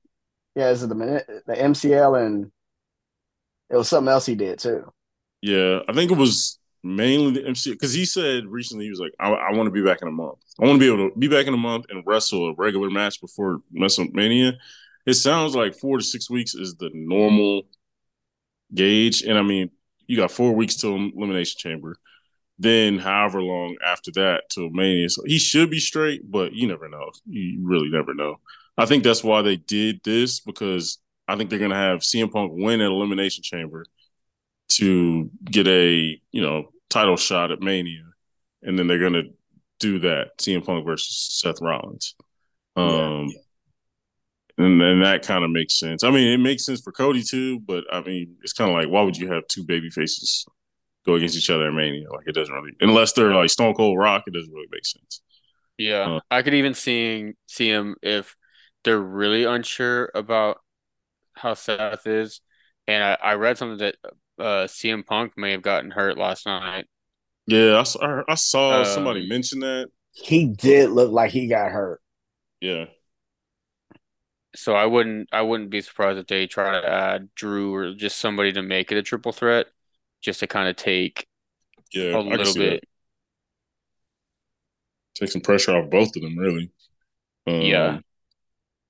yeah, 0.55 0.69
is 0.69 0.83
it 0.83 0.87
the 0.89 1.43
the 1.47 1.53
MCL 1.55 2.15
and 2.15 2.51
it 3.69 3.75
was 3.77 3.87
something 3.87 4.11
else 4.11 4.25
he 4.25 4.35
did 4.35 4.59
too. 4.59 4.91
Yeah, 5.41 5.79
I 5.87 5.93
think 5.93 6.11
it 6.11 6.17
was 6.17 6.59
mainly 6.84 7.34
the 7.34 7.47
MC 7.47 7.71
because 7.71 7.93
he 7.93 8.05
said 8.05 8.45
recently 8.47 8.86
he 8.86 8.89
was 8.89 8.99
like, 8.99 9.13
I, 9.19 9.29
I 9.29 9.53
want 9.53 9.67
to 9.67 9.71
be 9.71 9.84
back 9.84 10.01
in 10.01 10.07
a 10.07 10.11
month. 10.11 10.39
I 10.59 10.65
want 10.65 10.79
to 10.79 10.79
be 10.79 10.91
able 10.91 11.09
to 11.09 11.17
be 11.17 11.27
back 11.27 11.47
in 11.47 11.53
a 11.53 11.57
month 11.57 11.86
and 11.89 12.03
wrestle 12.05 12.49
a 12.49 12.53
regular 12.55 12.89
match 12.89 13.21
before 13.21 13.61
WrestleMania. 13.77 14.53
It 15.05 15.13
sounds 15.13 15.55
like 15.55 15.75
four 15.75 15.97
to 15.97 16.03
six 16.03 16.29
weeks 16.29 16.55
is 16.55 16.75
the 16.75 16.89
normal 16.93 17.63
gauge, 18.73 19.23
and 19.23 19.38
I 19.38 19.41
mean, 19.41 19.69
you 20.07 20.17
got 20.17 20.32
four 20.32 20.53
weeks 20.53 20.75
till 20.75 20.95
Elimination 20.95 21.57
Chamber, 21.57 21.95
then 22.59 22.97
however 22.99 23.41
long 23.41 23.77
after 23.86 24.11
that 24.13 24.43
till 24.49 24.69
Mania. 24.69 25.09
So 25.09 25.23
he 25.25 25.39
should 25.39 25.69
be 25.69 25.79
straight, 25.79 26.29
but 26.29 26.53
you 26.53 26.67
never 26.67 26.88
know. 26.88 27.11
You 27.25 27.59
really 27.63 27.89
never 27.89 28.13
know. 28.13 28.39
I 28.77 28.86
think 28.86 29.03
that's 29.03 29.23
why 29.23 29.41
they 29.41 29.57
did 29.57 30.01
this 30.03 30.39
because 30.39 30.99
I 31.27 31.36
think 31.36 31.49
they're 31.49 31.59
gonna 31.59 31.75
have 31.75 31.99
CM 31.99 32.32
Punk 32.32 32.51
win 32.53 32.82
at 32.82 32.91
Elimination 32.91 33.43
Chamber 33.43 33.86
to 34.78 35.30
get 35.45 35.67
a 35.67 36.19
you 36.32 36.41
know 36.41 36.69
title 36.89 37.17
shot 37.17 37.51
at 37.51 37.61
Mania, 37.61 38.03
and 38.63 38.78
then 38.78 38.88
they're 38.88 38.99
gonna 38.99 39.24
do 39.80 39.99
that 39.99 40.38
CM 40.39 40.61
Punk 40.61 40.86
versus 40.86 41.39
Seth 41.41 41.61
Rollins. 41.61 42.15
Um, 42.76 43.30
and 44.57 44.80
then 44.80 45.01
that 45.01 45.26
kind 45.26 45.43
of 45.43 45.49
makes 45.51 45.80
sense. 45.80 46.03
I 46.03 46.11
mean, 46.11 46.28
it 46.28 46.38
makes 46.38 46.65
sense 46.65 46.82
for 46.82 46.91
Cody 46.91 47.24
too, 47.24 47.59
but 47.61 47.84
I 47.91 48.01
mean, 48.01 48.36
it's 48.43 48.53
kind 48.53 48.69
of 48.69 48.76
like 48.76 48.89
why 48.89 49.01
would 49.01 49.17
you 49.17 49.32
have 49.32 49.47
two 49.47 49.63
baby 49.63 49.89
faces 49.89 50.45
go 51.05 51.15
against 51.15 51.38
each 51.38 51.49
other 51.49 51.67
at 51.67 51.74
Mania? 51.76 52.11
Like 52.11 52.28
it 52.28 52.36
doesn't 52.36 52.53
really, 52.53 52.74
unless 52.82 53.13
they're 53.13 53.36
like 53.36 53.49
Stone 53.49 53.76
Cold 53.76 53.97
Rock, 53.99 54.24
it 54.28 54.34
doesn't 54.34 54.53
really 54.53 54.67
make 54.72 54.86
sense. 54.86 55.22
Yeah, 55.78 56.09
Uh, 56.09 56.19
I 56.30 56.41
could 56.43 56.53
even 56.53 56.74
see 56.74 57.34
see 57.47 57.69
him 57.69 57.95
if 58.01 58.36
they're 58.84 58.99
really 58.99 59.45
unsure 59.45 60.11
about 60.15 60.61
how 61.36 61.53
Seth 61.55 62.07
is. 62.07 62.41
And 62.88 63.03
I, 63.03 63.17
I 63.22 63.34
read 63.36 63.57
something 63.57 63.80
that 63.80 63.97
uh, 64.41 64.67
CM 64.67 65.03
Punk 65.03 65.37
may 65.37 65.51
have 65.51 65.61
gotten 65.61 65.91
hurt 65.91 66.17
last 66.17 66.45
night. 66.45 66.87
Yeah, 67.47 67.79
I 67.79 67.83
saw, 67.83 68.23
I 68.27 68.35
saw 68.35 68.83
Um, 68.83 68.83
somebody 68.83 69.27
mention 69.27 69.59
that. 69.59 69.89
He 70.13 70.45
did 70.47 70.91
look 70.91 71.11
like 71.11 71.31
he 71.31 71.47
got 71.47 71.71
hurt. 71.71 72.01
Yeah, 72.61 72.85
So 74.55 74.75
I 74.75 74.85
wouldn't 74.85 75.29
I 75.31 75.41
wouldn't 75.41 75.69
be 75.69 75.81
surprised 75.81 76.19
if 76.19 76.27
they 76.27 76.45
try 76.47 76.79
to 76.81 76.87
add 76.89 77.33
Drew 77.35 77.73
or 77.73 77.93
just 77.93 78.17
somebody 78.19 78.51
to 78.53 78.61
make 78.61 78.91
it 78.91 78.97
a 78.97 79.03
triple 79.03 79.31
threat, 79.31 79.67
just 80.21 80.41
to 80.41 80.47
kind 80.47 80.67
of 80.69 80.75
take 80.75 81.27
yeah, 81.93 82.13
a 82.13 82.21
I 82.29 82.43
little 82.43 82.43
see 82.43 82.69
that. 82.69 82.79
bit. 82.79 82.85
Take 85.15 85.31
some 85.31 85.41
pressure 85.41 85.71
off 85.77 85.89
both 85.89 86.15
of 86.17 86.21
them, 86.21 86.37
really. 86.37 86.69
Um, 87.47 87.59
Yeah. 87.59 88.01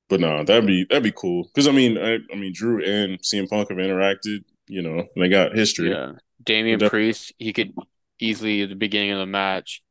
But 0.10 0.20
no, 0.20 0.43
that'd 0.43 0.68
be 0.68 0.86
that'd 0.89 1.04
be 1.04 1.14
cool 1.16 1.45
because 1.45 1.68
I 1.68 1.72
mean, 1.72 1.97
I, 1.97 2.20
I 2.32 2.36
mean, 2.36 2.54
Drew 2.54 2.84
and 2.84 3.20
CM 3.24 3.47
Punk 3.47 3.70
have 3.70 3.78
interacted. 3.78 4.43
You 4.68 4.82
know, 4.82 4.99
and 4.99 5.24
they 5.24 5.30
got 5.30 5.55
history. 5.55 5.91
Yeah. 5.91 6.14
Damian 6.43 6.80
Def- 6.80 6.89
Priest, 6.91 7.34
he 7.38 7.53
could 7.53 7.74
easily 8.20 8.62
at 8.64 8.70
the 8.70 8.76
beginning 8.76 9.12
of 9.12 9.20
the 9.20 9.26
match 9.26 9.84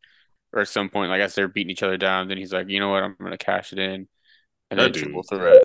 or 0.52 0.60
at 0.62 0.68
some 0.68 0.88
point, 0.88 1.10
like 1.10 1.20
as 1.20 1.34
they're 1.34 1.48
beating 1.48 1.70
each 1.70 1.82
other 1.82 1.96
down, 1.96 2.28
then 2.28 2.38
he's 2.38 2.52
like, 2.52 2.68
you 2.68 2.80
know 2.80 2.88
what, 2.90 3.02
I'm 3.02 3.16
gonna 3.20 3.38
cash 3.38 3.72
it 3.72 3.78
in. 3.78 4.08
And 4.70 4.80
That 4.80 4.92
then 4.94 5.12
dude. 5.12 5.26
threat. 5.28 5.64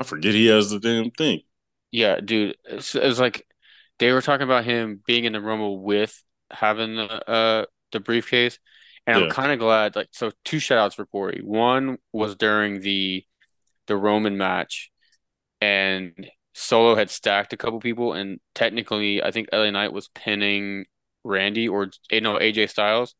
I 0.00 0.04
forget 0.04 0.34
he 0.34 0.46
has 0.46 0.70
the 0.70 0.80
damn 0.80 1.10
thing. 1.10 1.42
Yeah, 1.92 2.20
dude. 2.20 2.56
It's, 2.64 2.94
it 2.94 3.04
was 3.04 3.20
like 3.20 3.46
they 3.98 4.12
were 4.12 4.22
talking 4.22 4.44
about 4.44 4.64
him 4.64 5.02
being 5.06 5.24
in 5.24 5.32
the 5.32 5.40
Rumble 5.40 5.82
with 5.82 6.22
having 6.50 6.96
the 6.96 7.30
uh 7.30 7.66
the 7.92 8.00
briefcase. 8.00 8.58
And 9.06 9.18
Yeah. 9.18 9.24
I'm 9.26 9.30
kind 9.30 9.50
of 9.52 9.58
glad, 9.58 9.96
like, 9.96 10.08
so 10.12 10.30
two 10.44 10.58
shout 10.58 10.78
outs 10.78 10.94
for 10.94 11.06
Corey. 11.06 11.40
One 11.42 11.98
was 12.12 12.36
during 12.36 12.80
the 12.80 13.24
the 13.86 13.96
Roman 13.96 14.36
match, 14.38 14.90
and 15.60 16.30
Solo 16.52 16.94
had 16.94 17.10
stacked 17.10 17.52
a 17.52 17.56
couple 17.56 17.80
people, 17.80 18.12
and 18.12 18.40
technically, 18.54 19.22
I 19.22 19.30
think 19.30 19.48
LA 19.52 19.70
Knight 19.70 19.92
was 19.92 20.08
pinning 20.08 20.86
Randy 21.24 21.68
or 21.68 21.90
eh, 22.10 22.20
no 22.20 22.38
AJ 22.38 22.68
Styles, 22.70 23.14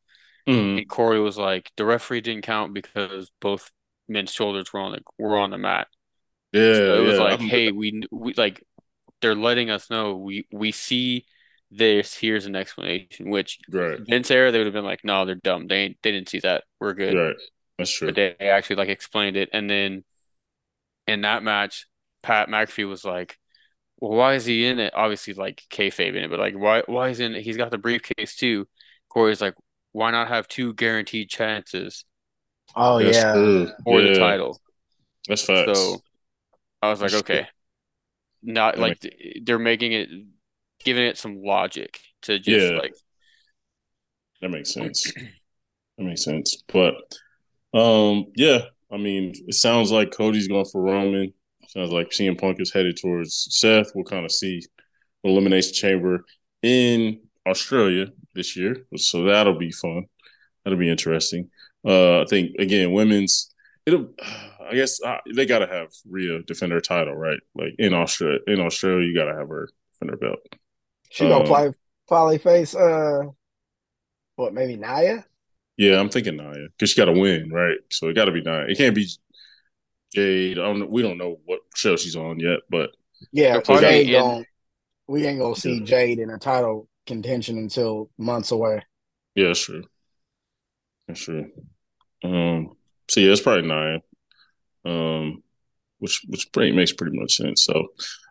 Mhm. 0.49 0.79
and 0.79 0.89
Corey 0.89 1.21
was 1.21 1.37
like, 1.39 1.71
the 1.77 1.85
referee 1.85 2.23
didn't 2.23 2.43
count 2.43 2.75
because 2.75 3.31
both 3.41 3.71
men's 4.09 4.33
shoulders 4.33 4.73
were 4.73 4.81
on 4.81 4.93
the 4.93 5.01
were 5.19 5.39
on 5.39 5.51
the 5.51 5.59
mat. 5.59 5.87
Yeah, 6.53 6.75
So 6.75 7.03
it 7.03 7.07
was 7.07 7.15
yeah. 7.19 7.23
like, 7.25 7.41
I'm- 7.41 7.49
hey, 7.49 7.71
we 7.73 8.03
we 8.11 8.35
like 8.35 8.65
they're 9.21 9.35
letting 9.37 9.71
us 9.71 9.91
know 9.91 10.17
we 10.17 10.47
we 10.51 10.73
see 10.73 11.27
this 11.71 12.17
here's 12.17 12.47
an 12.47 12.57
explanation. 12.57 13.31
Which 13.31 13.59
right, 13.71 14.01
Vince 14.01 14.31
era 14.31 14.51
they 14.51 14.59
would 14.59 14.67
have 14.67 14.75
been 14.75 14.85
like, 14.85 15.05
no, 15.05 15.25
they're 15.27 15.37
dumb. 15.37 15.69
They 15.69 15.77
ain't, 15.83 15.99
they 16.03 16.11
didn't 16.11 16.29
see 16.31 16.41
that. 16.41 16.65
We're 16.81 16.95
good. 16.95 17.15
right. 17.15 17.37
That's 17.79 17.91
true. 17.93 18.09
But 18.09 18.17
they 18.17 18.35
actually 18.49 18.77
like 18.77 18.89
explained 18.89 19.37
it, 19.37 19.51
and 19.53 19.71
then 19.71 20.05
in 21.07 21.21
that 21.23 21.43
match, 21.45 21.87
Pat 22.23 22.49
McAfee 22.49 22.89
was 22.89 23.05
like, 23.05 23.39
"Well, 24.01 24.13
why 24.19 24.35
is 24.35 24.47
he 24.47 24.67
in 24.67 24.79
it?" 24.81 24.95
Obviously, 24.95 25.35
like 25.35 25.65
kayfabe 25.71 26.11
in 26.17 26.25
it, 26.25 26.31
but 26.31 26.41
like, 26.41 26.55
why 26.57 26.83
why 26.87 27.11
is 27.11 27.19
he 27.19 27.25
in 27.27 27.35
it? 27.37 27.43
He's 27.45 27.57
got 27.59 27.71
the 27.73 27.79
briefcase 27.79 28.37
too. 28.37 28.69
Corey's 29.11 29.41
like, 29.43 29.55
why 29.93 30.11
not 30.13 30.29
have 30.29 30.49
two 30.49 30.75
guaranteed 30.75 31.31
chances 31.31 32.05
Oh 32.75 32.99
That's 32.99 33.25
yeah. 33.25 33.25
true. 33.25 33.69
for 33.85 34.03
Yeah, 34.03 34.03
the 34.03 34.11
title? 34.11 34.63
That's 35.29 35.43
facts. 35.43 35.63
So 35.67 36.05
I 36.83 36.91
was 36.91 37.03
like, 37.03 37.13
That's 37.13 37.23
true. 37.23 37.41
okay, 37.41 37.49
not 38.43 38.79
That 38.79 38.81
like 38.81 38.99
they're 39.45 39.59
making 39.61 39.93
it, 39.93 40.09
giving 40.85 41.05
it 41.07 41.19
some 41.19 41.43
logic 41.43 42.01
to 42.23 42.39
just 42.41 42.75
Yeah. 42.75 42.81
like 42.83 42.95
That 44.41 44.51
makes 44.51 44.73
sense. 44.73 45.17
That 45.99 46.05
makes 46.05 46.25
sense. 46.25 46.63
But 46.73 46.95
um, 47.75 48.27
yeah, 48.37 48.61
I 48.93 48.99
mean, 48.99 49.33
it 49.49 49.55
sounds 49.55 49.93
like 49.93 50.13
Cody's 50.13 50.49
going 50.49 50.67
for 50.67 50.83
Roman. 50.83 51.35
Sounds 51.73 51.93
like 51.93 52.11
CM 52.11 52.37
Punk 52.37 52.61
is 52.61 52.73
headed 52.73 52.99
towards 53.01 53.49
Seth. 53.51 53.93
We'll 53.95 54.05
kind 54.05 54.25
of 54.25 54.33
see 54.33 54.63
Elimination 55.25 55.75
Chamber 55.75 56.25
in 56.63 57.21
Australia 57.47 58.07
this 58.35 58.57
year, 58.57 58.77
so 58.97 59.25
that'll 59.25 59.59
be 59.59 59.73
fun. 59.73 60.07
That'll 60.65 60.79
be 60.79 60.91
interesting. 60.91 61.51
Uh, 61.87 62.23
I 62.23 62.25
think 62.27 62.57
again, 62.59 62.93
women's. 62.93 63.55
It'll. 63.87 64.09
I 64.71 64.75
guess 64.75 65.03
uh, 65.03 65.19
they 65.35 65.47
got 65.47 65.61
to 65.61 65.67
have 65.67 65.89
Rhea 66.09 66.43
defend 66.47 66.73
her 66.73 66.81
title, 66.81 67.15
right? 67.15 67.41
Like 67.55 67.75
in 67.79 67.95
Australia, 67.95 68.39
in 68.47 68.61
Australia, 68.61 69.07
you 69.07 69.15
got 69.15 69.25
to 69.31 69.37
have 69.39 69.49
her 69.49 69.69
defend 69.93 70.11
her 70.13 70.17
belt. 70.17 70.39
She 71.11 71.29
gonna 71.29 71.45
Um, 71.45 71.47
play 71.47 71.73
probably 72.09 72.39
face 72.39 72.75
uh 72.75 73.25
what 74.37 74.55
maybe 74.55 74.77
Nia? 74.77 75.25
Yeah, 75.77 75.99
I'm 75.99 76.11
thinking 76.11 76.37
Nia 76.37 76.69
because 76.77 76.91
she 76.91 76.97
got 77.01 77.07
to 77.07 77.19
win, 77.19 77.51
right? 77.51 77.79
So 77.91 78.09
it 78.09 78.15
got 78.15 78.27
to 78.27 78.33
be 78.33 78.43
Nia. 78.43 78.67
It 78.69 78.77
can't 78.77 78.95
be 78.95 79.09
Jade. 80.15 80.59
I 80.59 80.63
don't. 80.63 80.91
We 80.91 81.03
don't 81.03 81.19
know 81.19 81.39
what 81.45 81.61
show 81.75 81.97
she's 81.97 82.17
on 82.17 82.39
yet, 82.41 82.61
but 82.71 82.91
Yeah, 83.33 83.53
They're 83.53 83.63
probably 83.63 84.07
Jade 84.07 84.45
we 85.09 85.27
ain't 85.27 85.41
gonna 85.41 85.57
see 85.57 85.79
Yeah. 85.79 85.85
Jade 85.85 86.19
in 86.21 86.31
a 86.31 86.39
title 86.39 86.89
contention 87.07 87.59
until 87.59 88.11
months 88.19 88.53
away. 88.53 88.83
yeah, 89.35 89.49
that's 89.49 89.61
true. 89.61 89.85
That's 91.09 91.21
true. 91.21 91.51
Um. 92.23 92.77
So 93.09 93.21
yeah, 93.21 93.33
it's 93.33 93.41
probably 93.41 93.67
nine. 93.69 94.01
Um, 94.85 95.43
which 95.99 96.23
which 96.29 96.53
pretty 96.53 96.73
makes 96.73 96.93
pretty 96.93 97.19
much 97.19 97.35
sense. 97.37 97.65
So, 97.65 97.89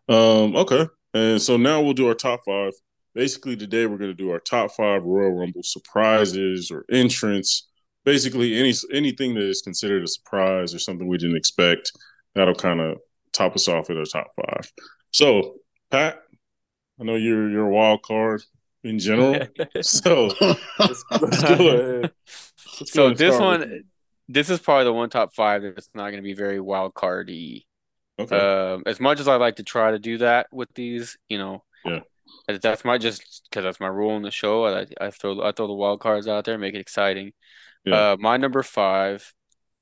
um, 0.08 0.56
okay, 0.56 0.88
and 1.14 1.42
so 1.42 1.58
now 1.58 1.82
we'll 1.82 1.94
do 1.94 2.08
our 2.08 2.16
top 2.16 2.42
five. 2.46 2.72
Basically, 3.14 3.56
today 3.58 3.86
we're 3.86 3.98
going 3.98 4.12
to 4.12 4.16
do 4.16 4.32
our 4.32 4.40
top 4.40 4.72
five 4.72 5.04
Royal 5.04 5.32
Rumble 5.32 5.64
surprises 5.64 6.72
or 6.72 6.86
entrance. 6.92 7.68
Basically, 8.06 8.58
any 8.58 8.74
anything 8.94 9.34
that 9.36 9.44
is 9.44 9.62
considered 9.62 10.04
a 10.04 10.08
surprise 10.08 10.74
or 10.74 10.80
something 10.80 11.08
we 11.08 11.18
didn't 11.18 11.38
expect. 11.38 11.92
That'll 12.36 12.56
kind 12.56 12.80
of 12.80 12.98
top 13.34 13.56
us 13.56 13.68
off 13.68 13.90
at 13.90 13.98
our 13.98 14.06
top 14.06 14.28
five. 14.36 14.72
So, 15.12 15.56
Pat, 15.92 16.22
I 17.00 17.04
know 17.04 17.16
you're 17.16 17.50
you're 17.50 17.68
a 17.68 17.70
wild 17.70 18.02
card 18.04 18.44
in 18.84 19.00
general. 19.00 19.40
so 19.82 20.32
let's, 20.40 21.04
let's 21.12 21.44
go 21.44 21.68
ahead. 21.68 22.12
Let's 22.80 22.92
go 22.92 23.10
So 23.10 23.14
this 23.14 23.36
start 23.36 23.60
with 23.60 23.70
one, 23.70 23.84
this 24.28 24.50
is 24.50 24.60
probably 24.60 24.86
the 24.86 24.94
one 24.94 25.10
top 25.10 25.34
five 25.34 25.64
that's 25.64 25.90
not 25.94 26.12
going 26.12 26.18
to 26.18 26.22
be 26.22 26.34
very 26.34 26.60
wild 26.60 26.94
cardy. 26.94 27.66
Okay. 28.20 28.38
Um, 28.38 28.84
as 28.86 29.00
much 29.00 29.20
as 29.20 29.28
I 29.28 29.36
like 29.36 29.58
to 29.58 29.64
try 29.64 29.92
to 29.92 30.00
do 30.00 30.18
that 30.20 30.48
with 30.52 30.70
these, 30.74 31.18
you 31.30 31.38
know, 31.38 31.64
Yeah. 31.86 32.02
that's 32.62 32.84
my 32.84 32.98
just 32.98 33.48
because 33.50 33.64
that's 33.64 33.80
my 33.80 33.88
rule 33.88 34.16
in 34.18 34.24
the 34.24 34.32
show. 34.32 34.66
I 34.66 34.86
I 35.00 35.10
throw 35.12 35.42
I 35.42 35.52
throw 35.52 35.68
the 35.68 35.74
wild 35.74 36.02
cards 36.02 36.28
out 36.28 36.46
there, 36.46 36.58
make 36.58 36.76
it 36.76 36.82
exciting. 36.82 37.32
Yeah. 37.86 38.12
Uh, 38.12 38.18
my 38.20 38.38
number 38.38 38.64
five, 38.64 39.34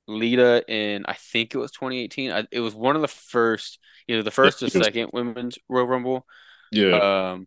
Lita 0.06 0.64
in 0.68 1.04
I 1.06 1.14
think 1.14 1.54
it 1.54 1.58
was 1.58 1.70
2018. 1.72 2.30
I, 2.30 2.46
it 2.50 2.60
was 2.60 2.74
one 2.74 2.96
of 2.96 3.02
the 3.02 3.08
first, 3.08 3.78
either 4.06 4.22
the 4.22 4.30
first 4.30 4.62
or 4.62 4.68
second 4.68 5.10
women's 5.12 5.58
Royal 5.68 5.86
Rumble. 5.86 6.26
yeah. 6.72 7.32
Um, 7.32 7.46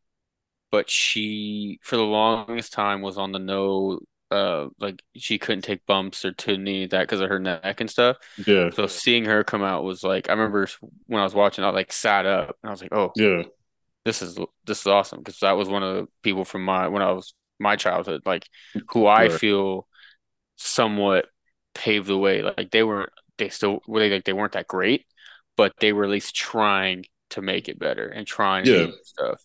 but 0.71 0.89
she 0.89 1.79
for 1.83 1.97
the 1.97 2.03
longest 2.03 2.73
time 2.73 3.01
was 3.01 3.17
on 3.17 3.31
the 3.31 3.39
no. 3.39 3.99
Uh, 4.29 4.69
like 4.79 5.03
she 5.17 5.37
couldn't 5.37 5.63
take 5.63 5.85
bumps 5.85 6.23
or 6.23 6.31
to 6.31 6.53
any 6.53 6.85
of 6.85 6.91
that 6.91 7.01
because 7.01 7.19
of 7.19 7.27
her 7.27 7.37
neck 7.37 7.81
and 7.81 7.89
stuff. 7.89 8.15
yeah. 8.47 8.69
So 8.69 8.87
seeing 8.87 9.25
her 9.25 9.43
come 9.43 9.61
out 9.61 9.83
was 9.83 10.03
like 10.03 10.29
I 10.29 10.31
remember 10.31 10.69
when 11.07 11.19
I 11.19 11.25
was 11.25 11.35
watching, 11.35 11.65
I 11.65 11.69
like 11.71 11.91
sat 11.91 12.25
up 12.25 12.55
and 12.63 12.69
I 12.69 12.71
was 12.71 12.81
like, 12.81 12.93
"Oh, 12.93 13.11
Yeah. 13.17 13.43
this 14.05 14.21
is 14.21 14.39
this 14.65 14.79
is 14.81 14.87
awesome!" 14.87 15.19
Because 15.19 15.39
that 15.39 15.53
was 15.57 15.67
one 15.67 15.83
of 15.83 15.95
the 15.97 16.07
people 16.23 16.45
from 16.45 16.63
my 16.63 16.87
when 16.87 17.01
I 17.01 17.11
was 17.11 17.33
my 17.59 17.75
childhood, 17.75 18.21
like 18.25 18.47
who 18.93 19.05
I 19.05 19.27
feel 19.27 19.85
somewhat 20.65 21.27
paved 21.73 22.07
the 22.07 22.17
way. 22.17 22.41
Like 22.41 22.71
they 22.71 22.83
weren't, 22.83 23.11
they 23.37 23.49
still 23.49 23.81
were 23.87 23.99
they 23.99 24.09
like 24.09 24.25
they 24.25 24.33
weren't 24.33 24.53
that 24.53 24.67
great, 24.67 25.05
but 25.57 25.73
they 25.79 25.93
were 25.93 26.03
at 26.03 26.09
least 26.09 26.35
trying 26.35 27.05
to 27.31 27.41
make 27.41 27.69
it 27.69 27.79
better 27.79 28.07
and 28.07 28.27
trying 28.27 28.65
Yeah. 28.65 28.87
stuff. 29.03 29.41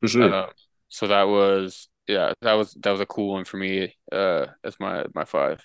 For 0.00 0.08
sure. 0.08 0.32
Uh, 0.32 0.50
so 0.88 1.06
that 1.06 1.24
was 1.24 1.88
yeah, 2.06 2.32
that 2.42 2.54
was 2.54 2.72
that 2.74 2.90
was 2.90 3.00
a 3.00 3.06
cool 3.06 3.34
one 3.34 3.44
for 3.44 3.56
me. 3.56 3.94
Uh, 4.10 4.46
as 4.64 4.78
my 4.80 5.04
my 5.14 5.24
five. 5.24 5.64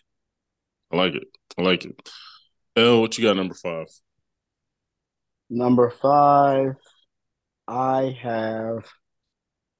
I 0.91 0.97
like 0.97 1.15
it. 1.15 1.23
I 1.57 1.61
like 1.63 1.85
it. 1.85 2.09
L, 2.75 3.01
what 3.01 3.17
you 3.17 3.23
got 3.23 3.35
number 3.37 3.55
five? 3.55 3.87
Number 5.49 5.89
five, 5.89 6.75
I 7.67 8.17
have 8.21 8.85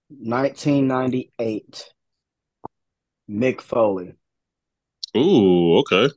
1998. 0.10 1.92
Mick 3.30 3.62
Foley. 3.62 4.14
Ooh, 5.16 5.78
okay. 5.80 6.10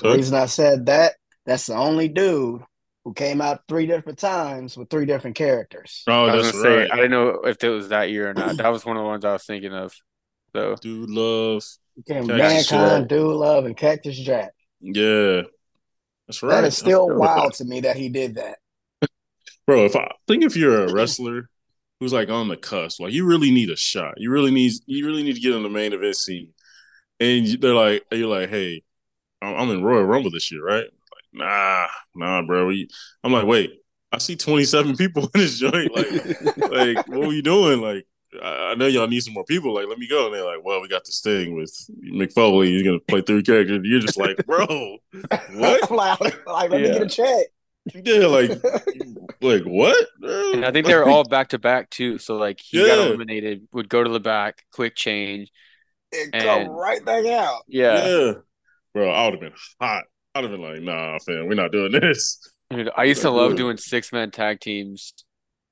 The 0.00 0.14
reason 0.14 0.34
I 0.34 0.46
said 0.46 0.86
that, 0.86 1.14
that's 1.44 1.66
the 1.66 1.74
only 1.74 2.08
dude 2.08 2.62
who 3.04 3.12
came 3.12 3.40
out 3.40 3.60
three 3.68 3.86
different 3.86 4.18
times 4.18 4.76
with 4.76 4.88
three 4.88 5.04
different 5.06 5.36
characters. 5.36 6.02
Oh, 6.06 6.24
I 6.24 6.34
was 6.36 6.46
that's 6.46 6.56
gonna 6.56 6.64
say 6.64 6.80
right. 6.82 6.92
I 6.92 6.96
didn't 6.96 7.10
know 7.10 7.28
if 7.44 7.62
it 7.62 7.68
was 7.68 7.88
that 7.90 8.10
year 8.10 8.30
or 8.30 8.34
not. 8.34 8.56
That 8.56 8.68
was 8.68 8.84
one 8.84 8.96
of 8.96 9.02
the 9.02 9.06
ones 9.06 9.24
I 9.24 9.32
was 9.34 9.44
thinking 9.44 9.74
of. 9.74 9.94
So 10.54 10.76
Dude 10.80 11.10
love. 11.10 11.64
He 11.96 12.02
came 12.02 12.26
Cactus 12.26 12.70
Mankind, 12.72 13.08
Dude 13.08 13.36
Love, 13.36 13.66
and 13.66 13.76
Cactus 13.76 14.18
Jack. 14.18 14.52
Yeah. 14.80 15.42
That's 16.26 16.42
right. 16.42 16.62
That 16.62 16.64
is 16.64 16.76
still 16.76 17.08
That's 17.08 17.18
right. 17.18 17.36
wild 17.36 17.54
to 17.54 17.64
me 17.64 17.80
that 17.82 17.96
he 17.96 18.08
did 18.08 18.36
that. 18.36 18.58
Bro, 19.66 19.84
if 19.84 19.96
I 19.96 20.10
think 20.26 20.42
if 20.42 20.56
you're 20.56 20.84
a 20.84 20.92
wrestler 20.92 21.48
who's 22.00 22.12
like 22.12 22.30
on 22.30 22.48
the 22.48 22.56
cusp, 22.56 23.00
like 23.00 23.12
you 23.12 23.26
really 23.26 23.50
need 23.50 23.70
a 23.70 23.76
shot. 23.76 24.14
You 24.16 24.30
really 24.30 24.50
need 24.50 24.72
you 24.86 25.06
really 25.06 25.22
need 25.22 25.34
to 25.34 25.40
get 25.40 25.54
on 25.54 25.62
the 25.62 25.68
main 25.68 25.92
event 25.92 26.16
scene. 26.16 26.53
And 27.24 27.60
they're 27.60 27.74
like, 27.74 28.04
you're 28.12 28.28
like, 28.28 28.50
hey, 28.50 28.82
I'm 29.42 29.54
I'm 29.56 29.70
in 29.70 29.82
Royal 29.82 30.04
Rumble 30.04 30.30
this 30.30 30.50
year, 30.52 30.64
right? 30.64 30.84
Like, 30.84 31.24
nah, 31.32 31.86
nah, 32.14 32.42
bro. 32.42 32.66
We- 32.66 32.88
I'm 33.22 33.32
like, 33.32 33.46
wait, 33.46 33.72
I 34.12 34.18
see 34.18 34.36
27 34.36 34.96
people 34.98 35.24
in 35.24 35.30
this 35.40 35.58
joint. 35.58 35.94
Like, 35.94 36.60
like, 36.70 37.08
what 37.08 37.20
were 37.20 37.32
you 37.32 37.42
doing? 37.42 37.80
Like, 37.80 38.06
I 38.42 38.72
I 38.72 38.74
know 38.74 38.86
y'all 38.86 39.06
need 39.06 39.22
some 39.22 39.34
more 39.34 39.44
people. 39.44 39.74
Like, 39.74 39.86
let 39.88 39.98
me 39.98 40.08
go. 40.08 40.26
And 40.26 40.34
they're 40.34 40.44
like, 40.44 40.64
well, 40.64 40.80
we 40.80 40.88
got 40.88 41.04
this 41.04 41.20
thing 41.20 41.56
with 41.56 41.72
Mick 42.12 42.32
Foley. 42.32 42.68
He's 42.72 42.82
gonna 42.82 43.00
play 43.00 43.22
three 43.22 43.42
characters. 43.42 43.80
You're 43.84 44.00
just 44.00 44.18
like, 44.18 44.36
bro, 44.46 44.66
what? 45.52 45.90
like, 45.90 46.20
like, 46.46 46.70
let 46.70 46.80
me 46.80 46.90
get 46.90 47.02
a 47.02 47.08
check. 47.08 47.46
Yeah, 47.94 48.26
like, 48.26 48.50
like 49.42 49.62
what? 49.64 50.06
and 50.22 50.64
I 50.64 50.72
think 50.72 50.86
they 50.86 50.94
were 50.94 51.08
all 51.08 51.24
back 51.24 51.50
to 51.50 51.58
back 51.58 51.90
too. 51.90 52.18
So 52.18 52.36
like 52.36 52.60
he 52.60 52.78
got 52.78 52.98
eliminated, 52.98 53.68
would 53.72 53.88
go 53.88 54.02
to 54.02 54.10
the 54.10 54.20
back, 54.20 54.64
quick 54.72 54.94
change. 54.96 55.50
It 56.14 56.30
And- 56.32 56.42
come 56.44 56.68
right 56.70 57.04
back 57.04 57.26
out. 57.26 57.62
Yeah. 57.68 58.06
Yeah. 58.06 58.32
Bro, 58.94 59.10
I 59.10 59.24
would 59.24 59.34
have 59.34 59.40
been 59.40 59.52
hot. 59.80 60.04
I'd 60.34 60.44
have 60.44 60.50
been 60.52 60.62
like, 60.62 60.80
nah, 60.82 61.18
fam, 61.18 61.46
we're 61.48 61.54
not 61.54 61.72
doing 61.72 61.92
this. 61.92 62.38
Dude, 62.70 62.90
I 62.96 63.04
used 63.04 63.22
to 63.22 63.30
love 63.30 63.50
Good. 63.52 63.58
doing 63.58 63.76
six 63.76 64.12
man 64.12 64.30
tag 64.30 64.60
teams, 64.60 65.12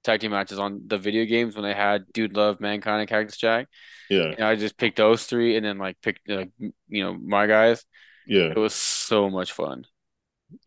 tag 0.05 0.20
team 0.20 0.31
matches 0.32 0.59
on 0.59 0.82
the 0.86 0.98
video 0.98 1.24
games 1.24 1.55
when 1.56 1.64
they 1.64 1.74
had 1.74 2.05
Dude 2.12 2.36
Love, 2.36 2.60
Mankind, 2.60 3.01
and 3.01 3.09
Cactus 3.09 3.36
Jack. 3.36 3.69
Yeah, 4.10 4.24
And 4.36 4.44
I 4.44 4.56
just 4.56 4.77
picked 4.77 4.98
those 4.98 5.24
three 5.24 5.56
and 5.56 5.64
then 5.64 5.78
like 5.78 5.97
picked 6.02 6.28
uh, 6.31 6.44
you 6.89 7.02
know 7.05 7.14
my 7.14 7.47
guys. 7.47 7.85
yeah. 8.27 8.51
It 8.51 8.59
was 8.59 8.74
so 8.74 9.31
much 9.31 9.52
fun. 9.52 9.85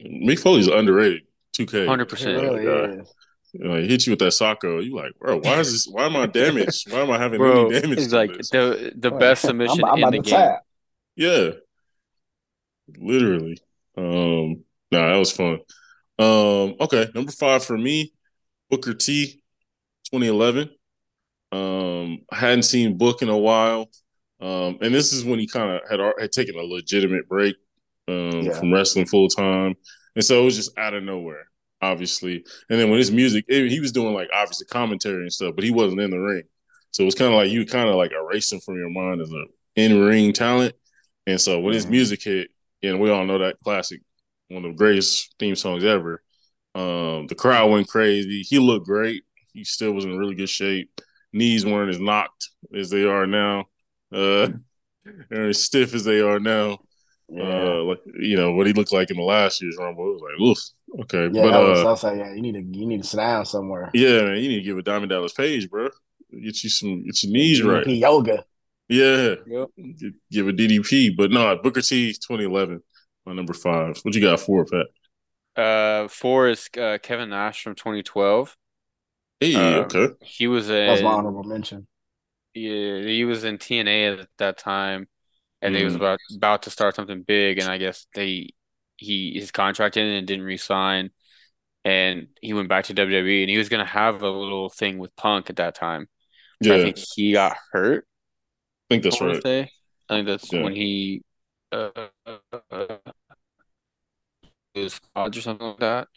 Mick 0.01 0.39
Foley's 0.39 0.67
underrated. 0.67 1.21
2K. 1.57 1.85
100%. 1.85 2.25
It 2.25 2.41
really 2.41 2.65
Yeah. 2.65 3.01
is. 3.01 3.13
You 3.57 3.67
know, 3.69 3.75
he 3.81 3.87
hit 3.87 4.05
you 4.05 4.11
with 4.11 4.19
that 4.19 4.33
Socko. 4.33 4.83
You 4.83 4.95
like, 4.95 5.17
bro, 5.19 5.37
why 5.39 5.59
is 5.59 5.71
this? 5.71 5.87
Why 5.87 6.05
am 6.05 6.15
I 6.15 6.25
damaged? 6.25 6.91
Why 6.91 6.99
am 7.01 7.11
I 7.11 7.17
having 7.17 7.39
Bro, 7.39 7.69
any 7.69 7.81
damage? 7.81 7.99
it's 7.99 8.13
like 8.13 8.33
this? 8.37 8.49
the 8.49 8.91
the 8.97 9.09
Like, 9.09 9.19
best 9.19 9.41
submission 9.43 9.83
I'm, 9.83 9.91
I'm 9.91 9.97
in 9.97 10.03
about 10.03 10.11
the 10.11 10.17
to 10.23 10.29
game. 10.29 10.55
Yeah, 11.15 11.49
literally. 12.97 13.57
Um, 13.97 14.63
nah, 14.91 15.11
that 15.11 15.17
was 15.17 15.31
fun. 15.31 15.59
Um, 16.17 16.75
okay, 16.81 17.07
number 17.15 17.31
five 17.31 17.63
for 17.63 17.77
me, 17.77 18.13
Booker 18.69 18.93
T, 18.93 19.41
2011. 20.11 20.69
Um, 21.51 22.19
I 22.31 22.35
hadn't 22.35 22.63
seen 22.63 22.97
Book 22.97 23.21
in 23.21 23.29
a 23.29 23.37
while. 23.37 23.89
Um, 24.41 24.77
and 24.81 24.93
this 24.93 25.13
is 25.13 25.23
when 25.23 25.39
he 25.39 25.47
kind 25.47 25.71
of 25.71 25.81
had 25.89 25.99
had 26.19 26.31
taken 26.31 26.55
a 26.55 26.63
legitimate 26.63 27.27
break 27.29 27.55
um, 28.07 28.41
Yeah. 28.41 28.59
from 28.59 28.73
wrestling 28.73 29.05
full 29.05 29.29
time, 29.29 29.75
and 30.15 30.25
so 30.25 30.41
it 30.41 30.45
was 30.45 30.57
just 30.57 30.77
out 30.77 30.93
of 30.93 31.03
nowhere, 31.03 31.47
obviously. 31.81 32.43
And 32.69 32.79
then 32.79 32.89
when 32.89 32.99
his 32.99 33.11
music, 33.11 33.45
it- 33.47 33.71
he 33.71 33.79
was 33.79 33.91
doing 33.91 34.13
like 34.13 34.29
obviously 34.33 34.67
commentary 34.67 35.21
and 35.21 35.33
stuff, 35.33 35.55
but 35.55 35.63
he 35.63 35.71
wasn't 35.71 36.01
in 36.01 36.11
the 36.11 36.17
ring. 36.19 36.43
So 36.91 37.03
it's 37.05 37.15
kind 37.15 37.31
of 37.33 37.37
like 37.37 37.51
you 37.51 37.65
kind 37.65 37.89
of 37.89 37.95
like 37.95 38.11
erasing 38.11 38.61
from 38.61 38.77
your 38.77 38.89
mind 38.89 39.21
as 39.21 39.31
a 39.31 39.43
in 39.75 39.99
ring 40.01 40.31
talent. 40.33 40.75
And 41.27 41.39
so 41.41 41.59
when 41.59 41.73
his 41.73 41.85
Mhm. 41.85 41.91
music 41.91 42.23
hit, 42.23 42.49
and 42.83 42.99
we 42.99 43.09
all 43.09 43.25
know 43.25 43.39
that 43.39 43.59
classic, 43.63 44.01
one 44.49 44.63
of 44.63 44.71
the 44.71 44.77
greatest 44.77 45.35
theme 45.39 45.55
songs 45.55 45.83
ever. 45.83 46.21
Um, 46.75 47.27
the 47.27 47.35
crowd 47.35 47.71
went 47.71 47.87
crazy. 47.87 48.41
He 48.41 48.59
looked 48.59 48.85
great. 48.85 49.23
He 49.53 49.63
still 49.63 49.93
was 49.93 50.05
in 50.05 50.17
really 50.17 50.35
good 50.35 50.49
shape. 50.49 50.89
Knees 51.33 51.65
weren't 51.65 51.89
as 51.89 51.99
knocked 51.99 52.49
as 52.73 52.89
they 52.89 53.05
are 53.05 53.25
now. 53.25 53.65
Uh, 54.11 54.49
they're 55.29 55.49
as 55.49 55.63
stiff 55.63 55.93
as 55.93 56.03
they 56.03 56.19
are 56.21 56.39
now. 56.39 56.79
Yeah. 57.29 57.43
Uh, 57.43 57.83
like 57.83 57.99
you 58.19 58.37
know 58.37 58.51
what 58.53 58.67
he 58.67 58.73
looked 58.73 58.93
like 58.93 59.09
in 59.09 59.17
the 59.17 59.23
last 59.23 59.61
year's 59.61 59.77
Rumble. 59.79 60.09
It 60.11 60.13
was 60.13 60.21
like, 60.21 60.41
oof, 60.41 61.01
okay, 61.03 61.35
yeah, 61.35 61.43
but 61.43 61.51
that 61.51 61.59
was, 61.59 61.79
uh, 61.79 61.87
I 61.87 61.91
was 61.91 62.03
like, 62.03 62.17
yeah, 62.17 62.33
you 62.33 62.41
need 62.41 62.53
to 62.53 62.79
you 62.79 62.85
need 62.85 63.01
to 63.01 63.07
sit 63.07 63.17
down 63.17 63.45
somewhere. 63.45 63.89
yeah, 63.93 64.21
man, 64.23 64.37
you 64.37 64.49
need 64.49 64.57
to 64.57 64.61
give 64.63 64.77
a 64.77 64.83
Diamond 64.83 65.09
Dallas 65.09 65.33
Page, 65.33 65.69
bro. 65.69 65.89
Get 66.31 66.63
you 66.63 66.69
some, 66.69 67.03
get 67.03 67.23
your 67.23 67.33
knees 67.33 67.63
right. 67.63 67.85
DDP 67.85 67.99
yoga. 67.99 68.45
Yeah, 68.87 69.35
Yep. 69.47 69.69
Give 70.31 70.47
a 70.47 70.53
DDP, 70.53 71.15
but 71.17 71.31
no, 71.31 71.55
Booker 71.57 71.81
T, 71.81 72.13
2011, 72.13 72.81
my 73.25 73.33
number 73.33 73.53
five. 73.53 73.97
What 74.03 74.13
you 74.13 74.21
got 74.21 74.39
for 74.39 74.65
Pat? 74.65 74.85
Uh, 75.55 76.07
four 76.07 76.49
is 76.49 76.69
uh, 76.79 76.99
Kevin 77.01 77.29
Nash 77.29 77.63
from 77.63 77.73
2012. 77.75 78.55
Hey, 79.39 79.55
Um, 79.55 79.85
okay, 79.85 80.09
He 80.21 80.47
was 80.47 80.67
That's 80.67 81.01
my 81.01 81.09
honorable 81.09 81.43
mention. 81.43 81.87
yeah, 82.53 83.01
he 83.01 83.25
was 83.25 83.43
in 83.43 83.57
TNA 83.57 84.19
at 84.21 84.27
that 84.37 84.57
time, 84.59 85.07
and 85.61 85.75
he 85.75 85.83
was 85.83 85.95
Mhm. 85.95 85.97
about 85.97 86.19
about 86.35 86.63
to 86.63 86.69
start 86.71 86.95
something 86.95 87.23
big, 87.23 87.59
and 87.59 87.69
I 87.69 87.77
guess 87.77 88.07
they 88.15 88.51
he 88.97 89.33
his 89.39 89.51
contract 89.51 89.97
ended 89.97 90.17
and 90.17 90.27
didn't 90.27 90.45
re-sign, 90.45 91.11
and 91.85 92.29
he 92.41 92.53
went 92.53 92.69
back 92.69 92.85
to 92.85 92.93
WWE, 92.95 93.43
and 93.43 93.49
he 93.51 93.57
was 93.57 93.69
gonna 93.69 93.85
have 93.85 94.21
a 94.23 94.29
little 94.29 94.69
thing 94.69 94.97
with 94.99 95.15
Punk 95.17 95.49
at 95.49 95.57
that 95.57 95.75
time. 95.75 96.09
Yeah, 96.59 96.75
I 96.75 96.79
think 96.79 96.97
he 96.97 97.33
got 97.33 97.57
hurt. 97.71 98.07
I 98.89 98.95
think 98.95 99.03
that's 99.03 99.21
I 99.21 99.33
right. 99.33 99.43
say. 99.43 99.71
I 100.09 100.13
think 100.15 100.27
that's 100.27 100.51
Yeah. 100.51 100.59
when 100.59 100.75
he 100.75 101.23
uh, 101.71 101.89
uh, 102.71 102.97
was 104.75 104.99
college 105.13 105.37
or 105.37 105.41
something 105.41 105.67
like 105.67 105.79
that. 105.79 106.07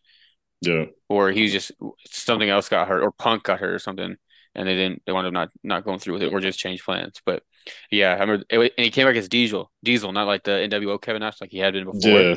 Yeah, 0.60 0.86
or 1.08 1.30
he 1.30 1.48
just 1.48 1.72
something 2.06 2.48
else 2.48 2.68
got 2.68 2.88
hurt, 2.88 3.02
or 3.02 3.12
Punk 3.12 3.44
got 3.44 3.60
hurt 3.60 3.74
or 3.74 3.78
something, 3.78 4.16
and 4.54 4.68
they 4.68 4.74
didn't 4.74 5.02
they 5.06 5.12
wound 5.12 5.26
up 5.26 5.32
not 5.32 5.50
not 5.62 5.84
going 5.84 5.98
through 5.98 6.14
with 6.14 6.22
it, 6.22 6.32
or 6.32 6.40
just 6.40 6.58
change 6.58 6.82
plans. 6.84 7.20
But 7.24 7.42
yeah, 7.90 8.10
I 8.14 8.20
remember, 8.20 8.44
it, 8.50 8.72
and 8.76 8.84
he 8.84 8.90
came 8.90 9.06
back 9.06 9.16
as 9.16 9.28
Diesel, 9.28 9.70
Diesel, 9.82 10.12
not 10.12 10.26
like 10.26 10.44
the 10.44 10.52
NWO 10.52 11.00
Kevin 11.00 11.20
Nash 11.20 11.40
like 11.40 11.50
he 11.50 11.58
had 11.58 11.72
been 11.74 11.84
before. 11.84 12.00
yeah, 12.20 12.34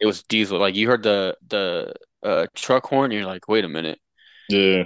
It 0.00 0.06
was 0.06 0.22
Diesel. 0.24 0.58
Like 0.58 0.74
you 0.74 0.88
heard 0.88 1.02
the 1.02 1.36
the 1.48 1.94
uh, 2.22 2.46
truck 2.54 2.86
horn, 2.86 3.06
and 3.12 3.14
you're 3.14 3.26
like, 3.28 3.48
wait 3.48 3.64
a 3.64 3.68
minute. 3.68 3.98
yeah. 4.48 4.84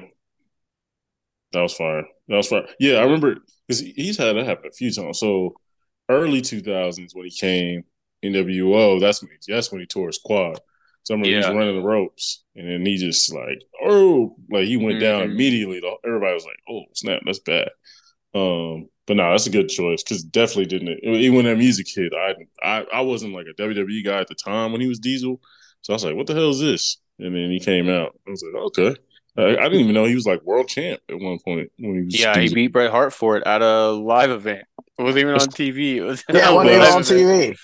That 1.52 1.60
was 1.60 1.74
fire. 1.74 2.04
That 2.28 2.36
was 2.36 2.48
fire. 2.48 2.66
Yeah, 2.78 2.94
I 2.94 3.02
remember 3.04 3.36
because 3.68 3.80
he's 3.80 4.16
had 4.16 4.36
that 4.36 4.46
happen 4.46 4.68
a 4.68 4.72
few 4.72 4.90
times. 4.92 5.18
So 5.18 5.54
early 6.08 6.40
2000s 6.40 7.14
when 7.14 7.26
he 7.26 7.30
came 7.30 7.84
NWO, 8.24 9.00
that's 9.00 9.22
when 9.22 9.30
he, 9.32 9.52
that's 9.52 9.70
when 9.70 9.80
he 9.80 9.86
tore 9.86 10.06
his 10.06 10.18
quad. 10.18 10.58
So 11.04 11.14
I 11.14 11.16
remember 11.16 11.30
he 11.30 11.36
was 11.36 11.46
running 11.48 11.76
the 11.76 11.82
ropes, 11.86 12.44
and 12.54 12.68
then 12.68 12.86
he 12.86 12.96
just 12.96 13.32
like, 13.34 13.60
oh, 13.84 14.36
like 14.50 14.64
he 14.66 14.76
went 14.76 15.00
down 15.00 15.22
Mhm. 15.22 15.32
immediately. 15.32 15.82
Everybody 16.06 16.34
was 16.34 16.44
like, 16.46 16.58
oh 16.70 16.82
snap, 16.94 17.22
that's 17.26 17.40
bad. 17.40 17.68
Um, 18.34 18.88
but 19.12 19.22
no, 19.22 19.30
that's 19.30 19.46
a 19.46 19.50
good 19.50 19.68
choice 19.68 20.02
because 20.02 20.22
definitely 20.22 20.66
didn't. 20.66 21.04
Even 21.04 21.36
when 21.36 21.44
that 21.44 21.58
music 21.58 21.86
hit, 21.88 22.12
I, 22.14 22.34
I 22.62 22.86
I 22.94 23.00
wasn't 23.02 23.34
like 23.34 23.46
a 23.46 23.54
WWE 23.54 24.04
guy 24.04 24.20
at 24.20 24.28
the 24.28 24.34
time 24.34 24.72
when 24.72 24.80
he 24.80 24.88
was 24.88 24.98
Diesel, 24.98 25.40
so 25.82 25.92
I 25.92 25.96
was 25.96 26.04
like, 26.04 26.16
what 26.16 26.26
the 26.26 26.34
hell 26.34 26.50
is 26.50 26.60
this? 26.60 26.98
And 27.18 27.34
then 27.34 27.50
he 27.50 27.60
came 27.60 27.88
out. 27.88 28.16
I 28.26 28.30
was 28.30 28.42
like, 28.42 28.62
okay. 28.64 28.96
I, 29.36 29.42
I 29.56 29.68
didn't 29.68 29.80
even 29.80 29.94
know 29.94 30.04
he 30.04 30.14
was 30.14 30.26
like 30.26 30.42
world 30.42 30.68
champ 30.68 31.00
at 31.10 31.18
one 31.18 31.38
point 31.44 31.70
when 31.78 31.94
he 31.96 32.02
was. 32.02 32.14
Yeah, 32.20 32.38
he 32.38 32.48
beat 32.48 32.68
Bret 32.68 32.90
Hart 32.90 33.12
for 33.12 33.36
it 33.36 33.46
at 33.46 33.62
a 33.62 33.90
live 33.90 34.30
event. 34.30 34.64
It 34.98 35.02
wasn't 35.02 35.22
even 35.22 35.34
on 35.34 35.50
TV. 35.50 35.96
It 35.96 36.02
was 36.02 36.24
Yeah, 36.32 36.50
a 36.50 36.56
when 36.56 36.66
they 36.66 36.72
they 36.72 36.78
was 36.78 36.88
was 36.94 36.94
live 36.94 36.96
on. 36.96 37.02
TV. 37.04 37.56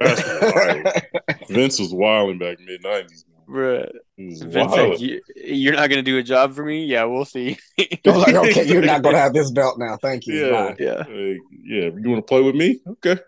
That's 0.00 0.22
wild. 0.24 0.88
Vince 1.48 1.78
was 1.78 1.92
wilding 1.94 2.38
back 2.38 2.58
mid 2.60 2.82
nineties. 2.82 3.24
Bruh. 3.48 3.90
He 4.16 4.28
was 4.28 4.40
Vince 4.40 4.72
like, 4.72 4.98
you, 4.98 5.20
you're 5.36 5.74
not 5.74 5.90
gonna 5.90 6.02
do 6.02 6.16
a 6.16 6.22
job 6.22 6.54
for 6.54 6.64
me? 6.64 6.86
Yeah, 6.86 7.04
we'll 7.04 7.26
see. 7.26 7.58
Like, 8.06 8.34
okay, 8.34 8.66
you're 8.66 8.82
not 8.82 9.02
gonna 9.02 9.18
have 9.18 9.34
this 9.34 9.50
belt 9.52 9.78
now. 9.78 9.98
Thank 10.00 10.26
you. 10.26 10.46
Yeah. 10.46 10.50
Bye. 10.50 10.76
yeah. 10.78 10.96
Like, 10.98 11.08
yeah, 11.50 11.90
you 11.94 12.10
want 12.10 12.16
to 12.16 12.22
play 12.22 12.40
with 12.40 12.54
me? 12.54 12.80
Okay. 12.86 13.18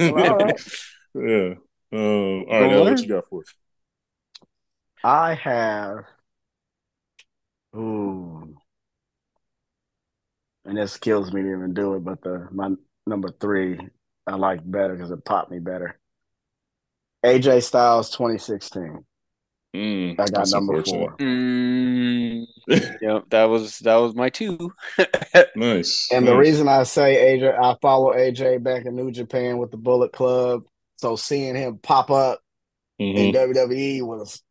All 0.00 0.14
right. 0.14 0.60
yeah. 1.14 1.54
Um, 1.92 2.44
all 2.48 2.60
right, 2.60 2.70
now 2.70 2.84
what 2.84 3.00
you 3.00 3.08
got 3.08 3.28
for 3.28 3.40
us? 3.40 3.54
I 5.02 5.34
have. 5.34 6.04
Ooh. 7.76 8.56
And 10.64 10.78
this 10.78 10.96
kills 10.96 11.32
me 11.32 11.42
to 11.42 11.48
even 11.48 11.74
do 11.74 11.94
it, 11.94 12.04
but 12.04 12.22
the 12.22 12.48
my 12.52 12.70
number 13.06 13.30
three 13.40 13.78
I 14.26 14.36
like 14.36 14.60
better 14.64 14.94
because 14.94 15.10
it 15.10 15.24
popped 15.24 15.50
me 15.50 15.58
better. 15.58 15.98
AJ 17.24 17.64
Styles 17.64 18.10
2016. 18.10 19.04
Mm, 19.74 20.18
I 20.18 20.26
got 20.26 20.48
number 20.50 20.82
four. 20.82 21.16
Mm, 21.18 22.44
yep, 23.00 23.24
that 23.30 23.44
was 23.44 23.78
that 23.80 23.96
was 23.96 24.14
my 24.14 24.28
two. 24.28 24.72
Nice. 25.56 26.08
And 26.12 26.26
the 26.26 26.36
reason 26.36 26.68
I 26.68 26.82
say 26.82 27.38
AJ, 27.38 27.56
I 27.58 27.76
follow 27.80 28.12
AJ 28.12 28.62
back 28.62 28.86
in 28.86 28.96
New 28.96 29.10
Japan 29.12 29.58
with 29.58 29.70
the 29.70 29.76
Bullet 29.76 30.12
Club. 30.12 30.64
So 30.96 31.16
seeing 31.16 31.54
him 31.54 31.78
pop 31.78 32.10
up 32.10 32.40
in 32.98 33.32
Mhm. 33.32 33.34
WWE 33.34 34.02
was 34.02 34.42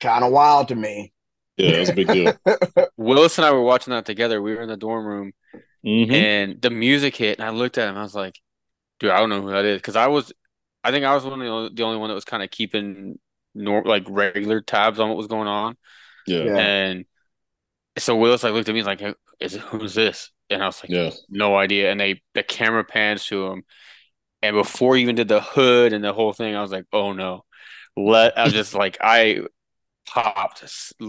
kind 0.00 0.24
of 0.24 0.32
wild 0.32 0.68
to 0.68 0.74
me. 0.74 1.12
Yeah, 1.58 1.72
that's 1.72 1.90
a 1.90 1.94
big 1.94 2.08
deal. 2.08 2.32
Willis 2.96 3.36
and 3.38 3.44
I 3.44 3.52
were 3.52 3.62
watching 3.62 3.92
that 3.92 4.06
together. 4.06 4.40
We 4.40 4.54
were 4.54 4.62
in 4.62 4.68
the 4.68 4.76
dorm 4.76 5.04
room, 5.06 5.32
Mhm. 5.84 6.10
and 6.12 6.62
the 6.62 6.70
music 6.70 7.14
hit, 7.16 7.38
and 7.38 7.46
I 7.46 7.50
looked 7.50 7.76
at 7.78 7.88
him. 7.88 7.96
I 7.96 8.02
was 8.02 8.14
like, 8.14 8.40
"Dude, 8.98 9.10
I 9.10 9.20
don't 9.20 9.28
know 9.28 9.42
who 9.42 9.50
that 9.50 9.64
is," 9.66 9.76
because 9.78 9.96
I 9.96 10.06
was, 10.06 10.32
I 10.82 10.90
think 10.90 11.04
I 11.04 11.14
was 11.14 11.22
one 11.24 11.34
of 11.34 11.38
the 11.40 11.46
only, 11.48 11.70
the 11.74 11.82
only 11.82 11.98
one 11.98 12.08
that 12.08 12.14
was 12.14 12.24
kind 12.24 12.42
of 12.42 12.50
keeping 12.50 13.18
nor 13.54 13.84
like 13.84 14.04
regular 14.08 14.60
tabs 14.60 14.98
on 15.00 15.08
what 15.08 15.18
was 15.18 15.26
going 15.28 15.48
on. 15.48 15.76
Yeah. 16.26 16.44
Yeah. 16.44 16.56
And 16.56 17.04
so 17.98 18.16
Willis 18.16 18.42
like 18.42 18.52
looked 18.52 18.68
at 18.68 18.74
me 18.74 18.82
like, 18.82 19.00
"Hey, 19.00 19.14
"Is 19.40 19.54
who's 19.54 19.94
this?" 19.94 20.30
And 20.50 20.62
I 20.62 20.66
was 20.66 20.82
like, 20.82 20.90
Yeah. 20.90 21.10
no 21.28 21.56
idea. 21.56 21.90
And 21.90 22.00
they 22.00 22.22
the 22.34 22.42
camera 22.42 22.84
pans 22.84 23.26
to 23.26 23.46
him, 23.48 23.64
and 24.42 24.54
before 24.54 24.96
he 24.96 25.02
even 25.02 25.14
did 25.16 25.28
the 25.28 25.40
hood 25.40 25.92
and 25.92 26.04
the 26.04 26.12
whole 26.12 26.32
thing, 26.32 26.54
I 26.56 26.62
was 26.62 26.72
like, 26.72 26.86
"Oh 26.92 27.12
no!" 27.12 27.44
Let 27.96 28.38
I 28.38 28.44
was 28.44 28.52
just 28.52 28.74
like 28.74 28.98
I 29.00 29.42
popped, 30.08 30.64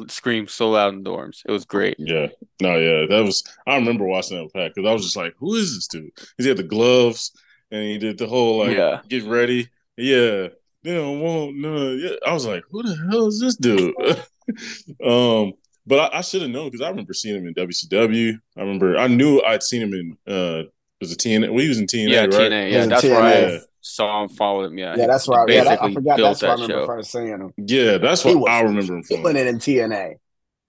screamed 0.10 0.50
so 0.50 0.72
loud 0.72 0.94
in 0.94 1.04
the 1.04 1.10
dorms. 1.10 1.42
It 1.46 1.52
was 1.52 1.66
great. 1.66 1.96
Yeah. 2.00 2.28
No, 2.62 2.78
yeah. 2.78 3.06
That 3.08 3.24
was 3.26 3.44
I 3.68 3.76
remember 3.76 4.06
watching 4.06 4.38
that 4.38 4.44
with 4.44 4.54
Pat 4.54 4.72
because 4.76 4.88
I 4.90 4.94
was 4.94 5.04
just 5.04 5.16
like, 5.18 5.34
who 5.38 5.56
is 5.56 5.76
this 5.76 5.88
dude? 5.88 6.12
He 6.38 6.48
had 6.48 6.58
the 6.58 6.64
gloves 6.64 7.32
and 7.72 7.82
he 7.84 7.98
did 7.98 8.18
the 8.18 8.28
whole 8.28 8.60
like 8.60 8.78
Yeah. 8.78 9.02
get 9.10 9.24
ready. 9.26 9.70
Yeah. 9.98 10.50
They 10.84 10.94
don't 10.94 11.20
want 11.22 11.56
no. 11.58 11.92
Yeah. 11.94 12.16
I 12.28 12.34
was 12.34 12.46
like, 12.46 12.64
who 12.70 12.84
the 12.84 12.96
hell 13.10 13.28
is 13.28 13.40
this 13.40 13.56
dude? 13.56 13.94
um, 15.06 15.54
but 15.86 16.14
I, 16.14 16.18
I 16.18 16.22
should 16.22 16.42
have 16.42 16.52
known 16.52 16.70
because 16.70 16.82
I 16.82 16.90
remember 16.90 17.14
seeing 17.14 17.36
him 17.38 17.48
in 17.48 17.54
WCW. 17.54 18.38
I 18.58 18.62
remember 18.62 18.98
I 18.98 19.08
knew 19.08 19.42
I'd 19.42 19.64
seen 19.64 19.82
him 19.82 19.94
in 19.94 20.18
uh 20.34 20.64
was 21.02 21.12
it 21.12 21.20
TNA? 21.20 21.50
Well, 21.50 21.60
he 21.60 21.68
was 21.70 21.80
in 21.80 21.86
TNA, 21.88 22.10
yeah, 22.10 22.22
right? 22.22 22.30
TNA. 22.30 22.72
Yeah, 22.72 22.76
was 22.78 22.84
in 22.86 22.90
that's 22.90 23.04
where 23.04 23.22
I 23.22 23.34
TNA. 23.34 23.62
saw 23.82 24.24
him, 24.24 24.30
followed 24.30 24.66
him. 24.72 24.78
Yeah, 24.78 24.96
Yeah, 24.98 25.08
that's 25.08 25.26
he 25.26 25.32
right. 25.32 25.50
Yeah, 25.50 25.64
that, 25.66 25.82
I 25.82 25.88
basically 25.88 25.94
forgot. 25.96 26.18
built 26.18 26.40
That's 26.40 26.42
where 26.42 26.52
I 26.52 26.56
that 26.56 26.62
remember 26.62 26.82
show. 26.84 26.86
first 26.88 27.12
seeing 27.12 27.28
him. 27.28 27.54
Yeah, 27.58 27.98
that's 27.98 28.24
He 28.24 28.36
what 28.36 28.52
I 28.52 28.62
remember 28.62 28.96
him 28.96 29.04
from. 29.04 29.18
Killing 29.18 29.36
it 29.36 29.48
in 29.48 29.58
TNA. 29.60 30.14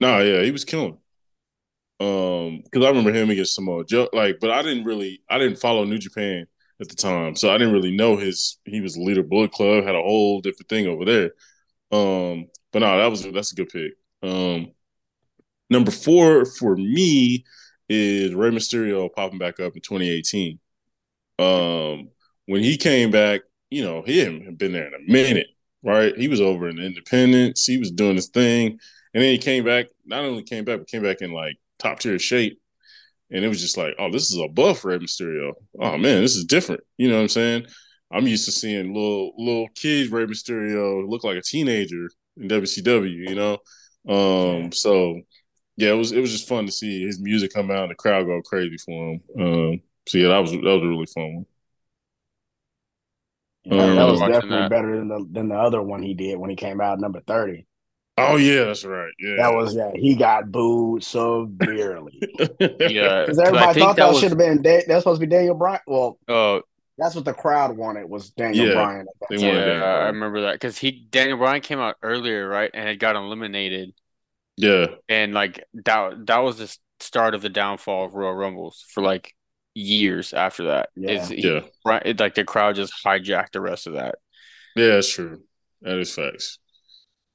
No, 0.01 0.19
yeah, 0.21 0.41
he 0.43 0.51
was 0.51 0.65
killing. 0.65 0.97
Um, 2.01 2.61
because 2.63 2.85
I 2.85 2.89
remember 2.89 3.13
him 3.13 3.29
against 3.29 3.55
Samoa 3.55 3.85
Joe, 3.85 4.09
like, 4.11 4.39
but 4.41 4.51
I 4.51 4.61
didn't 4.61 4.83
really, 4.83 5.21
I 5.29 5.37
didn't 5.37 5.59
follow 5.59 5.85
New 5.85 5.97
Japan 5.97 6.47
at 6.81 6.89
the 6.89 6.95
time, 6.95 7.35
so 7.35 7.49
I 7.49 7.57
didn't 7.57 7.73
really 7.73 7.95
know 7.95 8.17
his. 8.17 8.57
He 8.65 8.81
was 8.81 8.97
leader 8.97 9.23
Bullet 9.23 9.51
Club, 9.51 9.83
had 9.83 9.95
a 9.95 10.01
whole 10.01 10.41
different 10.41 10.69
thing 10.69 10.87
over 10.87 11.05
there. 11.05 11.31
Um, 11.91 12.47
but 12.71 12.79
no, 12.79 12.97
that 12.97 13.07
was 13.07 13.23
that's 13.31 13.53
a 13.53 13.55
good 13.55 13.69
pick. 13.69 13.93
Um, 14.21 14.71
number 15.69 15.91
four 15.91 16.45
for 16.45 16.75
me 16.75 17.45
is 17.87 18.33
Rey 18.33 18.49
Mysterio 18.49 19.11
popping 19.13 19.39
back 19.39 19.59
up 19.59 19.75
in 19.75 19.81
2018. 19.81 20.59
Um, 21.37 22.09
when 22.47 22.61
he 22.63 22.77
came 22.77 23.11
back, 23.11 23.41
you 23.69 23.83
know, 23.83 24.03
he 24.05 24.19
hadn't 24.19 24.57
been 24.57 24.73
there 24.73 24.87
in 24.87 24.93
a 24.93 25.11
minute, 25.11 25.47
right? 25.83 26.15
He 26.17 26.27
was 26.27 26.41
over 26.41 26.69
in 26.69 26.79
Independence, 26.79 27.65
he 27.65 27.77
was 27.77 27.91
doing 27.91 28.15
his 28.15 28.29
thing, 28.29 28.79
and 29.13 29.23
then 29.23 29.31
he 29.31 29.37
came 29.37 29.63
back. 29.63 29.87
Not 30.05 30.23
only 30.23 30.43
came 30.43 30.65
back, 30.65 30.79
but 30.79 30.87
came 30.87 31.03
back 31.03 31.21
in 31.21 31.31
like 31.31 31.55
top 31.79 31.99
tier 31.99 32.19
shape. 32.19 32.59
And 33.35 33.45
it 33.45 33.49
was 33.49 33.61
just 33.61 33.77
like, 33.77 33.95
oh, 33.99 34.11
this 34.11 34.31
is 34.31 34.39
a 34.39 34.47
buff 34.47 34.85
Rey 34.85 34.99
Mysterio. 34.99 35.53
Oh 35.81 35.97
man, 35.97 36.21
this 36.23 36.35
is 36.37 36.45
different. 36.45 36.81
You 36.97 37.09
know 37.09 37.17
what 37.17 37.23
I'm 37.23 37.29
saying? 37.29 37.67
I'm 38.11 38.27
used 38.27 38.45
to 38.45 38.51
seeing 38.53 38.93
little 38.93 39.33
little 39.37 39.67
kids 39.75 40.11
Rey 40.11 40.25
Mysterio 40.27 41.07
look 41.09 41.23
like 41.25 41.37
a 41.37 41.41
teenager 41.41 42.09
in 42.37 42.47
WCW. 42.49 43.29
You 43.29 43.35
know, 43.35 43.59
um, 44.09 44.71
so 44.71 45.21
yeah, 45.77 45.91
it 45.91 45.95
was 45.95 46.11
it 46.13 46.21
was 46.21 46.31
just 46.31 46.47
fun 46.49 46.65
to 46.67 46.73
see 46.73 47.05
his 47.05 47.21
music 47.21 47.53
come 47.53 47.71
out 47.71 47.83
and 47.83 47.91
the 47.91 47.95
crowd 47.95 48.25
go 48.27 48.41
crazy 48.43 48.77
for 48.85 49.13
him. 49.13 49.21
Um, 49.39 49.81
so 50.07 50.17
yeah, 50.19 50.29
that 50.29 50.39
was 50.39 50.51
that 50.51 50.61
was 50.61 50.83
a 50.83 50.87
really 50.87 51.07
fun 51.07 51.35
one. 51.35 51.45
Yeah, 53.63 53.91
Um, 53.91 53.95
that 53.95 54.07
was 54.07 54.21
definitely 54.23 54.63
that. 54.63 54.69
better 54.69 54.97
than 54.97 55.07
the 55.07 55.27
than 55.31 55.49
the 55.49 55.55
other 55.55 55.81
one 55.81 56.01
he 56.03 56.13
did 56.13 56.37
when 56.37 56.49
he 56.49 56.55
came 56.55 56.81
out 56.81 56.99
number 56.99 57.21
thirty. 57.21 57.65
Oh 58.17 58.37
yeah, 58.37 58.63
that's 58.65 58.85
right. 58.85 59.11
Yeah, 59.19 59.35
That 59.37 59.53
was 59.53 59.75
yeah. 59.75 59.91
He 59.93 60.15
got 60.15 60.49
booed 60.51 61.03
severely 61.03 62.17
Yeah, 62.59 63.23
because 63.25 63.39
everybody 63.39 63.79
thought 63.79 63.97
that, 63.97 64.07
was- 64.09 64.19
should 64.19 64.29
have 64.29 64.37
been. 64.37 64.61
Da- 64.61 64.83
That's 64.87 65.01
supposed 65.01 65.19
to 65.19 65.27
be 65.27 65.29
Daniel 65.35 65.55
Bryan. 65.55 65.81
Well, 65.85 66.17
Oh, 66.27 66.61
that's 66.97 67.13
what 67.13 67.25
the 67.25 67.33
crowd 67.33 67.75
wanted 67.75 68.09
was 68.09 68.29
Daniel 68.29 68.67
Yeah, 68.67 68.73
Bryan. 68.73 69.05
They 69.29 69.37
wanted 69.37 69.47
yeah, 69.57 69.65
Daniel 69.65 69.85
I 69.85 70.05
remember 70.05 70.41
that 70.43 70.53
because 70.53 70.77
he 70.77 70.91
Daniel 71.11 71.37
Bryan 71.37 71.59
came 71.61 71.79
out 71.79 71.95
earlier, 72.01 72.47
right, 72.47 72.71
and 72.73 72.87
it 72.87 72.97
got 72.99 73.17
eliminated, 73.17 73.93
yeah, 74.55 74.87
and 75.09 75.33
like 75.33 75.65
that 75.85 76.25
that 76.27 76.37
was 76.39 76.57
the 76.57 76.77
start 77.01 77.35
of 77.35 77.41
the 77.41 77.49
downfall 77.49 78.05
of 78.05 78.13
Royal 78.13 78.33
Rumbles 78.33 78.85
for 78.93 79.03
like 79.03 79.33
years 79.73 80.31
after 80.33 80.67
that. 80.67 80.87
Yeah. 80.95 81.25
He, 81.25 81.45
yeah, 81.45 81.59
Bryan- 81.83 82.03
it, 82.05 82.19
like 82.21 82.35
the 82.35 82.45
crowd 82.45 82.77
just 82.77 82.93
hijacked 83.05 83.51
the 83.51 83.59
rest 83.59 83.87
of 83.87 83.93
that. 83.95 84.15
yeah. 84.77 84.87
That's 84.93 85.11
true. 85.13 85.41
That 85.81 85.97
is 85.97 86.15
facts. 86.15 86.59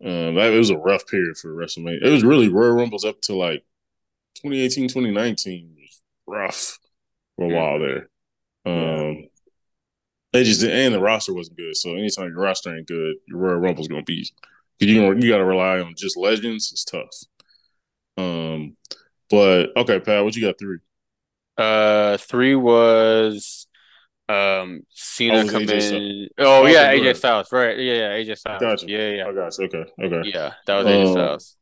Um, 0.02 0.36
that 0.36 0.52
it 0.52 0.58
was 0.58 0.70
a 0.70 0.78
rough 0.78 1.06
period 1.06 1.36
for 1.36 1.54
WrestleMania. 1.54 2.02
It 2.02 2.10
was 2.10 2.24
really 2.24 2.48
Royal 2.48 2.72
Rumbles 2.72 3.04
up 3.04 3.20
to 3.22 3.34
like 3.34 3.64
2018, 4.36 4.88
2019 4.88 5.76
was 5.76 6.02
rough 6.26 6.78
for 7.36 7.44
a 7.44 7.54
while 7.54 7.78
there. 7.78 8.08
Um, 8.64 9.28
they 10.32 10.44
just 10.44 10.60
did, 10.60 10.70
and 10.70 10.94
the 10.94 11.00
roster 11.00 11.34
wasn't 11.34 11.58
good. 11.58 11.76
So 11.76 11.94
anytime 11.94 12.28
your 12.28 12.42
roster 12.42 12.74
ain't 12.74 12.86
good, 12.86 13.16
your 13.26 13.38
Royal 13.38 13.58
Rumble's 13.58 13.88
gonna 13.88 14.02
be. 14.02 14.26
You 14.78 15.14
you 15.14 15.28
got 15.28 15.38
to 15.38 15.44
rely 15.44 15.80
on 15.80 15.94
just 15.96 16.16
legends. 16.16 16.70
It's 16.72 16.84
tough. 16.84 17.10
Um, 18.16 18.76
but 19.28 19.76
okay, 19.76 20.00
Pat, 20.00 20.24
what 20.24 20.34
you 20.34 20.42
got 20.42 20.58
three? 20.58 20.78
Uh, 21.58 22.16
three 22.16 22.54
was 22.54 23.66
um 24.30 24.80
Oh, 24.80 24.84
Cena 24.90 25.38
it 25.38 25.42
was 25.42 25.52
come 25.52 25.62
AJ 25.62 25.72
in. 25.72 26.28
Oh 26.38 26.44
Oh, 26.62 26.66
yeah, 26.66 26.88
okay, 26.88 27.00
AJ. 27.00 27.16
Styles, 27.16 27.52
right? 27.52 27.78
Yeah, 27.78 27.92
yeah, 27.94 28.08
AJ 28.18 28.38
Styles. 28.38 28.60
Gotcha. 28.62 28.86
Yeah, 28.88 29.08
yeah, 29.10 29.26
I 29.28 29.32
got 29.32 29.58
you. 29.58 29.64
Okay, 29.64 29.84
okay. 30.02 30.30
yeah. 30.30 30.52
That 30.66 30.76
was 30.78 30.86
AJ 30.86 31.02
Um, 31.06 31.12
Styles. 31.12 31.56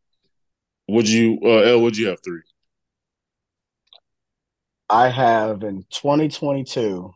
Would 0.89 1.09
you, 1.09 1.39
uh, 1.45 1.49
L? 1.49 1.83
Would 1.83 1.97
you 1.97 2.09
have 2.09 2.19
three? 2.25 2.41
I 4.91 5.09
have 5.09 5.63
in 5.63 5.85
2022 5.91 7.13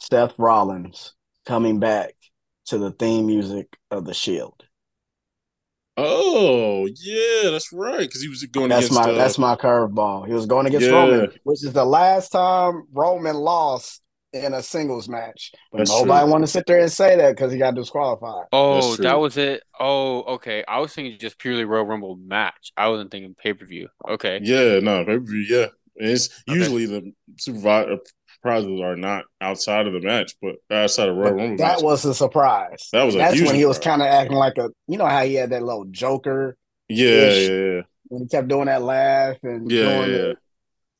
Seth 0.00 0.34
Rollins 0.38 1.14
coming 1.44 1.80
back 1.80 2.14
to 2.66 2.78
the 2.78 2.92
theme 2.92 3.26
music 3.26 3.76
of 3.90 4.04
the 4.04 4.14
Shield. 4.14 4.64
Oh 5.96 6.86
yeah, 6.94 7.50
that's 7.50 7.72
right. 7.72 7.98
Because 8.00 8.22
he 8.22 8.28
was 8.28 8.44
going 8.44 8.68
That's 8.70 8.86
against. 8.86 9.04
my 9.04 9.10
uh, 9.10 9.14
that's 9.16 9.38
my 9.38 9.56
curveball. 9.56 10.26
He 10.28 10.32
was 10.32 10.46
going 10.46 10.66
against 10.66 10.86
Yeah. 10.86 10.92
Roman, 10.92 11.32
which 11.42 11.64
is 11.64 11.72
the 11.72 11.84
last 11.84 12.30
time 12.30 12.84
Roman 12.92 13.34
lost 13.34 14.00
in 14.32 14.52
a 14.54 14.62
singles 14.62 15.08
match. 15.08 15.52
But 15.72 15.78
That's 15.78 15.90
nobody 15.90 16.30
want 16.30 16.44
to 16.44 16.48
sit 16.48 16.66
there 16.66 16.80
and 16.80 16.92
say 16.92 17.16
that 17.16 17.30
because 17.36 17.52
he 17.52 17.58
got 17.58 17.74
disqualified. 17.74 18.46
Oh, 18.52 18.96
that 18.96 19.18
was 19.18 19.36
it. 19.36 19.62
Oh, 19.78 20.22
okay. 20.34 20.64
I 20.66 20.80
was 20.80 20.94
thinking 20.94 21.18
just 21.18 21.38
purely 21.38 21.64
Royal 21.64 21.84
Rumble 21.84 22.16
match. 22.16 22.72
I 22.76 22.88
wasn't 22.88 23.10
thinking 23.10 23.34
pay 23.34 23.54
per 23.54 23.66
view. 23.66 23.88
Okay. 24.08 24.40
Yeah, 24.42 24.80
no, 24.80 25.04
pay 25.04 25.18
per 25.18 25.24
view. 25.24 25.44
Yeah, 25.48 25.66
And 25.98 26.10
it's 26.10 26.28
Okay. 26.48 26.58
usually 26.58 26.86
the 26.86 27.12
supervisor 27.38 27.98
prizes 28.42 28.80
are 28.80 28.96
not 28.96 29.24
outside 29.40 29.86
of 29.86 29.92
the 29.94 30.00
match, 30.00 30.34
but 30.40 30.56
outside 30.70 31.08
of 31.08 31.16
Royal 31.16 31.30
But 31.30 31.34
Rumble. 31.34 31.56
that 31.56 31.76
match. 31.76 31.82
was 31.82 32.04
a 32.04 32.14
surprise. 32.14 32.88
That 32.92 33.04
was 33.04 33.14
a 33.14 33.18
That's 33.18 33.34
huge 33.34 33.46
when 33.46 33.56
he 33.56 33.64
was 33.66 33.78
kind 33.78 34.02
of 34.02 34.08
acting 34.08 34.36
like 34.36 34.58
a 34.58 34.70
you 34.86 34.98
know 34.98 35.06
how 35.06 35.24
he 35.24 35.34
had 35.34 35.50
that 35.50 35.62
little 35.62 35.86
joker 35.86 36.56
yeah, 36.88 37.32
yeah, 37.32 37.50
yeah, 37.76 37.82
when 38.08 38.22
he 38.22 38.28
kept 38.28 38.48
doing 38.48 38.66
that 38.66 38.82
laugh 38.82 39.36
and 39.42 39.70
yeah, 39.70 39.82
doing 39.82 40.10
yeah. 40.10 40.32
the, 40.32 40.36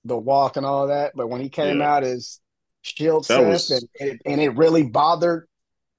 the 0.06 0.16
walk 0.18 0.56
and 0.56 0.66
all 0.66 0.88
that. 0.88 1.12
But 1.14 1.28
when 1.28 1.40
he 1.40 1.48
came 1.48 1.80
Yeah. 1.80 1.90
out 1.96 2.04
as 2.04 2.40
Shield 2.96 3.24
That 3.28 3.38
Seth 3.40 3.46
was- 3.46 3.70
and, 3.70 3.88
and 4.00 4.20
and 4.26 4.40
it 4.40 4.50
really 4.56 4.82
bothered 4.84 5.48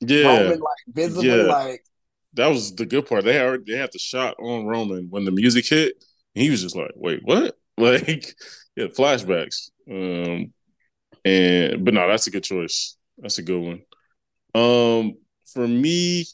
yeah. 0.02 0.24
Roman 0.40 0.60
like 0.60 0.78
visibly 0.88 1.28
Yeah. 1.28 1.44
like 1.44 1.84
That 2.34 2.48
was 2.48 2.76
the 2.76 2.86
good 2.86 3.06
part. 3.08 3.24
They 3.26 3.34
had 3.34 3.66
they 3.66 3.78
had 3.78 3.92
the 3.92 4.00
shot 4.00 4.36
on 4.40 4.66
Roman 4.66 5.08
when 5.10 5.26
the 5.26 5.32
music 5.32 5.66
hit. 5.68 5.94
And 6.36 6.44
he 6.44 6.52
was 6.52 6.62
just 6.62 6.76
like, 6.76 6.92
"Wait, 6.96 7.22
what?" 7.24 7.56
Like, 7.78 8.34
yeah, 8.76 8.88
flashbacks. 8.88 9.70
Um, 9.90 10.54
and 11.26 11.84
but 11.84 11.94
no, 11.94 12.08
that's 12.08 12.28
a 12.28 12.32
good 12.32 12.44
choice. 12.44 12.96
That's 13.18 13.38
a 13.40 13.42
good 13.44 13.60
one. 13.62 13.82
Um, 14.54 15.14
for 15.54 15.68
me, 15.68 16.26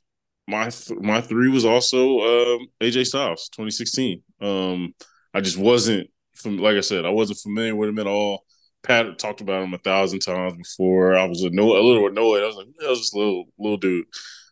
my 0.47 0.69
th- 0.69 0.99
my 0.99 1.21
three 1.21 1.49
was 1.49 1.65
also 1.65 2.19
um 2.19 2.67
AJ 2.81 3.05
Styles, 3.07 3.49
2016. 3.49 4.21
Um, 4.41 4.93
I 5.33 5.41
just 5.41 5.57
wasn't 5.57 6.09
from 6.35 6.57
like 6.57 6.77
I 6.77 6.81
said, 6.81 7.05
I 7.05 7.09
wasn't 7.09 7.39
familiar 7.39 7.75
with 7.75 7.89
him 7.89 7.99
at 7.99 8.07
all. 8.07 8.43
Pat 8.85 9.17
talked 9.19 9.41
about 9.41 9.63
him 9.63 9.73
a 9.73 9.77
thousand 9.77 10.19
times 10.19 10.55
before. 10.55 11.15
I 11.17 11.25
was 11.25 11.41
annoyed, 11.43 11.77
a 11.77 11.81
little 11.85 12.07
annoyed. 12.07 12.43
I 12.43 12.47
was 12.47 12.55
like, 12.55 12.67
that 12.79 12.89
was 12.89 12.99
just 12.99 13.15
a 13.15 13.17
little 13.17 13.45
little 13.57 13.77
dude. 13.77 14.05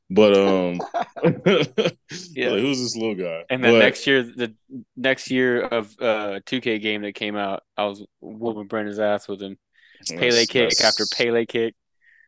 But 0.10 0.34
um, 0.38 0.82
Yeah. 2.32 2.50
like, 2.52 2.60
who's 2.62 2.80
this 2.80 2.96
little 2.96 3.16
guy? 3.16 3.44
And 3.50 3.64
then 3.64 3.74
But- 3.74 3.80
next 3.80 4.06
year, 4.06 4.22
the 4.24 4.54
next 4.96 5.32
year 5.32 5.62
of 5.62 5.92
uh 6.00 6.40
2K 6.46 6.82
game 6.82 7.02
that 7.04 7.16
came 7.16 7.36
out, 7.36 7.64
I 7.78 7.86
was 7.86 8.06
whooping 8.22 8.68
Brandon's 8.68 9.00
ass 9.00 9.28
with 9.28 9.42
him. 9.42 9.58
Pele 10.10 10.20
That's- 10.30 10.48
kick 10.48 10.70
that's- 10.72 10.84
after 10.84 11.06
Pele 11.16 11.46
kick. 11.46 11.76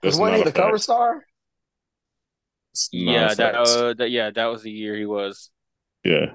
Was 0.03 0.17
when 0.17 0.31
not 0.31 0.35
he 0.37 0.41
a 0.43 0.45
the 0.45 0.51
cover 0.51 0.77
star? 0.77 1.25
Yeah, 2.91 3.33
that, 3.33 3.55
uh, 3.55 3.93
that 3.95 4.11
yeah, 4.11 4.31
that 4.31 4.45
was 4.47 4.61
the 4.63 4.71
year 4.71 4.95
he 4.95 5.05
was. 5.05 5.49
yeah. 6.03 6.33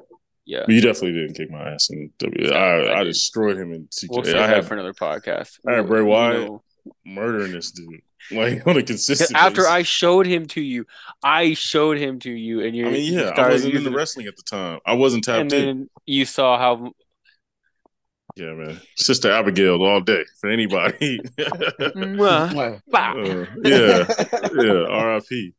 Yeah. 0.51 0.63
But 0.67 0.75
you 0.75 0.81
definitely 0.81 1.13
didn't 1.21 1.35
kick 1.37 1.49
my 1.51 1.71
ass 1.71 1.91
in 1.91 2.11
W. 2.19 2.49
No, 2.51 2.57
I, 2.57 2.79
I 2.87 3.01
I 3.01 3.05
destroyed 3.05 3.57
him 3.57 3.73
in 3.73 3.87
2K. 3.87 4.07
We'll 4.11 4.25
save 4.25 4.35
I 4.35 4.39
that 4.49 4.57
had 4.57 4.67
for 4.67 4.75
another 4.75 4.93
podcast. 4.93 5.59
I 5.67 5.75
had 5.75 5.87
Bray 5.87 6.01
You 6.01 6.07
Wyatt. 6.07 6.41
know. 6.49 6.63
murdering 7.05 7.53
this 7.53 7.71
dude 7.71 8.01
like 8.33 8.67
on 8.67 8.77
a 8.77 8.83
consistent. 8.83 9.31
After 9.37 9.63
basis. 9.63 9.71
I 9.71 9.83
showed 9.83 10.27
him 10.27 10.47
to 10.49 10.61
you, 10.61 10.87
I 11.23 11.55
showed 11.55 11.99
him 11.99 12.19
to 12.21 12.31
you, 12.33 12.63
and 12.65 12.75
you. 12.77 12.89
I 12.89 12.91
mean, 12.91 13.13
yeah, 13.15 13.31
I 13.37 13.49
wasn't 13.49 13.73
using 13.75 13.87
into 13.87 13.97
it, 13.97 14.01
wrestling 14.01 14.27
at 14.27 14.37
the 14.37 14.43
time. 14.43 14.81
I 14.85 14.95
wasn't 14.95 15.23
tapped 15.25 15.41
and 15.41 15.53
in. 15.53 15.65
then 15.67 15.91
you 16.07 16.25
saw 16.25 16.59
how. 16.59 16.93
Yeah, 18.37 18.53
man. 18.55 18.81
Sister 18.97 19.31
Abigail 19.31 19.83
all 19.83 20.01
day 20.01 20.25
for 20.41 20.51
anybody. 20.51 21.21
Mwah, 21.39 22.55
Well, 22.55 22.81
bah. 22.89 23.13
Uh, 23.13 23.47
yeah, 23.65 24.05
yeah. 24.55 24.87
R.I.P. 24.89 25.53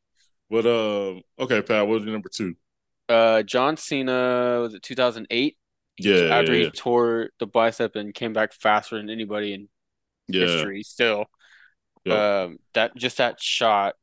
But 0.50 0.66
um, 0.66 1.22
okay, 1.40 1.62
Pat. 1.62 1.88
What 1.88 1.96
was 1.96 2.04
your 2.04 2.14
number 2.14 2.30
two? 2.30 2.56
Uh, 3.12 3.44
John 3.44 3.78
Cena 3.78 4.60
was 4.62 4.74
it 4.74 4.84
2008? 4.84 5.58
Yeah, 5.98 6.16
After 6.16 6.54
yeah, 6.54 6.58
he 6.58 6.64
yeah. 6.66 6.70
tore 6.74 7.30
the 7.40 7.46
bicep 7.46 7.96
and 7.96 8.14
came 8.14 8.34
back 8.34 8.54
faster 8.54 8.98
than 8.98 9.10
anybody 9.10 9.54
in 9.54 9.70
yeah. 10.28 10.48
history, 10.48 10.84
still. 10.84 11.26
Yeah. 12.06 12.44
Um, 12.44 12.60
that 12.74 12.96
just 12.96 13.18
that 13.18 13.40
shot 13.40 13.96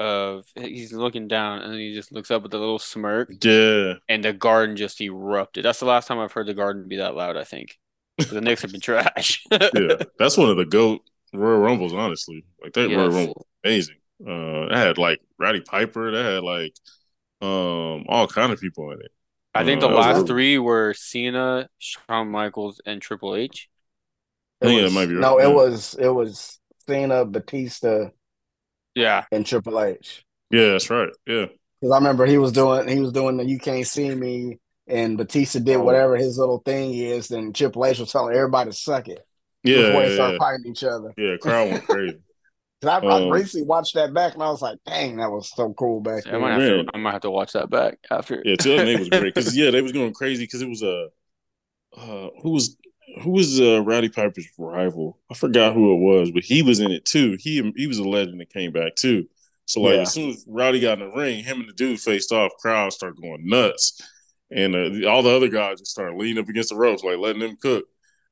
of 0.00 0.44
he's 0.56 0.92
looking 0.92 1.28
down 1.28 1.60
and 1.62 1.72
then 1.72 1.78
he 1.78 1.94
just 1.94 2.12
looks 2.12 2.30
up 2.30 2.42
with 2.42 2.54
a 2.54 2.58
little 2.58 2.78
smirk, 2.78 3.32
yeah. 3.42 3.94
and 4.08 4.22
the 4.22 4.32
garden 4.32 4.76
just 4.76 5.00
erupted. 5.00 5.64
That's 5.64 5.80
the 5.80 5.86
last 5.86 6.06
time 6.06 6.18
I've 6.18 6.32
heard 6.32 6.46
the 6.46 6.54
garden 6.54 6.88
be 6.88 6.96
that 6.96 7.16
loud. 7.16 7.36
I 7.36 7.44
think 7.44 7.78
the 8.18 8.40
Knicks 8.40 8.62
have 8.62 8.72
been 8.72 8.80
trash. 8.80 9.44
yeah. 9.50 9.96
That's 10.18 10.36
one 10.36 10.50
of 10.50 10.56
the 10.56 10.66
goat 10.66 11.00
Royal 11.32 11.60
Rumbles, 11.60 11.92
honestly. 11.92 12.44
Like 12.62 12.72
that 12.74 12.90
Royal 12.90 13.10
Rumble, 13.10 13.46
amazing. 13.64 13.96
Uh, 14.24 14.66
it 14.66 14.76
had 14.76 14.98
like 14.98 15.20
Roddy 15.38 15.60
Piper. 15.60 16.12
That 16.12 16.24
had 16.24 16.42
like 16.44 16.74
um 17.44 18.04
all 18.08 18.26
kind 18.26 18.52
of 18.52 18.60
people 18.60 18.90
in 18.92 19.00
it. 19.00 19.12
I 19.54 19.64
think 19.64 19.78
Uh, 19.78 19.82
the 19.82 19.88
that 19.88 19.96
was 19.96 20.06
last 20.06 20.26
three 20.26 20.58
were 20.58 20.94
Cena, 20.94 21.68
Shawn 21.78 22.28
Michaels, 22.30 22.80
and 22.86 23.00
Triple 23.00 23.36
H. 23.36 23.68
I 24.62 24.66
think 24.66 24.78
it 24.78 24.80
that 24.82 24.84
was- 24.86 24.94
might 24.94 25.06
be 25.06 25.14
right, 25.14 25.20
No, 25.20 25.38
it 25.38 25.52
was 25.52 25.94
it 25.94 26.08
was 26.08 26.58
Cena, 26.86 27.24
Batista, 27.24 28.08
Yeah, 28.94 29.24
and 29.32 29.44
Triple 29.46 29.80
H. 29.82 30.24
Yeah, 30.50 30.70
that's 30.72 30.90
right. 30.90 31.10
Yeah, 31.26 31.46
Because 31.80 31.92
I 31.92 31.96
remember 31.98 32.26
he 32.26 32.38
was 32.38 32.52
doing 32.52 32.88
he 32.88 33.00
was 33.00 33.12
doing 33.12 33.36
the 33.36 33.44
"You 33.44 33.58
Can't 33.58 33.86
See 33.86 34.14
Me," 34.14 34.58
and 34.86 35.16
Batista 35.18 35.58
did 35.60 35.76
Oh. 35.76 35.84
whatever 35.84 36.16
his 36.16 36.38
little 36.38 36.58
thing 36.58 36.94
is, 36.94 37.30
and 37.30 37.54
Triple 37.54 37.84
H 37.86 37.98
was 37.98 38.12
telling 38.12 38.34
everybody 38.34 38.70
to 38.70 38.76
suck 38.76 39.08
it 39.08 39.24
yeah, 39.62 39.86
before 39.88 40.02
they 40.02 40.14
start 40.14 40.32
yeah. 40.32 40.38
fighting 40.38 40.66
each 40.70 40.84
other. 40.84 41.12
Yeah, 41.16 41.36
crowd 41.36 41.70
went 41.70 41.84
crazy. 41.86 42.18
'Cause 42.82 43.02
I, 43.08 43.14
I 43.16 43.18
Um, 43.18 43.28
recently 43.28 43.66
watched 43.66 43.94
that 43.94 44.14
back, 44.14 44.34
and 44.34 44.42
I 44.42 44.50
was 44.50 44.62
like, 44.62 44.78
"Dang, 44.86 45.16
that 45.16 45.30
was 45.30 45.50
so 45.54 45.72
cool 45.74 46.00
back 46.00 46.24
I 46.26 46.30
then." 46.30 46.38
might 46.38 46.52
have 46.52 46.58
man. 46.58 46.66
to. 46.66 46.90
I 46.94 46.98
might 46.98 47.12
have 47.12 47.22
to 47.22 47.30
watch 47.30 47.52
that 47.52 47.70
back 47.70 47.98
after. 48.10 48.42
Yeah, 48.44 48.56
2008 48.56 48.98
was 48.98 49.10
great 49.10 49.34
because 49.34 49.54
yeah, 49.56 49.70
they 49.70 49.82
was 49.82 49.92
going 49.92 50.14
crazy 50.14 50.44
because 50.44 50.62
it 50.62 50.68
was 50.68 50.82
a 50.82 51.08
uh, 51.96 52.30
who 52.42 52.50
was 52.52 52.76
who 53.22 53.32
was 53.32 53.60
uh, 53.60 53.82
Rowdy 53.82 54.08
Piper's 54.08 54.48
rival? 54.58 55.18
I 55.30 55.34
forgot 55.34 55.74
who 55.74 55.92
it 55.94 56.00
was, 56.00 56.30
but 56.32 56.44
he 56.44 56.62
was 56.62 56.80
in 56.80 56.90
it 56.92 57.04
too. 57.04 57.36
He 57.40 57.72
he 57.76 57.86
was 57.86 57.98
a 57.98 58.04
legend 58.08 58.40
that 58.40 58.50
came 58.50 58.72
back 58.72 58.96
too. 58.96 59.28
So 59.66 59.80
like 59.82 59.94
Yeah. 59.94 60.02
as 60.02 60.12
soon 60.12 60.30
as 60.30 60.44
Rowdy 60.48 60.80
got 60.80 61.00
in 61.00 61.08
the 61.10 61.16
ring, 61.16 61.44
him 61.44 61.60
and 61.60 61.68
the 61.68 61.74
dude 61.74 62.00
faced 62.00 62.32
off. 62.32 62.52
Crowd 62.60 62.92
started 62.92 63.20
going 63.20 63.48
nuts, 63.48 64.00
and 64.50 64.74
uh, 64.76 65.08
all 65.08 65.22
the 65.22 65.30
other 65.36 65.48
guys 65.48 65.80
just 65.80 65.92
started 65.92 66.16
leaning 66.16 66.42
up 66.42 66.48
against 66.48 66.70
the 66.70 66.76
ropes, 66.76 67.04
like 67.04 67.18
letting 67.18 67.40
them 67.42 67.56
cook. 67.60 67.86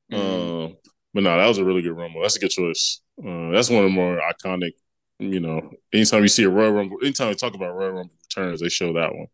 Mhm. 0.09 0.53
Um, 0.69 0.77
but 1.13 1.23
no, 1.23 1.37
that 1.37 1.47
was 1.47 1.57
a 1.57 1.65
really 1.65 1.81
good 1.81 1.97
rumble. 1.97 2.21
That's 2.21 2.35
a 2.35 2.39
good 2.39 2.49
choice. 2.51 3.01
Uh, 3.19 3.51
that's 3.51 3.69
one 3.69 3.83
of 3.83 3.89
the 3.89 3.95
more 3.95 4.19
iconic. 4.19 4.71
You 5.19 5.39
know, 5.39 5.71
anytime 5.93 6.23
you 6.23 6.27
see 6.27 6.43
a 6.43 6.49
Royal 6.49 6.71
Rumble, 6.71 6.97
anytime 7.03 7.29
we 7.29 7.35
talk 7.35 7.53
about 7.53 7.75
Royal 7.75 7.91
Rumble 7.91 8.13
returns, 8.29 8.61
they 8.61 8.69
show 8.69 8.93
that 8.93 9.13
one. 9.13 9.27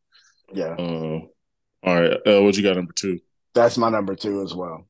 Yeah, 0.53 0.76
Uh, 0.77 1.19
all 1.84 2.01
right, 2.01 2.14
uh, 2.27 2.41
what 2.41 2.56
you 2.57 2.64
got 2.64 2.76
number 2.76 2.93
two? 2.93 3.19
that's 3.56 3.77
my 3.77 3.89
number 3.89 4.15
two 4.15 4.41
as 4.43 4.53
well. 4.53 4.88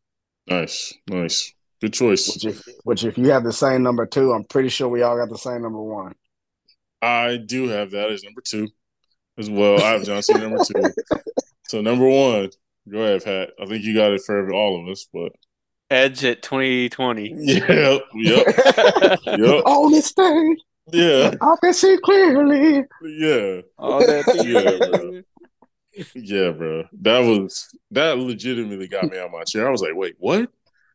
Nice, 0.48 0.94
nice, 1.08 1.54
good 1.82 1.94
choice. 1.94 2.28
Which 2.34 2.46
if 2.46 2.64
which 2.84 3.04
if 3.06 3.18
you 3.18 3.30
have 3.32 3.44
the 3.44 3.54
same 3.54 3.84
number 3.84 4.06
two, 4.06 4.32
I'm 4.34 4.44
pretty 4.46 4.70
sure 4.70 4.88
we 4.90 5.02
all 5.04 5.16
got 5.18 5.30
the 5.30 5.38
same 5.38 5.62
number 5.62 5.82
one. 5.82 6.16
I 7.02 7.38
do 7.38 7.68
have 7.70 7.92
that 7.92 8.10
as 8.10 8.24
number 8.24 8.42
two. 8.42 8.68
as 9.38 9.50
well. 9.50 9.82
I 9.82 9.92
have 9.92 10.04
Johnson 10.04 10.42
number 10.42 10.64
two. 10.64 10.84
So 11.68 11.82
number 11.82 12.08
one, 12.10 12.50
go 12.92 13.00
ahead, 13.04 13.24
Pat. 13.24 13.52
I 13.62 13.68
think 13.68 13.84
you 13.84 13.94
got 13.94 14.12
it 14.12 14.24
for 14.26 14.52
all 14.52 14.82
of 14.82 14.90
us, 14.92 15.08
but 15.14 15.32
Edge 15.90 16.24
at 16.24 16.42
2020. 16.44 17.34
yeah, 17.36 17.98
yep, 18.14 18.46
yep, 19.26 19.66
On 19.66 19.92
this 19.92 20.12
thing, 20.12 20.58
yeah, 20.92 21.34
I 21.42 21.56
can 21.64 21.74
see 21.74 21.98
clearly. 22.04 22.84
yeah, 23.04 23.62
All 23.78 24.00
that 24.00 24.26
Yeah, 24.44 24.78
bro. 24.88 25.22
yeah, 26.16 26.52
bro. 26.52 26.84
That 27.02 27.20
was 27.20 27.76
that 27.92 28.18
legitimately 28.18 28.88
got 28.88 29.10
me 29.10 29.18
out 29.18 29.28
of 29.28 29.32
my 29.32 29.44
chair. 29.44 29.68
I 29.68 29.72
was 29.72 29.82
like, 29.82 29.96
wait, 29.96 30.16
what? 30.20 30.50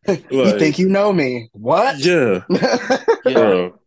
you 0.06 0.58
think 0.58 0.78
you 0.78 0.88
know 0.88 1.12
me? 1.12 1.48
What? 1.52 1.98
Yeah, 1.98 2.42
Yeah. 3.24 3.32
bro. 3.34 3.80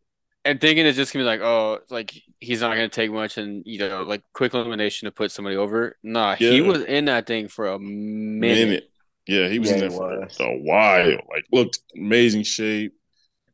And 0.46 0.62
thinking 0.62 0.86
it's 0.86 0.96
just 0.96 1.12
gonna 1.14 1.24
be 1.24 1.28
like, 1.28 1.42
oh, 1.42 1.80
like 1.90 2.14
he's 2.40 2.62
not 2.62 2.70
gonna 2.76 2.88
take 2.90 3.12
much, 3.12 3.38
and 3.38 3.64
you 3.66 3.80
know, 3.80 4.04
like 4.04 4.24
quick 4.34 4.54
elimination 4.54 5.06
to 5.06 5.12
put 5.12 5.32
somebody 5.32 5.58
over. 5.58 5.98
Nah, 6.04 6.36
he 6.36 6.62
was 6.62 6.84
in 6.84 7.06
that 7.06 7.28
thing 7.28 7.48
for 7.50 7.68
a 7.68 7.80
minute. 7.80 8.68
minute. 8.68 8.90
Yeah, 9.28 9.48
he 9.50 9.60
was 9.60 9.70
Yeah, 9.70 9.76
in 9.76 9.80
there 9.82 9.92
for 9.92 10.20
was. 10.22 10.38
a 10.40 10.58
while. 10.58 11.06
Like, 11.30 11.46
looked 11.52 11.80
amazing 11.96 12.44
shape. 12.44 12.94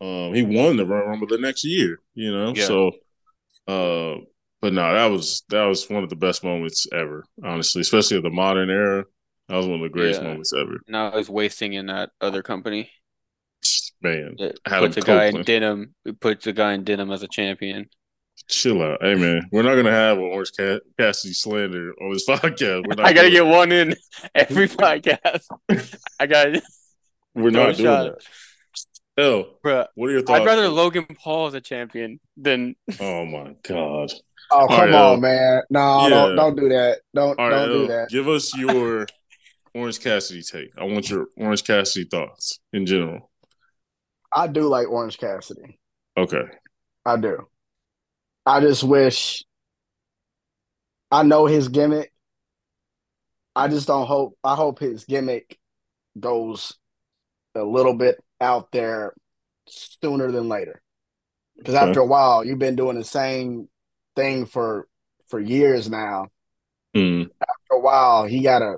Um, 0.01 0.33
he 0.33 0.43
won 0.43 0.77
the 0.77 0.85
Royal 0.85 1.07
Rumble 1.07 1.27
the 1.27 1.37
next 1.37 1.63
year. 1.63 1.99
You 2.13 2.31
know, 2.33 2.53
Yeah. 2.55 2.65
so. 2.65 2.91
Uh, 3.67 4.17
but 4.61 4.73
no, 4.73 4.93
that 4.93 5.07
was 5.07 5.43
that 5.49 5.63
was 5.65 5.89
one 5.89 6.03
of 6.03 6.09
the 6.09 6.15
best 6.15 6.43
moments 6.43 6.87
ever. 6.93 7.23
Honestly, 7.43 7.81
especially 7.81 8.17
of 8.17 8.23
the 8.23 8.29
modern 8.29 8.69
era, 8.69 9.05
that 9.49 9.55
was 9.55 9.65
one 9.67 9.75
of 9.75 9.81
the 9.81 9.89
greatest 9.89 10.21
Yeah. 10.21 10.27
moments 10.29 10.53
ever. 10.53 10.79
Now 10.87 11.17
he's 11.17 11.29
wasting 11.29 11.73
in 11.73 11.87
that 11.87 12.11
other 12.21 12.43
company. 12.43 12.91
Man, 14.01 14.35
That 14.37 14.59
Adam 14.65 14.85
puts 14.85 14.97
a 14.97 15.01
guy 15.01 15.25
in 15.25 15.31
Copeland. 15.31 15.45
denim. 15.45 15.95
Puts 16.19 16.47
a 16.47 16.53
guy 16.53 16.73
in 16.73 16.83
denim 16.83 17.11
as 17.11 17.23
a 17.23 17.27
champion. 17.27 17.89
Chill 18.49 18.81
out. 18.81 18.99
Hey, 19.01 19.15
man, 19.15 19.47
we're 19.51 19.63
not 19.63 19.75
gonna 19.75 19.91
have 19.91 20.17
an 20.17 20.23
Orange 20.25 20.51
Cassidy 20.99 21.33
slander 21.33 21.93
on 22.01 22.11
this 22.11 22.25
podcast. 22.29 22.83
We're 22.87 22.95
not. 22.95 23.05
I 23.05 23.13
gotta 23.13 23.29
doing 23.29 23.43
get 23.49 23.55
one 23.55 23.71
in 23.71 23.95
every 24.35 24.67
podcast. 24.67 25.45
I 26.19 26.27
got 26.27 26.47
it, 26.55 26.63
We're 27.33 27.51
not 27.51 27.69
a 27.69 27.73
doing 27.73 27.85
shot. 27.85 28.03
that. 28.19 28.25
Hell, 29.15 29.45
bro. 29.61 29.85
what 29.95 30.07
are 30.09 30.11
your 30.11 30.21
thoughts? 30.23 30.41
I'd 30.41 30.45
rather 30.45 30.67
Logan 30.69 31.05
Paul 31.23 31.47
as 31.47 31.53
a 31.53 31.61
champion 31.61 32.19
than 32.35 32.75
Oh 32.99 33.25
my 33.25 33.55
god! 33.63 34.11
Oh 34.51 34.67
come 34.67 34.79
right, 34.79 34.93
on, 34.93 35.17
uh, 35.17 35.21
man! 35.21 35.61
No, 35.69 36.03
yeah. 36.03 36.09
don't 36.09 36.35
don't 36.35 36.55
do 36.57 36.69
that. 36.69 36.99
Don't 37.15 37.39
All 37.39 37.49
right, 37.49 37.65
don't 37.65 37.69
do 37.69 37.81
L, 37.83 37.87
that. 37.87 38.09
give 38.09 38.27
us 38.27 38.55
your 38.57 39.05
Orange 39.75 39.99
Cassidy 39.99 40.41
take. 40.41 40.69
I 40.77 40.83
want 40.83 41.09
your 41.09 41.27
Orange 41.37 41.63
Cassidy 41.63 42.07
thoughts 42.09 42.59
in 42.73 42.85
general. 42.85 43.29
I 44.35 44.47
do 44.47 44.63
like 44.63 44.87
Orange 44.89 45.17
Cassidy. 45.17 45.79
Okay. 46.17 46.43
I 47.05 47.17
do. 47.17 47.47
I 48.45 48.59
just 48.59 48.83
wish 48.83 49.43
I 51.11 51.23
know 51.23 51.45
his 51.45 51.69
gimmick. 51.69 52.11
I 53.55 53.67
just 53.67 53.87
don't 53.87 54.07
hope 54.07 54.37
I 54.43 54.55
hope 54.55 54.79
his 54.79 55.05
gimmick 55.05 55.59
goes 56.19 56.73
a 57.55 57.63
little 57.63 57.95
bit 57.95 58.19
out 58.41 58.71
there 58.71 59.13
sooner 59.67 60.31
than 60.31 60.49
later. 60.49 60.81
Because 61.57 61.75
Okay. 61.75 61.87
after 61.89 61.99
a 62.01 62.05
while, 62.05 62.43
you've 62.45 62.59
been 62.59 62.75
doing 62.75 62.97
the 62.97 63.03
same 63.03 63.69
thing 64.15 64.45
for 64.45 64.87
for 65.27 65.39
years 65.39 65.89
now. 65.89 66.27
Hmm. 66.95 67.23
After 67.41 67.73
a 67.73 67.79
while, 67.79 68.25
he 68.25 68.41
gotta 68.41 68.77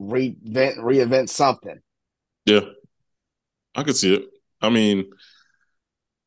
reinvent 0.00 0.78
reinvent 0.78 1.28
something. 1.28 1.80
Yeah, 2.44 2.60
I 3.74 3.82
could 3.82 3.96
see 3.96 4.14
it. 4.14 4.28
I 4.60 4.70
mean, 4.70 5.10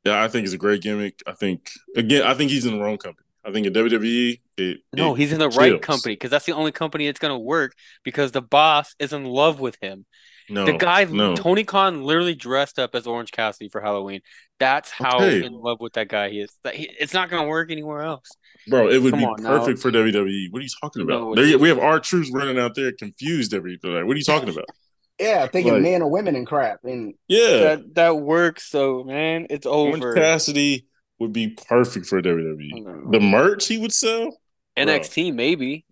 yeah, 0.04 0.24
I 0.24 0.28
think 0.28 0.46
it's 0.46 0.54
a 0.54 0.58
great 0.58 0.82
gimmick. 0.82 1.22
I 1.28 1.34
think 1.34 1.70
again, 1.96 2.24
I 2.24 2.34
think 2.34 2.52
he's 2.52 2.66
in 2.66 2.78
the 2.78 2.84
wrong 2.84 2.98
company. 2.98 3.26
I 3.46 3.52
think 3.52 3.66
in 3.68 3.74
WWE, 3.74 4.40
it, 4.58 4.80
no. 4.94 5.16
it 5.16 5.18
He's 5.20 5.32
in 5.32 5.40
the 5.40 5.50
right 5.50 5.82
company 5.82 6.14
because 6.14 6.30
that's 6.30 6.46
the 6.46 6.52
only 6.52 6.72
company 6.72 7.06
that's 7.06 7.20
gonna 7.20 7.40
work 7.40 7.74
because 8.04 8.32
the 8.32 8.42
boss 8.42 8.96
is 9.00 9.14
in 9.14 9.24
love 9.26 9.60
with 9.60 9.78
him. 9.82 10.06
no 10.50 10.66
the 10.66 10.74
guy 10.74 11.06
no. 11.06 11.36
Tony 11.36 11.64
Khan 11.64 12.04
literally 12.04 12.36
dressed 12.36 12.78
up 12.80 12.96
as 12.96 13.08
Orange 13.08 13.32
Cassidy 13.32 13.70
for 13.70 13.82
Halloween. 13.82 14.20
That's 14.60 14.92
how 14.92 15.18
Okay. 15.18 15.46
in 15.46 15.54
love 15.54 15.80
with 15.80 15.94
that 15.94 16.10
guy 16.10 16.30
he 16.30 16.42
is. 16.42 16.52
It's 16.66 17.14
not 17.14 17.30
gonna 17.30 17.48
work 17.48 17.72
anywhere 17.72 18.02
else. 18.02 18.28
Bro, 18.68 18.90
it 18.90 19.02
would 19.02 19.12
Come 19.12 19.20
be 19.22 19.26
on 19.26 19.42
now. 19.42 19.58
perfect 19.60 19.80
for 19.80 19.90
WWE. 19.90 20.48
What 20.52 20.60
are 20.60 20.64
you 20.64 20.70
talking 20.82 21.02
about? 21.04 21.22
No, 21.22 21.36
There- 21.36 21.58
we 21.58 21.70
have 21.70 21.80
our 21.80 22.00
troops 22.02 22.30
running 22.34 22.60
out 22.60 22.76
there 22.76 22.92
confused 22.92 23.54
every. 23.54 23.80
What 23.82 23.94
are 23.96 24.16
you 24.16 24.24
talking 24.24 24.50
about? 24.50 24.66
Yeah, 25.20 25.48
thinking 25.48 25.74
Like- 25.74 25.82
men 25.82 26.02
or 26.02 26.10
women 26.10 26.36
and 26.36 26.48
crap. 26.48 26.80
And 26.84 27.14
Yeah, 27.28 27.58
That 27.60 27.96
that 27.96 28.18
works 28.18 28.70
though, 28.72 29.04
man. 29.04 29.48
It's 29.50 29.66
Orange 29.66 30.04
over. 30.04 30.14
Cassidy 30.16 30.86
would 31.20 31.34
be 31.34 31.50
perfect 31.50 32.06
for 32.06 32.22
WWE. 32.22 33.12
The 33.12 33.20
merch 33.20 33.68
he 33.68 33.78
would 33.78 33.92
sell. 33.94 34.38
NXT 34.78 35.34
maybe. 35.34 35.86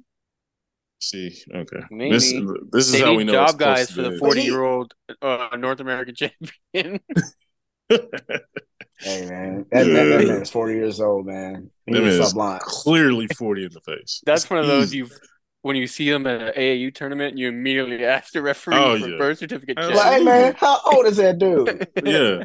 See, 0.99 1.38
okay, 1.54 1.82
Maybe. 1.91 2.12
this 2.12 2.34
this 2.72 2.88
is 2.88 2.94
They 2.94 3.02
how 3.02 3.14
we 3.14 3.24
know 3.24 3.34
job 3.34 3.48
close 3.49 3.56
guys 3.58 3.91
for 3.91 4.02
the 4.02 4.18
forty 4.18 4.41
year 4.41 4.64
old 4.64 4.95
uh, 5.22 5.49
North 5.58 5.80
American 5.80 6.16
champion. 6.74 6.99
hey 7.90 9.30
man, 9.30 9.66
that, 9.72 9.84
that, 9.84 9.94
that 9.94 10.28
man's 10.28 10.49
forty 10.49 10.74
years 10.74 10.99
old, 10.99 11.28
man. 11.28 11.70
He 11.86 11.94
That 11.94 12.02
man 12.02 12.10
is 12.10 12.30
stop. 12.30 12.62
Clearly 12.62 13.28
forty 13.28 13.66
in 13.66 13.72
the 13.74 13.82
face. 13.82 14.22
That's 14.26 14.44
It's 14.44 14.49
one 14.49 14.60
of 14.60 14.68
those 14.68 14.88
easy. 14.88 14.98
you 14.98 15.08
when 15.68 15.76
you 15.76 15.85
see 15.88 16.10
them 16.10 16.26
at 16.26 16.41
an 16.41 16.53
AAU 16.56 16.94
tournament, 16.94 17.38
you 17.38 17.48
immediately 17.49 18.03
ask 18.15 18.34
the 18.34 18.41
referee 18.41 18.76
Oh, 18.76 18.99
for 18.99 19.07
yeah. 19.07 19.18
birth 19.18 19.38
certificate. 19.38 19.77
Check. 19.77 19.94
Like, 19.94 20.14
hey 20.19 20.23
man, 20.23 20.56
how 20.57 20.80
old 20.85 21.06
is 21.06 21.18
that 21.18 21.38
dude? 21.38 21.88
Yeah, 22.03 22.44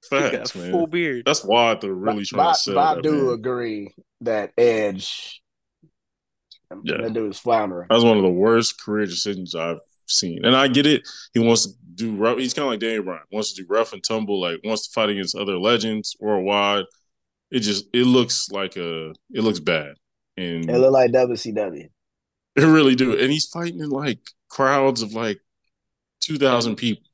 He's 0.00 0.10
got 0.10 0.34
a 0.34 0.36
facts, 0.38 0.50
full 0.50 0.62
man. 0.70 0.90
beard. 0.90 1.22
That's 1.24 1.44
why 1.44 1.74
they're 1.74 1.92
really 1.94 2.24
trying 2.24 2.46
but, 2.48 2.52
to 2.54 2.58
sell 2.58 2.74
but 2.74 2.80
I 2.80 2.94
that. 2.96 3.02
do 3.02 3.12
man. 3.26 3.34
agree 3.34 3.94
that 4.22 4.52
Edge, 4.58 5.40
Yeah. 6.82 6.98
that 7.02 7.12
dude 7.12 7.30
is 7.30 7.38
floundering. 7.38 7.86
That 7.88 7.94
was 7.94 8.04
one 8.04 8.16
of 8.16 8.22
the 8.22 8.28
worst 8.30 8.80
career 8.80 9.06
decisions 9.06 9.54
I've 9.54 9.78
seen. 10.06 10.44
And 10.44 10.54
I 10.56 10.68
get 10.68 10.86
it. 10.86 11.02
He 11.32 11.40
wants 11.40 11.66
to 11.66 11.72
do 11.94 12.14
rough. 12.16 12.38
He's 12.38 12.52
kind 12.54 12.64
of 12.66 12.72
like 12.72 12.80
Daniel 12.80 13.04
Bryan. 13.04 13.22
Wants 13.32 13.52
to 13.54 13.62
do 13.62 13.68
rough 13.68 13.92
and 13.92 14.02
tumble. 14.02 14.40
Like 14.40 14.60
wants 14.64 14.88
to 14.88 14.92
fight 14.92 15.08
against 15.10 15.36
other 15.36 15.56
legends 15.58 16.16
worldwide. 16.20 16.84
It 17.50 17.60
just 17.60 17.86
it 17.94 18.04
looks 18.04 18.50
like 18.50 18.76
a 18.76 19.10
it 19.32 19.42
looks 19.42 19.60
bad, 19.60 19.94
and 20.36 20.68
It 20.68 20.78
look 20.78 20.92
like 20.92 21.12
WCW. 21.12 21.88
It 22.56 22.64
really 22.64 22.94
do. 22.94 23.18
And 23.18 23.30
he's 23.32 23.46
fighting 23.46 23.80
in 23.80 23.90
like 23.90 24.18
crowds 24.48 25.02
of 25.02 25.12
like 25.14 25.40
two 26.20 26.38
thousand 26.38 26.76
people. 26.76 27.04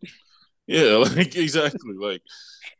Yeah, 0.66 0.96
like 1.16 1.34
exactly. 1.36 1.94
Like 1.98 2.22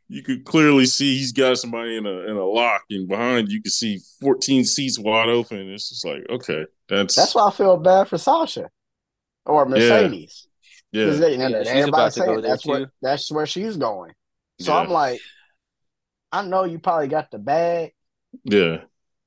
you 0.07 0.23
could 0.23 0.43
clearly 0.45 0.85
see 0.85 1.17
he's 1.17 1.31
got 1.31 1.57
somebody 1.57 1.97
in 1.97 2.05
a 2.05 2.19
in 2.29 2.37
a 2.37 2.45
lock, 2.45 2.83
and 2.89 3.07
behind 3.07 3.49
you 3.49 3.61
can 3.61 3.71
see 3.71 3.99
fourteen 4.19 4.63
seats 4.65 4.99
wide 4.99 5.29
open. 5.29 5.69
It's 5.69 5.89
just 5.89 6.05
like 6.05 6.25
okay, 6.29 6.65
that's 6.89 7.15
That's 7.15 7.33
why 7.35 7.47
I 7.47 7.51
feel 7.51 7.77
bad 7.77 8.07
for 8.07 8.17
Sasha 8.17 8.69
or 9.45 9.65
Mercedes. 9.65 10.47
yeah. 10.91 11.05
'Cause 11.05 11.19
they- 11.19 11.37
Yeah, 11.37 11.47
she's 11.59 11.67
everybody's 11.67 11.87
about 11.87 12.13
to 12.13 12.19
go 12.19 12.25
saying 12.25 12.41
that's 12.41 12.65
where 12.65 12.91
that's 13.01 13.31
where 13.31 13.45
she's 13.45 13.77
going. 13.77 14.13
So 14.59 14.73
Yeah. 14.73 14.79
I'm 14.79 14.89
like, 14.89 15.19
I 16.31 16.43
know 16.45 16.65
you 16.65 16.77
probably 16.79 17.07
got 17.07 17.31
the 17.31 17.39
bag, 17.39 17.93
Yeah, 18.43 18.81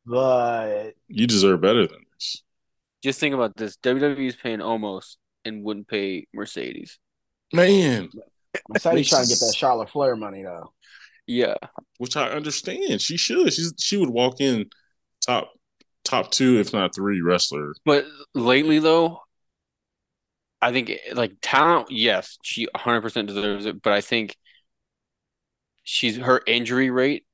but 0.07 0.93
you 1.09 1.27
deserve 1.27 1.61
better 1.61 1.87
than 1.87 2.05
this. 2.15 2.43
Just 3.05 3.21
think 3.21 3.35
about 3.35 3.55
this: 3.55 3.77
WWE 3.77 4.27
is 4.27 4.35
paying 4.35 4.63
almost 4.63 5.19
and 5.45 5.63
wouldn't 5.63 5.89
pay 5.89 6.27
Mercedes. 6.33 6.99
Man, 7.53 8.09
Mercedes 8.69 9.11
trying 9.11 9.25
to 9.25 9.29
get 9.29 9.41
that 9.41 9.55
Charlotte 9.55 9.91
Flair 9.91 10.17
money 10.17 10.43
though. 10.43 10.73
Yeah, 11.27 11.57
which 11.99 12.17
I 12.17 12.31
understand. 12.31 13.03
She 13.03 13.19
should. 13.19 13.53
She's 13.53 13.75
she 13.79 13.99
would 13.99 14.09
walk 14.09 14.41
in 14.41 14.71
top 15.21 15.53
top 16.03 16.31
two, 16.31 16.59
if 16.59 16.73
not 16.73 16.95
three 16.95 17.21
wrestler. 17.21 17.75
but 17.85 18.07
lately 18.35 18.79
though, 18.79 19.21
I 20.63 20.73
think 20.73 20.93
like 21.13 21.35
talent, 21.43 21.91
yes, 21.91 22.39
she 22.43 22.67
100% 22.75 23.27
deserves 23.27 23.67
it. 23.67 23.83
But 23.83 23.93
I 23.93 24.01
think 24.01 24.35
she's 25.83 26.17
her 26.17 26.41
injury 26.47 26.89
rate. 26.89 27.27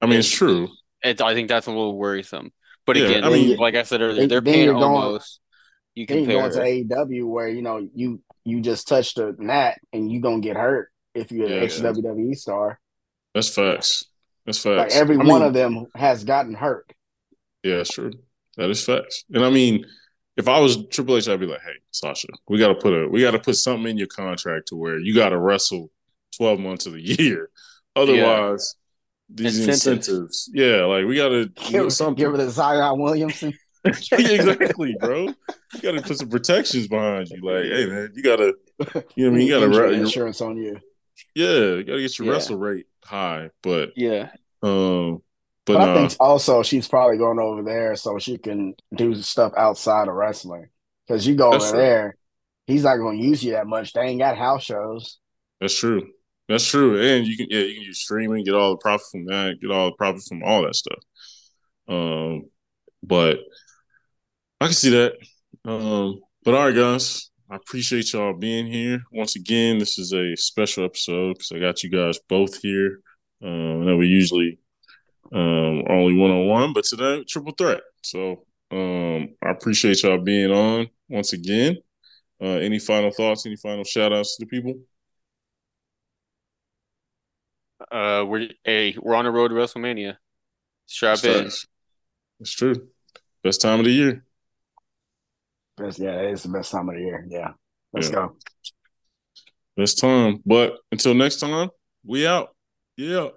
I 0.00 0.06
mean, 0.06 0.20
it's 0.20 0.30
true. 0.30 0.70
It, 1.02 1.20
I 1.20 1.34
think 1.34 1.48
that's 1.48 1.66
a 1.66 1.70
little 1.70 1.98
worrisome. 1.98 2.50
But 2.86 2.96
Yeah, 2.96 3.04
again, 3.06 3.24
I 3.24 3.30
mean- 3.30 3.56
like 3.58 3.74
I 3.74 3.82
said 3.82 4.00
earlier, 4.00 4.26
they're 4.26 4.40
then 4.40 4.52
paying 4.54 4.64
you're 4.64 4.74
going- 4.74 4.84
almost. 4.84 5.40
You 5.94 6.06
Then 6.06 6.18
you 6.18 6.24
compare 6.26 6.40
go 6.42 6.46
into 6.46 6.94
AEW 6.94 7.26
where 7.26 7.48
you 7.48 7.62
know 7.62 7.88
you 7.94 8.22
you 8.44 8.60
just 8.60 8.86
touched 8.86 9.18
a 9.18 9.34
gnat 9.38 9.78
and 9.92 10.10
you 10.12 10.20
gonna 10.20 10.40
get 10.40 10.56
hurt 10.56 10.90
if 11.14 11.32
you're 11.32 11.46
an 11.46 11.52
Yeah. 11.52 11.58
ex 11.60 11.80
WWE 11.80 12.34
star. 12.34 12.78
That's 13.34 13.48
facts. 13.48 14.04
That's 14.44 14.64
Like 14.64 14.78
facts. 14.78 14.94
every 14.96 15.16
I 15.16 15.18
one 15.18 15.26
mean, 15.26 15.42
of 15.42 15.52
them 15.54 15.86
has 15.96 16.22
gotten 16.24 16.54
hurt. 16.54 16.92
Yeah, 17.64 17.76
that's 17.78 17.90
true. 17.90 18.12
That 18.56 18.70
is 18.70 18.84
facts. 18.84 19.24
And 19.32 19.44
I 19.44 19.50
mean, 19.50 19.84
if 20.36 20.48
I 20.48 20.60
was 20.60 20.86
Triple 20.88 21.16
H, 21.16 21.28
I'd 21.28 21.40
be 21.40 21.46
like, 21.46 21.62
"Hey, 21.62 21.78
Sasha, 21.90 22.28
we 22.48 22.58
got 22.58 22.68
to 22.68 22.74
put 22.76 22.92
a 22.92 23.08
we 23.08 23.22
got 23.22 23.32
to 23.32 23.38
put 23.40 23.56
something 23.56 23.90
in 23.90 23.96
your 23.98 24.06
contract 24.06 24.68
to 24.68 24.76
where 24.76 24.98
you 24.98 25.14
got 25.14 25.30
to 25.30 25.38
wrestle 25.38 25.90
twelve 26.36 26.60
months 26.60 26.84
of 26.86 26.92
the 26.92 27.00
year. 27.20 27.50
Otherwise, 27.96 28.76
these 29.28 29.58
Incentives. 29.58 30.08
incentives, 30.08 30.50
yeah, 30.54 30.84
like 30.84 31.04
we 31.06 31.16
got 31.16 31.30
to 31.30 31.46
Give, 31.70 31.84
do 31.84 31.90
something. 31.90 32.14
give 32.14 32.32
her 32.32 32.36
the 32.38 32.50
Zion 32.50 32.98
Williamson. 33.00 33.52
exactly, 33.84 34.96
bro. 35.00 35.22
You 35.74 35.80
got 35.82 35.92
to 35.92 36.02
put 36.02 36.18
some 36.18 36.28
protections 36.28 36.88
behind 36.88 37.28
you. 37.30 37.40
Like, 37.42 37.64
hey, 37.64 37.86
man, 37.86 38.12
you 38.14 38.22
got 38.22 38.36
to, 38.36 38.54
you 38.80 38.84
know, 38.84 39.02
what 39.02 39.16
I 39.16 39.30
mean, 39.30 39.46
you 39.46 39.50
got 39.52 39.62
Injury 39.64 39.90
to, 39.90 39.94
insurance 39.94 40.40
on 40.40 40.56
you. 40.56 40.78
yeah, 41.34 41.48
you 41.76 41.84
got 41.84 41.94
to 41.94 42.00
get 42.00 42.18
your 42.18 42.26
Yeah. 42.26 42.32
wrestle 42.32 42.58
rate 42.58 42.86
high. 43.04 43.50
But, 43.62 43.92
Yeah, 43.96 44.30
um, 44.62 45.22
But, 45.64 45.74
but 45.78 45.88
I 45.88 45.94
think 45.94 46.16
also 46.20 46.62
she's 46.62 46.88
probably 46.88 47.18
going 47.18 47.38
over 47.38 47.62
there 47.62 47.96
so 47.96 48.18
she 48.18 48.38
can 48.38 48.74
do 48.94 49.14
stuff 49.22 49.52
outside 49.56 50.08
of 50.08 50.14
wrestling. 50.14 50.68
Because 51.06 51.26
you 51.26 51.36
go 51.36 51.52
over 51.52 51.68
true. 51.68 51.78
there, 51.78 52.16
he's 52.66 52.82
not 52.82 52.96
to 52.96 53.12
use 53.24 53.42
you 53.44 53.52
that 53.52 53.66
much. 53.68 53.92
They 53.92 54.00
ain't 54.02 54.18
got 54.20 54.36
house 54.36 54.64
shows. 54.64 55.18
That's 55.60 55.78
true. 55.78 56.08
That's 56.48 56.66
true. 56.66 57.00
And 57.00 57.26
you 57.26 57.36
can 57.36 57.46
yeah, 57.50 57.60
you 57.60 57.74
can 57.74 57.82
use 57.82 58.00
streaming, 58.00 58.44
get 58.44 58.54
all 58.54 58.70
the 58.70 58.76
profit 58.76 59.06
from 59.10 59.26
that, 59.26 59.58
get 59.60 59.70
all 59.70 59.90
the 59.90 59.96
profit 59.96 60.22
from 60.28 60.42
all 60.44 60.62
that 60.62 60.76
stuff. 60.76 60.98
Um, 61.88 62.44
but 63.02 63.40
I 64.60 64.66
can 64.66 64.74
see 64.74 64.90
that. 64.90 65.14
Um, 65.64 66.20
but 66.44 66.54
all 66.54 66.66
right, 66.66 66.74
guys, 66.74 67.30
I 67.50 67.56
appreciate 67.56 68.12
y'all 68.12 68.32
being 68.32 68.66
here 68.66 69.00
once 69.12 69.36
again. 69.36 69.78
This 69.78 69.98
is 69.98 70.12
a 70.12 70.36
special 70.36 70.84
episode 70.84 71.34
because 71.34 71.52
I 71.52 71.58
got 71.58 71.82
you 71.82 71.90
guys 71.90 72.18
both 72.28 72.60
here. 72.60 73.00
Um, 73.42 73.84
know 73.84 73.96
we 73.96 74.06
usually 74.06 74.58
um 75.32 75.82
only 75.88 76.14
one 76.14 76.30
on 76.30 76.46
one, 76.46 76.72
but 76.72 76.84
today 76.84 77.24
triple 77.28 77.52
threat. 77.52 77.80
So 78.02 78.44
um, 78.70 79.34
I 79.42 79.50
appreciate 79.50 80.02
y'all 80.02 80.18
being 80.18 80.50
on 80.52 80.88
once 81.08 81.32
again. 81.32 81.76
Uh, 82.40 82.58
any 82.58 82.78
final 82.78 83.10
thoughts? 83.10 83.46
Any 83.46 83.56
final 83.56 83.84
shout 83.84 84.12
outs 84.12 84.36
to 84.36 84.44
the 84.44 84.48
people? 84.48 84.74
Uh, 87.90 88.24
we're 88.26 88.48
hey, 88.64 88.96
we're 89.00 89.14
on 89.14 89.24
the 89.24 89.30
road 89.30 89.48
to 89.48 89.54
WrestleMania. 89.54 90.16
Strap 90.86 91.24
in. 91.24 91.50
It's 92.40 92.52
true. 92.52 92.88
Best 93.42 93.60
time 93.60 93.80
of 93.80 93.84
the 93.84 93.92
year. 93.92 94.24
Best, 95.76 95.98
yeah, 95.98 96.12
it's 96.12 96.42
the 96.42 96.48
best 96.48 96.72
time 96.72 96.88
of 96.88 96.94
the 96.94 97.00
year. 97.00 97.26
Yeah, 97.28 97.52
let's 97.92 98.08
yeah. 98.08 98.14
go. 98.14 98.36
Best 99.76 99.98
time. 99.98 100.42
But 100.46 100.78
until 100.90 101.14
next 101.14 101.36
time, 101.36 101.70
we 102.04 102.26
out. 102.26 102.54
Yeah. 102.96 103.28